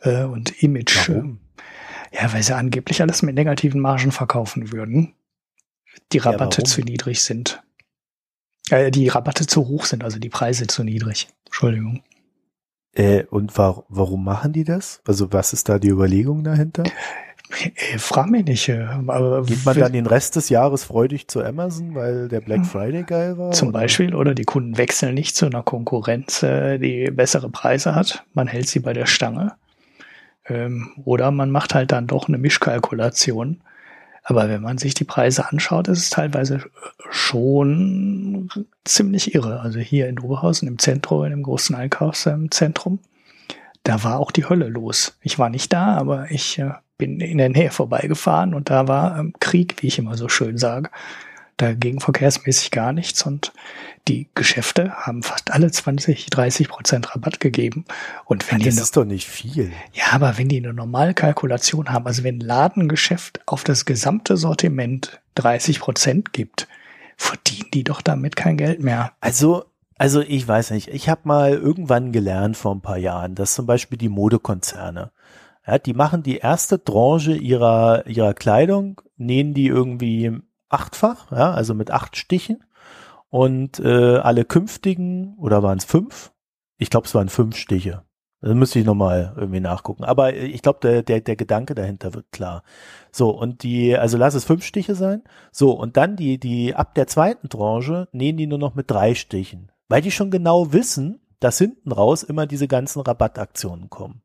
äh, 0.00 0.24
und 0.24 0.62
Image. 0.62 1.08
Warum? 1.08 1.38
ja, 2.12 2.32
weil 2.32 2.42
sie 2.42 2.54
angeblich 2.54 3.00
alles 3.00 3.22
mit 3.22 3.34
negativen 3.34 3.80
Margen 3.80 4.12
verkaufen 4.12 4.72
würden. 4.72 5.14
Die 6.12 6.18
Rabatte 6.18 6.62
ja, 6.62 6.64
zu 6.64 6.80
niedrig 6.82 7.22
sind. 7.22 7.62
Äh, 8.70 8.90
die 8.90 9.08
Rabatte 9.08 9.46
zu 9.46 9.66
hoch 9.68 9.86
sind, 9.86 10.04
also 10.04 10.18
die 10.18 10.28
Preise 10.28 10.66
zu 10.66 10.84
niedrig. 10.84 11.28
Entschuldigung. 11.46 12.02
Äh, 12.94 13.24
und 13.24 13.56
wa 13.56 13.84
warum 13.88 14.24
machen 14.24 14.52
die 14.52 14.64
das? 14.64 15.00
Also 15.06 15.32
was 15.32 15.52
ist 15.52 15.68
da 15.68 15.78
die 15.78 15.88
Überlegung 15.88 16.44
dahinter? 16.44 16.84
Äh, 17.74 17.98
frag 17.98 18.30
mich 18.30 18.44
nicht. 18.44 18.68
Äh, 18.68 18.86
aber 19.06 19.44
Geht 19.44 19.64
man 19.64 19.78
dann 19.78 19.92
den 19.92 20.06
Rest 20.06 20.36
des 20.36 20.48
Jahres 20.48 20.84
freudig 20.84 21.28
zu 21.28 21.42
Amazon, 21.42 21.94
weil 21.94 22.28
der 22.28 22.40
Black 22.40 22.60
hm. 22.60 22.64
Friday 22.64 23.02
geil 23.02 23.38
war? 23.38 23.52
Zum 23.52 23.68
oder? 23.68 23.80
Beispiel, 23.80 24.14
oder 24.14 24.34
die 24.34 24.44
Kunden 24.44 24.78
wechseln 24.78 25.14
nicht 25.14 25.36
zu 25.36 25.46
einer 25.46 25.62
Konkurrenz, 25.62 26.42
äh, 26.42 26.78
die 26.78 27.10
bessere 27.10 27.50
Preise 27.50 27.94
hat. 27.94 28.24
Man 28.34 28.46
hält 28.46 28.68
sie 28.68 28.80
bei 28.80 28.92
der 28.92 29.06
Stange. 29.06 29.54
Ähm, 30.46 30.92
oder 31.04 31.30
man 31.30 31.50
macht 31.50 31.74
halt 31.74 31.92
dann 31.92 32.06
doch 32.06 32.28
eine 32.28 32.38
Mischkalkulation. 32.38 33.60
Aber 34.22 34.48
wenn 34.48 34.62
man 34.62 34.78
sich 34.78 34.94
die 34.94 35.04
Preise 35.04 35.48
anschaut, 35.50 35.88
ist 35.88 35.98
es 35.98 36.10
teilweise 36.10 36.62
schon 37.10 38.48
ziemlich 38.84 39.34
irre. 39.34 39.60
Also 39.60 39.80
hier 39.80 40.08
in 40.08 40.20
Oberhausen 40.20 40.68
im 40.68 40.78
Zentrum, 40.78 41.24
in 41.24 41.30
dem 41.30 41.42
großen 41.42 41.74
Einkaufszentrum, 41.74 43.00
da 43.82 44.04
war 44.04 44.20
auch 44.20 44.30
die 44.30 44.48
Hölle 44.48 44.68
los. 44.68 45.16
Ich 45.22 45.38
war 45.38 45.50
nicht 45.50 45.72
da, 45.72 45.96
aber 45.96 46.30
ich 46.30 46.62
bin 46.98 47.18
in 47.20 47.38
der 47.38 47.48
Nähe 47.48 47.70
vorbeigefahren 47.70 48.54
und 48.54 48.70
da 48.70 48.86
war 48.86 49.18
ähm, 49.18 49.32
Krieg, 49.40 49.82
wie 49.82 49.88
ich 49.88 49.98
immer 49.98 50.16
so 50.16 50.28
schön 50.28 50.56
sage. 50.56 50.88
Da 51.56 51.74
ging 51.74 51.98
verkehrsmäßig 51.98 52.70
gar 52.70 52.92
nichts 52.92 53.26
und 53.26 53.52
die 54.08 54.28
Geschäfte 54.34 54.92
haben 54.92 55.22
fast 55.22 55.52
alle 55.52 55.70
20, 55.70 56.26
30 56.26 56.68
Prozent 56.68 57.14
Rabatt 57.14 57.40
gegeben. 57.40 57.84
Und 58.24 58.50
wenn 58.50 58.60
ja, 58.60 58.66
das 58.66 58.76
die 58.76 58.80
ist 58.82 58.96
doch 58.96 59.04
nicht 59.04 59.28
viel. 59.28 59.72
Ja, 59.92 60.04
aber 60.12 60.38
wenn 60.38 60.48
die 60.48 60.58
eine 60.58 60.74
normale 60.74 61.14
Kalkulation 61.14 61.90
haben, 61.90 62.06
also 62.06 62.24
wenn 62.24 62.38
ein 62.38 62.40
Ladengeschäft 62.40 63.40
auf 63.46 63.64
das 63.64 63.84
gesamte 63.84 64.36
Sortiment 64.36 65.20
30 65.36 65.80
Prozent 65.80 66.32
gibt, 66.32 66.68
verdienen 67.16 67.70
die 67.72 67.84
doch 67.84 68.02
damit 68.02 68.34
kein 68.34 68.56
Geld 68.56 68.82
mehr. 68.82 69.12
Also 69.20 69.64
also 70.02 70.20
ich 70.20 70.48
weiß 70.48 70.72
nicht, 70.72 70.88
ich 70.88 71.08
habe 71.08 71.20
mal 71.24 71.52
irgendwann 71.52 72.10
gelernt 72.10 72.56
vor 72.56 72.74
ein 72.74 72.80
paar 72.80 72.96
Jahren, 72.96 73.36
dass 73.36 73.54
zum 73.54 73.66
Beispiel 73.66 73.96
die 73.96 74.08
Modekonzerne, 74.08 75.12
ja, 75.64 75.78
die 75.78 75.94
machen 75.94 76.24
die 76.24 76.38
erste 76.38 76.82
Tranche 76.82 77.36
ihrer, 77.36 78.04
ihrer 78.08 78.34
Kleidung, 78.34 79.00
nähen 79.16 79.54
die 79.54 79.68
irgendwie 79.68 80.32
achtfach, 80.68 81.30
ja, 81.30 81.52
also 81.52 81.74
mit 81.74 81.92
acht 81.92 82.16
Stichen. 82.16 82.64
Und 83.32 83.80
äh, 83.80 84.18
alle 84.18 84.44
künftigen, 84.44 85.38
oder 85.38 85.62
waren 85.62 85.78
es 85.78 85.86
fünf? 85.86 86.32
Ich 86.76 86.90
glaube, 86.90 87.06
es 87.06 87.14
waren 87.14 87.30
fünf 87.30 87.56
Stiche. 87.56 88.02
Das 88.42 88.54
müsste 88.54 88.78
ich 88.78 88.84
nochmal 88.84 89.32
irgendwie 89.38 89.60
nachgucken. 89.60 90.04
Aber 90.04 90.34
äh, 90.34 90.44
ich 90.44 90.60
glaube, 90.60 90.80
der, 90.82 91.02
der, 91.02 91.22
der 91.22 91.36
Gedanke 91.36 91.74
dahinter 91.74 92.12
wird 92.12 92.30
klar. 92.30 92.62
So, 93.10 93.30
und 93.30 93.62
die, 93.62 93.96
also 93.96 94.18
lass 94.18 94.34
es 94.34 94.44
fünf 94.44 94.64
Stiche 94.64 94.94
sein. 94.94 95.22
So, 95.50 95.70
und 95.70 95.96
dann 95.96 96.14
die, 96.14 96.36
die, 96.36 96.74
ab 96.74 96.94
der 96.94 97.06
zweiten 97.06 97.48
Tranche 97.48 98.06
nähen 98.12 98.36
die 98.36 98.46
nur 98.46 98.58
noch 98.58 98.74
mit 98.74 98.90
drei 98.90 99.14
Stichen. 99.14 99.72
Weil 99.88 100.02
die 100.02 100.10
schon 100.10 100.30
genau 100.30 100.74
wissen, 100.74 101.22
dass 101.40 101.56
hinten 101.56 101.90
raus 101.90 102.22
immer 102.24 102.46
diese 102.46 102.68
ganzen 102.68 103.00
Rabattaktionen 103.00 103.88
kommen. 103.88 104.20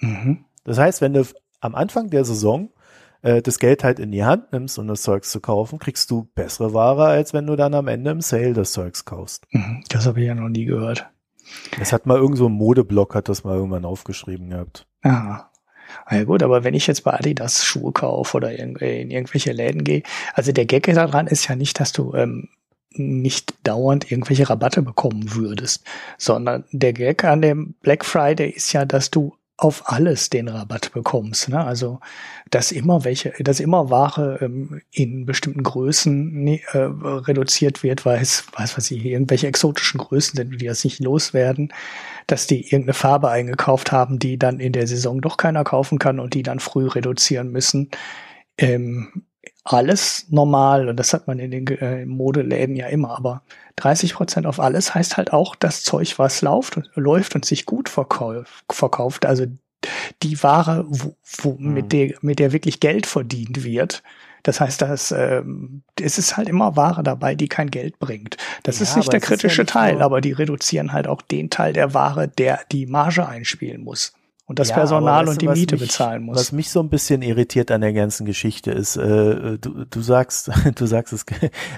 Mhm. 0.00 0.44
Das 0.64 0.78
heißt, 0.78 1.00
wenn 1.00 1.14
du 1.14 1.24
am 1.60 1.74
Anfang 1.74 2.10
der 2.10 2.26
Saison 2.26 2.68
äh, 3.22 3.42
das 3.42 3.58
Geld 3.58 3.84
halt 3.84 3.98
in 3.98 4.12
die 4.12 4.24
Hand 4.24 4.52
nimmst, 4.52 4.78
um 4.78 4.86
das 4.86 5.02
Zeugs 5.02 5.30
zu 5.30 5.40
kaufen, 5.40 5.78
kriegst 5.78 6.10
du 6.10 6.28
bessere 6.34 6.74
Ware, 6.74 7.06
als 7.06 7.32
wenn 7.32 7.46
du 7.46 7.56
dann 7.56 7.74
am 7.74 7.88
Ende 7.88 8.10
im 8.10 8.20
Sale 8.20 8.52
das 8.52 8.72
Zeugs 8.72 9.04
kaufst. 9.04 9.46
Mhm, 9.50 9.84
das 9.88 10.06
habe 10.06 10.20
ich 10.20 10.26
ja 10.26 10.34
noch 10.34 10.48
nie 10.48 10.64
gehört. 10.64 11.08
Das 11.78 11.92
hat 11.92 12.06
mal 12.06 12.18
irgend 12.18 12.38
so 12.38 12.46
ein 12.46 12.52
Modeblock, 12.52 13.14
hat 13.14 13.28
das 13.28 13.44
mal 13.44 13.56
irgendwann 13.56 13.84
aufgeschrieben 13.84 14.50
gehabt. 14.50 14.86
Aha. 15.02 15.50
Ja 16.10 16.24
gut, 16.24 16.42
aber 16.42 16.62
wenn 16.62 16.74
ich 16.74 16.86
jetzt 16.86 17.02
bei 17.02 17.12
Adidas 17.12 17.64
Schuhe 17.64 17.92
kaufe 17.92 18.36
oder 18.36 18.56
in, 18.56 18.76
in 18.76 19.10
irgendwelche 19.10 19.52
Läden 19.52 19.82
gehe, 19.82 20.02
also 20.34 20.52
der 20.52 20.66
Gag 20.66 20.84
daran 20.94 21.26
ist 21.26 21.48
ja 21.48 21.56
nicht, 21.56 21.80
dass 21.80 21.92
du 21.92 22.14
ähm, 22.14 22.48
nicht 22.92 23.54
dauernd 23.64 24.10
irgendwelche 24.10 24.48
Rabatte 24.48 24.82
bekommen 24.82 25.34
würdest, 25.34 25.84
sondern 26.18 26.64
der 26.72 26.92
Gag 26.92 27.24
an 27.24 27.42
dem 27.42 27.74
Black 27.82 28.04
Friday 28.04 28.50
ist 28.50 28.72
ja, 28.72 28.84
dass 28.84 29.10
du 29.10 29.34
auf 29.60 29.90
alles 29.90 30.30
den 30.30 30.48
Rabatt 30.48 30.90
bekommst. 30.92 31.50
Ne? 31.50 31.62
Also 31.62 32.00
dass 32.48 32.72
immer 32.72 33.04
welche, 33.04 33.34
dass 33.40 33.60
immer 33.60 33.90
Ware 33.90 34.38
ähm, 34.40 34.80
in 34.90 35.26
bestimmten 35.26 35.62
Größen 35.62 36.32
ne, 36.32 36.62
äh, 36.72 36.78
reduziert 36.78 37.82
wird, 37.82 38.06
weil 38.06 38.22
es, 38.22 38.46
weiß 38.56 38.78
was 38.78 38.90
ich, 38.90 39.04
irgendwelche 39.04 39.48
exotischen 39.48 39.98
Größen 39.98 40.36
sind, 40.36 40.60
die 40.60 40.66
das 40.66 40.82
nicht 40.82 41.00
loswerden, 41.00 41.74
dass 42.26 42.46
die 42.46 42.62
irgendeine 42.64 42.94
Farbe 42.94 43.28
eingekauft 43.28 43.92
haben, 43.92 44.18
die 44.18 44.38
dann 44.38 44.60
in 44.60 44.72
der 44.72 44.86
Saison 44.86 45.20
doch 45.20 45.36
keiner 45.36 45.62
kaufen 45.62 45.98
kann 45.98 46.20
und 46.20 46.32
die 46.32 46.42
dann 46.42 46.58
früh 46.58 46.88
reduzieren 46.88 47.52
müssen. 47.52 47.90
Ähm, 48.56 49.24
alles 49.64 50.26
normal 50.30 50.88
und 50.88 50.96
das 50.96 51.12
hat 51.12 51.26
man 51.26 51.38
in 51.38 51.50
den 51.50 51.66
äh, 51.66 52.06
Modeläden 52.06 52.76
ja 52.76 52.86
immer, 52.86 53.16
aber 53.16 53.42
30 53.76 54.14
Prozent 54.14 54.46
auf 54.46 54.60
alles 54.60 54.94
heißt 54.94 55.16
halt 55.16 55.32
auch 55.32 55.54
das 55.54 55.82
Zeug, 55.82 56.18
was 56.18 56.42
läuft 56.42 56.76
und 56.76 56.90
läuft 56.94 57.34
und 57.34 57.44
sich 57.44 57.66
gut 57.66 57.88
verkauf, 57.88 58.62
verkauft. 58.70 59.26
Also 59.26 59.46
die 60.22 60.42
Ware, 60.42 60.84
wo, 60.88 61.14
wo 61.42 61.52
mhm. 61.58 61.74
mit 61.74 61.92
der 61.92 62.14
mit 62.20 62.38
der 62.38 62.52
wirklich 62.52 62.80
Geld 62.80 63.06
verdient 63.06 63.64
wird. 63.64 64.02
Das 64.42 64.60
heißt, 64.60 64.80
dass 64.80 65.12
ähm, 65.12 65.82
es 66.00 66.16
ist 66.16 66.38
halt 66.38 66.48
immer 66.48 66.74
Ware 66.74 67.02
dabei, 67.02 67.34
die 67.34 67.48
kein 67.48 67.70
Geld 67.70 67.98
bringt. 67.98 68.38
Das 68.62 68.78
ja, 68.78 68.84
ist 68.84 68.96
nicht 68.96 69.12
der 69.12 69.20
kritische 69.20 69.58
ja 69.58 69.62
nicht 69.64 69.72
Teil, 69.72 70.00
aber 70.00 70.22
die 70.22 70.32
reduzieren 70.32 70.92
halt 70.92 71.06
auch 71.06 71.20
den 71.20 71.50
Teil 71.50 71.74
der 71.74 71.92
Ware, 71.92 72.28
der 72.28 72.60
die 72.72 72.86
Marge 72.86 73.28
einspielen 73.28 73.84
muss 73.84 74.14
und 74.50 74.58
das 74.58 74.70
ja, 74.70 74.74
Personal 74.74 75.28
und 75.28 75.40
die 75.40 75.46
Miete 75.46 75.76
mich, 75.76 75.82
bezahlen 75.82 76.24
muss. 76.24 76.36
Was 76.36 76.50
mich 76.50 76.70
so 76.70 76.80
ein 76.80 76.88
bisschen 76.88 77.22
irritiert 77.22 77.70
an 77.70 77.82
der 77.82 77.92
ganzen 77.92 78.26
Geschichte 78.26 78.72
ist, 78.72 78.96
äh, 78.96 79.58
du, 79.58 79.84
du 79.88 80.00
sagst, 80.00 80.50
du 80.74 80.86
sagst 80.86 81.12
es, 81.12 81.24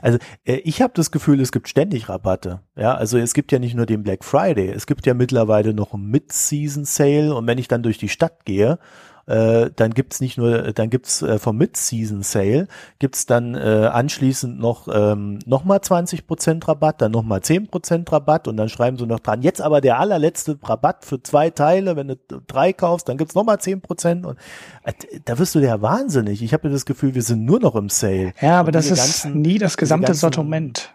also 0.00 0.16
äh, 0.46 0.54
ich 0.64 0.80
habe 0.80 0.94
das 0.96 1.10
Gefühl, 1.10 1.42
es 1.42 1.52
gibt 1.52 1.68
ständig 1.68 2.08
Rabatte. 2.08 2.60
Ja, 2.74 2.94
also 2.94 3.18
es 3.18 3.34
gibt 3.34 3.52
ja 3.52 3.58
nicht 3.58 3.74
nur 3.74 3.84
den 3.84 4.02
Black 4.02 4.24
Friday, 4.24 4.70
es 4.70 4.86
gibt 4.86 5.04
ja 5.04 5.12
mittlerweile 5.12 5.74
noch 5.74 5.92
einen 5.92 6.06
Mid-Season 6.06 6.86
Sale 6.86 7.34
und 7.34 7.46
wenn 7.46 7.58
ich 7.58 7.68
dann 7.68 7.82
durch 7.82 7.98
die 7.98 8.08
Stadt 8.08 8.46
gehe 8.46 8.78
äh, 9.26 9.70
dann 9.74 9.94
gibt's 9.94 10.20
nicht 10.20 10.38
nur, 10.38 10.72
dann 10.72 10.90
gibt's 10.90 11.22
äh, 11.22 11.38
vom 11.38 11.56
Mid-Season 11.56 12.22
Sale, 12.22 12.68
gibt's 12.98 13.26
dann 13.26 13.54
äh, 13.54 13.88
anschließend 13.92 14.58
noch 14.58 14.88
ähm, 14.92 15.38
nochmal 15.46 15.78
20% 15.78 16.66
Rabatt, 16.66 17.00
dann 17.00 17.12
nochmal 17.12 17.40
10% 17.40 18.10
Rabatt 18.10 18.48
und 18.48 18.56
dann 18.56 18.68
schreiben 18.68 18.98
sie 18.98 19.06
noch 19.06 19.20
dran, 19.20 19.42
jetzt 19.42 19.60
aber 19.60 19.80
der 19.80 19.98
allerletzte 19.98 20.58
Rabatt 20.62 21.04
für 21.04 21.22
zwei 21.22 21.50
Teile, 21.50 21.96
wenn 21.96 22.08
du 22.08 22.16
drei 22.46 22.72
kaufst, 22.72 23.08
dann 23.08 23.16
gibt's 23.16 23.34
nochmal 23.34 23.56
10% 23.56 24.24
und 24.24 24.38
äh, 24.84 24.92
da 25.24 25.38
wirst 25.38 25.54
du 25.54 25.60
ja 25.60 25.80
wahnsinnig. 25.80 26.42
Ich 26.42 26.52
habe 26.52 26.68
das 26.68 26.84
Gefühl, 26.84 27.14
wir 27.14 27.22
sind 27.22 27.44
nur 27.44 27.60
noch 27.60 27.76
im 27.76 27.88
Sale. 27.88 28.32
Ja, 28.40 28.58
aber 28.58 28.72
das 28.72 28.90
ist 28.90 28.98
ganzen, 28.98 29.40
nie 29.40 29.58
das 29.58 29.76
gesamte 29.76 30.14
Sortiment. 30.14 30.94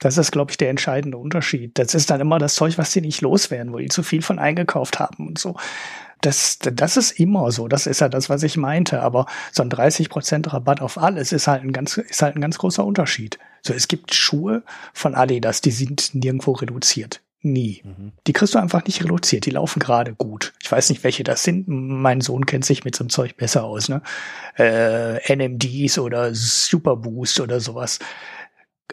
Das 0.00 0.18
ist, 0.18 0.32
glaube 0.32 0.50
ich, 0.50 0.56
der 0.58 0.70
entscheidende 0.70 1.16
Unterschied. 1.16 1.78
Das 1.78 1.94
ist 1.94 2.10
dann 2.10 2.20
immer 2.20 2.38
das 2.38 2.56
Zeug, 2.56 2.76
was 2.78 2.92
sie 2.92 3.00
nicht 3.00 3.20
loswerden, 3.20 3.72
wo 3.72 3.78
die 3.78 3.88
zu 3.88 4.02
viel 4.02 4.22
von 4.22 4.38
eingekauft 4.38 4.98
haben 4.98 5.28
und 5.28 5.38
so 5.38 5.56
das, 6.24 6.58
das 6.58 6.96
ist 6.96 7.12
immer 7.12 7.50
so. 7.52 7.68
Das 7.68 7.86
ist 7.86 8.00
ja 8.00 8.08
das, 8.08 8.30
was 8.30 8.42
ich 8.42 8.56
meinte. 8.56 9.02
Aber 9.02 9.26
so 9.52 9.62
ein 9.62 9.70
30 9.70 10.08
Prozent 10.08 10.52
Rabatt 10.52 10.80
auf 10.80 10.98
alles 10.98 11.32
ist 11.32 11.46
halt 11.46 11.62
ein 11.62 11.72
ganz, 11.72 11.96
ist 11.96 12.22
halt 12.22 12.36
ein 12.36 12.40
ganz 12.40 12.58
großer 12.58 12.84
Unterschied. 12.84 13.38
So, 13.62 13.74
es 13.74 13.88
gibt 13.88 14.14
Schuhe 14.14 14.62
von 14.92 15.14
Adidas, 15.14 15.60
die 15.60 15.70
sind 15.70 16.14
nirgendwo 16.14 16.52
reduziert. 16.52 17.20
Nie. 17.42 17.82
Mhm. 17.84 18.12
Die 18.26 18.32
kriegst 18.32 18.54
du 18.54 18.58
einfach 18.58 18.84
nicht 18.86 19.04
reduziert. 19.04 19.44
Die 19.44 19.50
laufen 19.50 19.78
gerade 19.78 20.14
gut. 20.14 20.54
Ich 20.62 20.72
weiß 20.72 20.88
nicht, 20.88 21.04
welche 21.04 21.24
das 21.24 21.42
sind. 21.42 21.68
Mein 21.68 22.22
Sohn 22.22 22.46
kennt 22.46 22.64
sich 22.64 22.84
mit 22.84 22.96
so 22.96 23.04
einem 23.04 23.10
Zeug 23.10 23.36
besser 23.36 23.64
aus. 23.64 23.90
Ne? 23.90 24.00
Äh, 24.56 25.34
NMDs 25.36 25.98
oder 25.98 26.34
Superboost 26.34 27.40
oder 27.40 27.60
sowas. 27.60 27.98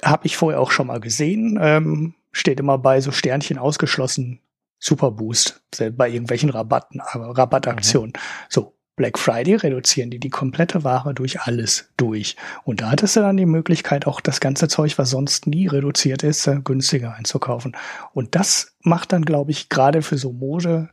Habe 0.04 0.28
ich 0.28 0.36
vorher 0.36 0.60
auch 0.60 0.72
schon 0.72 0.88
mal 0.88 1.00
gesehen. 1.00 1.58
Ähm, 1.62 2.14
steht 2.34 2.60
immer 2.60 2.78
bei 2.78 3.00
so 3.00 3.12
Sternchen 3.12 3.58
ausgeschlossen. 3.58 4.42
Superboost 4.82 5.62
bei 5.94 6.10
irgendwelchen 6.10 6.50
Rabatten, 6.50 7.00
äh, 7.00 7.18
Rabattaktionen. 7.18 8.10
Mhm. 8.10 8.20
So, 8.50 8.74
Black 8.98 9.18
Friday 9.18 9.56
reduzieren 9.56 10.10
die 10.10 10.20
die 10.20 10.30
komplette 10.30 10.84
Ware 10.84 11.14
durch 11.14 11.42
alles 11.42 11.90
durch. 11.98 12.36
Und 12.66 12.82
da 12.82 12.92
hattest 12.92 13.16
du 13.16 13.22
dann 13.22 13.38
die 13.38 13.46
Möglichkeit, 13.46 14.06
auch 14.06 14.20
das 14.20 14.42
ganze 14.42 14.68
Zeug, 14.68 14.98
was 14.98 15.12
sonst 15.12 15.48
nie 15.48 15.68
reduziert 15.68 16.24
ist, 16.24 16.46
äh, 16.48 16.60
günstiger 16.62 17.14
einzukaufen. 17.14 17.78
Und 18.14 18.36
das 18.36 18.76
macht 18.82 19.14
dann, 19.14 19.24
glaube 19.24 19.52
ich, 19.52 19.70
gerade 19.70 20.02
für 20.02 20.18
so 20.18 20.34
Mode, 20.34 20.90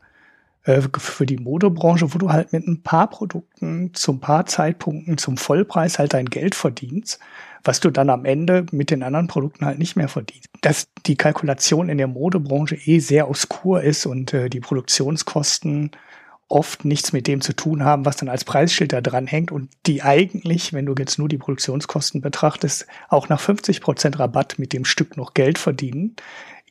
äh, 0.65 0.83
für 0.97 1.27
die 1.27 1.39
Modebranche, 1.39 2.15
wo 2.15 2.19
du 2.19 2.31
halt 2.31 2.53
mit 2.53 2.67
ein 2.67 2.83
paar 2.83 3.11
Produkten 3.11 3.93
zum 3.95 4.21
paar 4.21 4.47
Zeitpunkten 4.47 5.19
zum 5.19 5.37
Vollpreis 5.37 5.99
halt 5.99 6.15
dein 6.15 6.27
Geld 6.27 6.55
verdienst, 6.55 7.19
was 7.65 7.81
du 7.81 7.91
dann 7.91 8.11
am 8.11 8.25
Ende 8.25 8.67
mit 8.73 8.91
den 8.91 9.03
anderen 9.03 9.27
Produkten 9.27 9.65
halt 9.65 9.79
nicht 9.79 9.97
mehr 9.97 10.09
verdienst. 10.09 10.49
Dass 10.61 10.89
die 11.07 11.17
Kalkulation 11.17 11.89
in 11.89 11.99
der 11.99 12.07
Modebranche 12.07 12.77
eh 12.77 12.99
sehr 12.99 13.29
obskur 13.29 13.83
ist 13.83 14.07
und 14.07 14.33
äh, 14.33 14.49
die 14.49 14.61
Produktionskosten 14.61 15.91
oft 16.49 16.85
nichts 16.85 17.13
mit 17.13 17.27
dem 17.27 17.41
zu 17.41 17.55
tun 17.55 17.85
haben, 17.85 18.07
was 18.07 18.17
dann 18.17 18.29
als 18.29 18.45
Preisschild 18.45 18.93
da 18.93 19.01
dran 19.01 19.27
hängt 19.27 19.53
und 19.53 19.71
die 19.87 20.03
eigentlich, 20.03 20.73
wenn 20.73 20.87
du 20.87 20.95
jetzt 20.99 21.19
nur 21.19 21.29
die 21.29 21.39
Produktionskosten 21.39 22.21
betrachtest, 22.23 22.87
auch 23.09 23.29
nach 23.29 23.41
50 23.41 23.81
Prozent 23.81 24.19
Rabatt 24.19 24.59
mit 24.59 24.73
dem 24.73 24.85
Stück 24.85 25.17
noch 25.17 25.35
Geld 25.35 25.59
verdienen, 25.59 26.17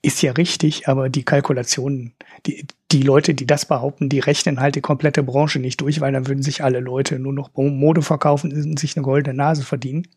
ist 0.01 0.21
ja 0.21 0.31
richtig, 0.31 0.87
aber 0.87 1.09
die 1.09 1.23
Kalkulationen, 1.23 2.13
die, 2.45 2.65
die 2.91 3.01
Leute, 3.01 3.33
die 3.33 3.45
das 3.45 3.65
behaupten, 3.65 4.09
die 4.09 4.19
rechnen 4.19 4.59
halt 4.59 4.75
die 4.75 4.81
komplette 4.81 5.23
Branche 5.23 5.59
nicht 5.59 5.81
durch, 5.81 6.01
weil 6.01 6.11
dann 6.11 6.27
würden 6.27 6.43
sich 6.43 6.63
alle 6.63 6.79
Leute 6.79 7.19
nur 7.19 7.33
noch 7.33 7.51
Mode 7.55 8.01
verkaufen 8.01 8.51
und 8.53 8.79
sich 8.79 8.95
eine 8.95 9.03
goldene 9.03 9.35
Nase 9.35 9.63
verdienen. 9.63 10.07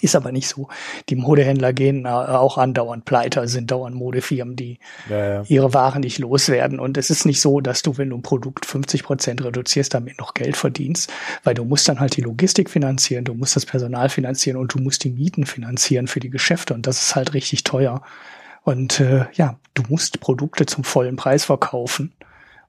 Ist 0.00 0.16
aber 0.16 0.32
nicht 0.32 0.48
so. 0.48 0.68
Die 1.08 1.16
Modehändler 1.16 1.72
gehen 1.72 2.04
äh, 2.04 2.08
auch 2.08 2.58
andauernd 2.58 3.04
pleite, 3.04 3.46
sind 3.48 3.70
dauernd 3.70 3.96
Modefirmen, 3.96 4.56
die 4.56 4.78
ja, 5.08 5.34
ja. 5.34 5.42
ihre 5.48 5.74
Waren 5.74 6.00
nicht 6.00 6.18
loswerden. 6.18 6.80
Und 6.80 6.96
es 6.98 7.10
ist 7.10 7.24
nicht 7.24 7.40
so, 7.40 7.60
dass 7.60 7.82
du, 7.82 7.96
wenn 7.98 8.10
du 8.10 8.16
ein 8.16 8.22
Produkt 8.22 8.66
50 8.66 9.02
Prozent 9.02 9.44
reduzierst, 9.44 9.94
damit 9.94 10.18
noch 10.18 10.34
Geld 10.34 10.56
verdienst, 10.56 11.12
weil 11.42 11.54
du 11.54 11.64
musst 11.64 11.88
dann 11.88 12.00
halt 12.00 12.16
die 12.16 12.22
Logistik 12.22 12.70
finanzieren, 12.70 13.24
du 13.24 13.34
musst 13.34 13.56
das 13.56 13.66
Personal 13.66 14.08
finanzieren 14.08 14.56
und 14.56 14.74
du 14.74 14.78
musst 14.78 15.04
die 15.04 15.10
Mieten 15.10 15.46
finanzieren 15.46 16.06
für 16.06 16.20
die 16.20 16.30
Geschäfte. 16.30 16.74
Und 16.74 16.86
das 16.86 17.02
ist 17.02 17.16
halt 17.16 17.34
richtig 17.34 17.64
teuer. 17.64 18.02
Und 18.62 19.00
äh, 19.00 19.26
ja, 19.34 19.58
du 19.74 19.82
musst 19.88 20.20
Produkte 20.20 20.66
zum 20.66 20.84
vollen 20.84 21.16
Preis 21.16 21.44
verkaufen. 21.44 22.12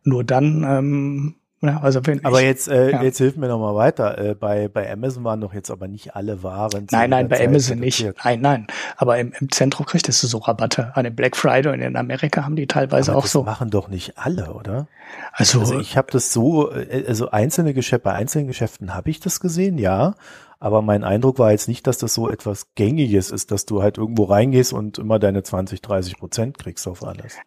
Nur 0.04 0.24
dann 0.24 0.64
ähm, 0.64 1.36
ja, 1.62 1.80
also 1.82 2.06
wenn 2.06 2.24
aber 2.26 2.42
ich, 2.42 2.48
jetzt, 2.48 2.68
äh, 2.68 2.92
ja. 2.92 3.02
jetzt 3.02 3.18
hilf 3.18 3.38
mir 3.38 3.48
noch 3.48 3.60
mal 3.60 3.76
weiter. 3.76 4.18
Äh, 4.18 4.36
bei, 4.36 4.68
bei 4.68 4.92
Amazon 4.92 5.24
waren 5.24 5.42
doch 5.42 5.54
jetzt 5.54 5.72
aber 5.72 5.88
nicht 5.88 6.16
alle 6.16 6.44
Waren. 6.44 6.88
Nein, 6.92 7.10
nein, 7.10 7.30
bei 7.30 7.38
Zeit 7.38 7.48
Amazon 7.48 7.80
nicht. 7.80 8.06
Nein, 8.24 8.42
nein. 8.42 8.68
Aber 8.98 9.18
im, 9.18 9.34
im 9.40 9.52
Zentrum 9.52 9.86
kriegst 9.86 10.08
du 10.08 10.12
so 10.12 10.38
Rabatte. 10.38 10.96
An 10.96 11.06
dem 11.06 11.16
Black 11.16 11.36
Friday 11.36 11.72
und 11.72 11.82
in 11.82 11.96
Amerika 11.96 12.44
haben 12.44 12.56
die 12.56 12.68
teilweise 12.68 13.12
aber 13.12 13.20
auch 13.20 13.24
das 13.24 13.32
so. 13.32 13.44
machen 13.44 13.70
doch 13.70 13.88
nicht 13.88 14.18
alle, 14.18 14.54
oder? 14.54 14.88
Also, 15.32 15.62
also 15.62 15.80
ich 15.80 15.98
habe 15.98 16.12
das 16.12 16.34
so, 16.34 16.72
äh, 16.72 17.06
also 17.08 17.32
einzelne 17.32 17.74
Geschäfte, 17.74 18.04
bei 18.04 18.14
einzelnen 18.14 18.48
Geschäften 18.48 18.94
habe 18.94 19.10
ich 19.10 19.20
das 19.20 19.40
gesehen, 19.40 19.78
ja. 19.78 20.16
Aber 20.60 20.82
mein 20.82 21.04
Eindruck 21.04 21.40
war 21.40 21.52
jetzt 21.52 21.68
nicht, 21.68 21.86
dass 21.86 21.98
das 21.98 22.14
so 22.14 22.30
etwas 22.30 22.74
Gängiges 22.76 23.30
ist, 23.30 23.52
dass 23.52 23.66
du 23.66 23.82
halt 23.82 23.98
irgendwo 23.98 24.24
reingehst 24.24 24.74
und 24.74 24.98
immer 24.98 25.20
deine 25.20 25.44
20, 25.44 25.82
30 25.82 26.18
Prozent 26.18 26.58
kriegst 26.58 26.88
auf 26.88 27.04
alles. 27.04 27.38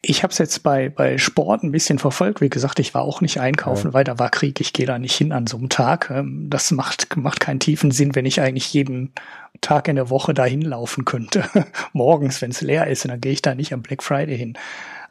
Ich 0.00 0.22
habe 0.22 0.32
es 0.32 0.38
jetzt 0.38 0.62
bei, 0.62 0.88
bei 0.88 1.18
Sport 1.18 1.62
ein 1.62 1.72
bisschen 1.72 1.98
verfolgt. 1.98 2.40
Wie 2.40 2.48
gesagt, 2.48 2.78
ich 2.78 2.94
war 2.94 3.02
auch 3.02 3.20
nicht 3.20 3.40
einkaufen, 3.40 3.88
ja. 3.88 3.94
weil 3.94 4.04
da 4.04 4.18
war 4.18 4.30
Krieg. 4.30 4.60
Ich 4.60 4.72
gehe 4.72 4.86
da 4.86 4.98
nicht 4.98 5.14
hin 5.14 5.32
an 5.32 5.46
so 5.46 5.58
einem 5.58 5.68
Tag. 5.68 6.10
Ähm, 6.10 6.46
das 6.48 6.70
macht, 6.70 7.14
macht 7.16 7.40
keinen 7.40 7.60
tiefen 7.60 7.90
Sinn, 7.90 8.14
wenn 8.14 8.24
ich 8.24 8.40
eigentlich 8.40 8.72
jeden 8.72 9.12
Tag 9.60 9.88
in 9.88 9.96
der 9.96 10.08
Woche 10.08 10.32
da 10.32 10.44
hinlaufen 10.44 11.04
könnte. 11.04 11.44
Morgens, 11.92 12.40
wenn 12.40 12.50
es 12.50 12.62
leer 12.62 12.86
ist, 12.86 13.04
und 13.04 13.10
dann 13.10 13.20
gehe 13.20 13.32
ich 13.32 13.42
da 13.42 13.54
nicht 13.54 13.72
am 13.74 13.82
Black 13.82 14.02
Friday 14.02 14.36
hin. 14.36 14.56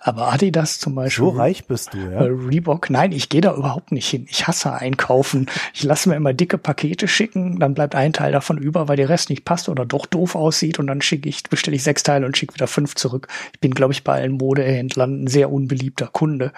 Aber 0.06 0.34
Adidas 0.34 0.80
zum 0.80 0.96
Beispiel. 0.96 1.24
So 1.24 1.30
reich 1.30 1.66
bist 1.66 1.94
du, 1.94 1.98
ja. 1.98 2.20
Reebok, 2.20 2.90
nein, 2.90 3.14
ich 3.14 3.30
gehe 3.30 3.40
da 3.40 3.56
überhaupt 3.56 3.94
nicht 3.94 4.10
hin. 4.10 4.26
Ich 4.30 4.46
hasse 4.48 4.74
einkaufen. 4.74 5.50
Ich 5.74 5.84
lasse 5.84 6.10
mir 6.10 6.16
immer 6.16 6.34
dicke 6.34 6.58
Pakete 6.58 7.08
schicken, 7.08 7.58
dann 7.58 7.74
bleibt 7.74 7.96
ein 7.96 8.12
Teil 8.12 8.34
davon 8.34 8.58
über, 8.58 8.90
weil 8.90 8.98
der 8.98 9.08
Rest 9.08 9.30
nicht 9.30 9.46
passt 9.46 9.70
oder 9.70 9.86
doch 9.86 10.06
doof 10.06 10.36
aussieht 10.36 10.78
und 10.78 10.88
dann 10.88 11.02
schicke 11.02 11.30
ich, 11.30 11.44
bestelle 11.44 11.78
ich 11.78 11.84
sechs 11.84 12.04
Teile 12.04 12.26
und 12.26 12.38
schicke 12.38 12.56
wieder 12.56 12.68
fünf 12.68 12.96
zurück. 12.96 13.30
Ich 13.54 13.62
bin, 13.62 13.74
glaube 13.74 13.94
ich, 13.94 14.04
bei 14.04 14.16
allen 14.16 14.34
Modehändlern 14.34 15.24
ein 15.24 15.28
sehr 15.28 15.50
unbeliebter 15.50 16.08
Kunde. 16.08 16.52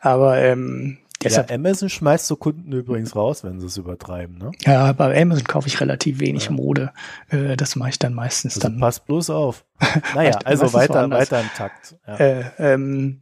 Aber 0.00 0.36
ähm, 0.36 0.98
Deshalb, 1.24 1.50
ja, 1.50 1.56
Amazon 1.56 1.88
schmeißt 1.88 2.26
so 2.26 2.36
Kunden 2.36 2.72
übrigens 2.72 3.16
raus, 3.16 3.44
wenn 3.44 3.60
sie 3.60 3.66
es 3.66 3.76
übertreiben, 3.76 4.38
ne? 4.38 4.52
Ja, 4.64 4.92
bei 4.92 5.20
Amazon 5.20 5.44
kaufe 5.44 5.68
ich 5.68 5.80
relativ 5.80 6.20
wenig 6.20 6.46
ja. 6.46 6.52
Mode. 6.52 6.92
Äh, 7.28 7.56
das 7.56 7.76
mache 7.76 7.90
ich 7.90 7.98
dann 7.98 8.14
meistens 8.14 8.56
also 8.56 8.68
dann. 8.68 8.80
Pass 8.80 9.00
bloß 9.00 9.30
auf. 9.30 9.64
naja, 10.14 10.38
also 10.44 10.72
weiter, 10.72 11.10
weiter 11.10 11.40
im 11.40 11.50
Takt. 11.56 11.96
Ja. 12.06 12.16
Äh, 12.16 12.44
ähm, 12.58 13.20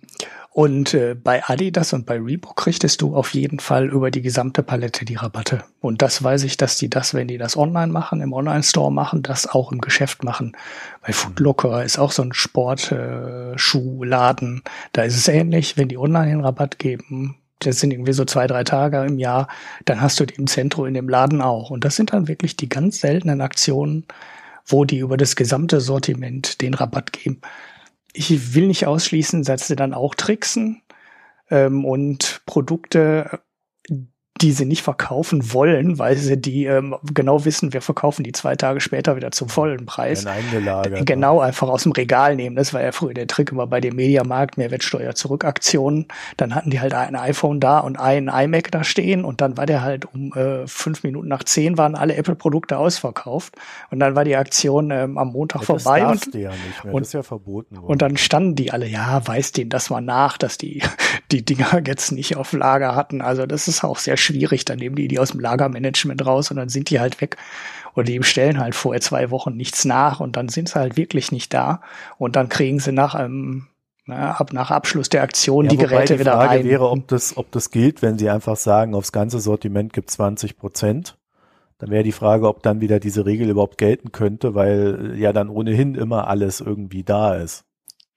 und 0.55 0.93
äh, 0.93 1.15
bei 1.15 1.43
Adidas 1.45 1.95
und 1.95 2.05
bei 2.05 2.21
Reebok 2.21 2.57
kriegtest 2.57 3.01
du 3.01 3.17
auf 3.17 3.33
jeden 3.33 3.59
Fall 3.59 3.89
über 3.89 4.11
die 4.11 4.21
gesamte 4.21 4.63
Palette 4.63 5.07
die 5.07 5.15
Rabatte. 5.15 5.65
Und 5.81 6.03
das 6.03 6.23
weiß 6.23 6.45
ich, 6.45 6.59
dass 6.59 6.77
die 6.77 6.91
das, 6.91 7.15
wenn 7.15 7.27
die 7.27 7.39
das 7.39 7.57
online 7.57 7.91
machen, 7.91 8.21
im 8.21 8.35
Online-Store 8.35 8.93
machen, 8.93 9.23
das 9.23 9.47
auch 9.47 9.73
im 9.73 9.81
Geschäft 9.81 10.25
machen. 10.25 10.55
Bei 11.01 11.15
Footlocker 11.15 11.83
ist 11.83 11.99
auch 11.99 12.13
so 12.13 12.21
ein 12.23 12.35
Sportschuhladen. 12.35 14.59
Äh, 14.59 14.61
da 14.93 15.05
ist 15.05 15.17
es 15.17 15.29
ähnlich, 15.29 15.79
wenn 15.79 15.89
die 15.89 15.97
online 15.97 16.27
den 16.27 16.45
Rabatt 16.45 16.79
geben, 16.79 17.39
das 17.67 17.81
sind 17.81 17.93
irgendwie 17.93 18.13
so 18.13 18.25
zwei, 18.25 18.47
drei 18.47 18.65
Tage 18.65 19.05
im 19.05 19.19
Jahr, 19.19 19.49
dann 19.85 20.01
hast 20.01 20.19
du 20.21 20.27
die 20.27 20.35
im 20.35 20.47
Zentrum 20.47 20.87
in 20.87 20.95
dem 20.95 21.09
Laden 21.09 21.41
auch. 21.41 21.71
Und 21.71 21.85
das 21.85 21.97
sind 21.97 22.13
dann 22.13 22.29
wirklich 22.29 22.57
die 22.57 22.69
ganz 22.69 23.01
seltenen 23.01 23.41
Aktionen, 23.41 24.07
wo 24.67 24.85
die 24.85 24.99
über 24.99 25.17
das 25.17 25.37
gesamte 25.37 25.81
Sortiment 25.81 26.61
den 26.61 26.75
Rabatt 26.75 27.13
geben. 27.13 27.41
Ich 28.13 28.55
will 28.55 28.67
nicht 28.67 28.87
ausschließen, 28.87 29.43
dass 29.43 29.67
sie 29.67 29.77
dann 29.77 29.95
auch 29.95 30.15
tricksen 30.15 30.83
ähm, 31.51 31.85
und 31.85 32.43
Produkte 32.47 33.41
die 34.41 34.53
sie 34.53 34.65
nicht 34.65 34.83
verkaufen 34.83 35.53
wollen, 35.53 35.99
weil 35.99 36.17
sie 36.17 36.37
die 36.37 36.65
ähm, 36.65 36.97
genau 37.15 37.45
wissen, 37.45 37.73
wir 37.73 37.83
verkaufen 37.83 38.25
die 38.25 38.33
zwei 38.33 38.57
Tage 38.57 38.81
später 38.81 39.15
wieder 39.15 39.31
zum 39.31 39.49
vollen 39.49 39.87
Preis. 39.87 40.25
Genau, 41.05 41.41
einfach 41.41 41.69
aus 41.69 41.85
dem 41.85 41.93
Regal 41.93 42.35
nehmen. 42.35 42.57
Das 42.57 42.75
war 42.75 42.83
ja 42.83 42.93
früher 42.93 43.15
der 43.15 43.27
Trick 43.27 43.53
immer 43.53 43.67
bei 43.67 43.81
dem 43.81 43.95
Mediamarkt, 43.95 44.57
Mehrwertsteuer 44.57 45.15
zurückaktionen. 45.15 46.07
Dann 46.37 46.55
hatten 46.55 46.71
die 46.71 46.81
halt 46.81 46.95
ein 46.95 47.15
iPhone 47.15 47.61
da 47.61 47.79
und 47.81 47.99
ein 47.99 48.29
iMac 48.29 48.71
da 48.73 48.83
stehen 48.85 49.25
und 49.25 49.41
dann 49.41 49.57
war 49.57 49.67
der 49.67 49.83
halt 49.83 50.07
um 50.13 50.33
äh, 50.33 50.67
fünf 50.67 51.03
Minuten 51.05 51.29
nach 51.29 51.45
zehn 51.45 51.79
waren 51.79 51.95
alle 51.95 52.17
Apple-Produkte 52.17 52.79
ausverkauft. 52.79 53.55
Und 53.91 54.01
dann 54.01 54.17
war 54.17 54.25
die 54.25 54.37
Aktion 54.37 54.91
ähm, 54.91 55.19
am 55.19 55.29
Montag 55.29 55.61
ja, 55.63 55.67
vorbei. 55.67 56.01
Das 56.01 56.27
und, 56.27 56.35
ja 56.35 56.51
nicht 56.51 56.85
mehr. 56.85 56.95
Und, 56.95 57.01
das 57.03 57.09
ist 57.09 57.15
ja 57.15 57.23
verboten 57.23 57.77
worden. 57.77 57.87
Und 57.87 58.03
dann 58.03 58.17
standen 58.17 58.57
die 58.57 58.73
alle, 58.73 58.87
ja, 58.87 59.25
weiß 59.25 59.53
denen 59.53 59.71
das 59.71 59.91
mal 59.91 60.01
nach, 60.01 60.39
dass 60.39 60.59
die 60.59 60.83
die 61.31 61.45
Dinger 61.45 61.83
jetzt 61.87 62.13
nicht 62.13 62.37
auf 62.37 62.53
Lager 62.53 62.97
hatten. 62.97 63.21
Also 63.21 63.47
das 63.47 63.69
ist 63.69 63.85
auch 63.85 63.99
sehr 63.99 64.17
schwierig. 64.23 64.65
Dann 64.65 64.79
nehmen 64.79 64.97
die 64.97 65.09
die 65.09 65.19
aus 65.19 65.33
dem 65.33 65.41
Lagermanagement 65.41 66.25
raus 66.25 66.51
und 66.51 66.57
dann 66.57 66.69
sind 66.69 66.91
die 66.91 67.01
halt 67.01 67.21
weg. 67.21 67.37
Oder 67.95 68.05
die 68.05 68.19
bestellen 68.19 68.59
halt 68.59 68.75
vorher 68.75 69.01
zwei 69.01 69.31
Wochen 69.31 69.57
nichts 69.57 69.85
nach 69.85 70.21
und 70.21 70.37
dann 70.37 70.49
sind 70.49 70.71
sie 70.71 70.79
halt 70.79 70.97
wirklich 70.97 71.33
nicht 71.33 71.53
da. 71.53 71.83
Und 72.19 72.37
dann 72.37 72.49
kriegen 72.49 72.81
sie 72.81 72.93
nach 72.93 73.15
einem 73.15 73.69
na, 74.07 74.33
ab 74.33 74.53
nach 74.53 74.71
Abschluss 74.71 75.09
der 75.09 75.23
Aktion 75.23 75.67
ja, 75.67 75.71
die 75.71 75.77
Geräte 75.77 76.15
die 76.15 76.21
wieder 76.21 76.33
Frage 76.33 76.51
rein. 76.51 76.65
wäre, 76.65 76.91
ob 76.91 77.07
das, 77.09 77.37
ob 77.37 77.53
das 77.53 77.71
gilt, 77.71 78.03
wenn 78.03 78.19
sie 78.19 78.31
einfach 78.31 78.57
sagen, 78.57 78.95
aufs 78.95 79.13
ganze 79.13 79.39
Sortiment 79.39 79.93
gibt 79.93 80.11
20 80.11 80.57
Prozent. 80.57 81.19
Dann 81.79 81.91
wäre 81.91 82.05
die 82.05 82.13
Frage, 82.13 82.49
ob 82.49 82.63
dann 82.63 82.81
wieder 82.81 83.01
diese 83.01 83.27
Regel 83.27 83.51
überhaupt 83.51 83.79
gelten 83.79 84.13
könnte, 84.13 84.55
weil 84.55 85.15
ja 85.17 85.33
dann 85.33 85.49
ohnehin 85.49 85.95
immer 85.95 86.29
alles 86.29 86.61
irgendwie 86.61 87.03
da 87.05 87.35
ist. 87.35 87.65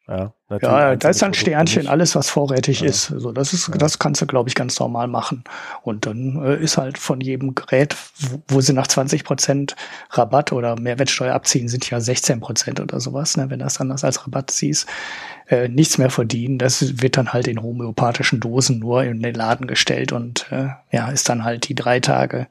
Ja, 0.08 0.34
ja 0.62 0.96
da 0.96 1.10
ist 1.10 1.24
ein 1.24 1.34
Sternchen, 1.34 1.84
nicht. 1.84 1.92
alles 1.92 2.16
was 2.16 2.30
vorrätig 2.30 2.82
ja. 2.82 2.88
ist. 2.88 3.12
Also 3.12 3.32
das 3.32 3.54
ist, 3.54 3.70
ja. 3.70 3.74
das 3.76 3.98
kannst 3.98 4.22
du, 4.22 4.28
glaube 4.28 4.50
ich, 4.50 4.54
ganz 4.54 4.80
normal 4.80 5.08
machen. 5.08 5.44
Und 5.82 6.06
dann 6.06 6.44
äh, 6.46 6.58
ist 6.58 6.78
halt 6.78 7.00
von 7.00 7.22
jedem 7.22 7.56
Gerät, 7.56 7.96
wo, 8.20 8.42
wo, 8.48 8.62
sie 8.62 8.74
nach 8.74 8.86
20 8.86 9.24
Prozent 9.24 9.76
Rabatt 10.12 10.52
oder 10.52 10.80
Mehrwertsteuer 10.80 11.34
abziehen, 11.34 11.70
sind 11.70 11.90
ja 11.90 12.00
16 12.00 12.40
Prozent 12.40 12.80
oder 12.80 13.00
sowas, 13.00 13.36
ne, 13.36 13.50
wenn 13.50 13.60
das 13.60 13.82
anders 13.82 14.04
als 14.04 14.24
Rabatt 14.26 14.52
siehst, 14.52 14.88
äh, 15.48 15.70
nichts 15.70 15.98
mehr 15.98 16.12
verdienen. 16.12 16.60
Das 16.60 17.02
wird 17.02 17.18
dann 17.18 17.34
halt 17.34 17.48
in 17.48 17.62
homöopathischen 17.62 18.40
Dosen 18.40 18.78
nur 18.78 19.04
in 19.04 19.24
den 19.24 19.34
Laden 19.34 19.66
gestellt 19.66 20.12
und 20.12 20.46
äh, 20.52 20.68
ja, 20.92 21.10
ist 21.10 21.30
dann 21.30 21.44
halt 21.44 21.68
die 21.68 21.76
drei 21.76 22.00
Tage 22.00 22.48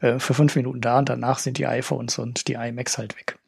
äh, 0.00 0.18
für 0.18 0.34
fünf 0.34 0.56
Minuten 0.56 0.80
da 0.80 0.98
und 0.98 1.08
danach 1.08 1.38
sind 1.38 1.58
die 1.58 1.66
iPhones 1.68 2.18
und 2.18 2.48
die 2.48 2.54
iMacs 2.54 2.98
halt 2.98 3.16
weg. 3.16 3.38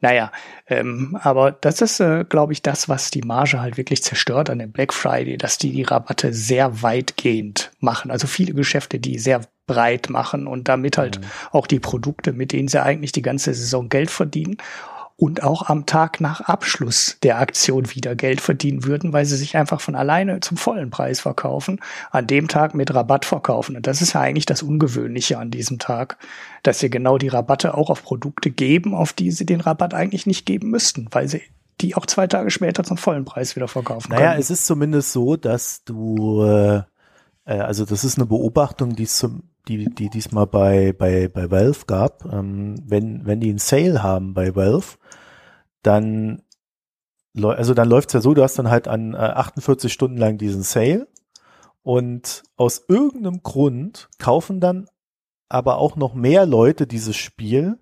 Naja, 0.00 0.32
ähm, 0.68 1.18
aber 1.20 1.52
das 1.52 1.80
ist, 1.80 2.00
äh, 2.00 2.24
glaube 2.28 2.52
ich, 2.52 2.62
das, 2.62 2.88
was 2.88 3.10
die 3.10 3.22
Marge 3.22 3.60
halt 3.60 3.76
wirklich 3.76 4.02
zerstört 4.02 4.50
an 4.50 4.58
dem 4.58 4.72
Black 4.72 4.92
Friday, 4.92 5.36
dass 5.36 5.58
die 5.58 5.72
die 5.72 5.82
Rabatte 5.82 6.32
sehr 6.32 6.82
weitgehend 6.82 7.72
machen. 7.80 8.10
Also 8.10 8.26
viele 8.26 8.54
Geschäfte, 8.54 8.98
die 8.98 9.18
sehr 9.18 9.42
breit 9.66 10.10
machen 10.10 10.46
und 10.46 10.68
damit 10.68 10.96
halt 10.96 11.20
mhm. 11.20 11.24
auch 11.52 11.66
die 11.66 11.80
Produkte, 11.80 12.32
mit 12.32 12.52
denen 12.52 12.68
sie 12.68 12.82
eigentlich 12.82 13.12
die 13.12 13.22
ganze 13.22 13.52
Saison 13.52 13.88
Geld 13.88 14.10
verdienen. 14.10 14.58
Und 15.18 15.42
auch 15.42 15.68
am 15.68 15.86
Tag 15.86 16.20
nach 16.20 16.42
Abschluss 16.42 17.16
der 17.22 17.38
Aktion 17.38 17.94
wieder 17.94 18.14
Geld 18.14 18.42
verdienen 18.42 18.84
würden, 18.84 19.14
weil 19.14 19.24
sie 19.24 19.36
sich 19.36 19.56
einfach 19.56 19.80
von 19.80 19.94
alleine 19.94 20.40
zum 20.40 20.58
vollen 20.58 20.90
Preis 20.90 21.20
verkaufen, 21.20 21.80
an 22.10 22.26
dem 22.26 22.48
Tag 22.48 22.74
mit 22.74 22.94
Rabatt 22.94 23.24
verkaufen. 23.24 23.76
Und 23.76 23.86
das 23.86 24.02
ist 24.02 24.12
ja 24.12 24.20
eigentlich 24.20 24.44
das 24.44 24.62
Ungewöhnliche 24.62 25.38
an 25.38 25.50
diesem 25.50 25.78
Tag, 25.78 26.18
dass 26.62 26.80
sie 26.80 26.90
genau 26.90 27.16
die 27.16 27.28
Rabatte 27.28 27.74
auch 27.74 27.88
auf 27.88 28.02
Produkte 28.02 28.50
geben, 28.50 28.94
auf 28.94 29.14
die 29.14 29.30
sie 29.30 29.46
den 29.46 29.62
Rabatt 29.62 29.94
eigentlich 29.94 30.26
nicht 30.26 30.44
geben 30.44 30.68
müssten, 30.68 31.08
weil 31.12 31.28
sie 31.28 31.42
die 31.80 31.94
auch 31.94 32.06
zwei 32.06 32.26
Tage 32.26 32.50
später 32.50 32.84
zum 32.84 32.98
vollen 32.98 33.24
Preis 33.24 33.56
wieder 33.56 33.68
verkaufen 33.68 34.12
naja, 34.12 34.28
können. 34.28 34.40
es 34.40 34.50
ist 34.50 34.66
zumindest 34.66 35.12
so, 35.12 35.36
dass 35.36 35.84
du, 35.84 36.42
äh, 36.42 36.82
äh 37.46 37.58
also 37.58 37.86
das 37.86 38.04
ist 38.04 38.18
eine 38.18 38.26
Beobachtung, 38.26 38.96
die 38.96 39.04
es 39.04 39.16
zum 39.16 39.44
die, 39.68 39.86
die 39.86 40.10
diesmal 40.10 40.46
bei, 40.46 40.92
bei, 40.92 41.28
bei 41.28 41.50
Valve 41.50 41.86
gab, 41.86 42.24
ähm, 42.32 42.76
wenn, 42.84 43.26
wenn 43.26 43.40
die 43.40 43.50
einen 43.50 43.58
Sale 43.58 44.02
haben 44.02 44.34
bei 44.34 44.54
Valve, 44.54 44.96
dann, 45.82 46.42
also 47.40 47.74
dann 47.74 47.88
läuft's 47.88 48.12
ja 48.12 48.20
so, 48.20 48.34
du 48.34 48.42
hast 48.42 48.58
dann 48.58 48.70
halt 48.70 48.88
an 48.88 49.14
äh, 49.14 49.18
48 49.18 49.92
Stunden 49.92 50.16
lang 50.16 50.38
diesen 50.38 50.62
Sale 50.62 51.08
und 51.82 52.42
aus 52.56 52.84
irgendeinem 52.88 53.42
Grund 53.42 54.08
kaufen 54.18 54.60
dann 54.60 54.88
aber 55.48 55.78
auch 55.78 55.96
noch 55.96 56.14
mehr 56.14 56.46
Leute 56.46 56.86
dieses 56.86 57.16
Spiel, 57.16 57.78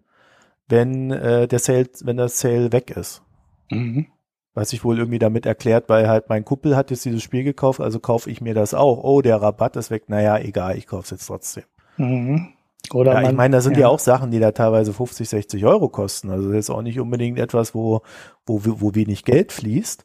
wenn 0.69 1.11
äh, 1.11 1.49
der 1.49 1.59
Sale, 1.59 1.89
wenn 2.03 2.17
der 2.17 2.29
Sale 2.29 2.73
weg 2.73 2.91
ist. 2.91 3.23
Mhm. 3.71 4.07
Was 4.53 4.71
sich 4.71 4.85
wohl 4.85 4.99
irgendwie 4.99 5.19
damit 5.19 5.47
erklärt, 5.47 5.89
weil 5.89 6.09
halt 6.09 6.29
mein 6.29 6.45
Kuppel 6.45 6.77
hat 6.77 6.91
jetzt 6.91 7.05
dieses 7.05 7.23
Spiel 7.23 7.43
gekauft, 7.43 7.81
also 7.81 7.99
kaufe 7.99 8.31
ich 8.31 8.41
mir 8.41 8.55
das 8.55 8.73
auch. 8.73 9.03
Oh, 9.03 9.21
der 9.21 9.43
Rabatt 9.43 9.77
ist 9.77 9.91
weg. 9.91 10.09
Naja, 10.09 10.39
egal, 10.39 10.77
ich 10.77 10.87
kaufe 10.87 11.05
es 11.05 11.11
jetzt 11.11 11.27
trotzdem. 11.27 11.65
Mhm. 11.97 12.49
Oder 12.93 13.23
ja, 13.23 13.31
ich 13.31 13.37
meine, 13.37 13.57
da 13.57 13.61
sind 13.61 13.75
ja. 13.75 13.83
ja. 13.83 13.89
auch 13.89 13.99
Sachen, 13.99 14.31
die 14.31 14.41
da 14.41 14.53
teilweise 14.53 14.93
50, 14.93 15.29
60 15.29 15.65
Euro 15.65 15.89
kosten. 15.89 16.31
Also 16.31 16.49
das 16.51 16.67
ist 16.67 16.71
auch 16.71 16.83
nicht 16.83 17.01
unbedingt 17.01 17.39
etwas, 17.39 17.75
wo, 17.75 18.03
wo, 18.47 18.61
wo 18.65 18.95
wenig 18.95 19.25
Geld 19.25 19.53
fließt. 19.53 20.05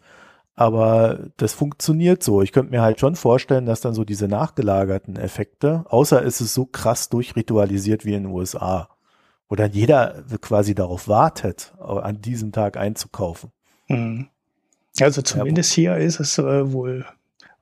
Aber 0.55 1.19
das 1.37 1.53
funktioniert 1.53 2.21
so. 2.21 2.41
Ich 2.41 2.51
könnte 2.51 2.71
mir 2.71 2.81
halt 2.81 2.99
schon 2.99 3.15
vorstellen, 3.15 3.65
dass 3.65 3.81
dann 3.81 3.93
so 3.93 4.03
diese 4.03 4.27
nachgelagerten 4.27 5.15
Effekte, 5.15 5.85
außer 5.87 6.23
es 6.25 6.41
ist 6.41 6.53
so 6.53 6.65
krass 6.65 7.09
durchritualisiert 7.09 8.03
wie 8.03 8.13
in 8.13 8.23
den 8.23 8.31
USA, 8.33 8.89
wo 9.47 9.55
dann 9.55 9.71
jeder 9.71 10.23
quasi 10.41 10.75
darauf 10.75 11.07
wartet, 11.07 11.73
an 11.79 12.21
diesem 12.21 12.51
Tag 12.51 12.75
einzukaufen. 12.75 13.51
Mhm. 13.87 14.27
Also 14.99 15.21
zumindest 15.21 15.77
ja, 15.77 15.95
hier 15.95 16.05
ist 16.05 16.19
es 16.19 16.37
äh, 16.37 16.73
wohl 16.73 17.05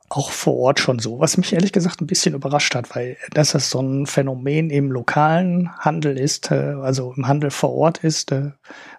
auch 0.09 0.31
vor 0.31 0.55
Ort 0.57 0.79
schon 0.79 0.99
so, 0.99 1.19
was 1.19 1.37
mich 1.37 1.53
ehrlich 1.53 1.73
gesagt 1.73 2.01
ein 2.01 2.07
bisschen 2.07 2.33
überrascht 2.33 2.75
hat, 2.75 2.95
weil 2.95 3.17
dass 3.33 3.51
das 3.51 3.69
so 3.69 3.81
ein 3.81 4.05
Phänomen 4.05 4.69
im 4.69 4.91
lokalen 4.91 5.69
Handel 5.79 6.17
ist, 6.17 6.49
äh, 6.51 6.75
also 6.81 7.13
im 7.15 7.27
Handel 7.27 7.51
vor 7.51 7.73
Ort 7.73 8.03
ist, 8.03 8.31
äh, 8.31 8.51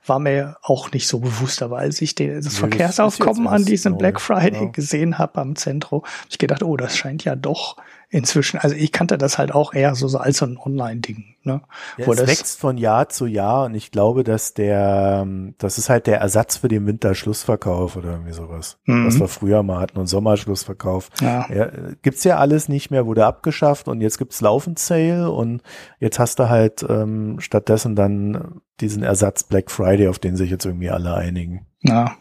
war 0.07 0.19
mir 0.19 0.57
auch 0.63 0.93
nicht 0.93 1.09
so 1.09 1.21
bewusst. 1.21 1.63
Aber 1.63 1.79
als 1.79 2.01
ich 2.01 2.15
das 2.15 2.45
ja, 2.45 2.51
Verkehrsaufkommen 2.51 3.49
an 3.49 3.65
diesem 3.65 3.99
Black 3.99 4.21
Friday. 4.21 4.59
Genau. 4.59 4.73
gesehen 4.73 5.19
habe 5.19 5.41
am 5.41 5.57
Zentrum, 5.57 6.03
habe 6.03 6.29
ich 6.31 6.39
gedacht, 6.39 6.63
oh, 6.63 6.77
das 6.77 6.97
scheint 6.97 7.25
ja 7.25 7.37
doch 7.37 7.77
inzwischen, 8.11 8.59
also 8.59 8.75
ich 8.75 8.91
kannte 8.91 9.19
das 9.19 9.37
halt 9.37 9.53
auch 9.53 9.75
eher 9.75 9.95
so, 9.95 10.09
so 10.09 10.19
als 10.19 10.39
so 10.39 10.47
ein 10.47 10.57
Online-Ding. 10.57 11.37
Ne? 11.43 11.61
Ja, 11.99 12.07
Wo 12.07 12.13
es 12.13 12.19
das 12.19 12.29
wächst 12.29 12.59
von 12.59 12.79
Jahr 12.79 13.11
zu 13.11 13.27
Jahr 13.27 13.67
und 13.67 13.75
ich 13.75 13.91
glaube, 13.91 14.25
dass 14.25 14.55
der, 14.55 15.27
das 15.59 15.77
ist 15.77 15.91
halt 15.91 16.07
der 16.07 16.19
Ersatz 16.21 16.57
für 16.57 16.69
den 16.69 16.87
Winterschlussverkauf 16.87 17.97
oder 17.97 18.13
irgendwie 18.13 18.33
sowas, 18.33 18.79
mhm. 18.85 19.07
was 19.07 19.21
wir 19.21 19.29
früher 19.29 19.63
mal 19.63 19.81
hatten 19.81 19.99
und 19.99 20.07
Sommerschlussverkauf. 20.07 21.11
Ja. 21.21 21.47
Ja, 21.53 21.71
gibt's 22.03 22.25
ja 22.25 22.39
alles 22.39 22.69
nicht 22.69 22.91
mehr, 22.91 23.07
wurde 23.07 23.27
abgeschafft 23.27 23.89
und 23.89 24.01
jetzt 24.01 24.19
gibt's 24.19 24.41
laufend 24.41 24.79
Sale 24.79 25.31
und 25.31 25.63
jetzt 26.01 26.19
hast 26.19 26.39
du 26.39 26.49
halt 26.49 26.85
ähm, 26.89 27.41
stattdessen 27.41 27.95
dann 27.95 28.61
diesen 28.81 29.03
Ersatz 29.03 29.45
Black 29.45 29.71
Friday, 29.71 30.09
auf 30.09 30.19
den 30.19 30.37
sich 30.37 30.51
jetzt 30.51 30.65
irgendwie 30.65 30.91
alle 30.91 31.15
einigen. 31.15 31.67
Ja. 31.83 32.17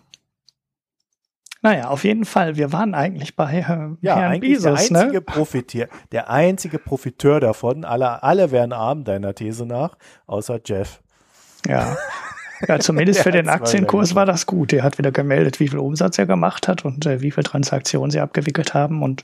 Naja, 1.61 1.89
auf 1.89 2.03
jeden 2.03 2.25
Fall. 2.25 2.55
Wir 2.55 2.71
waren 2.71 2.93
eigentlich 2.93 3.35
bei 3.35 3.51
äh, 3.51 3.61
ja, 4.01 4.15
Herrn 4.15 4.31
eigentlich 4.33 4.61
Bezos, 4.61 4.87
der 4.87 4.97
einzige 4.97 5.17
ne? 5.17 5.21
Profitier, 5.21 5.89
der 6.11 6.29
einzige 6.29 6.79
Profiteur 6.79 7.39
davon. 7.39 7.83
Alle, 7.83 8.23
alle 8.23 8.51
wären 8.51 8.73
arm 8.73 9.03
deiner 9.03 9.33
These 9.33 9.65
nach, 9.65 9.97
außer 10.27 10.59
Jeff. 10.63 11.01
Ja. 11.67 11.97
Ja, 12.67 12.79
zumindest 12.79 13.19
für 13.23 13.31
den 13.31 13.49
Aktienkurs 13.49 14.15
war 14.15 14.25
das 14.25 14.45
gut. 14.45 14.73
Er 14.73 14.83
hat 14.83 14.97
wieder 14.97 15.11
gemeldet, 15.11 15.59
wie 15.59 15.67
viel 15.67 15.79
Umsatz 15.79 16.17
er 16.17 16.25
gemacht 16.25 16.67
hat 16.67 16.85
und 16.85 17.05
äh, 17.05 17.21
wie 17.21 17.31
viele 17.31 17.43
Transaktionen 17.43 18.11
sie 18.11 18.19
abgewickelt 18.19 18.73
haben. 18.73 19.03
Und 19.03 19.23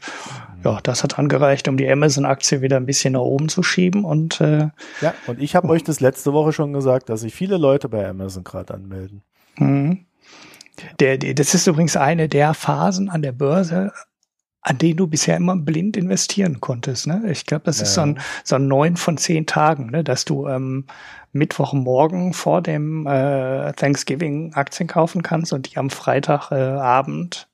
ja, 0.64 0.80
das 0.84 1.03
hat 1.03 1.19
angereicht, 1.19 1.68
um 1.68 1.77
die 1.77 1.89
Amazon-Aktie 1.89 2.61
wieder 2.61 2.77
ein 2.77 2.85
bisschen 2.85 3.14
nach 3.14 3.22
oben 3.22 3.49
zu 3.49 3.64
schieben. 3.64 4.05
Und 4.05 4.41
äh, 4.41 4.69
ja, 5.01 5.14
und 5.27 5.41
ich 5.41 5.55
habe 5.55 5.68
oh. 5.68 5.72
euch 5.72 5.84
das 5.84 5.99
letzte 5.99 6.34
Woche 6.34 6.53
schon 6.53 6.73
gesagt, 6.73 7.10
dass 7.10 7.22
sich 7.22 7.34
viele 7.34 7.57
Leute 7.57 7.89
bei 7.89 8.07
Amazon 8.07 8.43
gerade 8.43 8.73
anmelden. 8.73 9.22
Mhm. 9.57 10.05
Der, 10.99 11.18
der, 11.18 11.34
das 11.35 11.53
ist 11.53 11.68
übrigens 11.68 11.95
eine 11.95 12.27
der 12.27 12.53
Phasen 12.53 13.10
an 13.10 13.22
der 13.22 13.31
Börse, 13.31 13.91
an 14.64 14.77
denen 14.77 14.98
du 14.98 15.07
bisher 15.07 15.38
immer 15.38 15.56
blind 15.57 15.98
investieren 15.98 16.61
konntest. 16.61 17.06
Ne? 17.06 17.22
Ich 17.30 17.45
glaube, 17.45 17.65
das 17.65 17.77
ja. 17.80 17.84
ist 17.84 17.94
so 17.94 18.02
ein, 18.02 18.19
so 18.44 18.56
ein 18.56 18.68
neun 18.68 18.95
von 18.95 19.18
zehn 19.18 19.45
Tagen, 19.45 19.88
ne? 19.91 20.03
dass 20.03 20.26
du 20.26 20.48
ähm, 20.48 20.85
Mittwochmorgen 21.34 22.34
vor 22.34 22.61
dem 22.61 23.06
äh, 23.06 23.73
Thanksgiving 23.73 24.53
Aktien 24.53 24.88
kaufen 24.88 25.22
kannst 25.22 25.52
und 25.52 25.72
die 25.72 25.77
am 25.77 25.90
Freitagabend 25.90 27.48
äh, 27.49 27.52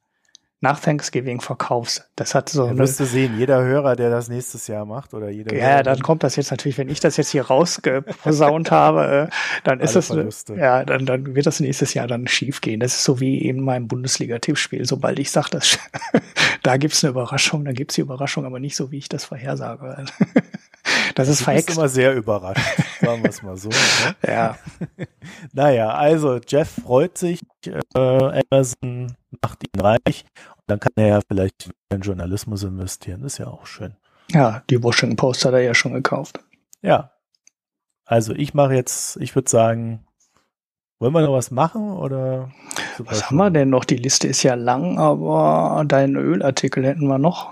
nach 0.61 0.79
Thanksgiving 0.79 1.39
verkaufst. 1.39 2.09
Das 2.17 2.35
hat 2.35 2.49
so. 2.49 2.67
Ja, 2.67 2.77
wirst 2.77 2.99
du 2.99 3.05
sehen, 3.05 3.37
jeder 3.37 3.63
Hörer, 3.63 3.95
der 3.95 4.09
das 4.09 4.27
nächstes 4.27 4.67
Jahr 4.67 4.85
macht 4.85 5.13
oder 5.13 5.29
jeder. 5.29 5.55
Ja, 5.55 5.67
Hörer, 5.67 5.83
dann 5.83 6.01
kommt 6.01 6.23
das 6.23 6.35
jetzt 6.35 6.51
natürlich, 6.51 6.77
wenn 6.77 6.89
ich 6.89 6.99
das 6.99 7.15
jetzt 7.15 7.29
hier 7.29 7.43
rausgeposaunt 7.43 8.69
habe, 8.71 9.29
äh, 9.29 9.35
dann 9.63 9.79
ist 9.79 9.95
das, 9.95 10.09
ja, 10.55 10.83
dann, 10.83 11.05
dann 11.05 11.35
wird 11.35 11.45
das 11.45 11.61
nächstes 11.61 11.93
Jahr 11.93 12.07
dann 12.07 12.27
schief 12.27 12.59
gehen. 12.59 12.81
Das 12.81 12.93
ist 12.93 13.05
so 13.05 13.21
wie 13.21 13.37
in 13.37 13.61
meinem 13.61 13.87
Bundesliga-Tippspiel. 13.87 14.85
Sobald 14.85 15.17
ich 15.19 15.31
sage, 15.31 15.51
dass 15.51 15.79
da 16.63 16.75
gibt's 16.75 17.03
eine 17.03 17.11
Überraschung, 17.11 17.63
dann 17.63 17.73
gibt's 17.73 17.95
die 17.95 18.01
Überraschung, 18.01 18.45
aber 18.45 18.59
nicht 18.59 18.75
so, 18.75 18.91
wie 18.91 18.97
ich 18.97 19.09
das 19.09 19.25
vorhersage. 19.25 20.05
Das 21.15 21.27
ist 21.27 21.41
verhext. 21.41 21.69
Du 21.69 21.71
bist 21.71 21.77
immer 21.77 21.89
sehr 21.89 22.15
überrascht, 22.15 22.61
sagen 23.01 23.21
wir 23.21 23.29
es 23.29 23.43
mal 23.43 23.57
so. 23.57 23.69
Ne? 23.69 24.15
Ja. 24.25 24.57
naja, 25.53 25.89
also 25.89 26.39
Jeff 26.47 26.69
freut 26.83 27.17
sich, 27.17 27.41
äh, 27.67 28.41
Amazon 28.51 29.15
macht 29.41 29.63
ihn 29.63 29.81
reich 29.81 30.25
und 30.55 30.63
dann 30.67 30.79
kann 30.79 30.93
er 30.95 31.07
ja 31.07 31.19
vielleicht 31.27 31.71
in 31.89 32.01
Journalismus 32.01 32.63
investieren. 32.63 33.21
Das 33.21 33.33
ist 33.33 33.37
ja 33.39 33.47
auch 33.47 33.65
schön. 33.65 33.95
Ja, 34.31 34.63
die 34.69 34.81
Washington 34.81 35.15
Post 35.15 35.45
hat 35.45 35.53
er 35.53 35.61
ja 35.61 35.73
schon 35.73 35.93
gekauft. 35.93 36.39
Ja. 36.81 37.11
Also 38.05 38.33
ich 38.33 38.53
mache 38.53 38.73
jetzt, 38.73 39.17
ich 39.17 39.35
würde 39.35 39.49
sagen, 39.49 40.05
wollen 40.99 41.13
wir 41.13 41.21
noch 41.21 41.33
was 41.33 41.51
machen 41.51 41.91
oder? 41.91 42.51
Was 42.97 43.29
haben 43.29 43.37
wir 43.37 43.49
denn 43.49 43.69
noch? 43.69 43.85
Die 43.85 43.95
Liste 43.95 44.27
ist 44.27 44.43
ja 44.43 44.55
lang, 44.55 44.99
aber 44.99 45.83
deinen 45.87 46.15
Ölartikel 46.17 46.85
hätten 46.85 47.07
wir 47.07 47.17
noch. 47.17 47.49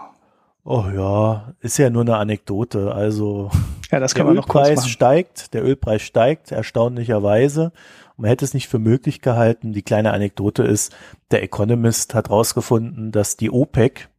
Oh 0.63 0.83
ja, 0.93 1.53
ist 1.61 1.77
ja 1.77 1.89
nur 1.89 2.01
eine 2.01 2.17
Anekdote. 2.17 2.91
Also 2.91 3.49
ja, 3.89 4.01
das 4.01 4.13
der 4.13 4.25
Ölpreis 4.25 4.89
steigt, 4.89 5.53
der 5.53 5.63
Ölpreis 5.63 6.01
steigt 6.01 6.51
erstaunlicherweise. 6.51 7.71
Man 8.17 8.29
hätte 8.29 8.45
es 8.45 8.55
nicht 8.55 8.67
für 8.67 8.79
möglich 8.79 9.21
gehalten. 9.21 9.73
Die 9.73 9.83
kleine 9.83 10.11
Anekdote 10.11 10.63
ist, 10.63 10.95
der 11.29 11.43
Economist 11.43 12.15
hat 12.15 12.31
rausgefunden, 12.31 13.11
dass 13.11 13.37
die 13.37 13.51
OPEC, 13.51 14.09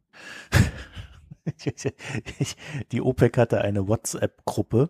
die 2.93 3.01
OPEC 3.01 3.37
hatte 3.37 3.61
eine 3.61 3.87
WhatsApp-Gruppe, 3.89 4.89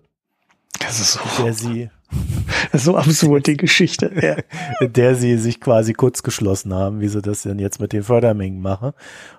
das 0.80 0.99
ist 0.99 1.14
so, 1.14 1.44
der 1.44 1.53
sie, 1.53 1.90
so 2.73 2.95
absurd, 2.95 3.48
die 3.48 3.57
Geschichte. 3.57 4.11
Ja. 4.22 4.38
in 4.80 4.94
der 4.94 5.15
sie 5.15 5.38
sich 5.38 5.60
quasi 5.60 5.94
kurz 5.94 6.23
geschlossen 6.23 6.73
haben, 6.73 6.99
wie 7.02 7.07
sie 7.07 7.22
das 7.22 7.44
denn 7.44 7.60
jetzt 7.60 7.80
mit 7.80 7.94
den 7.94 8.03
Fördermengen 8.03 8.61
machen. 8.61 8.91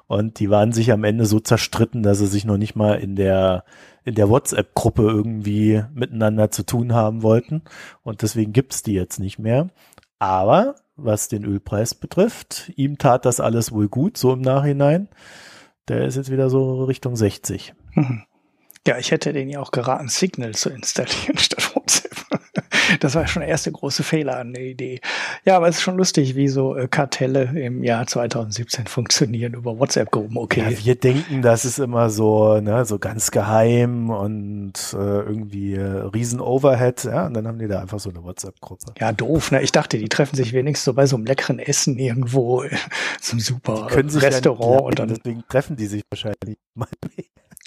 Und 0.06 0.38
die 0.38 0.50
waren 0.50 0.72
sich 0.72 0.92
am 0.92 1.04
Ende 1.04 1.26
so 1.26 1.40
zerstritten, 1.40 2.02
dass 2.02 2.18
sie 2.18 2.26
sich 2.26 2.44
noch 2.44 2.56
nicht 2.56 2.76
mal 2.76 2.94
in 2.94 3.16
der, 3.16 3.64
in 4.04 4.14
der 4.14 4.28
WhatsApp-Gruppe 4.28 5.02
irgendwie 5.02 5.82
miteinander 5.94 6.50
zu 6.50 6.64
tun 6.64 6.92
haben 6.94 7.22
wollten. 7.22 7.62
Und 8.02 8.22
deswegen 8.22 8.52
gibt's 8.52 8.82
die 8.82 8.94
jetzt 8.94 9.20
nicht 9.20 9.38
mehr. 9.38 9.68
Aber 10.18 10.76
was 10.96 11.28
den 11.28 11.44
Ölpreis 11.44 11.94
betrifft, 11.94 12.72
ihm 12.76 12.98
tat 12.98 13.24
das 13.24 13.40
alles 13.40 13.72
wohl 13.72 13.88
gut, 13.88 14.16
so 14.16 14.32
im 14.32 14.40
Nachhinein. 14.40 15.08
Der 15.88 16.04
ist 16.04 16.16
jetzt 16.16 16.30
wieder 16.30 16.50
so 16.50 16.84
Richtung 16.84 17.16
60. 17.16 17.74
Mhm. 17.94 18.24
Ja, 18.86 18.96
ich 18.98 19.10
hätte 19.10 19.32
den 19.32 19.48
ja 19.48 19.60
auch 19.60 19.72
geraten, 19.72 20.08
Signal 20.08 20.54
zu 20.54 20.70
installieren 20.70 21.38
statt 21.38 21.74
WhatsApp. 21.74 21.99
Das 22.98 23.14
war 23.14 23.26
schon 23.26 23.40
der 23.40 23.48
erste 23.48 23.70
große 23.70 24.02
Fehler 24.02 24.38
an 24.38 24.52
der 24.52 24.64
Idee. 24.64 25.00
Ja, 25.44 25.56
aber 25.56 25.68
es 25.68 25.76
ist 25.76 25.82
schon 25.82 25.96
lustig, 25.96 26.34
wie 26.34 26.48
so 26.48 26.76
äh, 26.76 26.88
Kartelle 26.88 27.44
im 27.54 27.82
Jahr 27.84 28.06
2017 28.06 28.86
funktionieren 28.86 29.54
über 29.54 29.78
WhatsApp-Gruppen. 29.78 30.36
Okay. 30.36 30.64
Ja, 30.68 30.84
wir 30.84 30.94
denken, 30.96 31.42
das 31.42 31.64
ist 31.64 31.78
immer 31.78 32.10
so, 32.10 32.60
ne, 32.60 32.84
so 32.84 32.98
ganz 32.98 33.30
geheim 33.30 34.10
und 34.10 34.72
äh, 34.92 34.96
irgendwie 34.96 35.74
äh, 35.74 35.82
riesen 35.82 36.40
Overhead. 36.40 37.04
Ja, 37.04 37.26
und 37.26 37.34
dann 37.34 37.46
haben 37.46 37.58
die 37.58 37.68
da 37.68 37.80
einfach 37.80 38.00
so 38.00 38.10
eine 38.10 38.22
WhatsApp-Gruppe. 38.22 38.92
Ja, 38.98 39.12
doof. 39.12 39.52
Ne? 39.52 39.62
Ich 39.62 39.72
dachte, 39.72 39.98
die 39.98 40.08
treffen 40.08 40.36
sich 40.36 40.52
wenigstens 40.52 40.84
so 40.84 40.94
bei 40.94 41.06
so 41.06 41.16
einem 41.16 41.26
leckeren 41.26 41.58
Essen 41.58 41.98
irgendwo, 41.98 42.64
zum 43.20 43.40
super 43.40 43.88
Restaurant. 43.90 44.80
Ja 44.80 44.80
und 44.80 44.98
dann 44.98 45.08
deswegen 45.08 45.44
treffen 45.48 45.76
die 45.76 45.86
sich 45.86 46.02
wahrscheinlich 46.10 46.58
mal. 46.74 46.88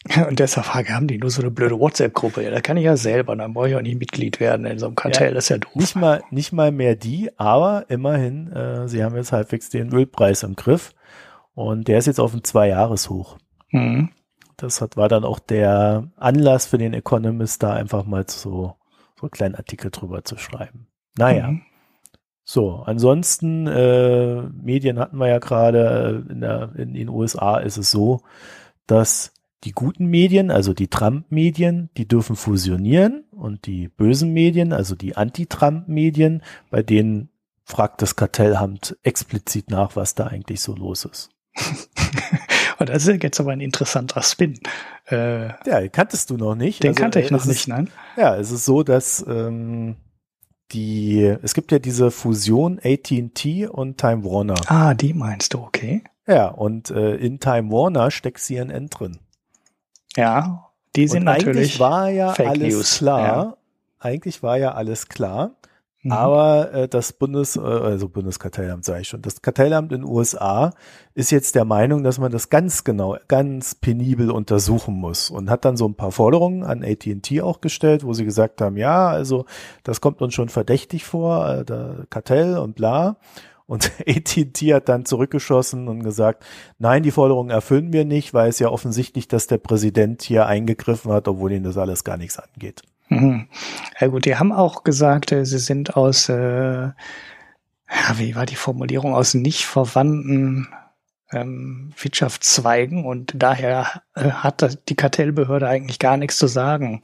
Und 0.28 0.40
deshalb 0.40 0.68
haben 0.74 1.08
die 1.08 1.18
nur 1.18 1.30
so 1.30 1.42
eine 1.42 1.52
blöde 1.52 1.80
WhatsApp-Gruppe. 1.80 2.44
Ja, 2.44 2.52
da 2.52 2.62
kann 2.62 2.78
ich 2.78 2.84
ja 2.84 2.98
selber, 2.98 3.36
dann 3.36 3.54
brauche 3.54 3.70
ich 3.70 3.76
auch 3.76 3.82
nicht 3.82 4.00
Mitglied 4.00 4.40
werden 4.40 4.66
in 4.66 4.78
so 4.78 4.88
einem 4.88 4.96
Kartell, 4.96 5.30
ja, 5.30 5.34
das 5.34 5.46
ist 5.46 5.50
ja 5.50 5.58
doof. 5.60 5.76
Nicht 5.76 5.96
mal, 5.96 6.24
nicht 6.30 6.52
mal 6.52 6.72
mehr 6.72 6.96
die, 6.96 7.32
aber 7.38 7.86
immerhin, 7.88 8.52
äh, 8.52 8.88
sie 8.88 9.04
haben 9.04 9.16
jetzt 9.16 9.32
halbwegs 9.32 9.70
den 9.70 9.94
Ölpreis 9.94 10.44
im 10.44 10.56
Griff 10.56 10.94
und 11.56 11.88
der 11.88 12.00
ist 12.00 12.08
jetzt 12.08 12.20
auf 12.20 12.34
ein 12.34 12.44
Zwei-Jahres-Hoch. 12.44 13.38
Mhm. 13.70 14.10
Das 14.58 14.82
hat, 14.82 14.98
war 14.98 15.08
dann 15.08 15.24
auch 15.24 15.40
der 15.40 16.10
Anlass 16.18 16.66
für 16.66 16.78
den 16.78 16.94
Economist, 16.94 17.64
da 17.64 17.74
einfach 17.74 18.06
mal 18.06 18.26
so, 18.28 18.76
so 19.16 19.24
einen 19.24 19.32
kleinen 19.32 19.56
Artikel 19.56 19.90
drüber 19.90 20.24
zu 20.24 20.38
schreiben. 20.38 20.88
Naja. 21.18 21.48
Mhm. 21.48 21.62
So, 22.46 22.84
ansonsten, 22.86 23.68
äh, 23.68 24.42
Medien 24.42 25.00
hatten 25.00 25.18
wir 25.18 25.30
ja 25.30 25.40
gerade, 25.40 26.26
in, 26.30 26.44
in 26.78 26.94
den 26.94 27.08
USA 27.08 27.58
ist 27.58 27.78
es 27.78 27.90
so, 27.90 28.22
dass 28.86 29.32
die 29.64 29.72
guten 29.72 30.07
Medien, 30.07 30.52
also 30.52 30.73
die 30.73 30.88
Trump-Medien, 30.88 31.90
die 31.98 32.07
dürfen 32.07 32.35
fusionieren 32.35 33.23
und 33.31 33.65
die 33.65 33.88
bösen 33.88 34.34
Medien, 34.34 34.73
also 34.73 34.95
die 34.95 35.15
Anti-Trump-Medien, 35.15 36.44
bei 36.69 36.84
denen 36.84 37.30
fragt 37.64 38.02
das 38.02 38.15
Kartellamt 38.15 38.98
explizit 39.03 39.69
nach, 39.69 39.95
was 39.95 40.15
da 40.15 40.27
eigentlich 40.27 40.61
so 40.61 40.76
los 40.76 41.06
ist. 41.06 41.30
und 42.80 42.90
das 42.90 43.07
ist 43.07 43.23
jetzt 43.23 43.40
aber 43.40 43.52
ein 43.52 43.61
interessanter 43.61 44.22
Spin. 44.22 44.60
Äh, 45.10 45.48
ja, 45.65 45.88
kanntest 45.88 46.30
du 46.30 46.38
noch 46.38 46.56
nicht. 46.56 46.84
Den 46.84 46.90
also, 46.90 47.02
kannte 47.02 47.22
ich 47.22 47.31
noch 47.31 47.45
nicht, 47.45 47.68
nein. 47.68 47.90
Ja, 48.18 48.35
es 48.35 48.52
ist 48.52 48.65
so, 48.65 48.84
dass 48.84 49.23
ähm, 49.27 49.95
die, 50.72 51.22
es 51.41 51.53
gibt 51.53 51.72
ja 51.72 51.80
diese 51.80 52.11
Fusion 52.11 52.80
AT&T 52.84 53.68
und 53.68 53.98
Time 53.98 54.26
Warner. 54.26 54.56
Ah, 54.68 54.94
die 54.94 55.14
meinst 55.14 55.53
du, 55.53 55.60
okay. 55.60 56.03
Ja, 56.27 56.48
und 56.48 56.90
äh, 56.90 57.15
in 57.15 57.40
Time 57.40 57.72
Warner 57.72 58.11
steckt 58.11 58.40
CNN 58.40 58.90
drin. 58.90 59.19
Ja, 60.15 60.69
die 60.95 61.07
sind 61.07 61.19
und 61.19 61.26
natürlich. 61.26 61.48
Eigentlich 61.57 61.80
war 61.80 62.10
ja 62.10 62.34
Fake 62.34 62.48
alles 62.49 62.73
News. 62.73 62.98
klar. 62.98 63.22
Ja. 63.22 63.57
Eigentlich 63.99 64.44
war 64.44 64.57
ja 64.57 64.73
alles 64.73 65.07
klar. 65.07 65.56
Mhm. 66.03 66.11
Aber 66.11 66.73
äh, 66.73 66.88
das 66.90 67.14
Bundes, 67.14 67.56
äh, 67.56 67.61
also 67.61 68.10
Bundeskartellamt 68.10 68.84
sage 68.84 69.02
ich 69.02 69.07
schon, 69.07 69.22
das 69.22 69.41
Kartellamt 69.41 69.94
in 69.94 70.02
den 70.02 70.10
USA 70.10 70.72
ist 71.14 71.31
jetzt 71.31 71.56
der 71.56 71.64
Meinung, 71.64 72.03
dass 72.03 72.19
man 72.19 72.31
das 72.31 72.49
ganz 72.49 72.84
genau, 72.84 73.18
ganz 73.30 73.76
penibel 73.76 74.30
untersuchen 74.30 74.95
muss 74.95 75.30
und 75.30 75.49
hat 75.49 75.64
dann 75.64 75.77
so 75.77 75.88
ein 75.88 75.95
paar 75.95 76.11
Forderungen 76.11 76.64
an 76.64 76.84
AT&T 76.84 77.41
auch 77.41 77.61
gestellt, 77.61 78.03
wo 78.03 78.14
sie 78.14 78.26
gesagt 78.26 78.60
haben, 78.60 78.76
ja, 78.76 79.07
also 79.07 79.45
das 79.84 80.02
kommt 80.02 80.22
uns 80.22 80.34
schon 80.34 80.49
verdächtig 80.49 81.06
vor, 81.06 81.48
äh, 81.48 82.06
Kartell 82.10 82.57
und 82.57 82.76
bla. 82.76 83.15
Und 83.74 83.91
AT&T 84.08 84.72
hat 84.72 84.88
dann 84.88 85.04
zurückgeschossen 85.04 85.88
und 85.88 86.04
gesagt, 86.04 86.45
nein, 86.78 87.02
die 87.02 87.10
Forderungen 87.10 87.50
erfüllen 87.50 87.91
wir 87.91 88.06
nicht, 88.06 88.32
weil 88.32 88.50
es 88.50 88.60
ja 88.60 88.70
offensichtlich, 88.70 89.28
dass 89.28 89.48
der 89.48 89.58
Präsident 89.58 90.22
hier 90.22 90.45
eingegriffen 90.45 91.12
hat, 91.12 91.28
obwohl 91.28 91.54
ihnen 91.54 91.64
das 91.64 91.80
alles 91.80 92.04
gar 92.04 92.18
nichts 92.18 92.38
angeht. 92.38 92.84
Mhm. 93.10 93.48
Ja 94.00 94.08
gut, 94.08 94.26
die 94.26 94.36
haben 94.36 94.52
auch 94.52 94.84
gesagt, 94.84 95.32
äh, 95.32 95.44
sie 95.44 95.58
sind 95.58 95.98
aus, 95.98 96.30
äh, 96.30 96.36
ja, 96.36 96.94
wie 98.18 98.36
war 98.36 98.45
die 98.45 98.56
Formulierung, 98.56 99.16
aus 99.16 99.34
nicht 99.34 99.66
verwandten 99.66 100.68
ähm, 101.32 101.94
Wirtschaftszweigen 101.98 103.06
und 103.06 103.34
daher 103.36 104.04
äh, 104.14 104.30
hat 104.30 104.88
die 104.88 104.95
Kartellbehörde 104.95 105.68
eigentlich 105.68 105.98
gar 105.98 106.18
nichts 106.18 106.38
zu 106.38 106.45
sagen. 106.45 107.02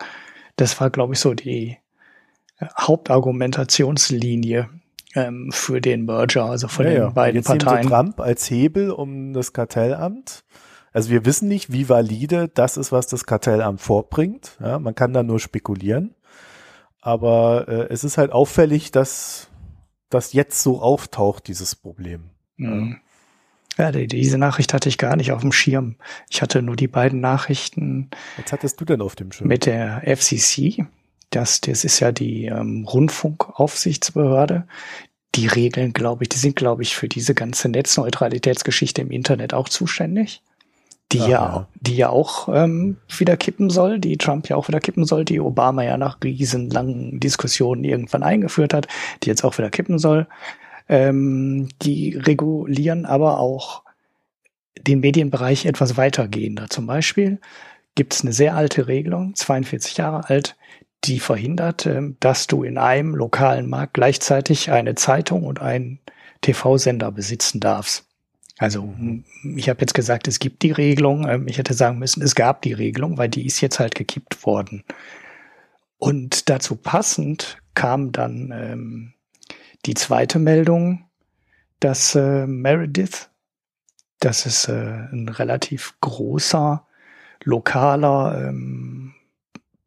Das 0.56 0.80
war, 0.80 0.91
glaube 0.91 1.14
ich, 1.14 1.20
so 1.20 1.34
die 1.34 1.80
äh, 2.60 2.68
Hauptargumentationslinie 2.80 4.70
ähm, 5.15 5.52
für 5.52 5.81
den 5.81 6.06
Merger, 6.06 6.45
also 6.45 6.68
von 6.68 6.86
ja, 6.86 6.91
den 6.91 7.02
ja. 7.02 7.10
beiden 7.10 7.38
Jetzt 7.38 7.48
Parteien. 7.48 7.80
Nehmen 7.80 7.90
Trump 7.90 8.19
als 8.19 8.49
Hebel 8.49 8.91
um 8.91 9.34
das 9.34 9.53
Kartellamt. 9.53 10.44
Also 10.91 11.10
wir 11.11 11.26
wissen 11.26 11.48
nicht, 11.48 11.72
wie 11.72 11.90
valide 11.90 12.48
das 12.48 12.77
ist, 12.77 12.91
was 12.91 13.07
das 13.07 13.26
Kartellamt 13.26 13.81
vorbringt. 13.81 14.57
Ja, 14.60 14.80
man 14.80 14.95
kann 14.95 15.14
da 15.14 15.23
nur 15.23 15.40
spekulieren. 15.40 16.15
Aber 17.02 17.68
äh, 17.68 17.94
es 17.94 18.03
ist 18.03 18.18
halt 18.18 18.31
auffällig, 18.31 18.91
dass 18.91 19.49
das 20.10 20.34
jetzt 20.34 20.61
so 20.61 20.81
auftaucht, 20.81 21.48
dieses 21.48 21.76
Problem. 21.76 22.31
Mhm. 22.57 22.98
Ja, 23.77 23.94
die, 23.94 24.07
diese 24.07 24.38
Nachricht 24.38 24.73
hatte 24.73 24.90
ich 24.90 24.98
gar 24.98 25.15
nicht 25.15 25.31
auf 25.31 25.41
dem 25.41 25.53
Schirm. 25.53 25.95
Ich 26.30 26.41
hatte 26.41 26.61
nur 26.61 26.76
die 26.76 26.90
beiden 26.90 27.22
Nachrichten. 27.22 28.10
Was 28.41 28.52
hattest 28.52 28.81
du 28.81 28.86
denn 28.86 29.02
auf 29.02 29.15
dem 29.15 29.31
Schirm? 29.31 29.48
Mit 29.48 29.65
der 29.65 30.02
FCC. 30.06 30.86
Das, 31.30 31.61
das 31.61 31.84
ist 31.84 31.99
ja 31.99 32.11
die 32.11 32.45
ähm, 32.45 32.85
Rundfunkaufsichtsbehörde. 32.85 34.65
Die 35.35 35.47
Regeln, 35.47 35.93
glaube 35.93 36.23
ich, 36.23 36.30
die 36.30 36.38
sind, 36.38 36.56
glaube 36.56 36.81
ich, 36.81 36.95
für 36.95 37.07
diese 37.07 37.35
ganze 37.35 37.69
Netzneutralitätsgeschichte 37.69 39.01
im 39.01 39.11
Internet 39.11 39.53
auch 39.53 39.69
zuständig. 39.69 40.41
Die 41.11 41.22
Ach, 41.22 41.27
ja, 41.27 41.30
ja, 41.30 41.68
die 41.76 41.95
ja 41.95 42.10
auch 42.10 42.49
ähm, 42.49 42.97
wieder 43.18 43.35
kippen 43.35 43.69
soll, 43.69 43.99
die 43.99 44.18
Trump 44.18 44.47
ja 44.47 44.56
auch 44.56 44.68
wieder 44.68 44.80
kippen 44.80 45.06
soll, 45.06 45.26
die 45.26 45.39
Obama 45.39 45.84
ja 45.84 45.97
nach 45.97 46.18
riesenlangen 46.23 47.19
Diskussionen 47.19 47.84
irgendwann 47.84 48.22
eingeführt 48.22 48.73
hat, 48.73 48.88
die 49.23 49.30
jetzt 49.30 49.43
auch 49.43 49.57
wieder 49.57 49.72
kippen 49.72 49.97
soll. 49.97 50.27
Ähm, 50.88 51.69
die 51.81 52.15
regulieren 52.15 53.06
aber 53.06 53.39
auch 53.39 53.84
den 54.80 54.99
Medienbereich 54.99 55.65
etwas 55.65 55.97
weitergehender. 55.97 56.69
Zum 56.69 56.85
Beispiel 56.85 57.39
gibt 57.95 58.14
es 58.14 58.22
eine 58.22 58.34
sehr 58.34 58.56
alte 58.56 58.88
Regelung, 58.88 59.35
42 59.35 59.97
Jahre 59.97 60.30
alt, 60.30 60.57
die 61.04 61.20
verhindert, 61.20 61.86
ähm, 61.86 62.18
dass 62.20 62.48
du 62.48 62.64
in 62.64 62.78
einem 62.78 63.16
lokalen 63.16 63.70
Markt 63.70 63.94
gleichzeitig 63.94 64.72
eine 64.72 64.96
Zeitung 64.96 65.44
und 65.44 65.62
einen 65.62 66.00
TV-Sender 66.42 67.12
besitzen 67.12 67.60
darfst. 67.60 68.06
Also 68.58 68.94
ich 69.56 69.70
habe 69.70 69.80
jetzt 69.82 69.94
gesagt, 69.94 70.28
es 70.28 70.40
gibt 70.40 70.64
die 70.64 70.72
Regelung. 70.72 71.28
Ähm, 71.28 71.48
ich 71.48 71.58
hätte 71.58 71.74
sagen 71.74 72.00
müssen, 72.00 72.22
es 72.22 72.36
gab 72.36 72.62
die 72.62 72.74
Regelung, 72.74 73.18
weil 73.18 73.30
die 73.30 73.46
ist 73.46 73.62
jetzt 73.62 73.80
halt 73.80 73.96
gekippt 73.96 74.46
worden. 74.46 74.84
Und 75.98 76.50
dazu 76.50 76.76
passend 76.76 77.58
kam 77.74 78.12
dann 78.12 78.52
ähm, 78.54 79.14
die 79.86 79.94
zweite 79.94 80.40
Meldung, 80.40 81.06
dass 81.80 82.16
äh, 82.16 82.46
Meredith, 82.46 83.30
das 84.20 84.46
ist 84.46 84.68
äh, 84.68 85.08
ein 85.12 85.30
relativ 85.30 85.96
großer 86.02 86.86
lokaler 87.44 88.50
ähm, 88.50 89.14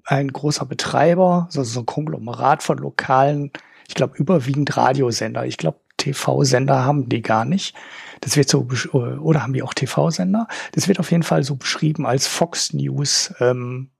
ein 0.04 0.28
großer 0.32 0.66
Betreiber, 0.66 1.44
also 1.46 1.62
so 1.62 1.80
ein 1.80 1.86
Konglomerat 1.86 2.62
von 2.62 2.78
lokalen, 2.78 3.50
ich 3.88 3.94
glaube 3.94 4.16
überwiegend 4.16 4.76
Radiosender. 4.76 5.44
Ich 5.46 5.58
glaube 5.58 5.78
TV-Sender 5.98 6.84
haben 6.84 7.08
die 7.08 7.22
gar 7.22 7.44
nicht. 7.44 7.76
Das 8.20 8.36
wird 8.36 8.48
so 8.48 8.68
oder 8.92 9.42
haben 9.42 9.52
die 9.52 9.62
auch 9.62 9.74
TV-Sender? 9.74 10.48
Das 10.72 10.88
wird 10.88 10.98
auf 10.98 11.10
jeden 11.10 11.22
Fall 11.22 11.42
so 11.42 11.56
beschrieben 11.56 12.06
als 12.06 12.26
Fox 12.26 12.72
News 12.72 13.34
ähm, 13.40 13.90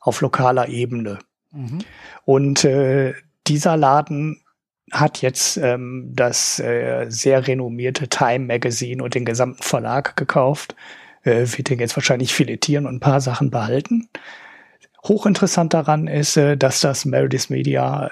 auf 0.00 0.20
lokaler 0.20 0.68
Ebene. 0.68 1.18
Mhm. 1.52 1.78
Und 2.24 2.64
äh, 2.64 3.14
dieser 3.46 3.76
Laden 3.76 4.42
hat 4.92 5.22
jetzt 5.22 5.56
ähm, 5.56 6.10
das 6.14 6.60
äh, 6.60 7.06
sehr 7.08 7.46
renommierte 7.46 8.08
Time 8.08 8.46
Magazine 8.46 9.02
und 9.02 9.14
den 9.14 9.24
gesamten 9.24 9.62
Verlag 9.62 10.16
gekauft. 10.16 10.76
Äh, 11.22 11.46
wird 11.56 11.70
den 11.70 11.80
jetzt 11.80 11.96
wahrscheinlich 11.96 12.34
filetieren 12.34 12.86
und 12.86 12.96
ein 12.96 13.00
paar 13.00 13.20
Sachen 13.20 13.50
behalten. 13.50 14.08
Hochinteressant 15.04 15.74
daran 15.74 16.06
ist, 16.06 16.36
äh, 16.36 16.56
dass 16.56 16.80
das 16.80 17.04
Meredith 17.04 17.50
Media, 17.50 18.10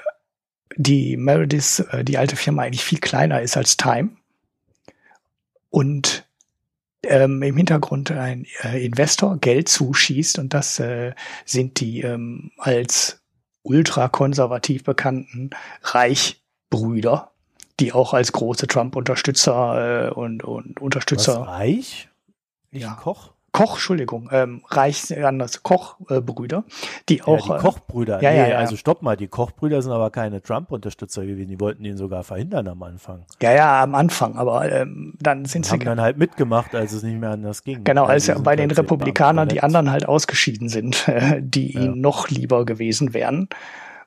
die 0.76 1.16
Meredith, 1.16 1.84
äh, 1.90 2.04
die 2.04 2.18
alte 2.18 2.36
Firma 2.36 2.62
eigentlich 2.62 2.84
viel 2.84 3.00
kleiner 3.00 3.40
ist 3.40 3.56
als 3.56 3.76
Time. 3.76 4.10
Und 5.70 6.26
ähm, 7.04 7.42
im 7.42 7.56
Hintergrund 7.56 8.10
ein 8.10 8.46
äh, 8.62 8.84
Investor 8.84 9.36
Geld 9.38 9.68
zuschießt 9.68 10.38
und 10.38 10.54
das 10.54 10.78
äh, 10.78 11.14
sind 11.44 11.80
die 11.80 12.02
ähm, 12.02 12.52
als 12.58 13.20
ultrakonservativ 13.62 14.84
bekannten 14.84 15.50
Reichbrüder, 15.82 17.32
die 17.80 17.92
auch 17.92 18.14
als 18.14 18.32
große 18.32 18.66
Trump-Unterstützer 18.66 20.08
äh, 20.08 20.10
und, 20.12 20.44
und 20.44 20.80
Unterstützer. 20.80 21.40
Was, 21.40 21.48
Reich? 21.48 22.08
Nicht 22.70 22.82
ja. 22.82 22.94
Koch? 22.94 23.31
Koch, 23.52 23.74
Entschuldigung, 23.74 24.30
ähm, 24.32 24.62
Reich, 24.68 25.10
äh, 25.10 25.24
anders, 25.24 25.62
Kochbrüder, 25.62 26.64
äh, 26.66 27.02
die 27.10 27.22
auch. 27.22 27.48
Ja, 27.48 27.56
die 27.56 27.62
Kochbrüder, 27.62 28.22
ja, 28.22 28.30
nee, 28.30 28.38
ja, 28.38 28.48
ja, 28.48 28.58
also 28.58 28.76
stopp 28.76 29.02
mal, 29.02 29.14
die 29.14 29.28
Kochbrüder 29.28 29.82
sind 29.82 29.92
aber 29.92 30.10
keine 30.10 30.40
Trump-Unterstützer 30.40 31.26
gewesen, 31.26 31.50
die 31.50 31.60
wollten 31.60 31.84
ihn 31.84 31.98
sogar 31.98 32.24
verhindern 32.24 32.66
am 32.68 32.82
Anfang. 32.82 33.26
Ja, 33.42 33.52
ja, 33.52 33.82
am 33.82 33.94
Anfang, 33.94 34.36
aber 34.36 34.72
ähm, 34.72 35.14
dann 35.20 35.44
sind 35.44 35.66
sie. 35.66 35.72
Haben 35.72 35.84
dann 35.84 36.00
halt 36.00 36.16
mitgemacht, 36.16 36.74
als 36.74 36.92
es 36.92 37.02
nicht 37.02 37.20
mehr 37.20 37.30
anders 37.30 37.62
ging. 37.62 37.84
Genau, 37.84 38.04
als 38.04 38.26
ja 38.26 38.38
bei 38.38 38.56
den 38.56 38.70
Republikanern 38.70 39.48
die 39.48 39.62
anderen 39.62 39.90
halt 39.90 40.08
ausgeschieden 40.08 40.70
sind, 40.70 41.06
die 41.40 41.74
ja. 41.74 41.82
ihnen 41.82 42.00
noch 42.00 42.30
lieber 42.30 42.64
gewesen 42.64 43.12
wären. 43.12 43.48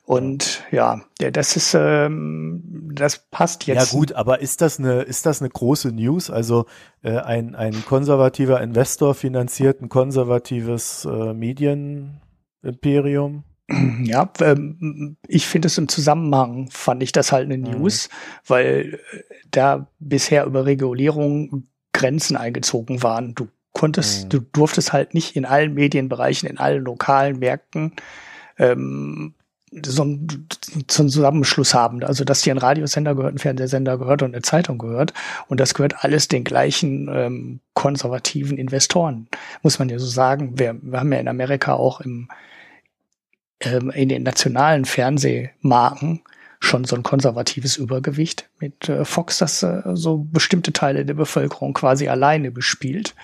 Und 0.06 0.64
ja, 0.70 1.02
das 1.18 1.56
ist, 1.56 1.74
ähm, 1.74 2.62
das 2.94 3.26
passt 3.28 3.66
jetzt. 3.66 3.92
Ja 3.92 3.98
gut, 3.98 4.12
aber 4.12 4.40
ist 4.40 4.60
das 4.60 4.78
eine, 4.78 5.02
ist 5.02 5.26
das 5.26 5.42
eine 5.42 5.50
große 5.50 5.90
News? 5.90 6.30
Also 6.30 6.66
äh, 7.02 7.18
ein, 7.18 7.56
ein 7.56 7.84
konservativer 7.84 8.60
Investor 8.60 9.16
finanziert 9.16 9.82
ein 9.82 9.88
konservatives 9.88 11.04
äh, 11.04 11.34
Medienimperium? 11.34 13.42
Ja, 14.04 14.30
ähm, 14.42 15.16
ich 15.26 15.48
finde 15.48 15.66
es 15.66 15.76
im 15.76 15.88
Zusammenhang, 15.88 16.68
fand 16.70 17.02
ich 17.02 17.10
das 17.10 17.32
halt 17.32 17.50
eine 17.50 17.58
mhm. 17.58 17.64
News, 17.64 18.08
mhm. 18.08 18.12
weil 18.46 19.00
äh, 19.10 19.22
da 19.50 19.88
bisher 19.98 20.44
über 20.44 20.66
Regulierung 20.66 21.66
Grenzen 21.92 22.36
eingezogen 22.36 23.02
waren. 23.02 23.34
Du 23.34 23.48
konntest, 23.72 24.26
mhm. 24.26 24.28
du 24.28 24.38
durftest 24.38 24.92
halt 24.92 25.14
nicht 25.14 25.34
in 25.34 25.44
allen 25.44 25.74
Medienbereichen, 25.74 26.48
in 26.48 26.58
allen 26.58 26.84
lokalen 26.84 27.40
Märkten 27.40 27.96
ähm, 28.56 29.34
so 29.84 30.02
einen, 30.02 30.48
so 30.88 31.02
einen 31.02 31.10
Zusammenschluss 31.10 31.74
haben. 31.74 32.02
Also, 32.04 32.24
dass 32.24 32.44
hier 32.44 32.54
ein 32.54 32.58
Radiosender 32.58 33.14
gehört, 33.14 33.34
ein 33.34 33.38
Fernsehsender 33.38 33.98
gehört 33.98 34.22
und 34.22 34.34
eine 34.34 34.42
Zeitung 34.42 34.78
gehört. 34.78 35.12
Und 35.48 35.60
das 35.60 35.74
gehört 35.74 36.04
alles 36.04 36.28
den 36.28 36.44
gleichen 36.44 37.08
ähm, 37.12 37.60
konservativen 37.74 38.58
Investoren, 38.58 39.28
muss 39.62 39.78
man 39.78 39.88
ja 39.88 39.98
so 39.98 40.06
sagen. 40.06 40.58
Wir, 40.58 40.76
wir 40.80 41.00
haben 41.00 41.12
ja 41.12 41.18
in 41.18 41.28
Amerika 41.28 41.74
auch 41.74 42.00
im, 42.00 42.28
ähm, 43.60 43.90
in 43.90 44.08
den 44.08 44.22
nationalen 44.22 44.84
Fernsehmarken 44.84 46.22
schon 46.60 46.84
so 46.84 46.96
ein 46.96 47.02
konservatives 47.02 47.76
Übergewicht 47.76 48.48
mit 48.60 48.88
äh, 48.88 49.04
Fox, 49.04 49.38
das 49.38 49.62
äh, 49.62 49.82
so 49.94 50.18
bestimmte 50.18 50.72
Teile 50.72 51.04
der 51.04 51.14
Bevölkerung 51.14 51.74
quasi 51.74 52.08
alleine 52.08 52.50
bespielt. 52.50 53.14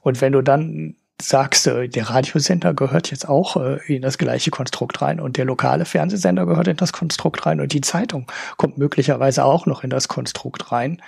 Und 0.00 0.20
wenn 0.20 0.32
du 0.32 0.42
dann 0.42 0.96
sagst, 1.22 1.66
der 1.66 2.10
Radiosender 2.10 2.74
gehört 2.74 3.10
jetzt 3.10 3.28
auch 3.28 3.56
äh, 3.56 3.78
in 3.86 4.02
das 4.02 4.18
gleiche 4.18 4.50
Konstrukt 4.50 5.02
rein 5.02 5.20
und 5.20 5.36
der 5.36 5.44
lokale 5.44 5.84
Fernsehsender 5.84 6.46
gehört 6.46 6.68
in 6.68 6.76
das 6.76 6.92
Konstrukt 6.92 7.46
rein 7.46 7.60
und 7.60 7.72
die 7.72 7.80
Zeitung 7.80 8.26
kommt 8.56 8.78
möglicherweise 8.78 9.44
auch 9.44 9.66
noch 9.66 9.84
in 9.84 9.90
das 9.90 10.08
Konstrukt 10.08 10.72
rein, 10.72 11.02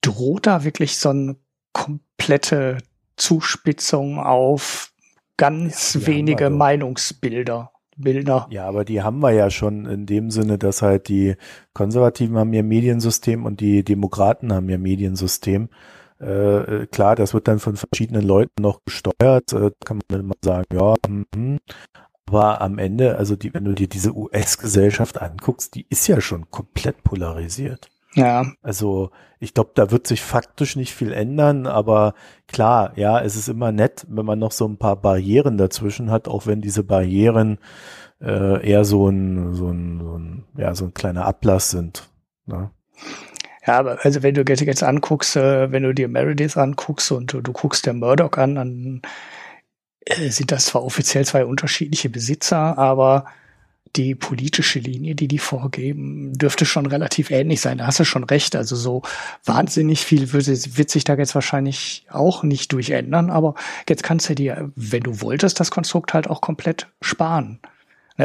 droht 0.00 0.46
da 0.46 0.64
wirklich 0.64 0.98
so 0.98 1.10
eine 1.10 1.36
komplette 1.72 2.78
Zuspitzung 3.16 4.18
auf 4.18 4.92
ganz 5.36 5.94
ja, 5.94 6.06
wenige 6.06 6.50
Meinungsbilder. 6.50 7.72
Bilder. 7.96 8.46
Ja, 8.50 8.66
aber 8.66 8.84
die 8.86 9.02
haben 9.02 9.20
wir 9.20 9.32
ja 9.32 9.50
schon 9.50 9.84
in 9.84 10.06
dem 10.06 10.30
Sinne, 10.30 10.56
dass 10.56 10.80
halt 10.80 11.08
die 11.08 11.36
Konservativen 11.74 12.38
haben 12.38 12.52
ihr 12.52 12.62
Mediensystem 12.62 13.44
und 13.44 13.60
die 13.60 13.84
Demokraten 13.84 14.52
haben 14.52 14.68
ihr 14.70 14.78
Mediensystem. 14.78 15.68
Äh, 16.22 16.86
klar, 16.86 17.16
das 17.16 17.34
wird 17.34 17.48
dann 17.48 17.58
von 17.58 17.76
verschiedenen 17.76 18.22
Leuten 18.22 18.62
noch 18.62 18.80
gesteuert. 18.84 19.52
Äh, 19.52 19.72
kann 19.84 20.00
man 20.08 20.20
immer 20.20 20.34
sagen, 20.42 20.66
ja, 20.72 20.94
mm, 21.08 21.58
aber 22.28 22.60
am 22.60 22.78
Ende, 22.78 23.16
also 23.16 23.36
die, 23.36 23.52
wenn 23.52 23.64
du 23.64 23.74
dir 23.74 23.88
diese 23.88 24.16
US-Gesellschaft 24.16 25.20
anguckst, 25.20 25.74
die 25.74 25.86
ist 25.90 26.06
ja 26.06 26.20
schon 26.20 26.50
komplett 26.50 27.02
polarisiert. 27.02 27.90
Ja. 28.14 28.46
Also 28.62 29.10
ich 29.40 29.54
glaube, 29.54 29.72
da 29.74 29.90
wird 29.90 30.06
sich 30.06 30.22
faktisch 30.22 30.76
nicht 30.76 30.94
viel 30.94 31.12
ändern, 31.12 31.66
aber 31.66 32.14
klar, 32.46 32.92
ja, 32.96 33.20
es 33.20 33.36
ist 33.36 33.48
immer 33.48 33.72
nett, 33.72 34.06
wenn 34.08 34.24
man 34.24 34.38
noch 34.38 34.52
so 34.52 34.66
ein 34.66 34.76
paar 34.76 34.96
Barrieren 34.96 35.58
dazwischen 35.58 36.10
hat, 36.10 36.28
auch 36.28 36.46
wenn 36.46 36.60
diese 36.60 36.84
Barrieren 36.84 37.58
äh, 38.20 38.66
eher 38.66 38.84
so 38.84 39.08
ein, 39.08 39.54
so 39.54 39.68
ein, 39.68 40.00
so 40.00 40.18
ein, 40.18 40.44
ja, 40.56 40.74
so 40.74 40.84
ein 40.84 40.94
kleiner 40.94 41.26
Ablass 41.26 41.70
sind. 41.70 42.08
Ne? 42.46 42.70
Ja, 43.66 43.78
aber 43.78 44.04
also 44.04 44.22
wenn 44.22 44.34
du 44.34 44.42
jetzt, 44.42 44.82
anguckst, 44.82 45.36
äh, 45.36 45.70
wenn 45.70 45.84
du 45.84 45.94
dir 45.94 46.08
Meredith 46.08 46.56
anguckst 46.56 47.12
und 47.12 47.32
du, 47.32 47.40
du 47.40 47.52
guckst 47.52 47.86
der 47.86 47.94
Murdoch 47.94 48.32
an, 48.32 48.56
dann 48.56 49.02
äh, 50.04 50.30
sind 50.30 50.50
das 50.50 50.66
zwar 50.66 50.84
offiziell 50.84 51.24
zwei 51.24 51.44
unterschiedliche 51.44 52.10
Besitzer, 52.10 52.76
aber 52.78 53.26
die 53.96 54.14
politische 54.14 54.78
Linie, 54.78 55.14
die 55.14 55.28
die 55.28 55.38
vorgeben, 55.38 56.32
dürfte 56.32 56.64
schon 56.64 56.86
relativ 56.86 57.30
ähnlich 57.30 57.60
sein. 57.60 57.78
Da 57.78 57.86
hast 57.86 58.00
du 58.00 58.04
schon 58.04 58.24
recht. 58.24 58.56
Also 58.56 58.74
so 58.74 59.02
wahnsinnig 59.44 60.00
viel 60.00 60.32
wird 60.32 60.90
sich 60.90 61.04
da 61.04 61.14
jetzt 61.14 61.34
wahrscheinlich 61.34 62.06
auch 62.08 62.42
nicht 62.42 62.72
durchändern. 62.72 63.30
Aber 63.30 63.54
jetzt 63.88 64.02
kannst 64.02 64.30
du 64.30 64.34
dir, 64.34 64.70
wenn 64.76 65.02
du 65.02 65.20
wolltest, 65.20 65.60
das 65.60 65.70
Konstrukt 65.70 66.14
halt 66.14 66.28
auch 66.28 66.40
komplett 66.40 66.88
sparen. 67.02 67.60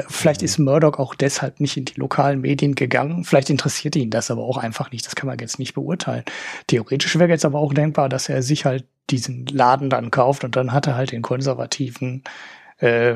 Vielleicht 0.09 0.43
ist 0.43 0.57
Murdoch 0.57 0.99
auch 0.99 1.15
deshalb 1.15 1.59
nicht 1.59 1.77
in 1.77 1.85
die 1.85 1.99
lokalen 1.99 2.41
Medien 2.41 2.76
gegangen. 2.76 3.23
Vielleicht 3.23 3.49
interessiert 3.49 3.95
ihn 3.95 4.09
das 4.09 4.30
aber 4.30 4.43
auch 4.43 4.57
einfach 4.57 4.91
nicht. 4.91 5.05
Das 5.05 5.15
kann 5.15 5.27
man 5.27 5.39
jetzt 5.39 5.59
nicht 5.59 5.73
beurteilen. 5.73 6.23
Theoretisch 6.68 7.18
wäre 7.18 7.30
jetzt 7.30 7.45
aber 7.45 7.59
auch 7.59 7.73
denkbar, 7.73 8.09
dass 8.09 8.27
er 8.27 8.43
sich 8.43 8.65
halt 8.65 8.85
diesen 9.09 9.45
Laden 9.45 9.89
dann 9.89 10.11
kauft 10.11 10.43
und 10.43 10.55
dann 10.55 10.73
hat 10.73 10.88
er 10.88 10.95
halt 10.95 11.14
den 11.14 11.22
konservativen 11.22 12.23
äh, 12.80 13.15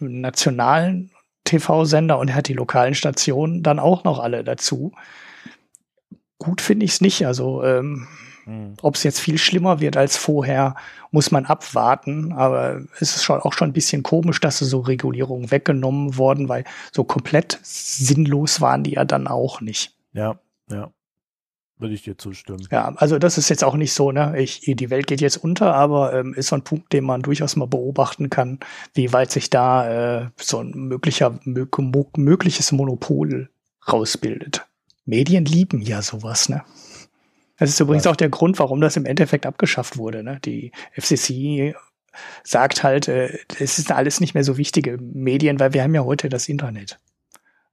nationalen 0.00 1.10
TV-Sender 1.44 2.18
und 2.18 2.28
er 2.28 2.34
hat 2.34 2.48
die 2.48 2.54
lokalen 2.54 2.94
Stationen 2.94 3.62
dann 3.62 3.78
auch 3.78 4.04
noch 4.04 4.18
alle 4.18 4.42
dazu. 4.42 4.92
Gut 6.38 6.60
finde 6.60 6.84
ich 6.84 6.92
es 6.92 7.00
nicht. 7.00 7.26
Also 7.26 7.62
ähm, 7.64 8.08
hm. 8.48 8.76
Ob 8.80 8.94
es 8.94 9.02
jetzt 9.02 9.20
viel 9.20 9.36
schlimmer 9.36 9.78
wird 9.80 9.98
als 9.98 10.16
vorher, 10.16 10.74
muss 11.10 11.30
man 11.30 11.44
abwarten. 11.44 12.32
Aber 12.32 12.80
es 12.98 13.14
ist 13.14 13.22
schon 13.22 13.40
auch 13.40 13.52
schon 13.52 13.68
ein 13.68 13.74
bisschen 13.74 14.02
komisch, 14.02 14.40
dass 14.40 14.58
so 14.58 14.80
Regulierungen 14.80 15.50
weggenommen 15.50 16.16
wurden, 16.16 16.48
weil 16.48 16.64
so 16.90 17.04
komplett 17.04 17.58
sinnlos 17.62 18.62
waren 18.62 18.84
die 18.84 18.92
ja 18.92 19.04
dann 19.04 19.26
auch 19.26 19.60
nicht. 19.60 19.94
Ja, 20.14 20.40
ja. 20.70 20.90
Würde 21.76 21.94
ich 21.94 22.02
dir 22.02 22.16
zustimmen. 22.16 22.66
Ja, 22.70 22.94
also 22.96 23.18
das 23.18 23.36
ist 23.36 23.50
jetzt 23.50 23.62
auch 23.62 23.76
nicht 23.76 23.92
so, 23.92 24.12
ne? 24.12 24.40
Ich, 24.40 24.62
die 24.62 24.90
Welt 24.90 25.06
geht 25.06 25.20
jetzt 25.20 25.36
unter, 25.36 25.74
aber 25.74 26.14
ähm, 26.14 26.32
ist 26.32 26.48
so 26.48 26.56
ein 26.56 26.64
Punkt, 26.64 26.92
den 26.94 27.04
man 27.04 27.20
durchaus 27.20 27.54
mal 27.54 27.68
beobachten 27.68 28.30
kann, 28.30 28.58
wie 28.94 29.12
weit 29.12 29.30
sich 29.30 29.50
da 29.50 30.22
äh, 30.22 30.28
so 30.40 30.60
ein 30.60 30.70
möglicher 30.70 31.38
mögliches 31.44 32.72
Monopol 32.72 33.50
rausbildet. 33.86 34.66
Medien 35.04 35.44
lieben 35.44 35.80
ja 35.82 36.02
sowas, 36.02 36.48
ne? 36.48 36.64
Das 37.58 37.70
ist 37.70 37.80
übrigens 37.80 38.06
auch 38.06 38.16
der 38.16 38.28
Grund, 38.28 38.58
warum 38.58 38.80
das 38.80 38.96
im 38.96 39.04
Endeffekt 39.04 39.44
abgeschafft 39.44 39.96
wurde. 39.96 40.22
Ne? 40.22 40.38
Die 40.44 40.72
FCC 40.92 41.74
sagt 42.44 42.82
halt, 42.82 43.08
äh, 43.08 43.38
es 43.58 43.78
ist 43.78 43.92
alles 43.92 44.20
nicht 44.20 44.34
mehr 44.34 44.44
so 44.44 44.56
wichtige 44.56 44.98
Medien, 44.98 45.60
weil 45.60 45.72
wir 45.72 45.82
haben 45.82 45.94
ja 45.94 46.04
heute 46.04 46.28
das 46.28 46.48
Internet. 46.48 46.98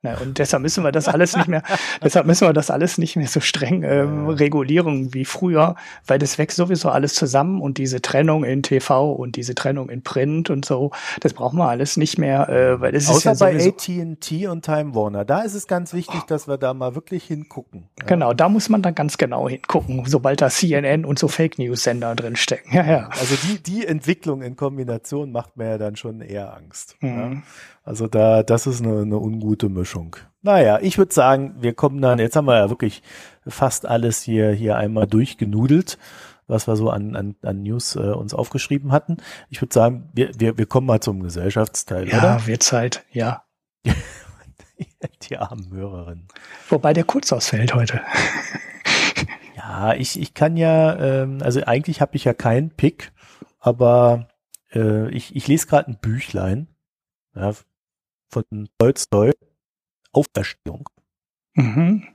Ne, 0.05 0.15
und 0.21 0.37
deshalb 0.37 0.61
müssen 0.61 0.83
wir 0.83 0.91
das 0.91 1.07
alles 1.07 1.35
nicht 1.35 1.47
mehr, 1.47 1.63
deshalb 2.03 2.27
müssen 2.27 2.47
wir 2.47 2.53
das 2.53 2.69
alles 2.69 2.99
nicht 2.99 3.15
mehr 3.15 3.27
so 3.27 3.39
streng 3.39 3.81
ähm, 3.81 4.27
regulieren 4.27 5.15
wie 5.15 5.25
früher, 5.25 5.75
weil 6.05 6.19
das 6.19 6.37
wächst 6.37 6.57
sowieso 6.57 6.89
alles 6.89 7.15
zusammen 7.15 7.59
und 7.59 7.79
diese 7.79 8.03
Trennung 8.03 8.43
in 8.43 8.61
TV 8.61 9.11
und 9.11 9.35
diese 9.35 9.55
Trennung 9.55 9.89
in 9.89 10.03
Print 10.03 10.51
und 10.51 10.63
so, 10.63 10.91
das 11.21 11.33
brauchen 11.33 11.57
wir 11.57 11.67
alles 11.69 11.97
nicht 11.97 12.19
mehr, 12.19 12.47
äh, 12.49 12.79
weil 12.79 12.93
es 12.93 13.09
Außer 13.09 13.31
ist 13.31 13.41
ja 13.41 13.47
bei 13.47 13.67
AT&T 13.67 14.47
und 14.47 14.63
Time 14.63 14.93
Warner, 14.93 15.25
da 15.25 15.41
ist 15.41 15.55
es 15.55 15.65
ganz 15.65 15.91
wichtig, 15.91 16.21
dass 16.27 16.47
wir 16.47 16.59
da 16.59 16.75
mal 16.75 16.93
wirklich 16.93 17.23
hingucken. 17.23 17.89
Ja. 17.97 18.05
Genau, 18.05 18.33
da 18.33 18.47
muss 18.47 18.69
man 18.69 18.83
dann 18.83 18.93
ganz 18.93 19.17
genau 19.17 19.49
hingucken, 19.49 20.03
sobald 20.05 20.39
da 20.39 20.49
CNN 20.51 21.03
und 21.03 21.17
so 21.17 21.27
Fake 21.27 21.57
News 21.57 21.81
Sender 21.81 22.13
drin 22.13 22.35
stecken. 22.35 22.75
Ja, 22.75 22.85
ja. 22.85 23.09
Also 23.09 23.35
die 23.47 23.63
die 23.63 23.87
Entwicklung 23.87 24.43
in 24.43 24.55
Kombination 24.55 25.31
macht 25.31 25.57
mir 25.57 25.69
ja 25.69 25.77
dann 25.79 25.95
schon 25.95 26.21
eher 26.21 26.55
Angst. 26.55 26.95
Mhm. 26.99 27.09
Ja. 27.09 27.41
Also 27.85 28.07
da, 28.07 28.41
das 28.41 28.65
ist 28.65 28.81
eine, 28.81 29.03
eine 29.03 29.19
ungute 29.19 29.69
Mischung. 29.69 30.15
Naja, 30.41 30.79
ich 30.81 30.97
würde 30.97 31.13
sagen, 31.13 31.55
wir 31.59 31.73
kommen 31.73 32.01
dann, 32.01 32.17
jetzt 32.17 32.35
haben 32.35 32.47
wir 32.47 32.57
ja 32.57 32.69
wirklich 32.71 33.03
fast 33.47 33.85
alles 33.85 34.23
hier, 34.23 34.51
hier 34.51 34.75
einmal 34.75 35.05
durchgenudelt, 35.05 35.99
was 36.47 36.67
wir 36.67 36.77
so 36.77 36.89
an, 36.89 37.15
an, 37.15 37.35
an 37.43 37.61
News 37.61 37.95
äh, 37.95 37.99
uns 37.99 38.33
aufgeschrieben 38.33 38.91
hatten. 38.91 39.17
Ich 39.51 39.61
würde 39.61 39.73
sagen, 39.73 40.09
wir, 40.13 40.31
wir, 40.39 40.57
wir 40.57 40.65
kommen 40.65 40.87
mal 40.87 40.99
zum 40.99 41.21
Gesellschaftsteil, 41.21 42.09
ja, 42.09 42.17
oder? 42.17 42.27
Ja, 42.37 42.47
wird 42.47 42.63
Zeit, 42.63 43.05
ja. 43.11 43.43
Die 45.29 45.37
armen 45.37 45.71
Hörerinnen. 45.71 46.27
Wobei 46.69 46.91
der 46.93 47.03
kurz 47.03 47.31
ausfällt 47.31 47.75
heute. 47.75 48.01
ja, 49.55 49.93
ich, 49.93 50.19
ich 50.19 50.33
kann 50.33 50.57
ja, 50.57 50.97
ähm, 50.97 51.37
also 51.43 51.63
eigentlich 51.63 52.01
habe 52.01 52.15
ich 52.15 52.23
ja 52.23 52.33
keinen 52.33 52.71
Pick, 52.71 53.11
aber 53.59 54.27
äh, 54.73 55.07
ich, 55.09 55.35
ich 55.35 55.47
lese 55.47 55.67
gerade 55.67 55.91
ein 55.91 55.99
Büchlein. 55.99 56.67
Ja, 57.35 57.53
von 58.31 58.43
Tolstoi, 58.77 59.31
Auferstehung. 60.11 60.89
Mhm. 61.55 62.07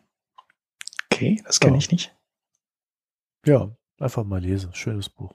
Okay, 1.12 1.40
das 1.44 1.60
kenne 1.60 1.74
ja. 1.74 1.78
ich 1.78 1.90
nicht. 1.90 2.16
Ja, 3.46 3.70
einfach 3.98 4.24
mal 4.24 4.40
lesen. 4.40 4.74
Schönes 4.74 5.08
Buch. 5.08 5.34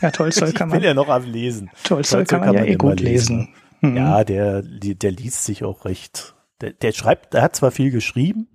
Ja, 0.00 0.10
Tolstoi 0.10 0.52
kann 0.54 0.68
man. 0.68 0.78
Ich 0.78 0.82
will 0.82 0.88
ja 0.88 0.94
noch 0.94 1.08
am 1.08 1.24
Lesen. 1.24 1.70
Tolstoi, 1.84 2.24
kann 2.24 2.40
man, 2.40 2.46
kann 2.46 2.54
man 2.56 2.64
ja 2.66 2.72
eh 2.72 2.76
gut 2.76 3.00
lesen. 3.00 3.38
lesen. 3.38 3.54
Mhm. 3.80 3.96
Ja, 3.96 4.24
der, 4.24 4.62
der, 4.62 4.94
der 4.94 5.10
liest 5.12 5.44
sich 5.44 5.64
auch 5.64 5.84
recht. 5.84 6.34
Der, 6.60 6.72
der 6.72 6.92
schreibt, 6.92 7.34
er 7.34 7.42
hat 7.42 7.56
zwar 7.56 7.70
viel 7.70 7.90
geschrieben, 7.90 8.48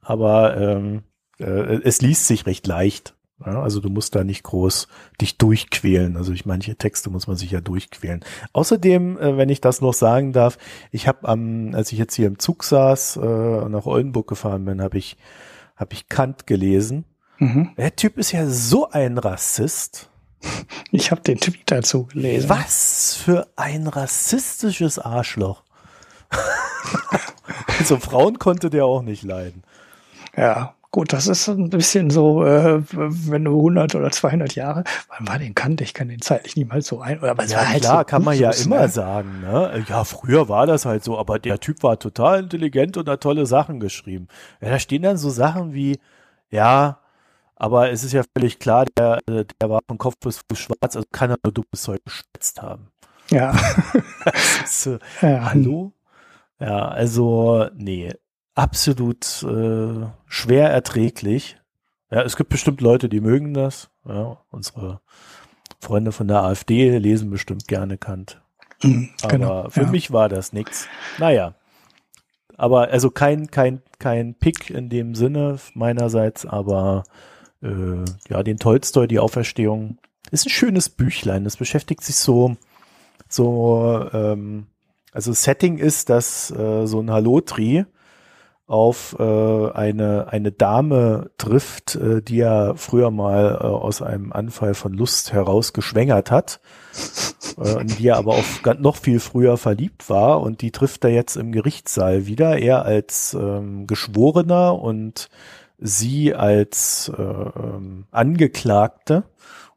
aber 0.00 0.56
ähm, 0.56 1.04
äh, 1.38 1.44
es 1.82 2.02
liest 2.02 2.26
sich 2.26 2.46
recht 2.46 2.66
leicht. 2.66 3.16
Ja, 3.44 3.62
also 3.62 3.80
du 3.80 3.88
musst 3.88 4.14
da 4.14 4.22
nicht 4.22 4.44
groß 4.44 4.86
dich 5.20 5.38
durchquälen. 5.38 6.16
Also 6.16 6.32
ich 6.32 6.46
manche 6.46 6.76
Texte 6.76 7.10
muss 7.10 7.26
man 7.26 7.36
sich 7.36 7.50
ja 7.50 7.60
durchquälen. 7.60 8.24
Außerdem, 8.52 9.18
äh, 9.18 9.36
wenn 9.36 9.48
ich 9.48 9.60
das 9.60 9.80
noch 9.80 9.94
sagen 9.94 10.32
darf, 10.32 10.56
ich 10.92 11.08
habe 11.08 11.28
am, 11.28 11.74
als 11.74 11.90
ich 11.92 11.98
jetzt 11.98 12.14
hier 12.14 12.28
im 12.28 12.38
Zug 12.38 12.62
saß, 12.64 13.16
äh, 13.16 13.68
nach 13.68 13.86
Oldenburg 13.86 14.28
gefahren 14.28 14.64
bin, 14.64 14.80
habe 14.80 14.98
ich, 14.98 15.16
habe 15.76 15.94
ich 15.94 16.08
Kant 16.08 16.46
gelesen. 16.46 17.04
Mhm. 17.38 17.70
Der 17.76 17.96
Typ 17.96 18.18
ist 18.18 18.32
ja 18.32 18.46
so 18.46 18.90
ein 18.90 19.18
Rassist. 19.18 20.10
Ich 20.92 21.10
habe 21.10 21.22
den 21.22 21.40
Tweet 21.40 21.62
dazu 21.66 22.04
gelesen. 22.04 22.48
Was 22.48 23.16
für 23.16 23.48
ein 23.56 23.88
rassistisches 23.88 25.00
Arschloch. 25.00 25.64
also 27.78 27.96
Frauen 27.98 28.38
konnte 28.38 28.70
der 28.70 28.84
auch 28.84 29.02
nicht 29.02 29.24
leiden. 29.24 29.64
Ja, 30.36 30.76
Gut, 30.94 31.12
das 31.12 31.26
ist 31.26 31.48
ein 31.48 31.70
bisschen 31.70 32.08
so, 32.10 32.44
äh, 32.44 32.80
wenn 32.92 33.44
du 33.44 33.56
100 33.56 33.96
oder 33.96 34.12
200 34.12 34.54
Jahre, 34.54 34.84
wann 35.08 35.26
war 35.26 35.40
den 35.40 35.52
Kant? 35.52 35.80
Ich 35.80 35.92
kann 35.92 36.06
den 36.06 36.20
zeitlich 36.20 36.54
niemals 36.54 36.86
so 36.86 37.00
ein, 37.00 37.18
oder 37.18 37.32
aber 37.32 37.44
ja, 37.46 37.66
halt 37.68 37.82
klar, 37.82 37.98
so 37.98 38.04
kann 38.04 38.22
man 38.22 38.38
ja 38.38 38.52
immer 38.52 38.82
ne? 38.82 38.88
sagen, 38.88 39.40
ne? 39.40 39.84
Ja, 39.88 40.04
früher 40.04 40.48
war 40.48 40.68
das 40.68 40.86
halt 40.86 41.02
so, 41.02 41.18
aber 41.18 41.40
der 41.40 41.58
Typ 41.58 41.82
war 41.82 41.98
total 41.98 42.44
intelligent 42.44 42.96
und 42.96 43.08
hat 43.08 43.24
tolle 43.24 43.44
Sachen 43.44 43.80
geschrieben. 43.80 44.28
Ja, 44.60 44.70
da 44.70 44.78
stehen 44.78 45.02
dann 45.02 45.16
so 45.16 45.30
Sachen 45.30 45.74
wie, 45.74 45.98
ja, 46.52 47.00
Aber 47.56 47.90
es 47.90 48.04
ist 48.04 48.12
ja 48.12 48.22
völlig 48.32 48.60
klar, 48.60 48.86
der, 48.96 49.18
der 49.26 49.68
war 49.68 49.80
von 49.88 49.98
Kopf 49.98 50.14
bis 50.20 50.42
Fuß 50.48 50.60
schwarz, 50.60 50.94
also 50.94 51.08
kann 51.10 51.28
er 51.28 51.38
nur 51.42 51.52
dummes 51.52 51.82
Zeug 51.82 52.02
geschwätzt 52.04 52.62
haben. 52.62 52.92
Ja. 53.30 53.52
ist, 54.64 54.86
äh, 54.86 54.98
ja. 55.22 55.50
Hallo? 55.50 55.92
Ja, 56.60 56.86
also, 56.86 57.66
nee, 57.74 58.14
absolut 58.54 59.42
äh, 59.42 60.06
schwer 60.26 60.70
erträglich. 60.70 61.56
Ja, 62.10 62.22
es 62.22 62.36
gibt 62.36 62.50
bestimmt 62.50 62.80
Leute, 62.80 63.08
die 63.08 63.20
mögen 63.20 63.54
das. 63.54 63.90
Ja, 64.06 64.38
unsere 64.50 65.00
Freunde 65.80 66.12
von 66.12 66.28
der 66.28 66.42
AfD 66.42 66.98
lesen 66.98 67.30
bestimmt 67.30 67.66
gerne 67.68 67.98
Kant. 67.98 68.40
Mhm, 68.82 69.10
aber 69.22 69.32
genau, 69.32 69.70
für 69.70 69.82
ja. 69.82 69.90
mich 69.90 70.12
war 70.12 70.28
das 70.28 70.52
nichts. 70.52 70.88
Naja. 71.18 71.54
Aber 72.56 72.88
also 72.90 73.10
kein, 73.10 73.50
kein, 73.50 73.82
kein 73.98 74.34
Pick 74.34 74.70
in 74.70 74.88
dem 74.88 75.14
Sinne 75.14 75.58
meinerseits, 75.74 76.46
aber 76.46 77.02
äh, 77.62 78.04
ja, 78.28 78.42
den 78.42 78.58
Tolstoi, 78.58 79.08
die 79.08 79.18
Auferstehung, 79.18 79.98
ist 80.30 80.46
ein 80.46 80.50
schönes 80.50 80.88
Büchlein. 80.88 81.44
Das 81.44 81.56
beschäftigt 81.56 82.04
sich 82.04 82.16
so, 82.16 82.56
so, 83.28 84.08
ähm, 84.12 84.68
also 85.12 85.32
Setting 85.32 85.78
ist, 85.78 86.10
dass 86.10 86.50
äh, 86.52 86.86
so 86.86 87.00
ein 87.00 87.10
Halotri 87.10 87.86
auf 88.66 89.14
äh, 89.18 89.70
eine, 89.72 90.28
eine 90.28 90.50
Dame 90.50 91.30
trifft, 91.36 91.96
äh, 91.96 92.22
die 92.22 92.40
er 92.40 92.76
früher 92.76 93.10
mal 93.10 93.58
äh, 93.60 93.66
aus 93.66 94.00
einem 94.00 94.32
Anfall 94.32 94.74
von 94.74 94.94
Lust 94.94 95.32
heraus 95.32 95.74
geschwängert 95.74 96.30
hat, 96.30 96.60
äh, 97.58 97.80
in 97.80 97.88
die 97.88 98.08
er 98.08 98.16
aber 98.16 98.34
auch 98.34 98.74
noch 98.78 98.96
viel 98.96 99.20
früher 99.20 99.58
verliebt 99.58 100.08
war 100.08 100.40
und 100.40 100.62
die 100.62 100.70
trifft 100.70 101.04
er 101.04 101.10
jetzt 101.10 101.36
im 101.36 101.52
Gerichtssaal 101.52 102.26
wieder, 102.26 102.58
er 102.58 102.84
als 102.84 103.34
ähm, 103.38 103.86
Geschworener 103.86 104.80
und 104.80 105.28
sie 105.78 106.34
als 106.34 107.12
äh, 107.16 107.22
ähm, 107.22 108.06
Angeklagte 108.12 109.24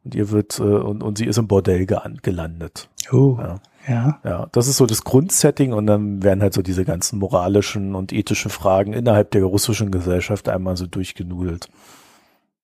und 0.02 0.14
ihr 0.14 0.30
wird 0.30 0.58
äh, 0.60 0.62
und, 0.62 1.02
und 1.02 1.18
sie 1.18 1.26
ist 1.26 1.36
im 1.36 1.48
Bordell 1.48 1.84
gelandet. 1.84 2.88
Oh. 3.12 3.36
Ja. 3.38 3.60
Ja. 3.88 4.20
Ja, 4.22 4.46
das 4.52 4.68
ist 4.68 4.76
so 4.76 4.86
das 4.86 5.02
Grundsetting 5.02 5.72
und 5.72 5.86
dann 5.86 6.22
werden 6.22 6.42
halt 6.42 6.52
so 6.52 6.60
diese 6.62 6.84
ganzen 6.84 7.18
moralischen 7.18 7.94
und 7.94 8.12
ethischen 8.12 8.50
Fragen 8.50 8.92
innerhalb 8.92 9.30
der 9.30 9.44
russischen 9.44 9.90
Gesellschaft 9.90 10.48
einmal 10.48 10.76
so 10.76 10.86
durchgenudelt. 10.86 11.68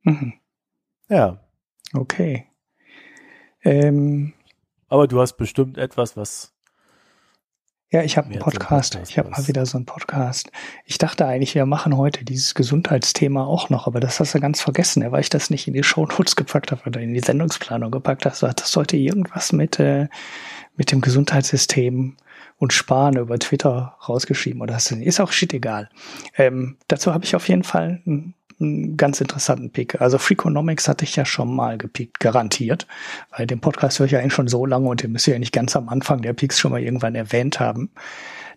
Mhm. 0.03 0.35
Ja. 1.09 1.41
Okay. 1.95 2.47
Ähm, 3.63 4.35
Aber 4.89 5.09
du 5.09 5.21
hast 5.21 5.35
bestimmt 5.39 5.79
etwas, 5.79 6.17
was 6.17 6.55
ja, 7.95 8.03
ich 8.03 8.17
habe 8.17 8.29
einen 8.29 8.41
Podcast. 8.41 8.95
Podcast. 8.95 9.11
Ich 9.13 9.19
habe 9.19 9.31
mal 9.31 9.47
wieder 9.47 9.65
so 9.67 9.79
einen 9.79 9.87
Podcast. 9.87 10.51
Ich 10.85 10.99
dachte 10.99 11.27
eigentlich, 11.27 11.55
wir 11.55 11.65
machen 11.65 11.97
heute 11.97 12.25
dieses 12.25 12.57
Gesundheitsthema 12.57 13.45
auch 13.45 13.71
noch, 13.71 13.87
aber 13.87 14.01
das 14.01 14.19
hast 14.19 14.35
du 14.35 14.41
ganz 14.41 14.61
vergessen, 14.61 15.09
weil 15.13 15.21
ich 15.21 15.29
das 15.29 15.49
nicht 15.49 15.69
in 15.69 15.75
die 15.75 15.85
Shownotes 15.85 16.35
gepackt 16.35 16.73
habe 16.73 16.83
oder 16.87 17.01
in 17.01 17.15
die 17.15 17.21
Sendungsplanung 17.21 17.93
gepackt 17.93 18.27
habe. 18.27 18.53
Das 18.53 18.73
sollte 18.73 18.97
irgendwas 18.97 19.53
mit, 19.53 19.79
äh, 19.79 20.09
mit 20.77 20.93
dem 20.93 21.01
Gesundheitssystem 21.01 22.17
und 22.59 22.73
Sparen 22.73 23.17
über 23.17 23.39
Twitter 23.39 23.97
rausgeschrieben 24.09 24.61
oder 24.61 24.75
hast 24.75 24.91
du 24.91 24.97
Ist 24.97 25.21
auch 25.21 25.33
shit 25.33 25.53
egal. 25.53 25.89
Ähm, 26.37 26.77
dazu 26.89 27.13
habe 27.13 27.25
ich 27.25 27.37
auf 27.37 27.49
jeden 27.49 27.65
Fall 27.65 28.01
einen 28.07 28.35
einen 28.61 28.97
ganz 28.97 29.21
interessanten 29.21 29.71
Pick. 29.71 30.01
Also 30.01 30.19
Freakonomics 30.19 30.89
hatte 30.89 31.05
ich 31.05 31.17
ja 31.17 31.25
schon 31.25 31.55
mal 31.55 31.79
gepickt, 31.79 32.21
garantiert. 32.21 32.87
Weil 33.37 33.47
den 33.47 33.61
Podcast 33.61 33.99
höre 33.99 34.07
ich 34.07 34.13
ja 34.13 34.21
eigentlich 34.21 34.35
schon 34.35 34.49
so 34.49 34.67
lange 34.67 34.89
und 34.89 35.03
den 35.03 35.13
müsst 35.13 35.27
ihr 35.27 35.35
ja 35.35 35.41
nicht 35.41 35.53
ganz 35.53 35.77
am 35.77 35.89
Anfang 35.89 36.23
der 36.23 36.33
Picks 36.33 36.59
schon 36.59 36.73
mal 36.73 36.83
irgendwann 36.83 37.15
erwähnt 37.15 37.61
haben. 37.61 37.91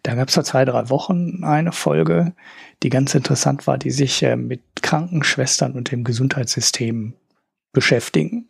Da 0.03 0.15
gab 0.15 0.27
es 0.27 0.35
vor 0.35 0.43
zwei, 0.43 0.65
drei 0.65 0.89
Wochen 0.89 1.43
eine 1.43 1.71
Folge, 1.71 2.33
die 2.83 2.89
ganz 2.89 3.15
interessant 3.15 3.67
war, 3.67 3.77
die 3.77 3.91
sich 3.91 4.21
äh, 4.23 4.35
mit 4.35 4.61
Krankenschwestern 4.81 5.73
und 5.73 5.91
dem 5.91 6.03
Gesundheitssystem 6.03 7.13
beschäftigen. 7.73 8.47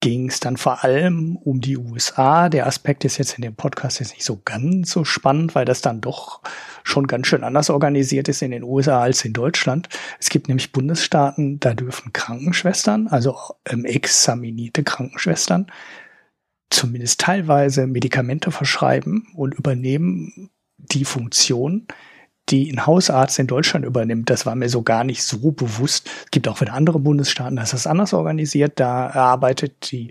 Ging 0.00 0.30
es 0.30 0.40
dann 0.40 0.56
vor 0.56 0.82
allem 0.82 1.36
um 1.36 1.60
die 1.60 1.76
USA. 1.76 2.48
Der 2.48 2.66
Aspekt 2.66 3.04
ist 3.04 3.18
jetzt 3.18 3.34
in 3.34 3.42
dem 3.42 3.54
Podcast 3.54 4.00
jetzt 4.00 4.14
nicht 4.14 4.24
so 4.24 4.40
ganz 4.44 4.90
so 4.90 5.04
spannend, 5.04 5.54
weil 5.54 5.66
das 5.66 5.82
dann 5.82 6.00
doch 6.00 6.40
schon 6.84 7.06
ganz 7.06 7.26
schön 7.26 7.44
anders 7.44 7.68
organisiert 7.68 8.28
ist 8.28 8.40
in 8.40 8.50
den 8.50 8.62
USA 8.62 9.02
als 9.02 9.26
in 9.26 9.34
Deutschland. 9.34 9.90
Es 10.18 10.30
gibt 10.30 10.48
nämlich 10.48 10.72
Bundesstaaten, 10.72 11.60
da 11.60 11.74
dürfen 11.74 12.14
Krankenschwestern, 12.14 13.08
also 13.08 13.36
ähm, 13.68 13.84
examinierte 13.84 14.84
Krankenschwestern, 14.84 15.66
zumindest 16.70 17.20
teilweise 17.20 17.86
Medikamente 17.86 18.50
verschreiben 18.50 19.28
und 19.34 19.54
übernehmen 19.54 20.48
die 20.78 21.04
Funktion, 21.04 21.86
die 22.50 22.70
ein 22.70 22.86
Hausarzt 22.86 23.38
in 23.38 23.46
Deutschland 23.46 23.84
übernimmt. 23.84 24.30
Das 24.30 24.46
war 24.46 24.54
mir 24.54 24.68
so 24.68 24.82
gar 24.82 25.04
nicht 25.04 25.22
so 25.22 25.52
bewusst. 25.52 26.08
Es 26.24 26.30
gibt 26.30 26.48
auch 26.48 26.60
wieder 26.60 26.74
andere 26.74 26.98
Bundesstaaten, 26.98 27.56
da 27.56 27.62
ist 27.62 27.72
das 27.72 27.86
anders 27.86 28.12
organisiert. 28.12 28.80
Da 28.80 29.10
arbeitet 29.10 29.90
die 29.92 30.08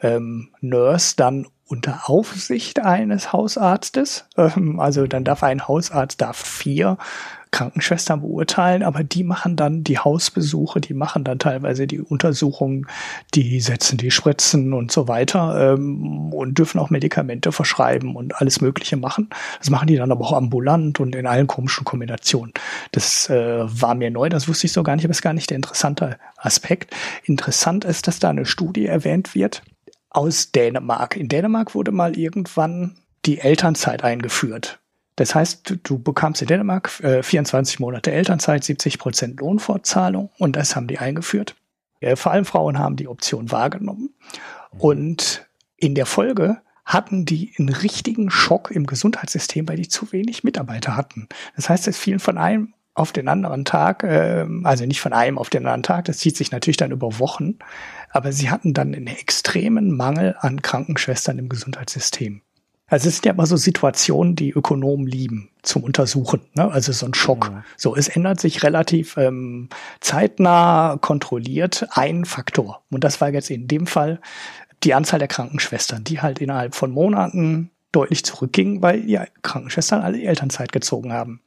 ähm, 0.00 0.50
Nurse 0.60 1.14
dann 1.16 1.46
unter 1.66 2.08
Aufsicht 2.08 2.80
eines 2.80 3.32
Hausarztes. 3.32 4.24
Ähm, 4.36 4.80
also 4.80 5.06
dann 5.06 5.24
darf 5.24 5.42
ein 5.42 5.68
Hausarzt 5.68 6.20
darf 6.20 6.36
vier 6.36 6.96
Krankenschwestern 7.50 8.20
beurteilen, 8.20 8.82
aber 8.82 9.04
die 9.04 9.24
machen 9.24 9.56
dann 9.56 9.84
die 9.84 9.98
Hausbesuche, 9.98 10.80
die 10.80 10.94
machen 10.94 11.24
dann 11.24 11.38
teilweise 11.38 11.86
die 11.86 12.00
Untersuchungen, 12.00 12.86
die 13.34 13.60
setzen 13.60 13.98
die 13.98 14.10
Spritzen 14.10 14.72
und 14.72 14.92
so 14.92 15.08
weiter 15.08 15.74
ähm, 15.74 16.32
und 16.32 16.58
dürfen 16.58 16.78
auch 16.78 16.90
Medikamente 16.90 17.52
verschreiben 17.52 18.16
und 18.16 18.36
alles 18.40 18.60
Mögliche 18.60 18.96
machen. 18.96 19.30
Das 19.58 19.70
machen 19.70 19.88
die 19.88 19.96
dann 19.96 20.12
aber 20.12 20.24
auch 20.24 20.32
ambulant 20.32 21.00
und 21.00 21.14
in 21.14 21.26
allen 21.26 21.46
komischen 21.46 21.84
Kombinationen. 21.84 22.52
Das 22.92 23.28
äh, 23.30 23.60
war 23.64 23.94
mir 23.94 24.10
neu, 24.10 24.28
das 24.28 24.48
wusste 24.48 24.66
ich 24.66 24.72
so 24.72 24.82
gar 24.82 24.96
nicht, 24.96 25.04
aber 25.04 25.12
ist 25.12 25.22
gar 25.22 25.32
nicht 25.32 25.50
der 25.50 25.56
interessante 25.56 26.18
Aspekt. 26.36 26.94
Interessant 27.24 27.84
ist, 27.84 28.06
dass 28.06 28.18
da 28.18 28.30
eine 28.30 28.46
Studie 28.46 28.86
erwähnt 28.86 29.34
wird 29.34 29.62
aus 30.10 30.52
Dänemark. 30.52 31.16
In 31.16 31.28
Dänemark 31.28 31.74
wurde 31.74 31.92
mal 31.92 32.16
irgendwann 32.16 32.96
die 33.26 33.38
Elternzeit 33.38 34.04
eingeführt. 34.04 34.80
Das 35.18 35.34
heißt, 35.34 35.78
du, 35.82 35.98
bekamst 35.98 36.42
in 36.42 36.46
Dänemark 36.46 37.00
äh, 37.00 37.24
24 37.24 37.80
Monate 37.80 38.12
Elternzeit, 38.12 38.62
70 38.62 39.00
Prozent 39.00 39.40
Lohnfortzahlung 39.40 40.30
und 40.38 40.54
das 40.54 40.76
haben 40.76 40.86
die 40.86 41.00
eingeführt. 41.00 41.56
Äh, 41.98 42.14
vor 42.14 42.30
allem 42.30 42.44
Frauen 42.44 42.78
haben 42.78 42.94
die 42.94 43.08
Option 43.08 43.50
wahrgenommen. 43.50 44.14
Und 44.78 45.44
in 45.76 45.96
der 45.96 46.06
Folge 46.06 46.58
hatten 46.84 47.24
die 47.24 47.52
einen 47.58 47.70
richtigen 47.70 48.30
Schock 48.30 48.70
im 48.70 48.86
Gesundheitssystem, 48.86 49.68
weil 49.68 49.78
die 49.78 49.88
zu 49.88 50.12
wenig 50.12 50.44
Mitarbeiter 50.44 50.96
hatten. 50.96 51.28
Das 51.56 51.68
heißt, 51.68 51.88
es 51.88 51.98
fielen 51.98 52.20
von 52.20 52.38
einem 52.38 52.74
auf 52.94 53.10
den 53.10 53.26
anderen 53.26 53.64
Tag, 53.64 54.04
äh, 54.04 54.46
also 54.62 54.86
nicht 54.86 55.00
von 55.00 55.12
einem 55.12 55.36
auf 55.36 55.50
den 55.50 55.66
anderen 55.66 55.82
Tag, 55.82 56.04
das 56.04 56.18
zieht 56.18 56.36
sich 56.36 56.52
natürlich 56.52 56.76
dann 56.76 56.92
über 56.92 57.18
Wochen, 57.18 57.56
aber 58.10 58.30
sie 58.30 58.50
hatten 58.50 58.72
dann 58.72 58.94
einen 58.94 59.08
extremen 59.08 59.96
Mangel 59.96 60.36
an 60.38 60.62
Krankenschwestern 60.62 61.40
im 61.40 61.48
Gesundheitssystem. 61.48 62.42
Also 62.88 63.08
es 63.08 63.16
sind 63.16 63.26
ja 63.26 63.32
immer 63.32 63.46
so 63.46 63.56
Situationen, 63.56 64.34
die 64.34 64.50
Ökonomen 64.50 65.06
lieben 65.06 65.50
zum 65.62 65.84
Untersuchen. 65.84 66.40
Ne? 66.54 66.70
Also 66.70 66.92
so 66.92 67.06
ein 67.06 67.14
Schock. 67.14 67.50
Ja. 67.52 67.64
So, 67.76 67.94
es 67.94 68.08
ändert 68.08 68.40
sich 68.40 68.62
relativ 68.62 69.16
ähm, 69.18 69.68
zeitnah 70.00 70.96
kontrolliert 71.00 71.86
ein 71.90 72.24
Faktor. 72.24 72.82
Und 72.90 73.04
das 73.04 73.20
war 73.20 73.30
jetzt 73.30 73.50
in 73.50 73.68
dem 73.68 73.86
Fall 73.86 74.20
die 74.84 74.94
Anzahl 74.94 75.18
der 75.18 75.28
Krankenschwestern, 75.28 76.04
die 76.04 76.20
halt 76.20 76.40
innerhalb 76.40 76.74
von 76.74 76.90
Monaten 76.90 77.70
deutlich 77.92 78.24
zurückging, 78.24 78.80
weil 78.80 79.02
die 79.02 79.20
Krankenschwestern 79.42 80.02
alle 80.02 80.22
Elternzeit 80.22 80.72
gezogen 80.72 81.12
haben. 81.12 81.40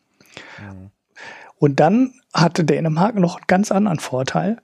Ja. 0.60 0.76
Und 1.58 1.80
dann 1.80 2.14
hatte 2.34 2.64
Dänemark 2.64 3.16
noch 3.16 3.38
einen 3.38 3.46
ganz 3.48 3.72
anderen 3.72 4.00
Vorteil. 4.00 4.58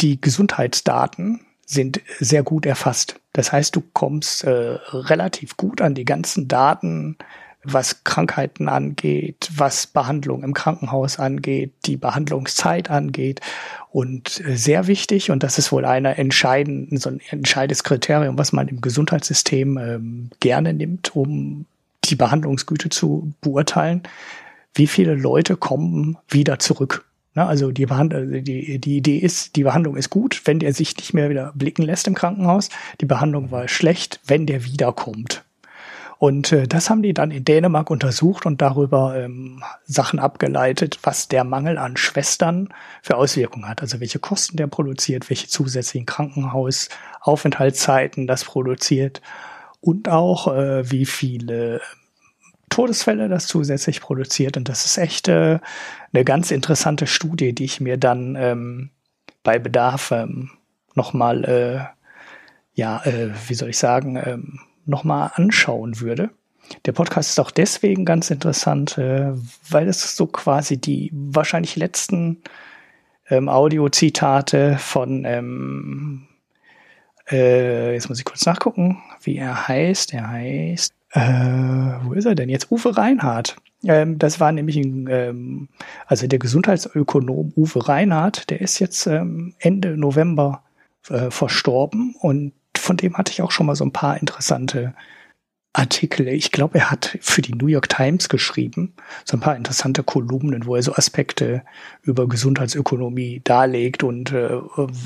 Die 0.00 0.20
Gesundheitsdaten 0.20 1.45
sind 1.66 2.00
sehr 2.20 2.42
gut 2.42 2.64
erfasst. 2.64 3.20
Das 3.32 3.52
heißt, 3.52 3.76
du 3.76 3.82
kommst 3.92 4.44
äh, 4.44 4.78
relativ 4.92 5.56
gut 5.56 5.82
an 5.82 5.94
die 5.94 6.04
ganzen 6.04 6.48
Daten, 6.48 7.18
was 7.64 8.04
Krankheiten 8.04 8.68
angeht, 8.68 9.50
was 9.54 9.88
Behandlung 9.88 10.44
im 10.44 10.54
Krankenhaus 10.54 11.18
angeht, 11.18 11.72
die 11.84 11.96
Behandlungszeit 11.96 12.88
angeht. 12.88 13.40
Und 13.90 14.40
äh, 14.46 14.56
sehr 14.56 14.86
wichtig, 14.86 15.32
und 15.32 15.42
das 15.42 15.58
ist 15.58 15.72
wohl 15.72 15.84
einer 15.84 16.18
entscheidenden, 16.18 16.98
so 16.98 17.10
ein 17.10 17.20
entscheidendes 17.30 17.82
Kriterium, 17.82 18.38
was 18.38 18.52
man 18.52 18.68
im 18.68 18.80
Gesundheitssystem 18.80 19.76
ähm, 19.76 20.30
gerne 20.38 20.72
nimmt, 20.72 21.16
um 21.16 21.66
die 22.04 22.14
Behandlungsgüte 22.14 22.88
zu 22.88 23.32
beurteilen, 23.40 24.04
wie 24.74 24.86
viele 24.86 25.14
Leute 25.14 25.56
kommen 25.56 26.16
wieder 26.28 26.60
zurück 26.60 27.04
Ne, 27.36 27.46
also 27.46 27.70
die, 27.70 27.84
äh, 27.84 28.42
die, 28.42 28.80
die 28.80 28.96
Idee 28.96 29.18
ist, 29.18 29.54
die 29.56 29.64
Behandlung 29.64 29.96
ist 29.96 30.08
gut, 30.08 30.40
wenn 30.46 30.58
der 30.58 30.72
sich 30.72 30.96
nicht 30.96 31.12
mehr 31.12 31.28
wieder 31.28 31.52
blicken 31.54 31.82
lässt 31.82 32.08
im 32.08 32.14
Krankenhaus. 32.14 32.70
Die 33.02 33.06
Behandlung 33.06 33.50
war 33.50 33.68
schlecht, 33.68 34.20
wenn 34.26 34.46
der 34.46 34.64
wiederkommt. 34.64 35.44
Und 36.18 36.50
äh, 36.52 36.66
das 36.66 36.88
haben 36.88 37.02
die 37.02 37.12
dann 37.12 37.30
in 37.30 37.44
Dänemark 37.44 37.90
untersucht 37.90 38.46
und 38.46 38.62
darüber 38.62 39.22
ähm, 39.22 39.62
Sachen 39.84 40.18
abgeleitet, 40.18 41.00
was 41.02 41.28
der 41.28 41.44
Mangel 41.44 41.76
an 41.76 41.98
Schwestern 41.98 42.70
für 43.02 43.18
Auswirkungen 43.18 43.68
hat. 43.68 43.82
Also 43.82 44.00
welche 44.00 44.18
Kosten 44.18 44.56
der 44.56 44.66
produziert, 44.66 45.28
welche 45.28 45.48
zusätzlichen 45.48 46.06
Krankenhausaufenthaltszeiten 46.06 48.26
das 48.26 48.44
produziert 48.44 49.20
und 49.82 50.08
auch 50.08 50.54
äh, 50.54 50.90
wie 50.90 51.04
viele 51.04 51.82
Todesfälle 52.70 53.28
das 53.28 53.46
zusätzlich 53.46 54.00
produziert. 54.00 54.56
Und 54.56 54.68
das 54.68 54.86
ist 54.86 54.98
echt 54.98 55.28
äh, 55.28 55.60
eine 56.16 56.24
ganz 56.24 56.50
interessante 56.50 57.06
Studie, 57.06 57.52
die 57.52 57.64
ich 57.64 57.80
mir 57.80 57.98
dann 57.98 58.36
ähm, 58.36 58.90
bei 59.42 59.58
Bedarf 59.58 60.10
ähm, 60.12 60.50
nochmal, 60.94 61.44
äh, 61.44 61.84
ja, 62.72 63.04
äh, 63.04 63.30
wie 63.48 63.54
soll 63.54 63.68
ich 63.68 63.76
sagen, 63.76 64.16
ähm, 64.16 64.60
nochmal 64.86 65.32
anschauen 65.34 66.00
würde. 66.00 66.30
Der 66.86 66.92
Podcast 66.92 67.30
ist 67.30 67.38
auch 67.38 67.50
deswegen 67.50 68.06
ganz 68.06 68.30
interessant, 68.30 68.96
äh, 68.96 69.32
weil 69.68 69.88
es 69.88 70.16
so 70.16 70.26
quasi 70.26 70.78
die 70.78 71.10
wahrscheinlich 71.12 71.76
letzten 71.76 72.42
ähm, 73.28 73.50
Audiozitate 73.50 74.78
von, 74.78 75.26
ähm, 75.26 76.26
äh, 77.30 77.92
jetzt 77.92 78.08
muss 78.08 78.18
ich 78.18 78.24
kurz 78.24 78.46
nachgucken, 78.46 79.02
wie 79.22 79.36
er 79.36 79.68
heißt. 79.68 80.14
Er 80.14 80.30
heißt, 80.30 80.94
äh, 81.10 81.20
wo 82.04 82.14
ist 82.14 82.24
er 82.24 82.34
denn 82.34 82.48
jetzt? 82.48 82.72
Uwe 82.72 82.96
Reinhardt. 82.96 83.56
Ähm, 83.84 84.18
das 84.18 84.40
war 84.40 84.52
nämlich 84.52 84.76
ein, 84.76 85.08
ähm, 85.10 85.68
also 86.06 86.26
der 86.26 86.38
Gesundheitsökonom 86.38 87.52
Uwe 87.56 87.88
Reinhardt, 87.88 88.50
der 88.50 88.60
ist 88.60 88.78
jetzt 88.78 89.06
ähm, 89.06 89.54
Ende 89.58 89.96
November 89.96 90.64
äh, 91.08 91.30
verstorben 91.30 92.14
und 92.20 92.52
von 92.76 92.96
dem 92.96 93.16
hatte 93.16 93.32
ich 93.32 93.42
auch 93.42 93.50
schon 93.50 93.66
mal 93.66 93.76
so 93.76 93.84
ein 93.84 93.92
paar 93.92 94.18
interessante 94.18 94.94
Artikel. 95.72 96.28
Ich 96.28 96.52
glaube, 96.52 96.78
er 96.78 96.90
hat 96.90 97.18
für 97.20 97.42
die 97.42 97.54
New 97.54 97.66
York 97.66 97.88
Times 97.88 98.28
geschrieben, 98.28 98.94
so 99.24 99.36
ein 99.36 99.40
paar 99.40 99.56
interessante 99.56 100.02
Kolumnen, 100.02 100.66
wo 100.66 100.76
er 100.76 100.82
so 100.82 100.94
Aspekte 100.94 101.62
über 102.02 102.28
Gesundheitsökonomie 102.28 103.42
darlegt 103.44 104.02
und 104.02 104.32
äh, 104.32 104.58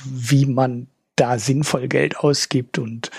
wie 0.07 0.47
man 0.47 0.87
da 1.17 1.39
sinnvoll 1.39 1.89
Geld 1.89 2.19
ausgibt 2.19 2.79
und 2.79 3.11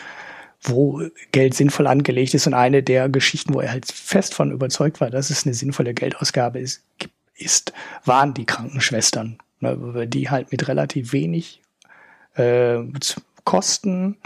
wo 0.64 1.02
Geld 1.32 1.54
sinnvoll 1.54 1.88
angelegt 1.88 2.34
ist. 2.34 2.48
Und 2.48 2.54
eine 2.54 2.84
der 2.84 3.10
Geschichten, 3.10 3.54
wo 3.54 3.62
er 3.62 3.72
halt 3.72 3.92
fest 3.92 4.34
von 4.34 4.52
überzeugt 4.52 5.02
war, 5.02 5.10
dass 5.10 5.30
es 5.30 5.46
eine 5.46 5.54
sinnvolle 5.54 5.94
Geldausgabe 5.94 6.60
ist, 6.60 6.84
ist 7.36 7.74
waren 8.06 8.34
die 8.34 8.46
Krankenschwestern, 8.46 9.38
ne, 9.60 10.08
die 10.08 10.30
halt 10.30 10.52
mit 10.52 10.68
relativ 10.68 11.14
wenig 11.14 11.62
äh, 12.36 12.80
Kosten 13.44 14.18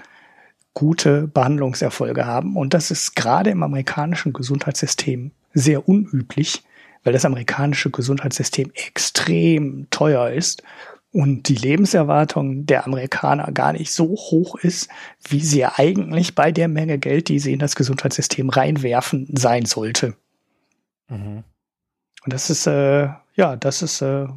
gute 0.74 1.28
Behandlungserfolge 1.28 2.26
haben. 2.26 2.58
Und 2.58 2.74
das 2.74 2.92
ist 2.92 3.16
gerade 3.16 3.50
im 3.50 3.64
amerikanischen 3.64 4.34
Gesundheitssystem 4.34 5.32
sehr 5.54 5.88
unüblich, 5.88 6.64
weil 7.04 7.14
das 7.14 7.24
amerikanische 7.24 7.90
Gesundheitssystem 7.92 8.72
extrem 8.76 9.88
teuer 9.90 10.32
ist 10.32 10.64
und 11.16 11.48
die 11.48 11.56
Lebenserwartung 11.56 12.66
der 12.66 12.86
Amerikaner 12.86 13.50
gar 13.54 13.72
nicht 13.72 13.94
so 13.94 14.08
hoch 14.10 14.56
ist, 14.58 14.90
wie 15.30 15.40
sie 15.40 15.64
eigentlich 15.64 16.36
bei 16.36 16.52
der 16.52 16.68
Menge 16.68 17.00
Geld, 17.00 17.30
die 17.30 17.40
sie 17.40 17.54
in 17.54 17.60
das 17.60 17.78
Gesundheitssystem 17.78 18.50
reinwerfen, 18.50 19.30
sein 19.34 19.64
sollte. 19.64 20.18
Mhm. 21.08 21.46
Und 22.26 22.34
das 22.34 22.50
ist, 22.50 22.68
äh, 22.68 23.08
ja, 23.34 23.56
das 23.56 23.82
ist 23.82 24.02
äh, 24.02 24.28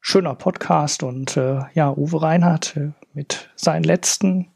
schöner 0.00 0.34
Podcast 0.34 1.02
und 1.02 1.38
äh, 1.38 1.60
ja, 1.72 1.96
Uwe 1.96 2.20
Reinhardt 2.20 2.76
äh, 2.76 2.90
mit 3.14 3.48
seinen 3.56 3.84
letzten 3.84 4.50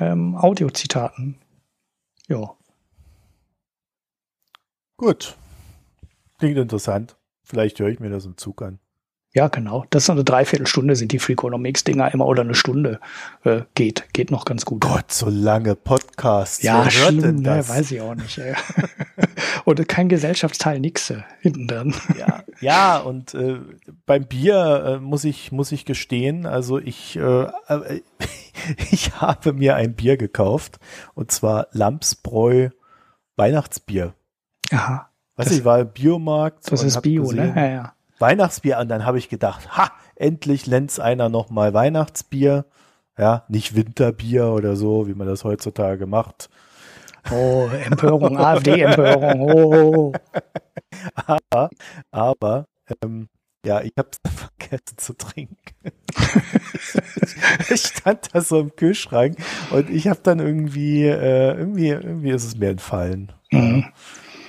ähm, 0.00 0.34
Audiozitaten. 0.34 1.36
Ja. 2.26 2.52
Gut. 4.96 5.36
Klingt 6.38 6.58
interessant. 6.58 7.16
Vielleicht 7.44 7.78
höre 7.78 7.90
ich 7.90 8.00
mir 8.00 8.10
das 8.10 8.24
im 8.24 8.36
Zug 8.36 8.60
an. 8.62 8.80
Ja, 9.36 9.48
genau. 9.48 9.84
Das 9.90 10.04
ist 10.04 10.08
eine 10.08 10.24
Dreiviertelstunde, 10.24 10.96
sind 10.96 11.12
die 11.12 11.18
Freakonomics-Dinger 11.18 12.10
immer 12.14 12.24
oder 12.24 12.40
eine 12.40 12.54
Stunde. 12.54 13.00
Äh, 13.44 13.64
geht, 13.74 14.06
geht 14.14 14.30
noch 14.30 14.46
ganz 14.46 14.64
gut. 14.64 14.80
Gott, 14.80 15.12
so 15.12 15.28
lange 15.28 15.76
Podcasts. 15.76 16.62
Ja, 16.62 16.82
Wer 16.82 16.90
schlimm, 16.90 17.42
ne, 17.42 17.68
weiß 17.68 17.90
ich 17.90 18.00
auch 18.00 18.14
nicht. 18.14 18.38
Ey. 18.38 18.54
und 19.66 19.86
kein 19.88 20.08
Gesellschaftsteil, 20.08 20.80
nix 20.80 21.10
äh, 21.10 21.20
hinten 21.42 21.68
dran. 21.68 21.94
ja, 22.18 22.44
ja, 22.62 22.96
und 22.96 23.34
äh, 23.34 23.58
beim 24.06 24.24
Bier 24.24 24.84
äh, 24.86 25.00
muss 25.00 25.24
ich 25.24 25.52
muss 25.52 25.70
ich 25.70 25.84
gestehen, 25.84 26.46
also 26.46 26.78
ich 26.78 27.16
äh, 27.16 27.42
äh 27.68 28.00
ich 28.90 29.20
habe 29.20 29.52
mir 29.52 29.76
ein 29.76 29.94
Bier 29.94 30.16
gekauft 30.16 30.78
und 31.12 31.30
zwar 31.30 31.66
Lamsbräu 31.72 32.70
Weihnachtsbier. 33.36 34.14
Aha. 34.72 35.10
Weißt 35.34 35.50
du, 35.50 35.54
ich 35.56 35.64
war 35.66 35.80
im 35.80 35.92
Biomarkt. 35.92 36.72
Das 36.72 36.82
ist 36.82 37.02
Bio, 37.02 37.24
ne? 37.24 37.28
gesehen, 37.28 37.54
ne? 37.54 37.60
Ja, 37.60 37.68
ja. 37.68 37.95
Weihnachtsbier 38.18 38.78
und 38.78 38.88
dann 38.88 39.04
habe 39.04 39.18
ich 39.18 39.28
gedacht, 39.28 39.76
ha, 39.76 39.90
endlich 40.14 40.66
lenzt 40.66 41.00
einer 41.00 41.28
noch 41.28 41.50
mal 41.50 41.74
Weihnachtsbier. 41.74 42.64
Ja, 43.18 43.44
nicht 43.48 43.74
Winterbier 43.74 44.48
oder 44.48 44.76
so, 44.76 45.06
wie 45.06 45.14
man 45.14 45.26
das 45.26 45.44
heutzutage 45.44 46.06
macht. 46.06 46.50
Oh, 47.30 47.68
Empörung, 47.84 48.38
AfD-Empörung. 48.38 49.40
Oh. 49.40 50.12
aber, 51.14 51.70
aber 52.10 52.66
ähm, 53.02 53.28
ja, 53.64 53.80
ich 53.80 53.92
habe 53.98 54.10
es 54.12 54.20
vergessen 54.58 54.98
zu 54.98 55.14
trinken. 55.14 55.92
ich 57.68 57.80
stand 57.80 58.28
da 58.32 58.40
so 58.40 58.60
im 58.60 58.76
Kühlschrank 58.76 59.38
und 59.70 59.90
ich 59.90 60.08
habe 60.08 60.20
dann 60.22 60.38
irgendwie, 60.38 61.04
äh, 61.04 61.54
irgendwie, 61.56 61.88
irgendwie 61.88 62.30
ist 62.30 62.44
es 62.44 62.56
mir 62.56 62.70
entfallen. 62.70 63.32
Mhm. 63.50 63.86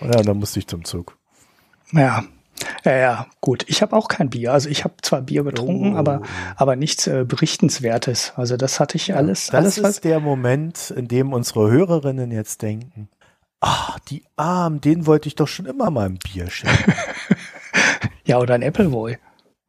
Und 0.01 0.13
ja, 0.13 0.21
dann 0.21 0.37
musste 0.37 0.59
ich 0.59 0.67
zum 0.67 0.85
Zug. 0.85 1.17
Ja, 1.91 2.23
ja, 2.85 2.95
ja, 2.95 3.27
gut. 3.41 3.65
Ich 3.67 3.81
habe 3.81 3.95
auch 3.95 4.07
kein 4.07 4.29
Bier. 4.29 4.53
Also 4.53 4.69
ich 4.69 4.83
habe 4.83 4.95
zwar 5.01 5.21
Bier 5.21 5.43
getrunken, 5.43 5.95
oh. 5.95 5.97
aber, 5.97 6.21
aber 6.55 6.75
nichts 6.75 7.07
äh, 7.07 7.25
Berichtenswertes. 7.27 8.33
Also 8.35 8.57
das 8.57 8.79
hatte 8.79 8.97
ich 8.97 9.15
alles. 9.15 9.47
Ja, 9.47 9.53
das 9.53 9.61
alles, 9.61 9.77
ist 9.77 9.83
was 9.83 10.01
der 10.01 10.19
Moment, 10.19 10.91
in 10.91 11.07
dem 11.07 11.33
unsere 11.33 11.69
Hörerinnen 11.69 12.31
jetzt 12.31 12.61
denken, 12.61 13.09
ah, 13.61 13.95
die 14.09 14.23
Armen, 14.35 14.81
den 14.81 15.05
wollte 15.05 15.27
ich 15.27 15.35
doch 15.35 15.47
schon 15.47 15.65
immer 15.65 15.89
mal 15.89 16.07
ein 16.07 16.19
Bier 16.19 16.49
schenken. 16.49 16.93
ja, 18.25 18.39
oder 18.39 18.55
ein 18.55 18.63
Appleboy. 18.63 19.17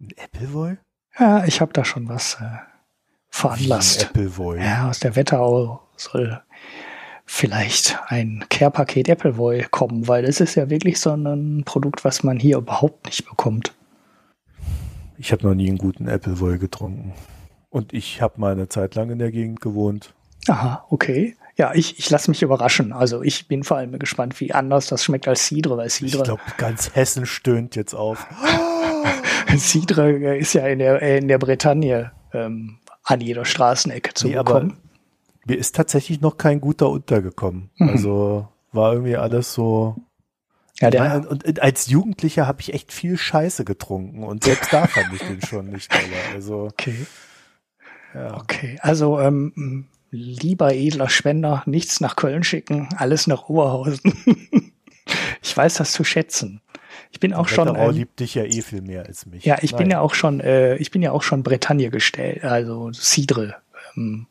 Ein 0.01 0.10
Appleboy? 0.23 0.77
Ja, 1.19 1.44
ich 1.44 1.60
habe 1.60 1.73
da 1.73 1.85
schon 1.85 2.09
was 2.09 2.35
äh, 2.40 2.59
veranlasst. 3.28 4.06
Appleboy. 4.06 4.60
Ja, 4.60 4.89
aus 4.89 5.01
der 5.01 5.16
Wetterau 5.16 5.81
soll 5.97 6.40
vielleicht 7.28 7.98
ein 8.06 8.46
Care-Paket 8.48 9.10
Appleboy 9.10 9.66
kommen, 9.70 10.09
weil 10.09 10.24
es 10.24 10.40
ist 10.40 10.55
ja 10.55 10.70
wirklich 10.70 10.98
so 10.98 11.12
ein 11.12 11.62
Produkt, 11.64 12.05
was 12.05 12.24
man 12.24 12.40
hier 12.40 12.56
überhaupt 12.56 13.05
nicht 13.05 13.28
bekommt. 13.28 13.74
Ich 15.18 15.30
habe 15.30 15.46
noch 15.46 15.55
nie 15.55 15.68
einen 15.68 15.78
guten 15.78 16.09
Appleboy 16.09 16.59
getrunken. 16.59 17.12
Und 17.68 17.92
ich 17.92 18.22
habe 18.22 18.40
mal 18.40 18.52
eine 18.52 18.68
Zeit 18.68 18.94
lang 18.94 19.10
in 19.10 19.18
der 19.18 19.30
Gegend 19.30 19.60
gewohnt. 19.60 20.14
Aha, 20.48 20.86
okay. 20.88 21.36
Ja, 21.56 21.74
ich, 21.74 21.98
ich 21.98 22.09
lasse 22.09 22.30
mich 22.30 22.42
überraschen. 22.42 22.94
Also 22.94 23.22
ich 23.22 23.46
bin 23.46 23.62
vor 23.62 23.76
allem 23.76 23.98
gespannt, 23.98 24.40
wie 24.40 24.52
anders 24.55 24.86
das 24.86 25.05
schmeckt 25.05 25.28
als 25.28 25.44
Cidre, 25.46 25.76
weil 25.76 25.90
Cidre. 25.90 26.18
Ich 26.18 26.24
glaube, 26.24 26.42
ganz 26.56 26.94
Hessen 26.94 27.26
stöhnt 27.26 27.76
jetzt 27.76 27.94
auf. 27.94 28.26
Cidre 29.59 30.36
ist 30.36 30.55
ja 30.55 30.66
in 30.66 30.78
der, 30.78 31.02
in 31.02 31.28
der 31.28 31.38
Bretagne 31.38 32.12
ähm, 32.32 32.78
an 33.05 33.20
jeder 33.20 33.44
Straßenecke 33.44 34.14
zu 34.14 34.28
nee, 34.28 34.34
bekommen 34.34 34.78
mir 35.48 35.56
ist 35.56 35.74
tatsächlich 35.74 36.20
noch 36.20 36.36
kein 36.36 36.60
guter 36.60 36.90
untergekommen. 36.90 37.70
Mhm. 37.76 37.88
Also 37.88 38.48
war 38.72 38.92
irgendwie 38.92 39.16
alles 39.16 39.52
so. 39.54 39.96
Ja, 40.80 40.90
der 40.90 41.28
und, 41.28 41.44
und 41.44 41.60
als 41.60 41.88
Jugendlicher 41.88 42.46
habe 42.46 42.60
ich 42.60 42.72
echt 42.72 42.92
viel 42.92 43.16
Scheiße 43.16 43.64
getrunken 43.64 44.22
und 44.22 44.44
selbst 44.44 44.72
da 44.72 44.86
fand 44.86 45.12
ich 45.12 45.20
den 45.20 45.42
schon 45.42 45.70
nicht 45.70 45.90
toller. 45.90 46.34
Also 46.34 46.64
okay. 46.64 47.06
Ja. 48.14 48.36
Okay, 48.36 48.78
also 48.80 49.18
ähm, 49.18 49.88
lieber 50.10 50.74
edler 50.74 51.08
Spender, 51.08 51.62
nichts 51.66 52.00
nach 52.00 52.16
Köln 52.16 52.44
schicken, 52.44 52.88
alles 52.96 53.26
nach 53.26 53.48
Oberhausen. 53.48 54.00
ich 55.42 55.56
weiß 55.56 55.74
das 55.74 55.92
zu 55.92 56.04
schätzen. 56.04 56.60
Ich 57.10 57.20
bin 57.20 57.34
auch 57.34 57.48
schon. 57.48 57.74
Ähm, 57.74 57.90
liebt 57.90 58.20
dich 58.20 58.34
ja 58.34 58.44
eh 58.44 58.62
viel 58.62 58.82
mehr 58.82 59.06
als 59.06 59.26
mich. 59.26 59.44
Ja, 59.44 59.58
ich 59.62 59.72
Nein. 59.72 59.78
bin 59.78 59.90
ja 59.90 60.00
auch 60.00 60.14
schon, 60.14 60.40
äh, 60.40 60.76
ich 60.76 60.90
bin 60.90 61.02
ja 61.02 61.12
auch 61.12 61.22
schon 61.22 61.42
Bretagne 61.42 61.90
gestellt, 61.90 62.44
also 62.44 62.92
Cidre. 62.92 63.56
Ähm, 63.96 64.26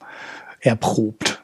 erprobt. 0.67 1.43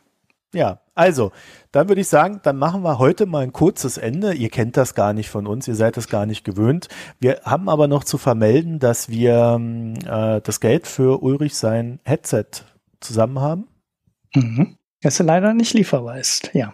Ja, 0.54 0.80
also, 0.96 1.32
dann 1.72 1.90
würde 1.90 2.02
ich 2.02 2.08
sagen, 2.08 2.40
dann 2.44 2.58
machen 2.58 2.84
wir 2.84 3.00
heute 3.00 3.26
mal 3.26 3.42
ein 3.42 3.54
kurzes 3.54 3.98
Ende. 3.98 4.34
Ihr 4.34 4.50
kennt 4.50 4.78
das 4.78 4.94
gar 4.94 5.14
nicht 5.14 5.30
von 5.30 5.48
uns, 5.48 5.68
ihr 5.68 5.76
seid 5.76 5.98
das 5.98 6.08
gar 6.08 6.28
nicht 6.28 6.44
gewöhnt. 6.44 6.88
Wir 7.20 7.42
haben 7.44 7.70
aber 7.70 7.88
noch 7.88 8.04
zu 8.04 8.20
vermelden, 8.20 8.78
dass 8.78 9.10
wir 9.10 9.60
äh, 10.06 10.42
das 10.42 10.60
Geld 10.60 10.86
für 10.86 11.24
Ulrich 11.24 11.56
sein 11.56 12.00
Headset 12.04 12.46
zusammen 13.00 13.40
haben. 13.40 13.68
Mhm. 14.36 14.78
Das 15.02 15.20
ist 15.20 15.26
leider 15.26 15.54
nicht 15.54 15.74
lieferbar 15.74 16.20
ist, 16.20 16.52
ja. 16.54 16.74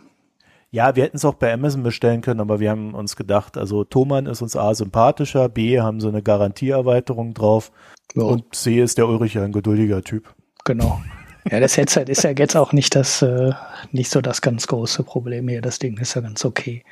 Ja, 0.71 0.95
wir 0.95 1.03
hätten 1.03 1.17
es 1.17 1.25
auch 1.25 1.33
bei 1.33 1.51
Amazon 1.51 1.81
bestellen 1.81 2.21
können, 2.21 2.41
aber 2.41 2.59
wir 2.59 2.69
haben 2.69 2.93
uns 2.93 3.15
gedacht, 3.15 3.57
also 3.57 3.83
Thomann 3.83 4.27
ist 4.27 4.43
uns 4.43 4.55
A 4.55 4.75
sympathischer, 4.75 5.49
B 5.49 5.79
haben 5.79 5.99
so 5.99 6.09
eine 6.09 6.21
Garantieerweiterung 6.21 7.33
drauf 7.33 7.71
ja. 8.13 8.23
und 8.23 8.53
C 8.53 8.79
ist 8.79 8.99
der 8.99 9.07
Ulrich 9.07 9.39
ein 9.39 9.51
geduldiger 9.51 10.03
Typ. 10.03 10.35
Genau. 10.65 11.01
Ja, 11.51 11.59
das 11.59 11.77
Headset 11.77 12.05
ist 12.07 12.23
ja 12.23 12.31
jetzt 12.31 12.55
auch 12.55 12.73
nicht 12.73 12.95
das, 12.95 13.21
äh, 13.21 13.51
nicht 13.91 14.11
so 14.11 14.21
das 14.21 14.41
ganz 14.41 14.67
große 14.67 15.03
Problem 15.03 15.47
hier. 15.47 15.61
Das 15.61 15.79
Ding 15.79 15.97
ist 15.97 16.13
ja 16.13 16.21
ganz 16.21 16.45
okay. 16.45 16.83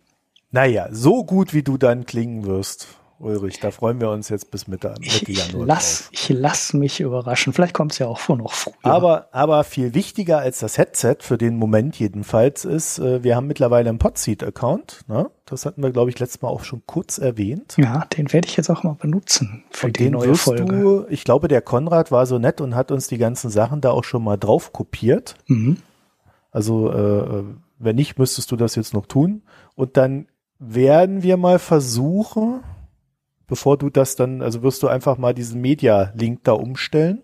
Naja, 0.51 0.87
so 0.91 1.23
gut 1.23 1.53
wie 1.53 1.61
du 1.61 1.77
dann 1.77 2.05
klingen 2.05 2.45
wirst 2.45 2.87
Ulrich. 3.19 3.59
Da 3.59 3.71
freuen 3.71 3.99
wir 3.99 4.09
uns 4.09 4.29
jetzt 4.29 4.51
bis 4.51 4.67
Mitte, 4.67 4.93
Mitte 4.99 5.31
ich, 5.31 5.37
Januar. 5.37 5.65
Lass, 5.65 6.03
drauf. 6.03 6.09
Ich 6.11 6.29
lasse 6.29 6.77
mich 6.77 6.99
überraschen. 6.99 7.53
Vielleicht 7.53 7.73
kommt 7.73 7.93
es 7.93 7.99
ja 7.99 8.07
auch 8.07 8.19
vor 8.19 8.37
noch 8.37 8.53
früher. 8.53 8.75
Aber, 8.83 9.27
aber 9.31 9.63
viel 9.63 9.93
wichtiger 9.93 10.39
als 10.39 10.59
das 10.59 10.77
Headset, 10.77 11.17
für 11.21 11.37
den 11.37 11.57
Moment 11.57 11.97
jedenfalls, 11.97 12.65
ist, 12.65 12.99
äh, 12.99 13.23
wir 13.23 13.35
haben 13.35 13.47
mittlerweile 13.47 13.89
einen 13.89 13.97
Podseed-Account. 13.97 15.05
Ne? 15.07 15.29
Das 15.45 15.65
hatten 15.65 15.81
wir, 15.81 15.91
glaube 15.91 16.11
ich, 16.11 16.19
letztes 16.19 16.41
Mal 16.41 16.49
auch 16.49 16.63
schon 16.63 16.83
kurz 16.85 17.17
erwähnt. 17.17 17.75
Ja, 17.77 18.05
den 18.17 18.31
werde 18.33 18.47
ich 18.47 18.57
jetzt 18.57 18.69
auch 18.69 18.83
mal 18.83 18.95
benutzen 18.95 19.63
für 19.71 19.87
Und 19.87 19.97
die 19.97 20.09
neue 20.09 20.35
Folge. 20.35 20.65
Du, 20.65 21.05
ich 21.09 21.23
glaube, 21.23 21.47
der 21.47 21.61
Konrad 21.61 22.11
war 22.11 22.25
so 22.25 22.37
nett 22.37 22.61
und 22.61 22.75
hat 22.75 22.91
uns 22.91 23.07
die 23.07 23.17
ganzen 23.17 23.49
Sachen 23.49 23.81
da 23.81 23.91
auch 23.91 24.03
schon 24.03 24.23
mal 24.23 24.37
drauf 24.37 24.73
kopiert. 24.73 25.35
Mhm. 25.47 25.77
Also, 26.51 26.91
äh, 26.91 27.43
wenn 27.79 27.95
nicht, 27.95 28.17
müsstest 28.17 28.51
du 28.51 28.55
das 28.55 28.75
jetzt 28.75 28.93
noch 28.93 29.05
tun. 29.05 29.41
Und 29.75 29.97
dann 29.97 30.27
werden 30.59 31.23
wir 31.23 31.37
mal 31.37 31.59
versuchen, 31.59 32.61
bevor 33.47 33.77
du 33.77 33.89
das 33.89 34.15
dann, 34.15 34.41
also 34.41 34.61
wirst 34.61 34.83
du 34.83 34.87
einfach 34.87 35.17
mal 35.17 35.33
diesen 35.33 35.61
Media-Link 35.61 36.43
da 36.43 36.53
umstellen. 36.53 37.23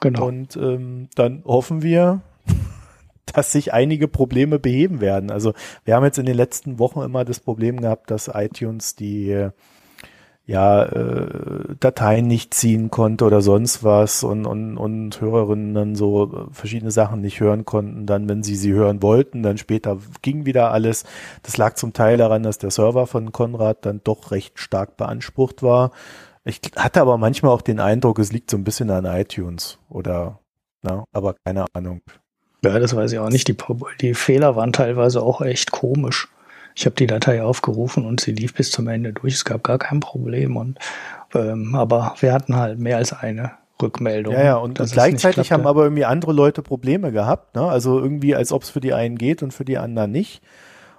Genau. 0.00 0.26
Und 0.26 0.56
ähm, 0.56 1.08
dann 1.14 1.42
hoffen 1.44 1.82
wir, 1.82 2.20
dass 3.32 3.52
sich 3.52 3.72
einige 3.72 4.08
Probleme 4.08 4.58
beheben 4.58 5.00
werden. 5.00 5.30
Also 5.30 5.54
wir 5.84 5.94
haben 5.94 6.04
jetzt 6.04 6.18
in 6.18 6.26
den 6.26 6.36
letzten 6.36 6.78
Wochen 6.78 7.00
immer 7.00 7.24
das 7.24 7.40
Problem 7.40 7.80
gehabt, 7.80 8.10
dass 8.10 8.30
iTunes 8.32 8.94
die 8.94 9.50
ja, 10.46 10.84
äh, 10.84 11.74
Dateien 11.80 12.28
nicht 12.28 12.54
ziehen 12.54 12.90
konnte 12.90 13.24
oder 13.24 13.40
sonst 13.42 13.82
was 13.82 14.22
und, 14.22 14.46
und, 14.46 14.78
und 14.78 15.20
Hörerinnen 15.20 15.74
dann 15.74 15.96
so 15.96 16.48
verschiedene 16.52 16.92
Sachen 16.92 17.20
nicht 17.20 17.40
hören 17.40 17.64
konnten, 17.64 18.06
dann, 18.06 18.28
wenn 18.28 18.44
sie 18.44 18.54
sie 18.54 18.72
hören 18.72 19.02
wollten, 19.02 19.42
dann 19.42 19.58
später 19.58 19.98
ging 20.22 20.46
wieder 20.46 20.70
alles. 20.70 21.04
Das 21.42 21.56
lag 21.56 21.74
zum 21.74 21.92
Teil 21.92 22.16
daran, 22.16 22.44
dass 22.44 22.58
der 22.58 22.70
Server 22.70 23.08
von 23.08 23.32
Konrad 23.32 23.84
dann 23.84 24.00
doch 24.04 24.30
recht 24.30 24.60
stark 24.60 24.96
beansprucht 24.96 25.64
war. 25.64 25.90
Ich 26.44 26.60
hatte 26.76 27.00
aber 27.00 27.18
manchmal 27.18 27.50
auch 27.50 27.62
den 27.62 27.80
Eindruck, 27.80 28.20
es 28.20 28.30
liegt 28.30 28.48
so 28.48 28.56
ein 28.56 28.62
bisschen 28.62 28.88
an 28.90 29.04
iTunes 29.04 29.80
oder, 29.88 30.38
na, 30.82 31.04
aber 31.12 31.34
keine 31.44 31.64
Ahnung. 31.72 32.02
Ja, 32.62 32.78
das 32.78 32.94
weiß 32.94 33.10
ich 33.12 33.18
auch 33.18 33.30
nicht. 33.30 33.48
Die, 33.48 33.56
die 34.00 34.14
Fehler 34.14 34.54
waren 34.54 34.72
teilweise 34.72 35.22
auch 35.22 35.40
echt 35.40 35.72
komisch. 35.72 36.28
Ich 36.76 36.84
habe 36.84 36.94
die 36.94 37.06
Datei 37.06 37.42
aufgerufen 37.42 38.04
und 38.04 38.20
sie 38.20 38.32
lief 38.32 38.54
bis 38.54 38.70
zum 38.70 38.86
Ende 38.86 39.14
durch. 39.14 39.34
Es 39.34 39.44
gab 39.46 39.64
gar 39.64 39.78
kein 39.78 40.00
Problem. 40.00 40.56
Und 40.58 40.78
ähm, 41.34 41.74
aber 41.74 42.14
wir 42.20 42.32
hatten 42.34 42.54
halt 42.54 42.78
mehr 42.78 42.98
als 42.98 43.14
eine 43.14 43.52
Rückmeldung. 43.82 44.34
Ja, 44.34 44.44
ja, 44.44 44.56
und, 44.56 44.78
und 44.78 44.92
gleichzeitig 44.92 45.52
haben 45.52 45.66
aber 45.66 45.84
irgendwie 45.84 46.04
andere 46.04 46.32
Leute 46.32 46.62
Probleme 46.62 47.12
gehabt. 47.12 47.56
Ne? 47.56 47.62
Also 47.62 47.98
irgendwie, 47.98 48.34
als 48.34 48.52
ob 48.52 48.62
es 48.62 48.70
für 48.70 48.80
die 48.80 48.92
einen 48.92 49.16
geht 49.16 49.42
und 49.42 49.52
für 49.52 49.64
die 49.64 49.78
anderen 49.78 50.12
nicht. 50.12 50.42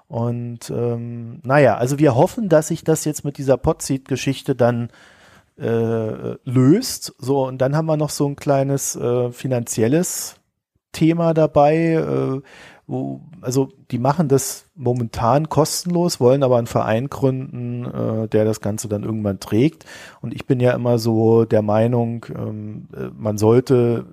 Und 0.07 0.69
ähm, 0.71 1.41
naja, 1.43 1.77
also 1.77 1.99
wir 1.99 2.15
hoffen, 2.15 2.49
dass 2.49 2.69
sich 2.69 2.83
das 2.83 3.05
jetzt 3.05 3.23
mit 3.23 3.37
dieser 3.37 3.57
Podseed-Geschichte 3.57 4.55
dann 4.55 4.89
äh, 5.59 6.35
löst. 6.43 7.13
So, 7.19 7.45
und 7.45 7.59
dann 7.59 7.75
haben 7.75 7.87
wir 7.87 7.97
noch 7.97 8.09
so 8.09 8.27
ein 8.27 8.35
kleines 8.35 8.95
äh, 8.95 9.31
finanzielles 9.31 10.37
Thema 10.91 11.33
dabei. 11.33 11.93
Äh, 11.93 12.41
wo, 12.87 13.21
also 13.41 13.69
die 13.91 13.99
machen 13.99 14.29
das 14.29 14.65
momentan 14.73 15.49
kostenlos, 15.49 16.19
wollen 16.19 16.41
aber 16.41 16.57
einen 16.57 16.67
Verein 16.67 17.09
gründen, 17.09 17.85
äh, 17.85 18.27
der 18.29 18.45
das 18.45 18.61
Ganze 18.61 18.87
dann 18.87 19.03
irgendwann 19.03 19.39
trägt. 19.39 19.85
Und 20.21 20.33
ich 20.33 20.47
bin 20.47 20.59
ja 20.61 20.71
immer 20.71 20.97
so 20.97 21.43
der 21.45 21.61
Meinung, 21.61 22.25
ähm, 22.33 22.87
äh, 22.95 23.09
man 23.13 23.37
sollte 23.37 24.05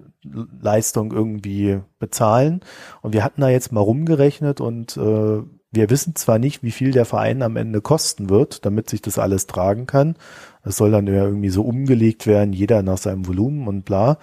Leistung 0.60 1.12
irgendwie 1.12 1.80
bezahlen. 1.98 2.60
Und 3.02 3.12
wir 3.12 3.22
hatten 3.22 3.42
da 3.42 3.48
jetzt 3.48 3.72
mal 3.72 3.80
rumgerechnet 3.80 4.60
und 4.60 4.96
äh, 4.96 5.42
wir 5.70 5.90
wissen 5.90 6.14
zwar 6.16 6.38
nicht, 6.38 6.62
wie 6.62 6.70
viel 6.70 6.92
der 6.92 7.05
Verein 7.05 7.42
am 7.42 7.56
Ende 7.56 7.80
kosten 7.80 8.28
wird, 8.28 8.64
damit 8.64 8.88
sich 8.88 9.02
das 9.02 9.18
alles 9.18 9.46
tragen 9.46 9.86
kann. 9.86 10.16
Das 10.62 10.76
soll 10.76 10.90
dann 10.90 11.06
ja 11.06 11.24
irgendwie 11.24 11.51
so 11.51 11.62
umgelegt 11.62 12.26
werden, 12.26 12.52
jeder 12.52 12.82
nach 12.82 12.98
seinem 12.98 13.26
Volumen 13.26 13.68
und 13.68 13.84
bla. 13.84 14.18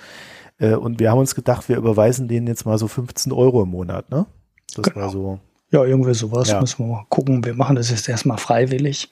Äh, 0.57 0.75
und 0.75 0.99
wir 0.99 1.11
haben 1.11 1.19
uns 1.19 1.35
gedacht, 1.35 1.69
wir 1.69 1.77
überweisen 1.77 2.27
denen 2.27 2.47
jetzt 2.47 2.65
mal 2.65 2.77
so 2.77 2.87
15 2.87 3.31
Euro 3.31 3.63
im 3.63 3.69
Monat, 3.69 4.09
ne? 4.09 4.25
Das 4.71 4.85
genau. 4.85 5.05
war 5.05 5.09
so. 5.09 5.39
Ja, 5.71 5.83
irgendwie 5.83 6.13
sowas. 6.13 6.49
Ja. 6.49 6.59
Müssen 6.59 6.85
wir 6.85 6.95
mal 6.95 7.05
gucken. 7.09 7.45
Wir 7.45 7.53
machen 7.53 7.75
das 7.75 7.89
jetzt 7.89 8.07
erstmal 8.09 8.37
freiwillig. 8.37 9.09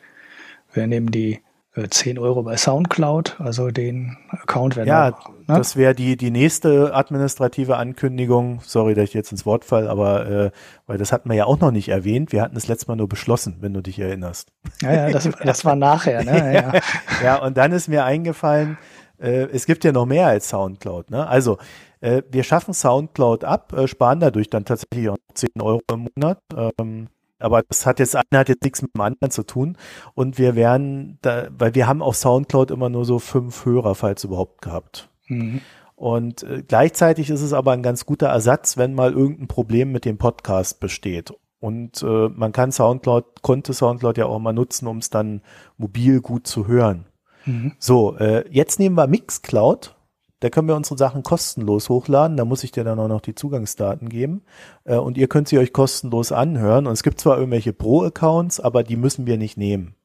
Wir 0.74 0.88
nehmen 0.88 1.12
die 1.12 1.40
äh, 1.76 1.88
10 1.88 2.18
Euro 2.20 2.44
bei 2.44 2.58
Soundcloud, 2.58 3.38
also 3.40 3.70
den 3.70 4.18
Account 4.30 4.76
werden 4.76 4.88
Ja, 4.88 5.12
wir, 5.12 5.30
ne? 5.48 5.60
das 5.60 5.76
wäre 5.76 5.94
die, 5.94 6.18
die 6.18 6.32
nächste 6.32 6.96
administrative 6.96 7.78
Ankündigung. 7.78 8.60
Sorry, 8.64 8.96
dass 8.96 9.06
ich 9.06 9.14
jetzt 9.14 9.32
ins 9.32 9.46
Wort 9.46 9.66
fall, 9.66 9.88
aber 9.88 10.28
äh, 10.28 10.52
weil 10.88 10.98
das 10.98 11.12
hatten 11.12 11.30
wir 11.30 11.36
ja 11.36 11.46
auch 11.46 11.60
noch 11.60 11.72
nicht 11.72 11.90
erwähnt. 11.90 12.32
Wir 12.32 12.42
hatten 12.42 12.58
es 12.58 12.68
letztes 12.68 12.88
Mal 12.88 12.96
nur 12.96 13.08
beschlossen, 13.08 13.58
wenn 13.62 13.74
du 13.74 13.82
dich 13.82 14.00
erinnerst. 14.00 14.52
Ja, 14.82 14.94
ja, 14.94 15.10
das, 15.12 15.30
das 15.44 15.64
war 15.64 15.76
nachher, 15.76 16.24
ne? 16.24 16.54
Ja, 16.54 16.74
ja. 16.74 16.82
ja, 17.24 17.36
und 17.36 17.56
dann 17.56 17.72
ist 17.72 17.88
mir 17.88 18.04
eingefallen, 18.04 18.78
äh, 19.20 19.48
es 19.52 19.66
gibt 19.66 19.84
ja 19.84 19.92
noch 19.92 20.06
mehr 20.06 20.28
als 20.28 20.50
Soundcloud, 20.50 21.12
ne? 21.12 21.28
Also 21.28 21.58
äh, 22.02 22.24
wir 22.30 22.44
schaffen 22.44 22.74
Soundcloud 22.74 23.44
ab, 23.44 23.74
äh, 23.74 23.88
sparen 23.88 24.20
dadurch 24.20 24.50
dann 24.50 24.66
tatsächlich 24.66 25.10
auch 25.10 25.18
10 25.34 25.50
Euro 25.62 25.82
im 25.92 26.10
Monat. 26.16 26.40
Ähm, 26.56 27.08
aber 27.40 27.62
das 27.64 27.86
hat 27.86 28.00
jetzt, 28.00 28.16
einer 28.16 28.40
hat 28.40 28.50
jetzt 28.50 28.64
nichts 28.64 28.82
mit 28.82 28.94
dem 28.96 29.02
anderen 29.02 29.32
zu 29.32 29.44
tun. 29.44 29.78
Und 30.14 30.38
wir 30.38 30.56
werden 30.56 31.18
da, 31.22 31.48
weil 31.58 31.74
wir 31.76 31.88
haben 31.88 32.02
auf 32.02 32.16
Soundcloud 32.16 32.72
immer 32.72 32.90
nur 32.90 33.06
so 33.06 33.20
fünf 33.20 33.66
Hörer, 33.66 33.96
falls 33.96 34.24
überhaupt 34.24 34.62
gehabt. 34.62 35.10
Mhm. 35.28 35.62
Und 35.96 36.44
äh, 36.44 36.64
gleichzeitig 36.66 37.30
ist 37.30 37.42
es 37.42 37.54
aber 37.54 37.72
ein 37.74 37.84
ganz 37.84 38.06
guter 38.06 38.28
Ersatz, 38.28 38.78
wenn 38.78 38.94
mal 38.94 39.12
irgendein 39.12 39.48
Problem 39.48 39.92
mit 39.92 40.06
dem 40.06 40.18
Podcast 40.18 40.80
besteht. 40.80 41.34
Und 41.60 42.04
äh, 42.04 42.30
man 42.30 42.54
kann 42.54 42.72
Soundcloud, 42.72 43.42
konnte 43.42 43.74
Soundcloud 43.74 44.18
ja 44.18 44.26
auch 44.26 44.40
mal 44.40 44.54
nutzen, 44.54 44.88
um 44.88 44.98
es 45.00 45.10
dann 45.10 45.42
mobil 45.78 46.22
gut 46.22 46.48
zu 46.48 46.68
hören. 46.68 47.06
Mhm. 47.46 47.74
So, 47.80 48.16
äh, 48.18 48.46
jetzt 48.50 48.80
nehmen 48.80 48.96
wir 48.96 49.08
Mixcloud 49.08 49.96
da 50.40 50.50
können 50.50 50.68
wir 50.68 50.76
unsere 50.76 50.98
Sachen 50.98 51.24
kostenlos 51.24 51.90
hochladen. 51.90 52.38
Da 52.38 52.46
muss 52.46 52.64
ich 52.64 52.72
dir 52.72 52.84
dann 52.84 53.00
auch 53.00 53.08
noch 53.08 53.22
die 53.22 53.36
Zugangsdaten 53.36 54.10
geben. 54.10 54.44
Äh, 54.86 54.96
und 54.96 55.18
ihr 55.18 55.28
könnt 55.28 55.48
sie 55.48 55.60
euch 55.60 55.74
kostenlos 55.74 56.32
anhören. 56.32 56.88
Und 56.88 56.94
es 56.94 57.04
gibt 57.04 57.20
zwar 57.20 57.38
irgendwelche 57.38 57.74
Pro-Accounts, 57.74 58.60
aber 58.60 58.84
die 58.84 58.96
müssen 58.96 59.26
wir 59.26 59.38
nicht 59.38 59.58
nehmen. 59.58 59.96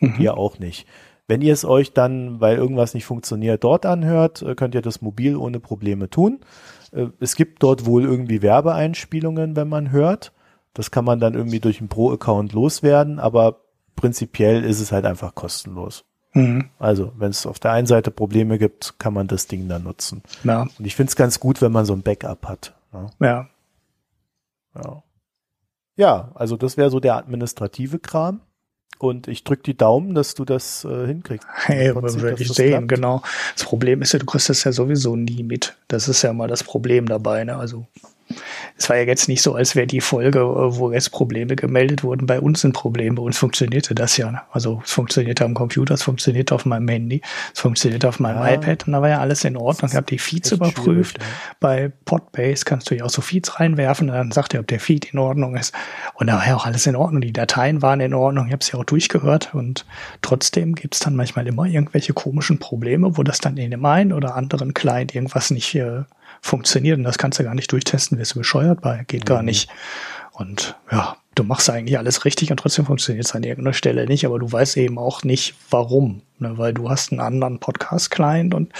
Mhm. 0.00 0.16
Ihr 0.18 0.36
auch 0.36 0.58
nicht. 0.58 0.86
Wenn 1.28 1.42
ihr 1.42 1.52
es 1.52 1.64
euch 1.64 1.92
dann, 1.92 2.40
weil 2.40 2.56
irgendwas 2.56 2.94
nicht 2.94 3.04
funktioniert, 3.04 3.62
dort 3.64 3.86
anhört, 3.86 4.42
äh, 4.42 4.54
könnt 4.54 4.74
ihr 4.74 4.82
das 4.82 5.02
mobil 5.02 5.36
ohne 5.36 5.60
Probleme 5.60 6.08
tun. 6.08 6.40
Äh, 6.92 7.08
es 7.20 7.36
gibt 7.36 7.62
dort 7.62 7.84
wohl 7.84 8.04
irgendwie 8.04 8.42
Werbeeinspielungen, 8.42 9.56
wenn 9.56 9.68
man 9.68 9.90
hört. 9.90 10.32
Das 10.74 10.90
kann 10.90 11.04
man 11.04 11.20
dann 11.20 11.34
irgendwie 11.34 11.60
durch 11.60 11.80
einen 11.80 11.90
Pro-Account 11.90 12.54
loswerden, 12.54 13.18
aber 13.18 13.60
prinzipiell 13.94 14.64
ist 14.64 14.80
es 14.80 14.90
halt 14.90 15.04
einfach 15.04 15.34
kostenlos. 15.34 16.06
Mhm. 16.34 16.70
Also, 16.78 17.12
wenn 17.16 17.30
es 17.30 17.46
auf 17.46 17.58
der 17.58 17.72
einen 17.72 17.86
Seite 17.86 18.10
Probleme 18.10 18.58
gibt, 18.58 18.98
kann 18.98 19.14
man 19.14 19.28
das 19.28 19.46
Ding 19.46 19.68
dann 19.68 19.84
nutzen. 19.84 20.22
Ja. 20.44 20.62
Und 20.62 20.84
ich 20.84 20.96
finde 20.96 21.10
es 21.10 21.16
ganz 21.16 21.40
gut, 21.40 21.60
wenn 21.60 21.72
man 21.72 21.84
so 21.84 21.92
ein 21.92 22.02
Backup 22.02 22.48
hat. 22.48 22.74
Ne? 22.92 23.10
Ja. 23.20 23.48
Ja. 24.74 25.02
Ja, 25.96 26.30
also 26.34 26.56
das 26.56 26.76
wäre 26.76 26.90
so 26.90 27.00
der 27.00 27.16
administrative 27.16 27.98
Kram. 27.98 28.40
Und 28.98 29.26
ich 29.26 29.42
drücke 29.42 29.64
die 29.64 29.76
Daumen, 29.76 30.14
dass 30.14 30.34
du 30.34 30.44
das 30.44 30.84
äh, 30.84 31.06
hinkriegst. 31.06 31.46
Hey, 31.64 31.94
würde 31.94 32.40
ich 32.40 32.52
sehen, 32.52 32.86
klappt. 32.86 32.88
genau. 32.88 33.22
Das 33.54 33.64
Problem 33.64 34.00
ist 34.00 34.12
ja, 34.12 34.20
du 34.20 34.26
kriegst 34.26 34.48
das 34.48 34.62
ja 34.64 34.72
sowieso 34.72 35.16
nie 35.16 35.42
mit. 35.42 35.76
Das 35.88 36.08
ist 36.08 36.22
ja 36.22 36.32
mal 36.32 36.48
das 36.48 36.62
Problem 36.62 37.06
dabei. 37.06 37.44
Ne? 37.44 37.56
Also 37.56 37.86
es 38.76 38.88
war 38.88 38.96
ja 38.96 39.04
jetzt 39.04 39.28
nicht 39.28 39.42
so, 39.42 39.54
als 39.54 39.76
wäre 39.76 39.86
die 39.86 40.00
Folge, 40.00 40.40
äh, 40.40 40.76
wo 40.76 40.92
jetzt 40.92 41.10
Probleme 41.10 41.56
gemeldet 41.56 42.02
wurden, 42.04 42.26
bei 42.26 42.40
uns 42.40 42.64
ein 42.64 42.72
Problem. 42.72 43.14
Bei 43.14 43.22
uns 43.22 43.38
funktionierte 43.38 43.94
das 43.94 44.16
ja. 44.16 44.44
Also 44.50 44.82
es 44.84 44.92
funktionierte 44.92 45.44
am 45.44 45.54
Computer, 45.54 45.94
es 45.94 46.02
funktionierte 46.02 46.54
auf 46.54 46.64
meinem 46.66 46.88
Handy, 46.88 47.20
es 47.54 47.60
funktionierte 47.60 48.08
auf 48.08 48.20
meinem 48.20 48.42
ja. 48.42 48.54
iPad 48.54 48.86
und 48.86 48.92
da 48.92 49.02
war 49.02 49.08
ja 49.08 49.20
alles 49.20 49.44
in 49.44 49.56
Ordnung. 49.56 49.90
Ich 49.90 49.96
habe 49.96 50.06
die 50.06 50.18
Feeds 50.18 50.52
überprüft. 50.52 51.18
Ja. 51.18 51.24
Bei 51.60 51.92
Podbase 52.04 52.64
kannst 52.64 52.90
du 52.90 52.96
ja 52.96 53.04
auch 53.04 53.10
so 53.10 53.22
Feeds 53.22 53.60
reinwerfen 53.60 54.10
und 54.10 54.16
dann 54.16 54.32
sagt 54.32 54.54
er, 54.54 54.60
ob 54.60 54.66
der 54.66 54.80
Feed 54.80 55.12
in 55.12 55.18
Ordnung 55.18 55.56
ist. 55.56 55.74
Und 56.14 56.28
da 56.28 56.34
war 56.34 56.46
ja 56.46 56.56
auch 56.56 56.66
alles 56.66 56.86
in 56.86 56.96
Ordnung. 56.96 57.20
Die 57.20 57.32
Dateien 57.32 57.82
waren 57.82 58.00
in 58.00 58.14
Ordnung. 58.14 58.46
Ich 58.46 58.52
habe 58.52 58.60
es 58.60 58.72
ja 58.72 58.78
auch 58.78 58.84
durchgehört 58.84 59.54
und 59.54 59.86
trotzdem 60.22 60.74
gibt 60.74 60.94
es 60.94 61.00
dann 61.00 61.16
manchmal 61.16 61.46
immer 61.46 61.66
irgendwelche 61.66 62.12
komischen 62.12 62.58
Probleme, 62.58 63.16
wo 63.16 63.22
das 63.22 63.38
dann 63.38 63.56
in 63.56 63.70
dem 63.70 63.84
einen 63.84 64.12
oder 64.12 64.34
anderen 64.34 64.74
Client 64.74 65.14
irgendwas 65.14 65.50
nicht 65.50 65.74
äh, 65.74 66.02
funktioniert. 66.42 66.98
Und 66.98 67.04
das 67.04 67.16
kannst 67.16 67.38
du 67.38 67.44
gar 67.44 67.54
nicht 67.54 67.72
durchtesten, 67.72 68.18
wirst 68.18 68.34
du 68.34 68.40
bescheuert 68.40 68.82
bei, 68.82 69.04
geht 69.06 69.22
mhm. 69.22 69.26
gar 69.26 69.42
nicht. 69.42 69.70
Und 70.32 70.76
ja, 70.90 71.16
du 71.34 71.44
machst 71.44 71.70
eigentlich 71.70 71.96
alles 71.96 72.24
richtig 72.24 72.50
und 72.50 72.58
trotzdem 72.58 72.84
funktioniert 72.84 73.24
es 73.24 73.34
an 73.34 73.44
irgendeiner 73.44 73.74
Stelle 73.74 74.06
nicht, 74.06 74.26
aber 74.26 74.38
du 74.38 74.50
weißt 74.50 74.76
eben 74.76 74.98
auch 74.98 75.22
nicht, 75.22 75.54
warum. 75.70 76.22
Ne? 76.38 76.58
Weil 76.58 76.74
du 76.74 76.90
hast 76.90 77.12
einen 77.12 77.20
anderen 77.20 77.60
Podcast-Client 77.60 78.54
und 78.54 78.72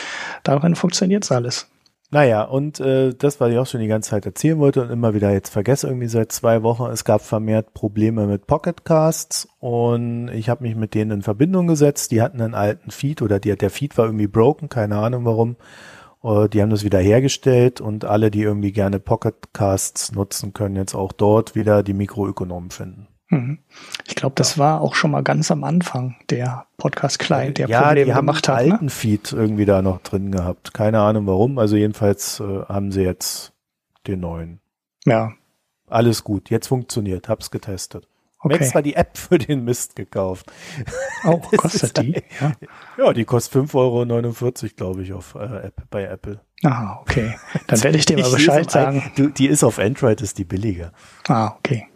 darin 0.43 0.75
funktioniert 0.75 1.25
es 1.25 1.33
alles. 1.33 1.69
Naja, 2.11 2.43
und 2.43 2.79
äh, 2.79 3.15
das, 3.15 3.41
was 3.41 3.51
ich 3.51 3.57
auch 3.57 3.67
schon 3.67 3.81
die 3.81 3.87
ganze 3.87 4.11
Zeit 4.11 4.27
erzählen 4.27 4.59
wollte 4.59 4.83
und 4.83 4.91
immer 4.91 5.15
wieder 5.15 5.31
jetzt 5.31 5.49
vergesse, 5.49 5.87
irgendwie 5.87 6.09
seit 6.09 6.31
zwei 6.31 6.63
Wochen, 6.63 6.85
es 6.93 7.05
gab 7.05 7.23
vermehrt 7.23 7.73
Probleme 7.73 8.27
mit 8.27 8.47
Pocketcasts 8.47 9.49
und 9.61 10.29
ich 10.29 10.51
habe 10.51 10.63
mich 10.63 10.77
mit 10.77 10.93
denen 10.93 11.11
in 11.11 11.23
Verbindung 11.23 11.67
gesetzt. 11.67 12.11
Die 12.11 12.21
hatten 12.21 12.43
einen 12.43 12.55
alten 12.55 12.91
Feed 12.91 13.23
oder 13.23 13.41
die, 13.41 13.57
der 13.57 13.71
Feed 13.71 13.97
war 13.97 14.05
irgendwie 14.05 14.27
broken, 14.27 14.69
keine 14.69 14.99
Ahnung 14.99 15.25
warum. 15.25 15.57
Äh, 16.23 16.49
die 16.49 16.63
haben 16.63 16.71
das 16.71 16.85
wieder 16.85 16.99
hergestellt 16.99 17.81
und 17.81 18.05
alle, 18.05 18.31
die 18.31 18.43
irgendwie 18.43 18.73
gerne 18.73 19.01
Pocketcasts 19.01 20.13
nutzen, 20.13 20.53
können 20.53 20.77
jetzt 20.77 20.95
auch 20.95 21.13
dort 21.13 21.55
wieder 21.55 21.83
die 21.83 21.95
Mikroökonomen 21.95 22.71
finden. 22.71 23.09
Mhm. 23.33 23.59
Ich 24.07 24.15
glaube, 24.15 24.35
das 24.37 24.59
war 24.59 24.83
auch 24.83 24.95
schon 24.95 25.11
mal 25.11 25.23
ganz 25.23 25.51
am 25.51 25.65
Anfang 25.65 26.17
der 26.29 26.67
Podcast-Client, 26.77 27.59
der 27.59 27.69
ja, 27.69 27.81
Probleme 27.81 28.05
die 28.07 28.15
haben 28.15 28.27
gemacht 28.27 28.49
hat. 28.49 28.59
einen 28.59 28.69
ne? 28.69 28.73
alten 28.75 28.85
ne? 28.87 28.91
Feed 28.91 29.33
irgendwie 29.33 29.65
da 29.65 29.81
noch 29.81 30.03
drin 30.03 30.31
gehabt. 30.31 30.75
Keine 30.75 31.01
Ahnung 31.01 31.27
warum. 31.27 31.59
Also 31.59 31.77
jedenfalls 31.77 32.41
äh, 32.41 32.65
haben 32.69 32.93
sie 32.93 33.03
jetzt 33.03 33.55
den 34.07 34.21
neuen. 34.21 34.61
Ja. 35.07 35.33
Alles 35.89 36.25
gut. 36.25 36.51
Jetzt 36.51 36.69
funktioniert. 36.69 37.29
Hab's 37.29 37.51
getestet. 37.51 38.07
Okay. 38.45 38.57
Extra 38.57 38.83
die 38.83 38.97
App 38.97 39.17
für 39.17 39.39
den 39.39 39.65
Mist 39.65 39.95
gekauft. 39.95 40.53
Oh, 41.25 41.39
kostet 41.57 41.97
die? 41.99 42.21
Ja. 42.41 42.53
ja, 42.99 43.13
die 43.13 43.25
kostet 43.25 43.63
5,49 43.63 43.75
Euro, 43.75 44.75
glaube 44.77 45.03
ich, 45.03 45.13
auf 45.13 45.37
äh, 45.37 45.67
App, 45.67 45.83
bei 45.91 46.05
Apple. 46.05 46.41
Ah, 46.65 46.99
okay. 47.01 47.37
Dann 47.69 47.83
werde 47.85 47.99
ich 47.99 48.07
dir 48.07 48.19
mal 48.21 48.33
Bescheid 48.33 48.69
sagen. 48.69 49.13
Du, 49.17 49.29
die 49.29 49.47
ist 49.47 49.63
auf 49.63 49.79
Android, 49.79 50.21
ist 50.21 50.39
die 50.39 50.45
billiger. 50.45 50.93
Ah, 51.29 51.55
okay. 51.57 51.87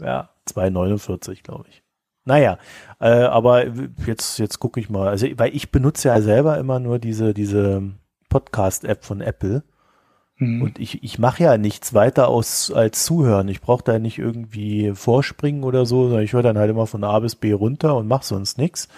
Ja, 0.00 0.30
2,49, 0.48 1.42
glaube 1.42 1.64
ich. 1.68 1.82
Naja, 2.24 2.58
äh, 3.00 3.08
aber 3.08 3.66
jetzt, 4.06 4.38
jetzt 4.38 4.60
gucke 4.60 4.78
ich 4.78 4.90
mal. 4.90 5.08
Also, 5.08 5.26
weil 5.36 5.54
ich 5.56 5.72
benutze 5.72 6.08
ja 6.08 6.20
selber 6.20 6.58
immer 6.58 6.78
nur 6.78 7.00
diese, 7.00 7.34
diese 7.34 7.82
Podcast-App 8.28 9.04
von 9.04 9.20
Apple. 9.20 9.64
Mhm. 10.40 10.62
Und 10.62 10.78
ich, 10.78 11.04
ich 11.04 11.18
mache 11.18 11.44
ja 11.44 11.56
nichts 11.56 11.94
weiter 11.94 12.28
aus, 12.28 12.72
als 12.72 13.04
zuhören. 13.04 13.46
Ich 13.48 13.60
brauche 13.60 13.84
da 13.84 13.98
nicht 13.98 14.18
irgendwie 14.18 14.92
vorspringen 14.94 15.62
oder 15.62 15.86
so, 15.86 16.06
sondern 16.08 16.24
ich 16.24 16.32
höre 16.32 16.42
dann 16.42 16.58
halt 16.58 16.70
immer 16.70 16.88
von 16.88 17.04
A 17.04 17.20
bis 17.20 17.36
B 17.36 17.52
runter 17.52 17.96
und 17.96 18.08
mache 18.08 18.24
sonst 18.24 18.58
nichts. 18.58 18.88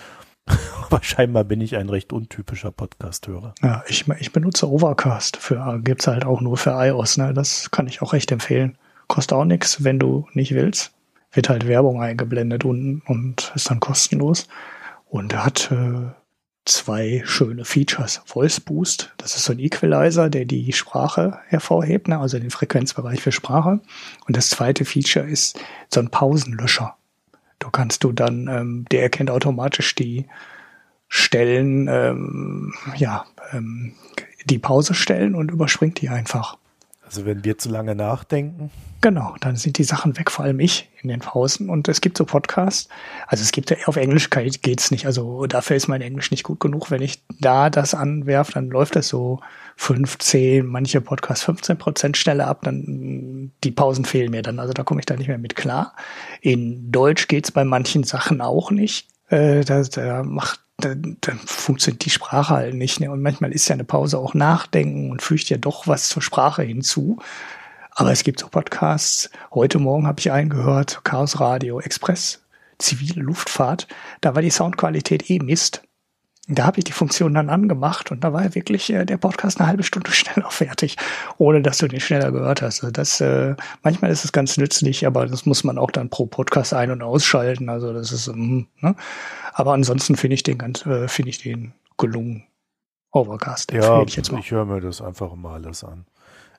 Aber 0.86 1.02
scheinbar 1.02 1.44
bin 1.44 1.60
ich 1.60 1.76
ein 1.76 1.90
recht 1.90 2.12
untypischer 2.12 2.72
Podcast-Hörer. 2.72 3.54
Ja, 3.62 3.84
ich, 3.86 4.08
ich 4.18 4.32
benutze 4.32 4.70
Overcast. 4.70 5.36
Für 5.36 5.78
gibt's 5.84 6.06
halt 6.06 6.24
auch 6.24 6.40
nur 6.40 6.56
für 6.56 6.70
iOS. 6.70 7.18
Ne? 7.18 7.34
Das 7.34 7.70
kann 7.70 7.86
ich 7.86 8.00
auch 8.00 8.14
echt 8.14 8.32
empfehlen. 8.32 8.78
Kostet 9.06 9.36
auch 9.36 9.44
nichts, 9.44 9.84
wenn 9.84 9.98
du 9.98 10.26
nicht 10.32 10.54
willst 10.54 10.92
wird 11.32 11.48
halt 11.48 11.66
Werbung 11.66 12.00
eingeblendet 12.00 12.64
unten 12.64 13.02
und 13.06 13.52
ist 13.54 13.70
dann 13.70 13.80
kostenlos. 13.80 14.48
Und 15.08 15.32
er 15.32 15.44
hat 15.44 15.70
äh, 15.72 16.10
zwei 16.64 17.22
schöne 17.24 17.64
Features. 17.64 18.22
Voice 18.24 18.60
Boost, 18.60 19.12
das 19.16 19.36
ist 19.36 19.44
so 19.44 19.52
ein 19.52 19.58
Equalizer, 19.58 20.30
der 20.30 20.44
die 20.44 20.72
Sprache 20.72 21.38
hervorhebt, 21.48 22.08
ne? 22.08 22.18
also 22.18 22.38
den 22.38 22.50
Frequenzbereich 22.50 23.20
für 23.20 23.32
Sprache. 23.32 23.80
Und 24.26 24.36
das 24.36 24.50
zweite 24.50 24.84
Feature 24.84 25.28
ist 25.28 25.58
so 25.92 26.00
ein 26.00 26.10
Pausenlöscher. 26.10 26.96
Du 27.58 27.70
kannst 27.70 28.04
du 28.04 28.12
dann, 28.12 28.48
ähm, 28.48 28.84
der 28.90 29.02
erkennt 29.02 29.30
automatisch 29.30 29.94
die 29.94 30.26
Stellen, 31.08 31.88
ähm, 31.88 32.74
ja, 32.96 33.26
ähm, 33.52 33.94
die 34.44 34.58
Pause 34.58 34.94
stellen 34.94 35.34
und 35.34 35.50
überspringt 35.50 36.00
die 36.00 36.08
einfach. 36.08 36.58
Also 37.04 37.26
wenn 37.26 37.44
wir 37.44 37.58
zu 37.58 37.68
lange 37.68 37.94
nachdenken. 37.94 38.70
Genau, 39.00 39.34
dann 39.40 39.56
sind 39.56 39.76
die 39.78 39.84
Sachen 39.84 40.16
weg, 40.16 40.30
vor 40.30 40.44
allem 40.44 40.60
ich 40.60 40.88
in 41.02 41.08
den 41.08 41.18
Pausen. 41.20 41.68
Und 41.68 41.88
es 41.88 42.00
gibt 42.00 42.16
so 42.16 42.24
Podcasts, 42.24 42.88
also 43.26 43.42
es 43.42 43.50
gibt 43.50 43.76
auf 43.88 43.96
Englisch 43.96 44.30
geht's 44.30 44.90
nicht. 44.90 45.06
Also 45.06 45.46
dafür 45.46 45.76
ist 45.76 45.88
mein 45.88 46.00
Englisch 46.00 46.30
nicht 46.30 46.44
gut 46.44 46.60
genug. 46.60 46.90
Wenn 46.90 47.02
ich 47.02 47.22
da 47.40 47.68
das 47.68 47.94
anwerfe, 47.94 48.52
dann 48.52 48.68
läuft 48.68 48.96
das 48.96 49.08
so 49.08 49.40
15, 49.76 50.64
manche 50.64 51.00
Podcasts 51.00 51.44
15 51.44 51.76
Prozent 51.78 52.16
schneller 52.16 52.46
ab, 52.46 52.60
dann 52.62 53.50
die 53.64 53.72
Pausen 53.72 54.04
fehlen 54.04 54.30
mir 54.30 54.42
dann. 54.42 54.60
Also 54.60 54.72
da 54.72 54.84
komme 54.84 55.00
ich 55.00 55.06
da 55.06 55.16
nicht 55.16 55.28
mehr 55.28 55.38
mit 55.38 55.56
klar. 55.56 55.94
In 56.40 56.92
Deutsch 56.92 57.26
geht's 57.26 57.50
bei 57.50 57.64
manchen 57.64 58.04
Sachen 58.04 58.40
auch 58.40 58.70
nicht. 58.70 59.08
Äh, 59.28 59.64
da, 59.64 59.82
da 59.82 60.22
macht 60.22 60.60
dann, 60.84 61.16
dann 61.20 61.38
funktioniert 61.38 62.04
die 62.04 62.10
Sprache 62.10 62.54
halt 62.54 62.74
nicht. 62.74 63.00
Ne? 63.00 63.10
Und 63.10 63.22
manchmal 63.22 63.52
ist 63.52 63.68
ja 63.68 63.74
eine 63.74 63.84
Pause 63.84 64.18
auch 64.18 64.34
Nachdenken 64.34 65.10
und 65.10 65.22
fügt 65.22 65.48
ja 65.48 65.56
doch 65.56 65.86
was 65.86 66.08
zur 66.08 66.22
Sprache 66.22 66.62
hinzu. 66.62 67.18
Aber 67.90 68.12
es 68.12 68.24
gibt 68.24 68.40
so 68.40 68.48
Podcasts. 68.48 69.30
Heute 69.52 69.78
Morgen 69.78 70.06
habe 70.06 70.20
ich 70.20 70.32
einen 70.32 70.50
gehört, 70.50 71.04
Chaos 71.04 71.40
Radio 71.40 71.80
Express, 71.80 72.42
zivile 72.78 73.22
Luftfahrt. 73.22 73.86
Da 74.20 74.34
war 74.34 74.42
die 74.42 74.50
Soundqualität 74.50 75.28
eh 75.30 75.38
Mist. 75.38 75.82
Da 76.48 76.66
habe 76.66 76.78
ich 76.78 76.84
die 76.84 76.92
Funktion 76.92 77.34
dann 77.34 77.50
angemacht 77.50 78.10
und 78.10 78.24
da 78.24 78.32
war 78.32 78.54
wirklich 78.54 78.92
äh, 78.92 79.04
der 79.04 79.16
Podcast 79.16 79.60
eine 79.60 79.68
halbe 79.68 79.84
Stunde 79.84 80.10
schneller 80.12 80.50
fertig, 80.50 80.96
ohne 81.38 81.62
dass 81.62 81.78
du 81.78 81.88
den 81.88 82.00
schneller 82.00 82.32
gehört 82.32 82.62
hast. 82.62 82.82
Also 82.82 82.90
das, 82.90 83.20
äh, 83.20 83.54
manchmal 83.82 84.10
ist 84.10 84.24
es 84.24 84.32
ganz 84.32 84.56
nützlich, 84.56 85.06
aber 85.06 85.26
das 85.26 85.46
muss 85.46 85.62
man 85.62 85.78
auch 85.78 85.90
dann 85.90 86.10
pro 86.10 86.26
Podcast 86.26 86.74
ein- 86.74 86.90
und 86.90 87.02
ausschalten. 87.02 87.68
Also 87.68 87.92
das 87.92 88.10
ist, 88.10 88.26
mm, 88.28 88.62
ne? 88.80 88.96
aber 89.52 89.72
ansonsten 89.72 90.16
finde 90.16 90.34
ich 90.34 90.42
den 90.42 90.58
ganz, 90.58 90.84
äh, 90.84 91.06
finde 91.06 91.30
ich 91.30 91.38
den 91.38 91.74
gelungen. 91.96 92.44
Overcast. 93.12 93.72
Ja, 93.72 94.02
ich, 94.02 94.16
ich 94.16 94.50
höre 94.50 94.64
mir 94.64 94.80
das 94.80 95.02
einfach 95.02 95.34
mal 95.34 95.52
alles 95.52 95.84
an. 95.84 96.06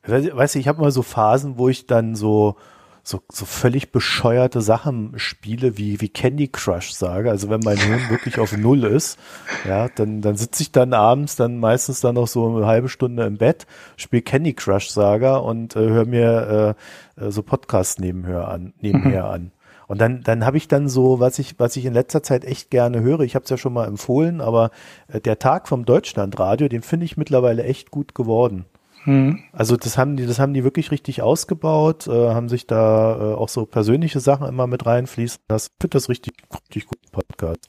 Weißt 0.05 0.53
du, 0.53 0.59
ich 0.59 0.67
habe 0.67 0.81
mal 0.81 0.91
so 0.91 1.01
Phasen, 1.01 1.57
wo 1.57 1.67
ich 1.67 1.87
dann 1.87 2.15
so 2.15 2.57
so, 3.05 3.21
so 3.29 3.45
völlig 3.45 3.91
bescheuerte 3.91 4.61
Sachen 4.61 5.13
spiele, 5.17 5.77
wie, 5.77 5.99
wie 5.99 6.07
Candy 6.07 6.47
Crush 6.47 6.93
sage. 6.93 7.29
Also 7.29 7.49
wenn 7.49 7.59
mein 7.59 7.77
Hirn 7.77 8.09
wirklich 8.09 8.39
auf 8.39 8.55
Null 8.55 8.85
ist, 8.85 9.19
ja, 9.67 9.89
dann, 9.89 10.21
dann 10.21 10.37
sitze 10.37 10.63
ich 10.63 10.71
dann 10.71 10.93
abends 10.93 11.35
dann 11.35 11.59
meistens 11.59 11.99
dann 11.99 12.15
noch 12.15 12.27
so 12.27 12.55
eine 12.55 12.65
halbe 12.65 12.87
Stunde 12.87 13.25
im 13.25 13.37
Bett, 13.37 13.67
spiele 13.97 14.21
Candy 14.21 14.53
Crush 14.53 14.89
Saga 14.89 15.35
und 15.35 15.75
äh, 15.75 15.79
höre 15.79 16.05
mir 16.05 16.75
äh, 17.17 17.25
äh, 17.25 17.31
so 17.31 17.43
Podcasts 17.43 17.99
nebenher 17.99 18.47
an, 18.47 18.73
nebenher 18.79 19.25
mhm. 19.25 19.29
an. 19.29 19.51
Und 19.87 19.99
dann, 19.99 20.23
dann 20.23 20.45
habe 20.45 20.55
ich 20.55 20.69
dann 20.69 20.87
so, 20.87 21.19
was 21.19 21.39
ich, 21.39 21.59
was 21.59 21.75
ich 21.75 21.83
in 21.85 21.93
letzter 21.93 22.23
Zeit 22.23 22.45
echt 22.45 22.71
gerne 22.71 23.01
höre, 23.01 23.19
ich 23.19 23.35
habe 23.35 23.43
es 23.43 23.49
ja 23.49 23.57
schon 23.57 23.73
mal 23.73 23.85
empfohlen, 23.85 24.39
aber 24.39 24.71
äh, 25.09 25.19
der 25.19 25.39
Tag 25.39 25.67
vom 25.67 25.83
Deutschlandradio, 25.83 26.69
den 26.69 26.83
finde 26.83 27.05
ich 27.05 27.17
mittlerweile 27.17 27.65
echt 27.65 27.91
gut 27.91 28.15
geworden. 28.15 28.65
Hm. 29.03 29.39
Also 29.51 29.75
das 29.75 29.97
haben 29.97 30.15
die, 30.15 30.25
das 30.25 30.39
haben 30.39 30.53
die 30.53 30.63
wirklich 30.63 30.91
richtig 30.91 31.21
ausgebaut, 31.21 32.07
äh, 32.07 32.29
haben 32.29 32.47
sich 32.47 32.67
da 32.67 33.15
äh, 33.15 33.35
auch 33.35 33.49
so 33.49 33.65
persönliche 33.65 34.19
Sachen 34.19 34.47
immer 34.47 34.67
mit 34.67 34.85
reinfließen. 34.85 35.41
Das 35.47 35.71
finde 35.79 35.95
das 35.95 36.09
richtig, 36.09 36.33
richtig 36.53 36.87
gut 36.87 36.99
Podcast. 37.11 37.67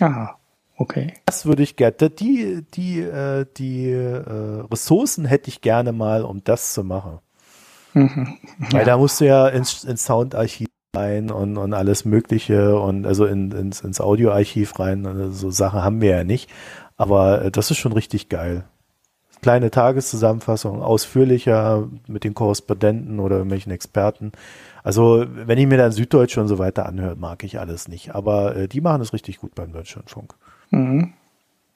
Aha, 0.00 0.36
okay. 0.76 1.14
Das 1.26 1.46
würde 1.46 1.62
ich 1.62 1.76
gerne. 1.76 2.10
Die, 2.10 2.64
die, 2.74 3.00
äh, 3.00 3.46
die 3.56 3.90
äh, 3.90 4.64
Ressourcen 4.70 5.24
hätte 5.24 5.48
ich 5.48 5.60
gerne 5.60 5.92
mal, 5.92 6.24
um 6.24 6.42
das 6.42 6.72
zu 6.72 6.82
machen. 6.82 7.20
Mhm. 7.94 8.38
Weil 8.70 8.80
ja. 8.80 8.84
da 8.84 8.98
musst 8.98 9.20
du 9.20 9.26
ja 9.26 9.48
ins, 9.48 9.84
ins 9.84 10.04
Soundarchiv 10.04 10.68
rein 10.96 11.30
und, 11.30 11.58
und 11.58 11.74
alles 11.74 12.04
Mögliche 12.04 12.78
und 12.78 13.06
also 13.06 13.24
in, 13.26 13.52
ins, 13.52 13.82
ins 13.82 14.00
Audioarchiv 14.00 14.78
rein. 14.80 15.06
Also 15.06 15.30
so 15.30 15.50
Sachen 15.50 15.82
haben 15.82 16.00
wir 16.00 16.10
ja 16.10 16.24
nicht. 16.24 16.50
Aber 16.96 17.44
äh, 17.44 17.50
das 17.52 17.70
ist 17.70 17.78
schon 17.78 17.92
richtig 17.92 18.28
geil 18.28 18.64
kleine 19.42 19.70
Tageszusammenfassung, 19.70 20.82
ausführlicher 20.82 21.88
mit 22.06 22.24
den 22.24 22.32
Korrespondenten 22.32 23.18
oder 23.18 23.36
irgendwelchen 23.36 23.72
Experten. 23.72 24.32
Also 24.82 25.26
wenn 25.28 25.58
ich 25.58 25.66
mir 25.66 25.78
dann 25.78 25.92
Süddeutsche 25.92 26.40
und 26.40 26.48
so 26.48 26.58
weiter 26.58 26.86
anhöre, 26.86 27.16
mag 27.16 27.44
ich 27.44 27.58
alles 27.58 27.88
nicht. 27.88 28.14
Aber 28.14 28.56
äh, 28.56 28.68
die 28.68 28.80
machen 28.80 29.02
es 29.02 29.12
richtig 29.12 29.38
gut 29.38 29.54
beim 29.54 29.72
Deutschlandfunk. 29.72 30.34
Mhm. 30.70 31.12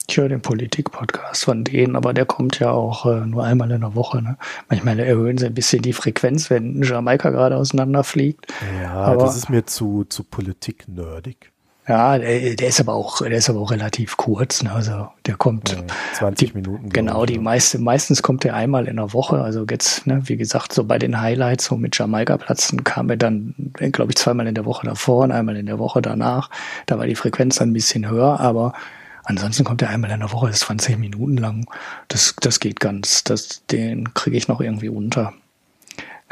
Ich 0.08 0.16
höre 0.16 0.28
den 0.28 0.40
Politik-Podcast 0.40 1.44
von 1.44 1.64
denen, 1.64 1.96
aber 1.96 2.14
der 2.14 2.26
kommt 2.26 2.60
ja 2.60 2.70
auch 2.70 3.06
äh, 3.06 3.26
nur 3.26 3.42
einmal 3.42 3.70
in 3.72 3.80
der 3.80 3.96
Woche. 3.96 4.22
Ne? 4.22 4.38
Manchmal 4.68 5.00
erhöhen 5.00 5.36
sie 5.36 5.46
ein 5.46 5.54
bisschen 5.54 5.82
die 5.82 5.92
Frequenz, 5.92 6.48
wenn 6.48 6.80
Jamaika 6.84 7.30
gerade 7.30 7.56
auseinanderfliegt. 7.56 8.46
Ja, 8.80 8.92
aber 8.92 9.24
das 9.24 9.36
ist 9.36 9.50
mir 9.50 9.66
zu, 9.66 10.04
zu 10.04 10.22
Politik-nerdig. 10.22 11.50
Ja, 11.88 12.18
der, 12.18 12.56
der, 12.56 12.68
ist 12.68 12.80
aber 12.80 12.94
auch, 12.94 13.18
der 13.20 13.38
ist 13.38 13.48
aber 13.48 13.60
auch 13.60 13.70
relativ 13.70 14.16
kurz. 14.16 14.62
Ne? 14.64 14.72
Also 14.72 15.08
der 15.24 15.36
kommt 15.36 15.70
ja, 15.70 15.84
20 16.14 16.48
die, 16.48 16.54
Minuten. 16.56 16.88
Genau, 16.88 17.22
ich, 17.22 17.30
die 17.30 17.38
meiste, 17.38 17.78
meistens 17.78 18.22
kommt 18.22 18.44
er 18.44 18.54
einmal 18.54 18.88
in 18.88 18.96
der 18.96 19.12
Woche. 19.12 19.40
Also 19.40 19.64
jetzt, 19.70 20.04
ne, 20.04 20.20
wie 20.24 20.36
gesagt, 20.36 20.72
so 20.72 20.82
bei 20.82 20.98
den 20.98 21.20
Highlights, 21.20 21.66
so 21.66 21.76
mit 21.76 21.96
Jamaika-Platzen 21.96 22.82
kam 22.82 23.08
er 23.10 23.16
dann, 23.16 23.54
glaube 23.92 24.10
ich, 24.10 24.16
zweimal 24.16 24.48
in 24.48 24.56
der 24.56 24.64
Woche 24.64 24.86
davor 24.86 25.22
und 25.24 25.30
einmal 25.30 25.56
in 25.56 25.66
der 25.66 25.78
Woche 25.78 26.02
danach. 26.02 26.50
Da 26.86 26.98
war 26.98 27.06
die 27.06 27.14
Frequenz 27.14 27.56
dann 27.56 27.70
ein 27.70 27.74
bisschen 27.74 28.10
höher, 28.10 28.40
aber 28.40 28.72
ansonsten 29.22 29.62
kommt 29.62 29.80
er 29.80 29.90
einmal 29.90 30.10
in 30.10 30.20
der 30.20 30.32
Woche, 30.32 30.50
ist 30.50 30.60
20 30.60 30.98
Minuten 30.98 31.36
lang. 31.36 31.66
Das, 32.08 32.34
das 32.40 32.58
geht 32.58 32.80
ganz, 32.80 33.22
das, 33.22 33.64
den 33.66 34.12
kriege 34.12 34.36
ich 34.36 34.48
noch 34.48 34.60
irgendwie 34.60 34.88
unter. 34.88 35.34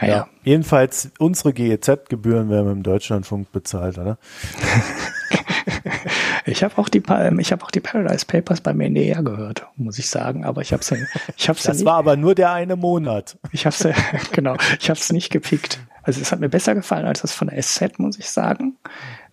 Naja. 0.01 0.17
Ja, 0.17 0.29
jedenfalls, 0.43 1.11
unsere 1.21 1.53
GEZ-Gebühren 1.53 2.51
werden 2.51 2.73
im 2.73 2.83
Deutschlandfunk 2.83 3.53
bezahlt, 3.53 3.99
oder? 3.99 4.19
ich 6.47 6.63
habe 6.63 6.77
auch 6.79 6.89
die 6.89 7.03
ich 7.39 7.53
habe 7.53 7.65
auch 7.65 7.71
die 7.71 7.81
Paradise 7.81 8.27
Papers 8.27 8.61
beim 8.61 8.81
NDR 8.81 9.23
gehört, 9.23 9.67
muss 9.77 9.99
ich 9.99 10.09
sagen, 10.09 10.45
aber 10.45 10.61
ich 10.63 10.73
habe 10.73 10.83
es 10.83 10.93
ich 11.37 11.49
hab's 11.49 11.63
Das 11.63 11.81
ja 11.81 11.87
war 11.87 11.97
aber 11.97 12.17
nur 12.17 12.35
der 12.35 12.53
eine 12.53 12.77
Monat. 12.77 13.39
Ich 13.53 13.67
habe 13.67 13.75
es 13.75 13.89
genau, 14.33 14.57
ich 14.79 14.91
habe 14.91 14.99
es 14.99 15.13
nicht 15.13 15.31
gepickt. 15.31 15.81
Also 16.03 16.21
es 16.21 16.33
hat 16.33 16.41
mir 16.41 16.51
besser 16.51 16.75
gefallen 16.75 17.07
als 17.07 17.23
das 17.23 17.33
von 17.33 17.49
der 17.49 17.61
SZ, 17.63 17.99
muss 17.99 18.19
ich 18.19 18.31
sagen. 18.31 18.77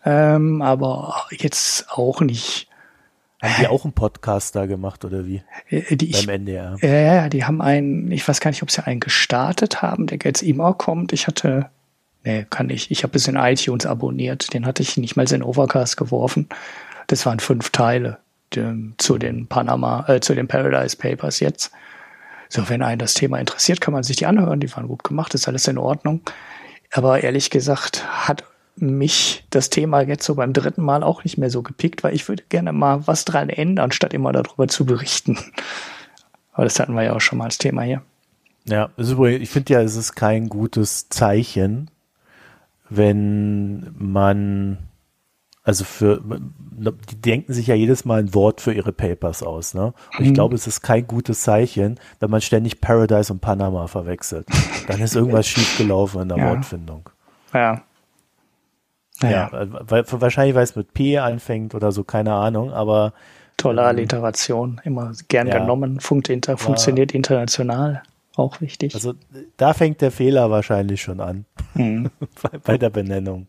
Ähm, 0.06 0.62
aber 0.62 1.26
jetzt 1.32 1.90
auch 1.92 2.22
nicht. 2.22 2.68
Haben 3.42 3.54
die 3.60 3.68
auch 3.68 3.84
einen 3.84 3.94
Podcast 3.94 4.56
da 4.56 4.68
gemacht 4.68 5.04
oder 5.04 5.26
wie? 5.26 5.44
Äh, 5.70 5.96
die 5.96 6.12
Beim 6.12 6.30
NDR. 6.30 6.78
Ja, 6.82 6.90
ja, 6.90 7.30
die 7.30 7.44
haben 7.44 7.62
einen, 7.62 8.12
ich 8.12 8.28
weiß 8.28 8.40
gar 8.40 8.52
nicht, 8.52 8.64
ob 8.64 8.72
sie 8.72 8.86
einen 8.86 9.00
gestartet 9.00 9.82
haben, 9.82 10.08
der 10.08 10.20
jetzt 10.24 10.44
immer 10.44 10.74
kommt. 10.74 11.12
Ich 11.12 11.28
hatte 11.28 11.70
Nee, 12.24 12.46
kann 12.50 12.70
ich. 12.70 12.92
Ich 12.92 13.04
habe 13.04 13.18
es 13.18 13.28
in 13.28 13.36
iTunes 13.36 13.86
abonniert. 13.86 14.54
Den 14.54 14.66
hatte 14.66 14.84
ich 14.84 14.98
nicht 14.98 15.16
mal 15.16 15.32
in 15.32 15.44
Overcast 15.44 15.98
geworfen. 15.98 16.48
Das 17.08 17.26
waren 17.26 17.40
fünf 17.40 17.72
Teile 17.72 18.18
die, 18.54 18.94
zu 18.98 19.18
den 19.18 19.48
Panama, 19.48 20.06
äh, 20.08 20.20
zu 20.20 20.36
den 20.36 20.48
Paradise 20.48 20.96
Papers 20.96 21.40
jetzt. 21.40 21.72
So, 22.50 22.70
wenn 22.70 22.82
einen 22.84 23.00
das 23.00 23.14
Thema 23.14 23.40
interessiert, 23.40 23.82
kann 23.82 23.94
man 23.94 24.04
sich 24.04 24.18
die 24.18 24.26
anhören. 24.26 24.60
Die 24.60 24.72
waren 24.76 24.88
gut 24.88 25.04
gemacht, 25.04 25.34
ist 25.34 25.48
alles 25.48 25.68
in 25.68 25.78
Ordnung. 25.78 26.22
Aber 26.92 27.24
ehrlich 27.24 27.50
gesagt, 27.50 28.06
hat 28.28 28.44
mich 28.76 29.46
das 29.50 29.70
Thema 29.70 30.02
jetzt 30.02 30.26
so 30.26 30.36
beim 30.36 30.54
dritten 30.54 30.82
Mal 30.82 31.04
auch 31.04 31.24
nicht 31.24 31.38
mehr 31.38 31.50
so 31.50 31.62
gepickt, 31.62 32.04
weil 32.04 32.14
ich 32.14 32.28
würde 32.28 32.44
gerne 32.50 32.74
mal 32.74 33.08
was 33.08 33.26
dran 33.26 33.50
ändern, 33.50 33.92
statt 33.92 34.14
immer 34.14 34.32
darüber 34.32 34.68
zu 34.68 34.86
berichten. 34.86 35.38
Aber 36.54 36.66
das 36.66 36.80
hatten 36.80 36.94
wir 36.94 37.04
ja 37.04 37.14
auch 37.14 37.22
schon 37.22 37.38
mal 37.38 37.46
als 37.46 37.58
Thema 37.58 37.84
hier. 37.84 38.02
Ja, 38.66 38.90
ich 38.98 39.50
finde 39.50 39.74
ja, 39.74 39.82
es 39.82 39.96
ist 39.96 40.16
kein 40.16 40.50
gutes 40.50 41.10
Zeichen, 41.10 41.90
wenn 42.92 43.96
man, 43.98 44.78
also 45.64 45.86
für, 45.86 46.22
die 47.10 47.22
denken 47.22 47.54
sich 47.54 47.68
ja 47.68 47.76
jedes 47.76 48.04
Mal 48.04 48.20
ein 48.20 48.34
Wort 48.34 48.60
für 48.60 48.74
ihre 48.74 48.92
Papers 48.92 49.44
aus, 49.44 49.74
ne? 49.74 49.94
Und 50.14 50.20
mhm. 50.20 50.26
ich 50.26 50.34
glaube, 50.34 50.56
es 50.56 50.68
ist 50.68 50.82
kein 50.82 51.08
gutes 51.08 51.42
Zeichen, 51.42 52.00
wenn 52.20 52.30
man 52.30 52.42
ständig 52.42 52.82
Paradise 52.82 53.32
und 53.32 53.40
Panama 53.40 53.88
verwechselt. 53.88 54.46
Dann 54.88 55.00
ist 55.00 55.16
irgendwas 55.16 55.48
schiefgelaufen 55.48 56.24
in 56.24 56.30
der 56.30 56.38
ja. 56.38 56.50
Wortfindung. 56.50 57.10
Ja. 57.54 57.82
Ja, 59.22 59.30
ja 59.30 59.50
weil, 59.52 60.04
wahrscheinlich, 60.10 60.56
weil 60.56 60.64
es 60.64 60.76
mit 60.76 60.94
P 60.94 61.18
anfängt 61.18 61.74
oder 61.74 61.94
so, 61.94 62.04
keine 62.04 62.34
Ahnung, 62.34 62.74
aber. 62.74 63.14
Tolle 63.56 63.84
ähm, 63.84 63.88
Alliteration, 63.88 64.82
immer 64.84 65.14
gern 65.30 65.48
ja. 65.48 65.60
genommen, 65.60 66.02
funkt 66.02 66.28
inter, 66.28 66.58
funktioniert 66.58 67.14
international, 67.14 68.04
auch 68.36 68.62
wichtig. 68.62 68.96
Also 68.96 69.14
da 69.58 69.74
fängt 69.74 70.02
der 70.02 70.12
Fehler 70.12 70.50
wahrscheinlich 70.50 71.02
schon 71.02 71.20
an, 71.20 71.46
mhm. 71.74 72.10
bei, 72.42 72.58
bei, 72.58 72.78
der 72.78 72.90
Benennung. 72.90 73.48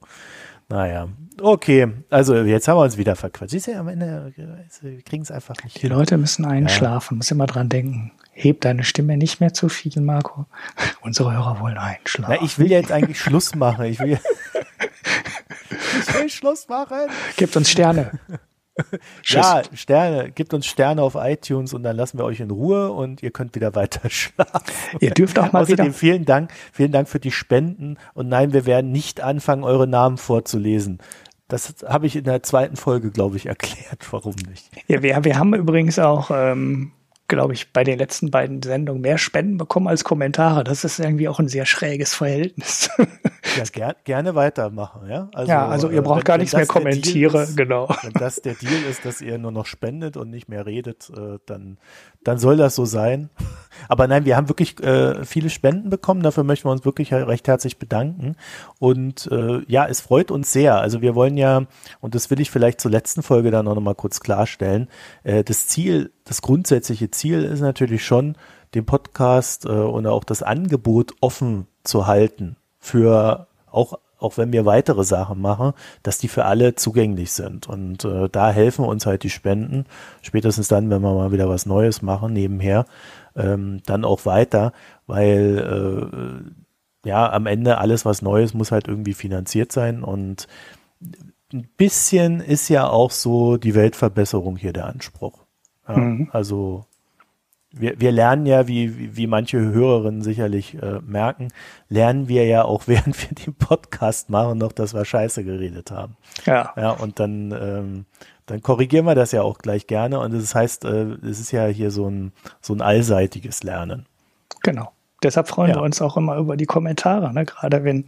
Naja, 0.68 1.08
okay, 1.40 1.88
also 2.08 2.34
jetzt 2.34 2.66
haben 2.66 2.78
wir 2.78 2.84
uns 2.84 2.96
wieder 2.96 3.14
verquatscht. 3.14 3.50
Siehst 3.50 3.66
du, 3.66 3.78
am 3.78 3.88
Ende, 3.88 4.32
wir 4.80 5.02
kriegen 5.02 5.22
es 5.22 5.30
einfach 5.30 5.54
nicht. 5.64 5.82
Die. 5.82 5.88
Leute 5.88 6.16
müssen 6.16 6.44
einschlafen, 6.44 7.14
ja. 7.14 7.16
muss 7.18 7.30
immer 7.30 7.46
dran 7.46 7.68
denken. 7.68 8.12
Heb 8.32 8.62
deine 8.62 8.82
Stimme 8.82 9.18
nicht 9.18 9.40
mehr 9.40 9.52
zu 9.52 9.68
viel, 9.68 10.00
Marco. 10.00 10.46
Unsere 11.02 11.32
Hörer 11.34 11.60
wollen 11.60 11.76
einschlafen. 11.76 12.36
Na, 12.38 12.44
ich 12.44 12.58
will 12.58 12.70
jetzt 12.70 12.90
eigentlich 12.90 13.20
Schluss 13.20 13.54
machen. 13.54 13.84
Ich 13.84 14.00
will, 14.00 14.18
ich 16.00 16.14
will 16.14 16.30
Schluss 16.30 16.68
machen. 16.68 16.96
Gebt 17.36 17.54
uns 17.56 17.70
Sterne. 17.70 18.18
ja, 19.24 19.62
Sterne. 19.72 20.30
Gebt 20.30 20.54
uns 20.54 20.66
Sterne 20.66 21.02
auf 21.02 21.14
iTunes 21.16 21.74
und 21.74 21.82
dann 21.82 21.96
lassen 21.96 22.18
wir 22.18 22.24
euch 22.24 22.40
in 22.40 22.50
Ruhe 22.50 22.90
und 22.92 23.22
ihr 23.22 23.30
könnt 23.30 23.54
wieder 23.54 23.74
weiter 23.74 24.08
schlafen. 24.10 24.72
Ihr 25.00 25.10
dürft 25.10 25.38
auch 25.38 25.52
mal 25.52 25.62
Außerdem 25.62 25.86
wieder. 25.86 25.94
vielen 25.94 26.24
Dank, 26.24 26.52
vielen 26.72 26.92
Dank 26.92 27.08
für 27.08 27.20
die 27.20 27.30
Spenden 27.30 27.98
und 28.14 28.28
nein, 28.28 28.52
wir 28.52 28.66
werden 28.66 28.92
nicht 28.92 29.20
anfangen, 29.20 29.64
eure 29.64 29.86
Namen 29.86 30.18
vorzulesen. 30.18 30.98
Das 31.48 31.74
habe 31.86 32.06
ich 32.06 32.16
in 32.16 32.24
der 32.24 32.42
zweiten 32.42 32.76
Folge, 32.76 33.10
glaube 33.10 33.36
ich, 33.36 33.46
erklärt, 33.46 34.10
warum 34.10 34.34
nicht. 34.48 34.70
Ja, 34.86 35.02
wir, 35.02 35.24
wir 35.24 35.38
haben 35.38 35.52
übrigens 35.54 35.98
auch 35.98 36.30
ähm, 36.32 36.92
glaube 37.32 37.54
ich, 37.54 37.72
bei 37.72 37.82
den 37.82 37.98
letzten 37.98 38.30
beiden 38.30 38.62
Sendungen 38.62 39.00
mehr 39.00 39.16
Spenden 39.16 39.56
bekommen 39.56 39.88
als 39.88 40.04
Kommentare. 40.04 40.64
Das 40.64 40.84
ist 40.84 40.98
irgendwie 40.98 41.28
auch 41.28 41.40
ein 41.40 41.48
sehr 41.48 41.64
schräges 41.64 42.14
Verhältnis. 42.14 42.90
Ja, 43.56 43.64
ger 43.64 43.96
gerne 44.04 44.34
weitermachen, 44.34 45.10
ja. 45.10 45.28
Also, 45.34 45.50
ja, 45.50 45.66
also 45.66 45.90
ihr 45.90 46.00
braucht 46.00 46.14
äh, 46.14 46.18
wenn, 46.20 46.24
gar 46.24 46.38
nichts 46.38 46.54
mehr 46.54 46.64
kommentiere, 46.64 47.42
ist, 47.42 47.56
genau. 47.56 47.86
Wenn 48.02 48.12
das 48.14 48.36
der 48.36 48.54
Deal 48.54 48.82
ist, 48.88 49.04
dass 49.04 49.20
ihr 49.20 49.36
nur 49.36 49.52
noch 49.52 49.66
spendet 49.66 50.16
und 50.16 50.30
nicht 50.30 50.48
mehr 50.48 50.64
redet, 50.64 51.10
äh, 51.10 51.38
dann, 51.44 51.76
dann 52.24 52.38
soll 52.38 52.56
das 52.56 52.74
so 52.74 52.84
sein. 52.84 53.30
Aber 53.88 54.06
nein, 54.06 54.24
wir 54.24 54.36
haben 54.36 54.48
wirklich 54.48 54.80
äh, 54.82 55.24
viele 55.24 55.50
Spenden 55.50 55.90
bekommen. 55.90 56.22
Dafür 56.22 56.44
möchten 56.44 56.68
wir 56.68 56.72
uns 56.72 56.84
wirklich 56.84 57.12
recht 57.12 57.48
herzlich 57.48 57.78
bedanken. 57.78 58.36
Und 58.78 59.28
äh, 59.30 59.62
ja, 59.66 59.86
es 59.86 60.00
freut 60.00 60.30
uns 60.30 60.52
sehr. 60.52 60.80
Also 60.80 61.02
wir 61.02 61.14
wollen 61.14 61.36
ja, 61.36 61.64
und 62.00 62.14
das 62.14 62.30
will 62.30 62.40
ich 62.40 62.50
vielleicht 62.50 62.80
zur 62.80 62.90
letzten 62.90 63.22
Folge 63.22 63.50
dann 63.50 63.66
auch 63.66 63.74
nochmal 63.74 63.94
kurz 63.94 64.20
klarstellen, 64.20 64.88
äh, 65.24 65.42
das 65.42 65.66
Ziel, 65.66 66.12
das 66.24 66.42
grundsätzliche 66.42 67.10
Ziel 67.10 67.42
ist 67.42 67.60
natürlich 67.60 68.04
schon, 68.04 68.36
den 68.74 68.86
Podcast 68.86 69.66
äh, 69.66 69.68
und 69.68 70.06
auch 70.06 70.24
das 70.24 70.42
Angebot 70.42 71.14
offen 71.20 71.66
zu 71.84 72.06
halten 72.06 72.56
für 72.78 73.46
auch 73.70 73.98
auch 74.22 74.36
wenn 74.36 74.52
wir 74.52 74.64
weitere 74.64 75.04
Sachen 75.04 75.40
machen, 75.40 75.72
dass 76.02 76.18
die 76.18 76.28
für 76.28 76.44
alle 76.44 76.74
zugänglich 76.74 77.32
sind. 77.32 77.68
Und 77.68 78.04
äh, 78.04 78.28
da 78.30 78.50
helfen 78.50 78.84
uns 78.84 79.06
halt 79.06 79.22
die 79.22 79.30
Spenden, 79.30 79.86
spätestens 80.22 80.68
dann, 80.68 80.90
wenn 80.90 81.02
wir 81.02 81.14
mal 81.14 81.32
wieder 81.32 81.48
was 81.48 81.66
Neues 81.66 82.02
machen, 82.02 82.32
nebenher, 82.32 82.86
ähm, 83.36 83.82
dann 83.86 84.04
auch 84.04 84.26
weiter, 84.26 84.72
weil 85.06 86.52
äh, 87.04 87.08
ja, 87.08 87.32
am 87.32 87.46
Ende 87.46 87.78
alles, 87.78 88.04
was 88.04 88.22
Neues, 88.22 88.54
muss 88.54 88.72
halt 88.72 88.88
irgendwie 88.88 89.14
finanziert 89.14 89.72
sein. 89.72 90.04
Und 90.04 90.46
ein 91.52 91.68
bisschen 91.76 92.40
ist 92.40 92.68
ja 92.68 92.88
auch 92.88 93.10
so 93.10 93.56
die 93.56 93.74
Weltverbesserung 93.74 94.56
hier 94.56 94.72
der 94.72 94.86
Anspruch. 94.86 95.44
Ja, 95.88 95.96
mhm. 95.96 96.28
Also 96.32 96.86
wir, 97.72 98.00
wir 98.00 98.12
lernen 98.12 98.46
ja, 98.46 98.68
wie, 98.68 99.16
wie, 99.16 99.26
manche 99.26 99.58
Hörerinnen 99.58 100.22
sicherlich 100.22 100.74
äh, 100.80 101.00
merken, 101.04 101.48
lernen 101.88 102.28
wir 102.28 102.44
ja 102.46 102.64
auch, 102.64 102.84
während 102.86 103.20
wir 103.20 103.34
den 103.34 103.54
Podcast 103.54 104.30
machen, 104.30 104.58
noch, 104.58 104.72
dass 104.72 104.94
wir 104.94 105.04
Scheiße 105.04 105.44
geredet 105.44 105.90
haben. 105.90 106.16
Ja. 106.44 106.72
Ja, 106.76 106.90
und 106.90 107.18
dann, 107.18 107.52
ähm, 107.52 108.06
dann 108.46 108.62
korrigieren 108.62 109.06
wir 109.06 109.14
das 109.14 109.32
ja 109.32 109.42
auch 109.42 109.58
gleich 109.58 109.86
gerne. 109.86 110.20
Und 110.20 110.34
das 110.34 110.54
heißt, 110.54 110.84
äh, 110.84 111.16
es 111.22 111.40
ist 111.40 111.52
ja 111.52 111.66
hier 111.66 111.90
so 111.90 112.08
ein, 112.08 112.32
so 112.60 112.74
ein 112.74 112.82
allseitiges 112.82 113.62
Lernen. 113.62 114.06
Genau. 114.62 114.92
Deshalb 115.22 115.48
freuen 115.48 115.70
ja. 115.70 115.76
wir 115.76 115.82
uns 115.82 116.02
auch 116.02 116.16
immer 116.16 116.36
über 116.36 116.56
die 116.56 116.66
Kommentare, 116.66 117.32
ne? 117.32 117.44
gerade 117.44 117.84
wenn 117.84 118.04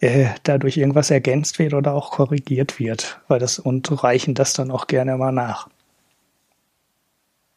äh, 0.00 0.28
dadurch 0.44 0.78
irgendwas 0.78 1.10
ergänzt 1.10 1.58
wird 1.58 1.74
oder 1.74 1.92
auch 1.92 2.10
korrigiert 2.12 2.78
wird, 2.78 3.20
weil 3.28 3.38
das 3.38 3.58
und 3.58 4.02
reichen 4.02 4.34
das 4.34 4.54
dann 4.54 4.70
auch 4.70 4.86
gerne 4.86 5.16
mal 5.18 5.32
nach. 5.32 5.68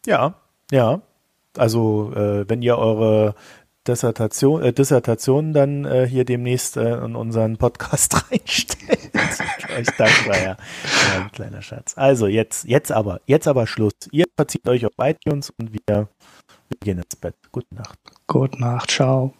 Ja, 0.05 0.35
ja. 0.71 1.01
Also 1.57 2.11
äh, 2.15 2.49
wenn 2.49 2.61
ihr 2.61 2.77
eure 2.77 3.35
Dissertation, 3.87 4.61
äh, 4.61 4.73
Dissertation 4.73 5.53
dann 5.53 5.85
äh, 5.85 6.07
hier 6.07 6.25
demnächst 6.25 6.77
äh, 6.77 6.97
in 7.03 7.15
unseren 7.15 7.57
Podcast 7.57 8.15
reinstellt. 8.31 9.11
euch 9.77 9.87
dankbar, 9.97 10.37
ja. 10.37 10.43
ja. 10.43 10.57
Ein 11.15 11.31
kleiner 11.31 11.61
Schatz. 11.61 11.93
Also 11.95 12.27
jetzt, 12.27 12.65
jetzt 12.65 12.91
aber, 12.91 13.21
jetzt 13.25 13.47
aber 13.47 13.65
Schluss. 13.67 13.93
Ihr 14.11 14.25
verzieht 14.35 14.67
euch 14.67 14.85
auf 14.85 14.93
iTunes 14.99 15.51
und 15.57 15.71
wir, 15.73 15.79
wir 15.87 16.77
gehen 16.83 16.97
ins 16.97 17.15
Bett. 17.15 17.35
Gute 17.51 17.73
Nacht. 17.73 17.97
Gute 18.27 18.59
Nacht, 18.59 18.91
ciao. 18.91 19.33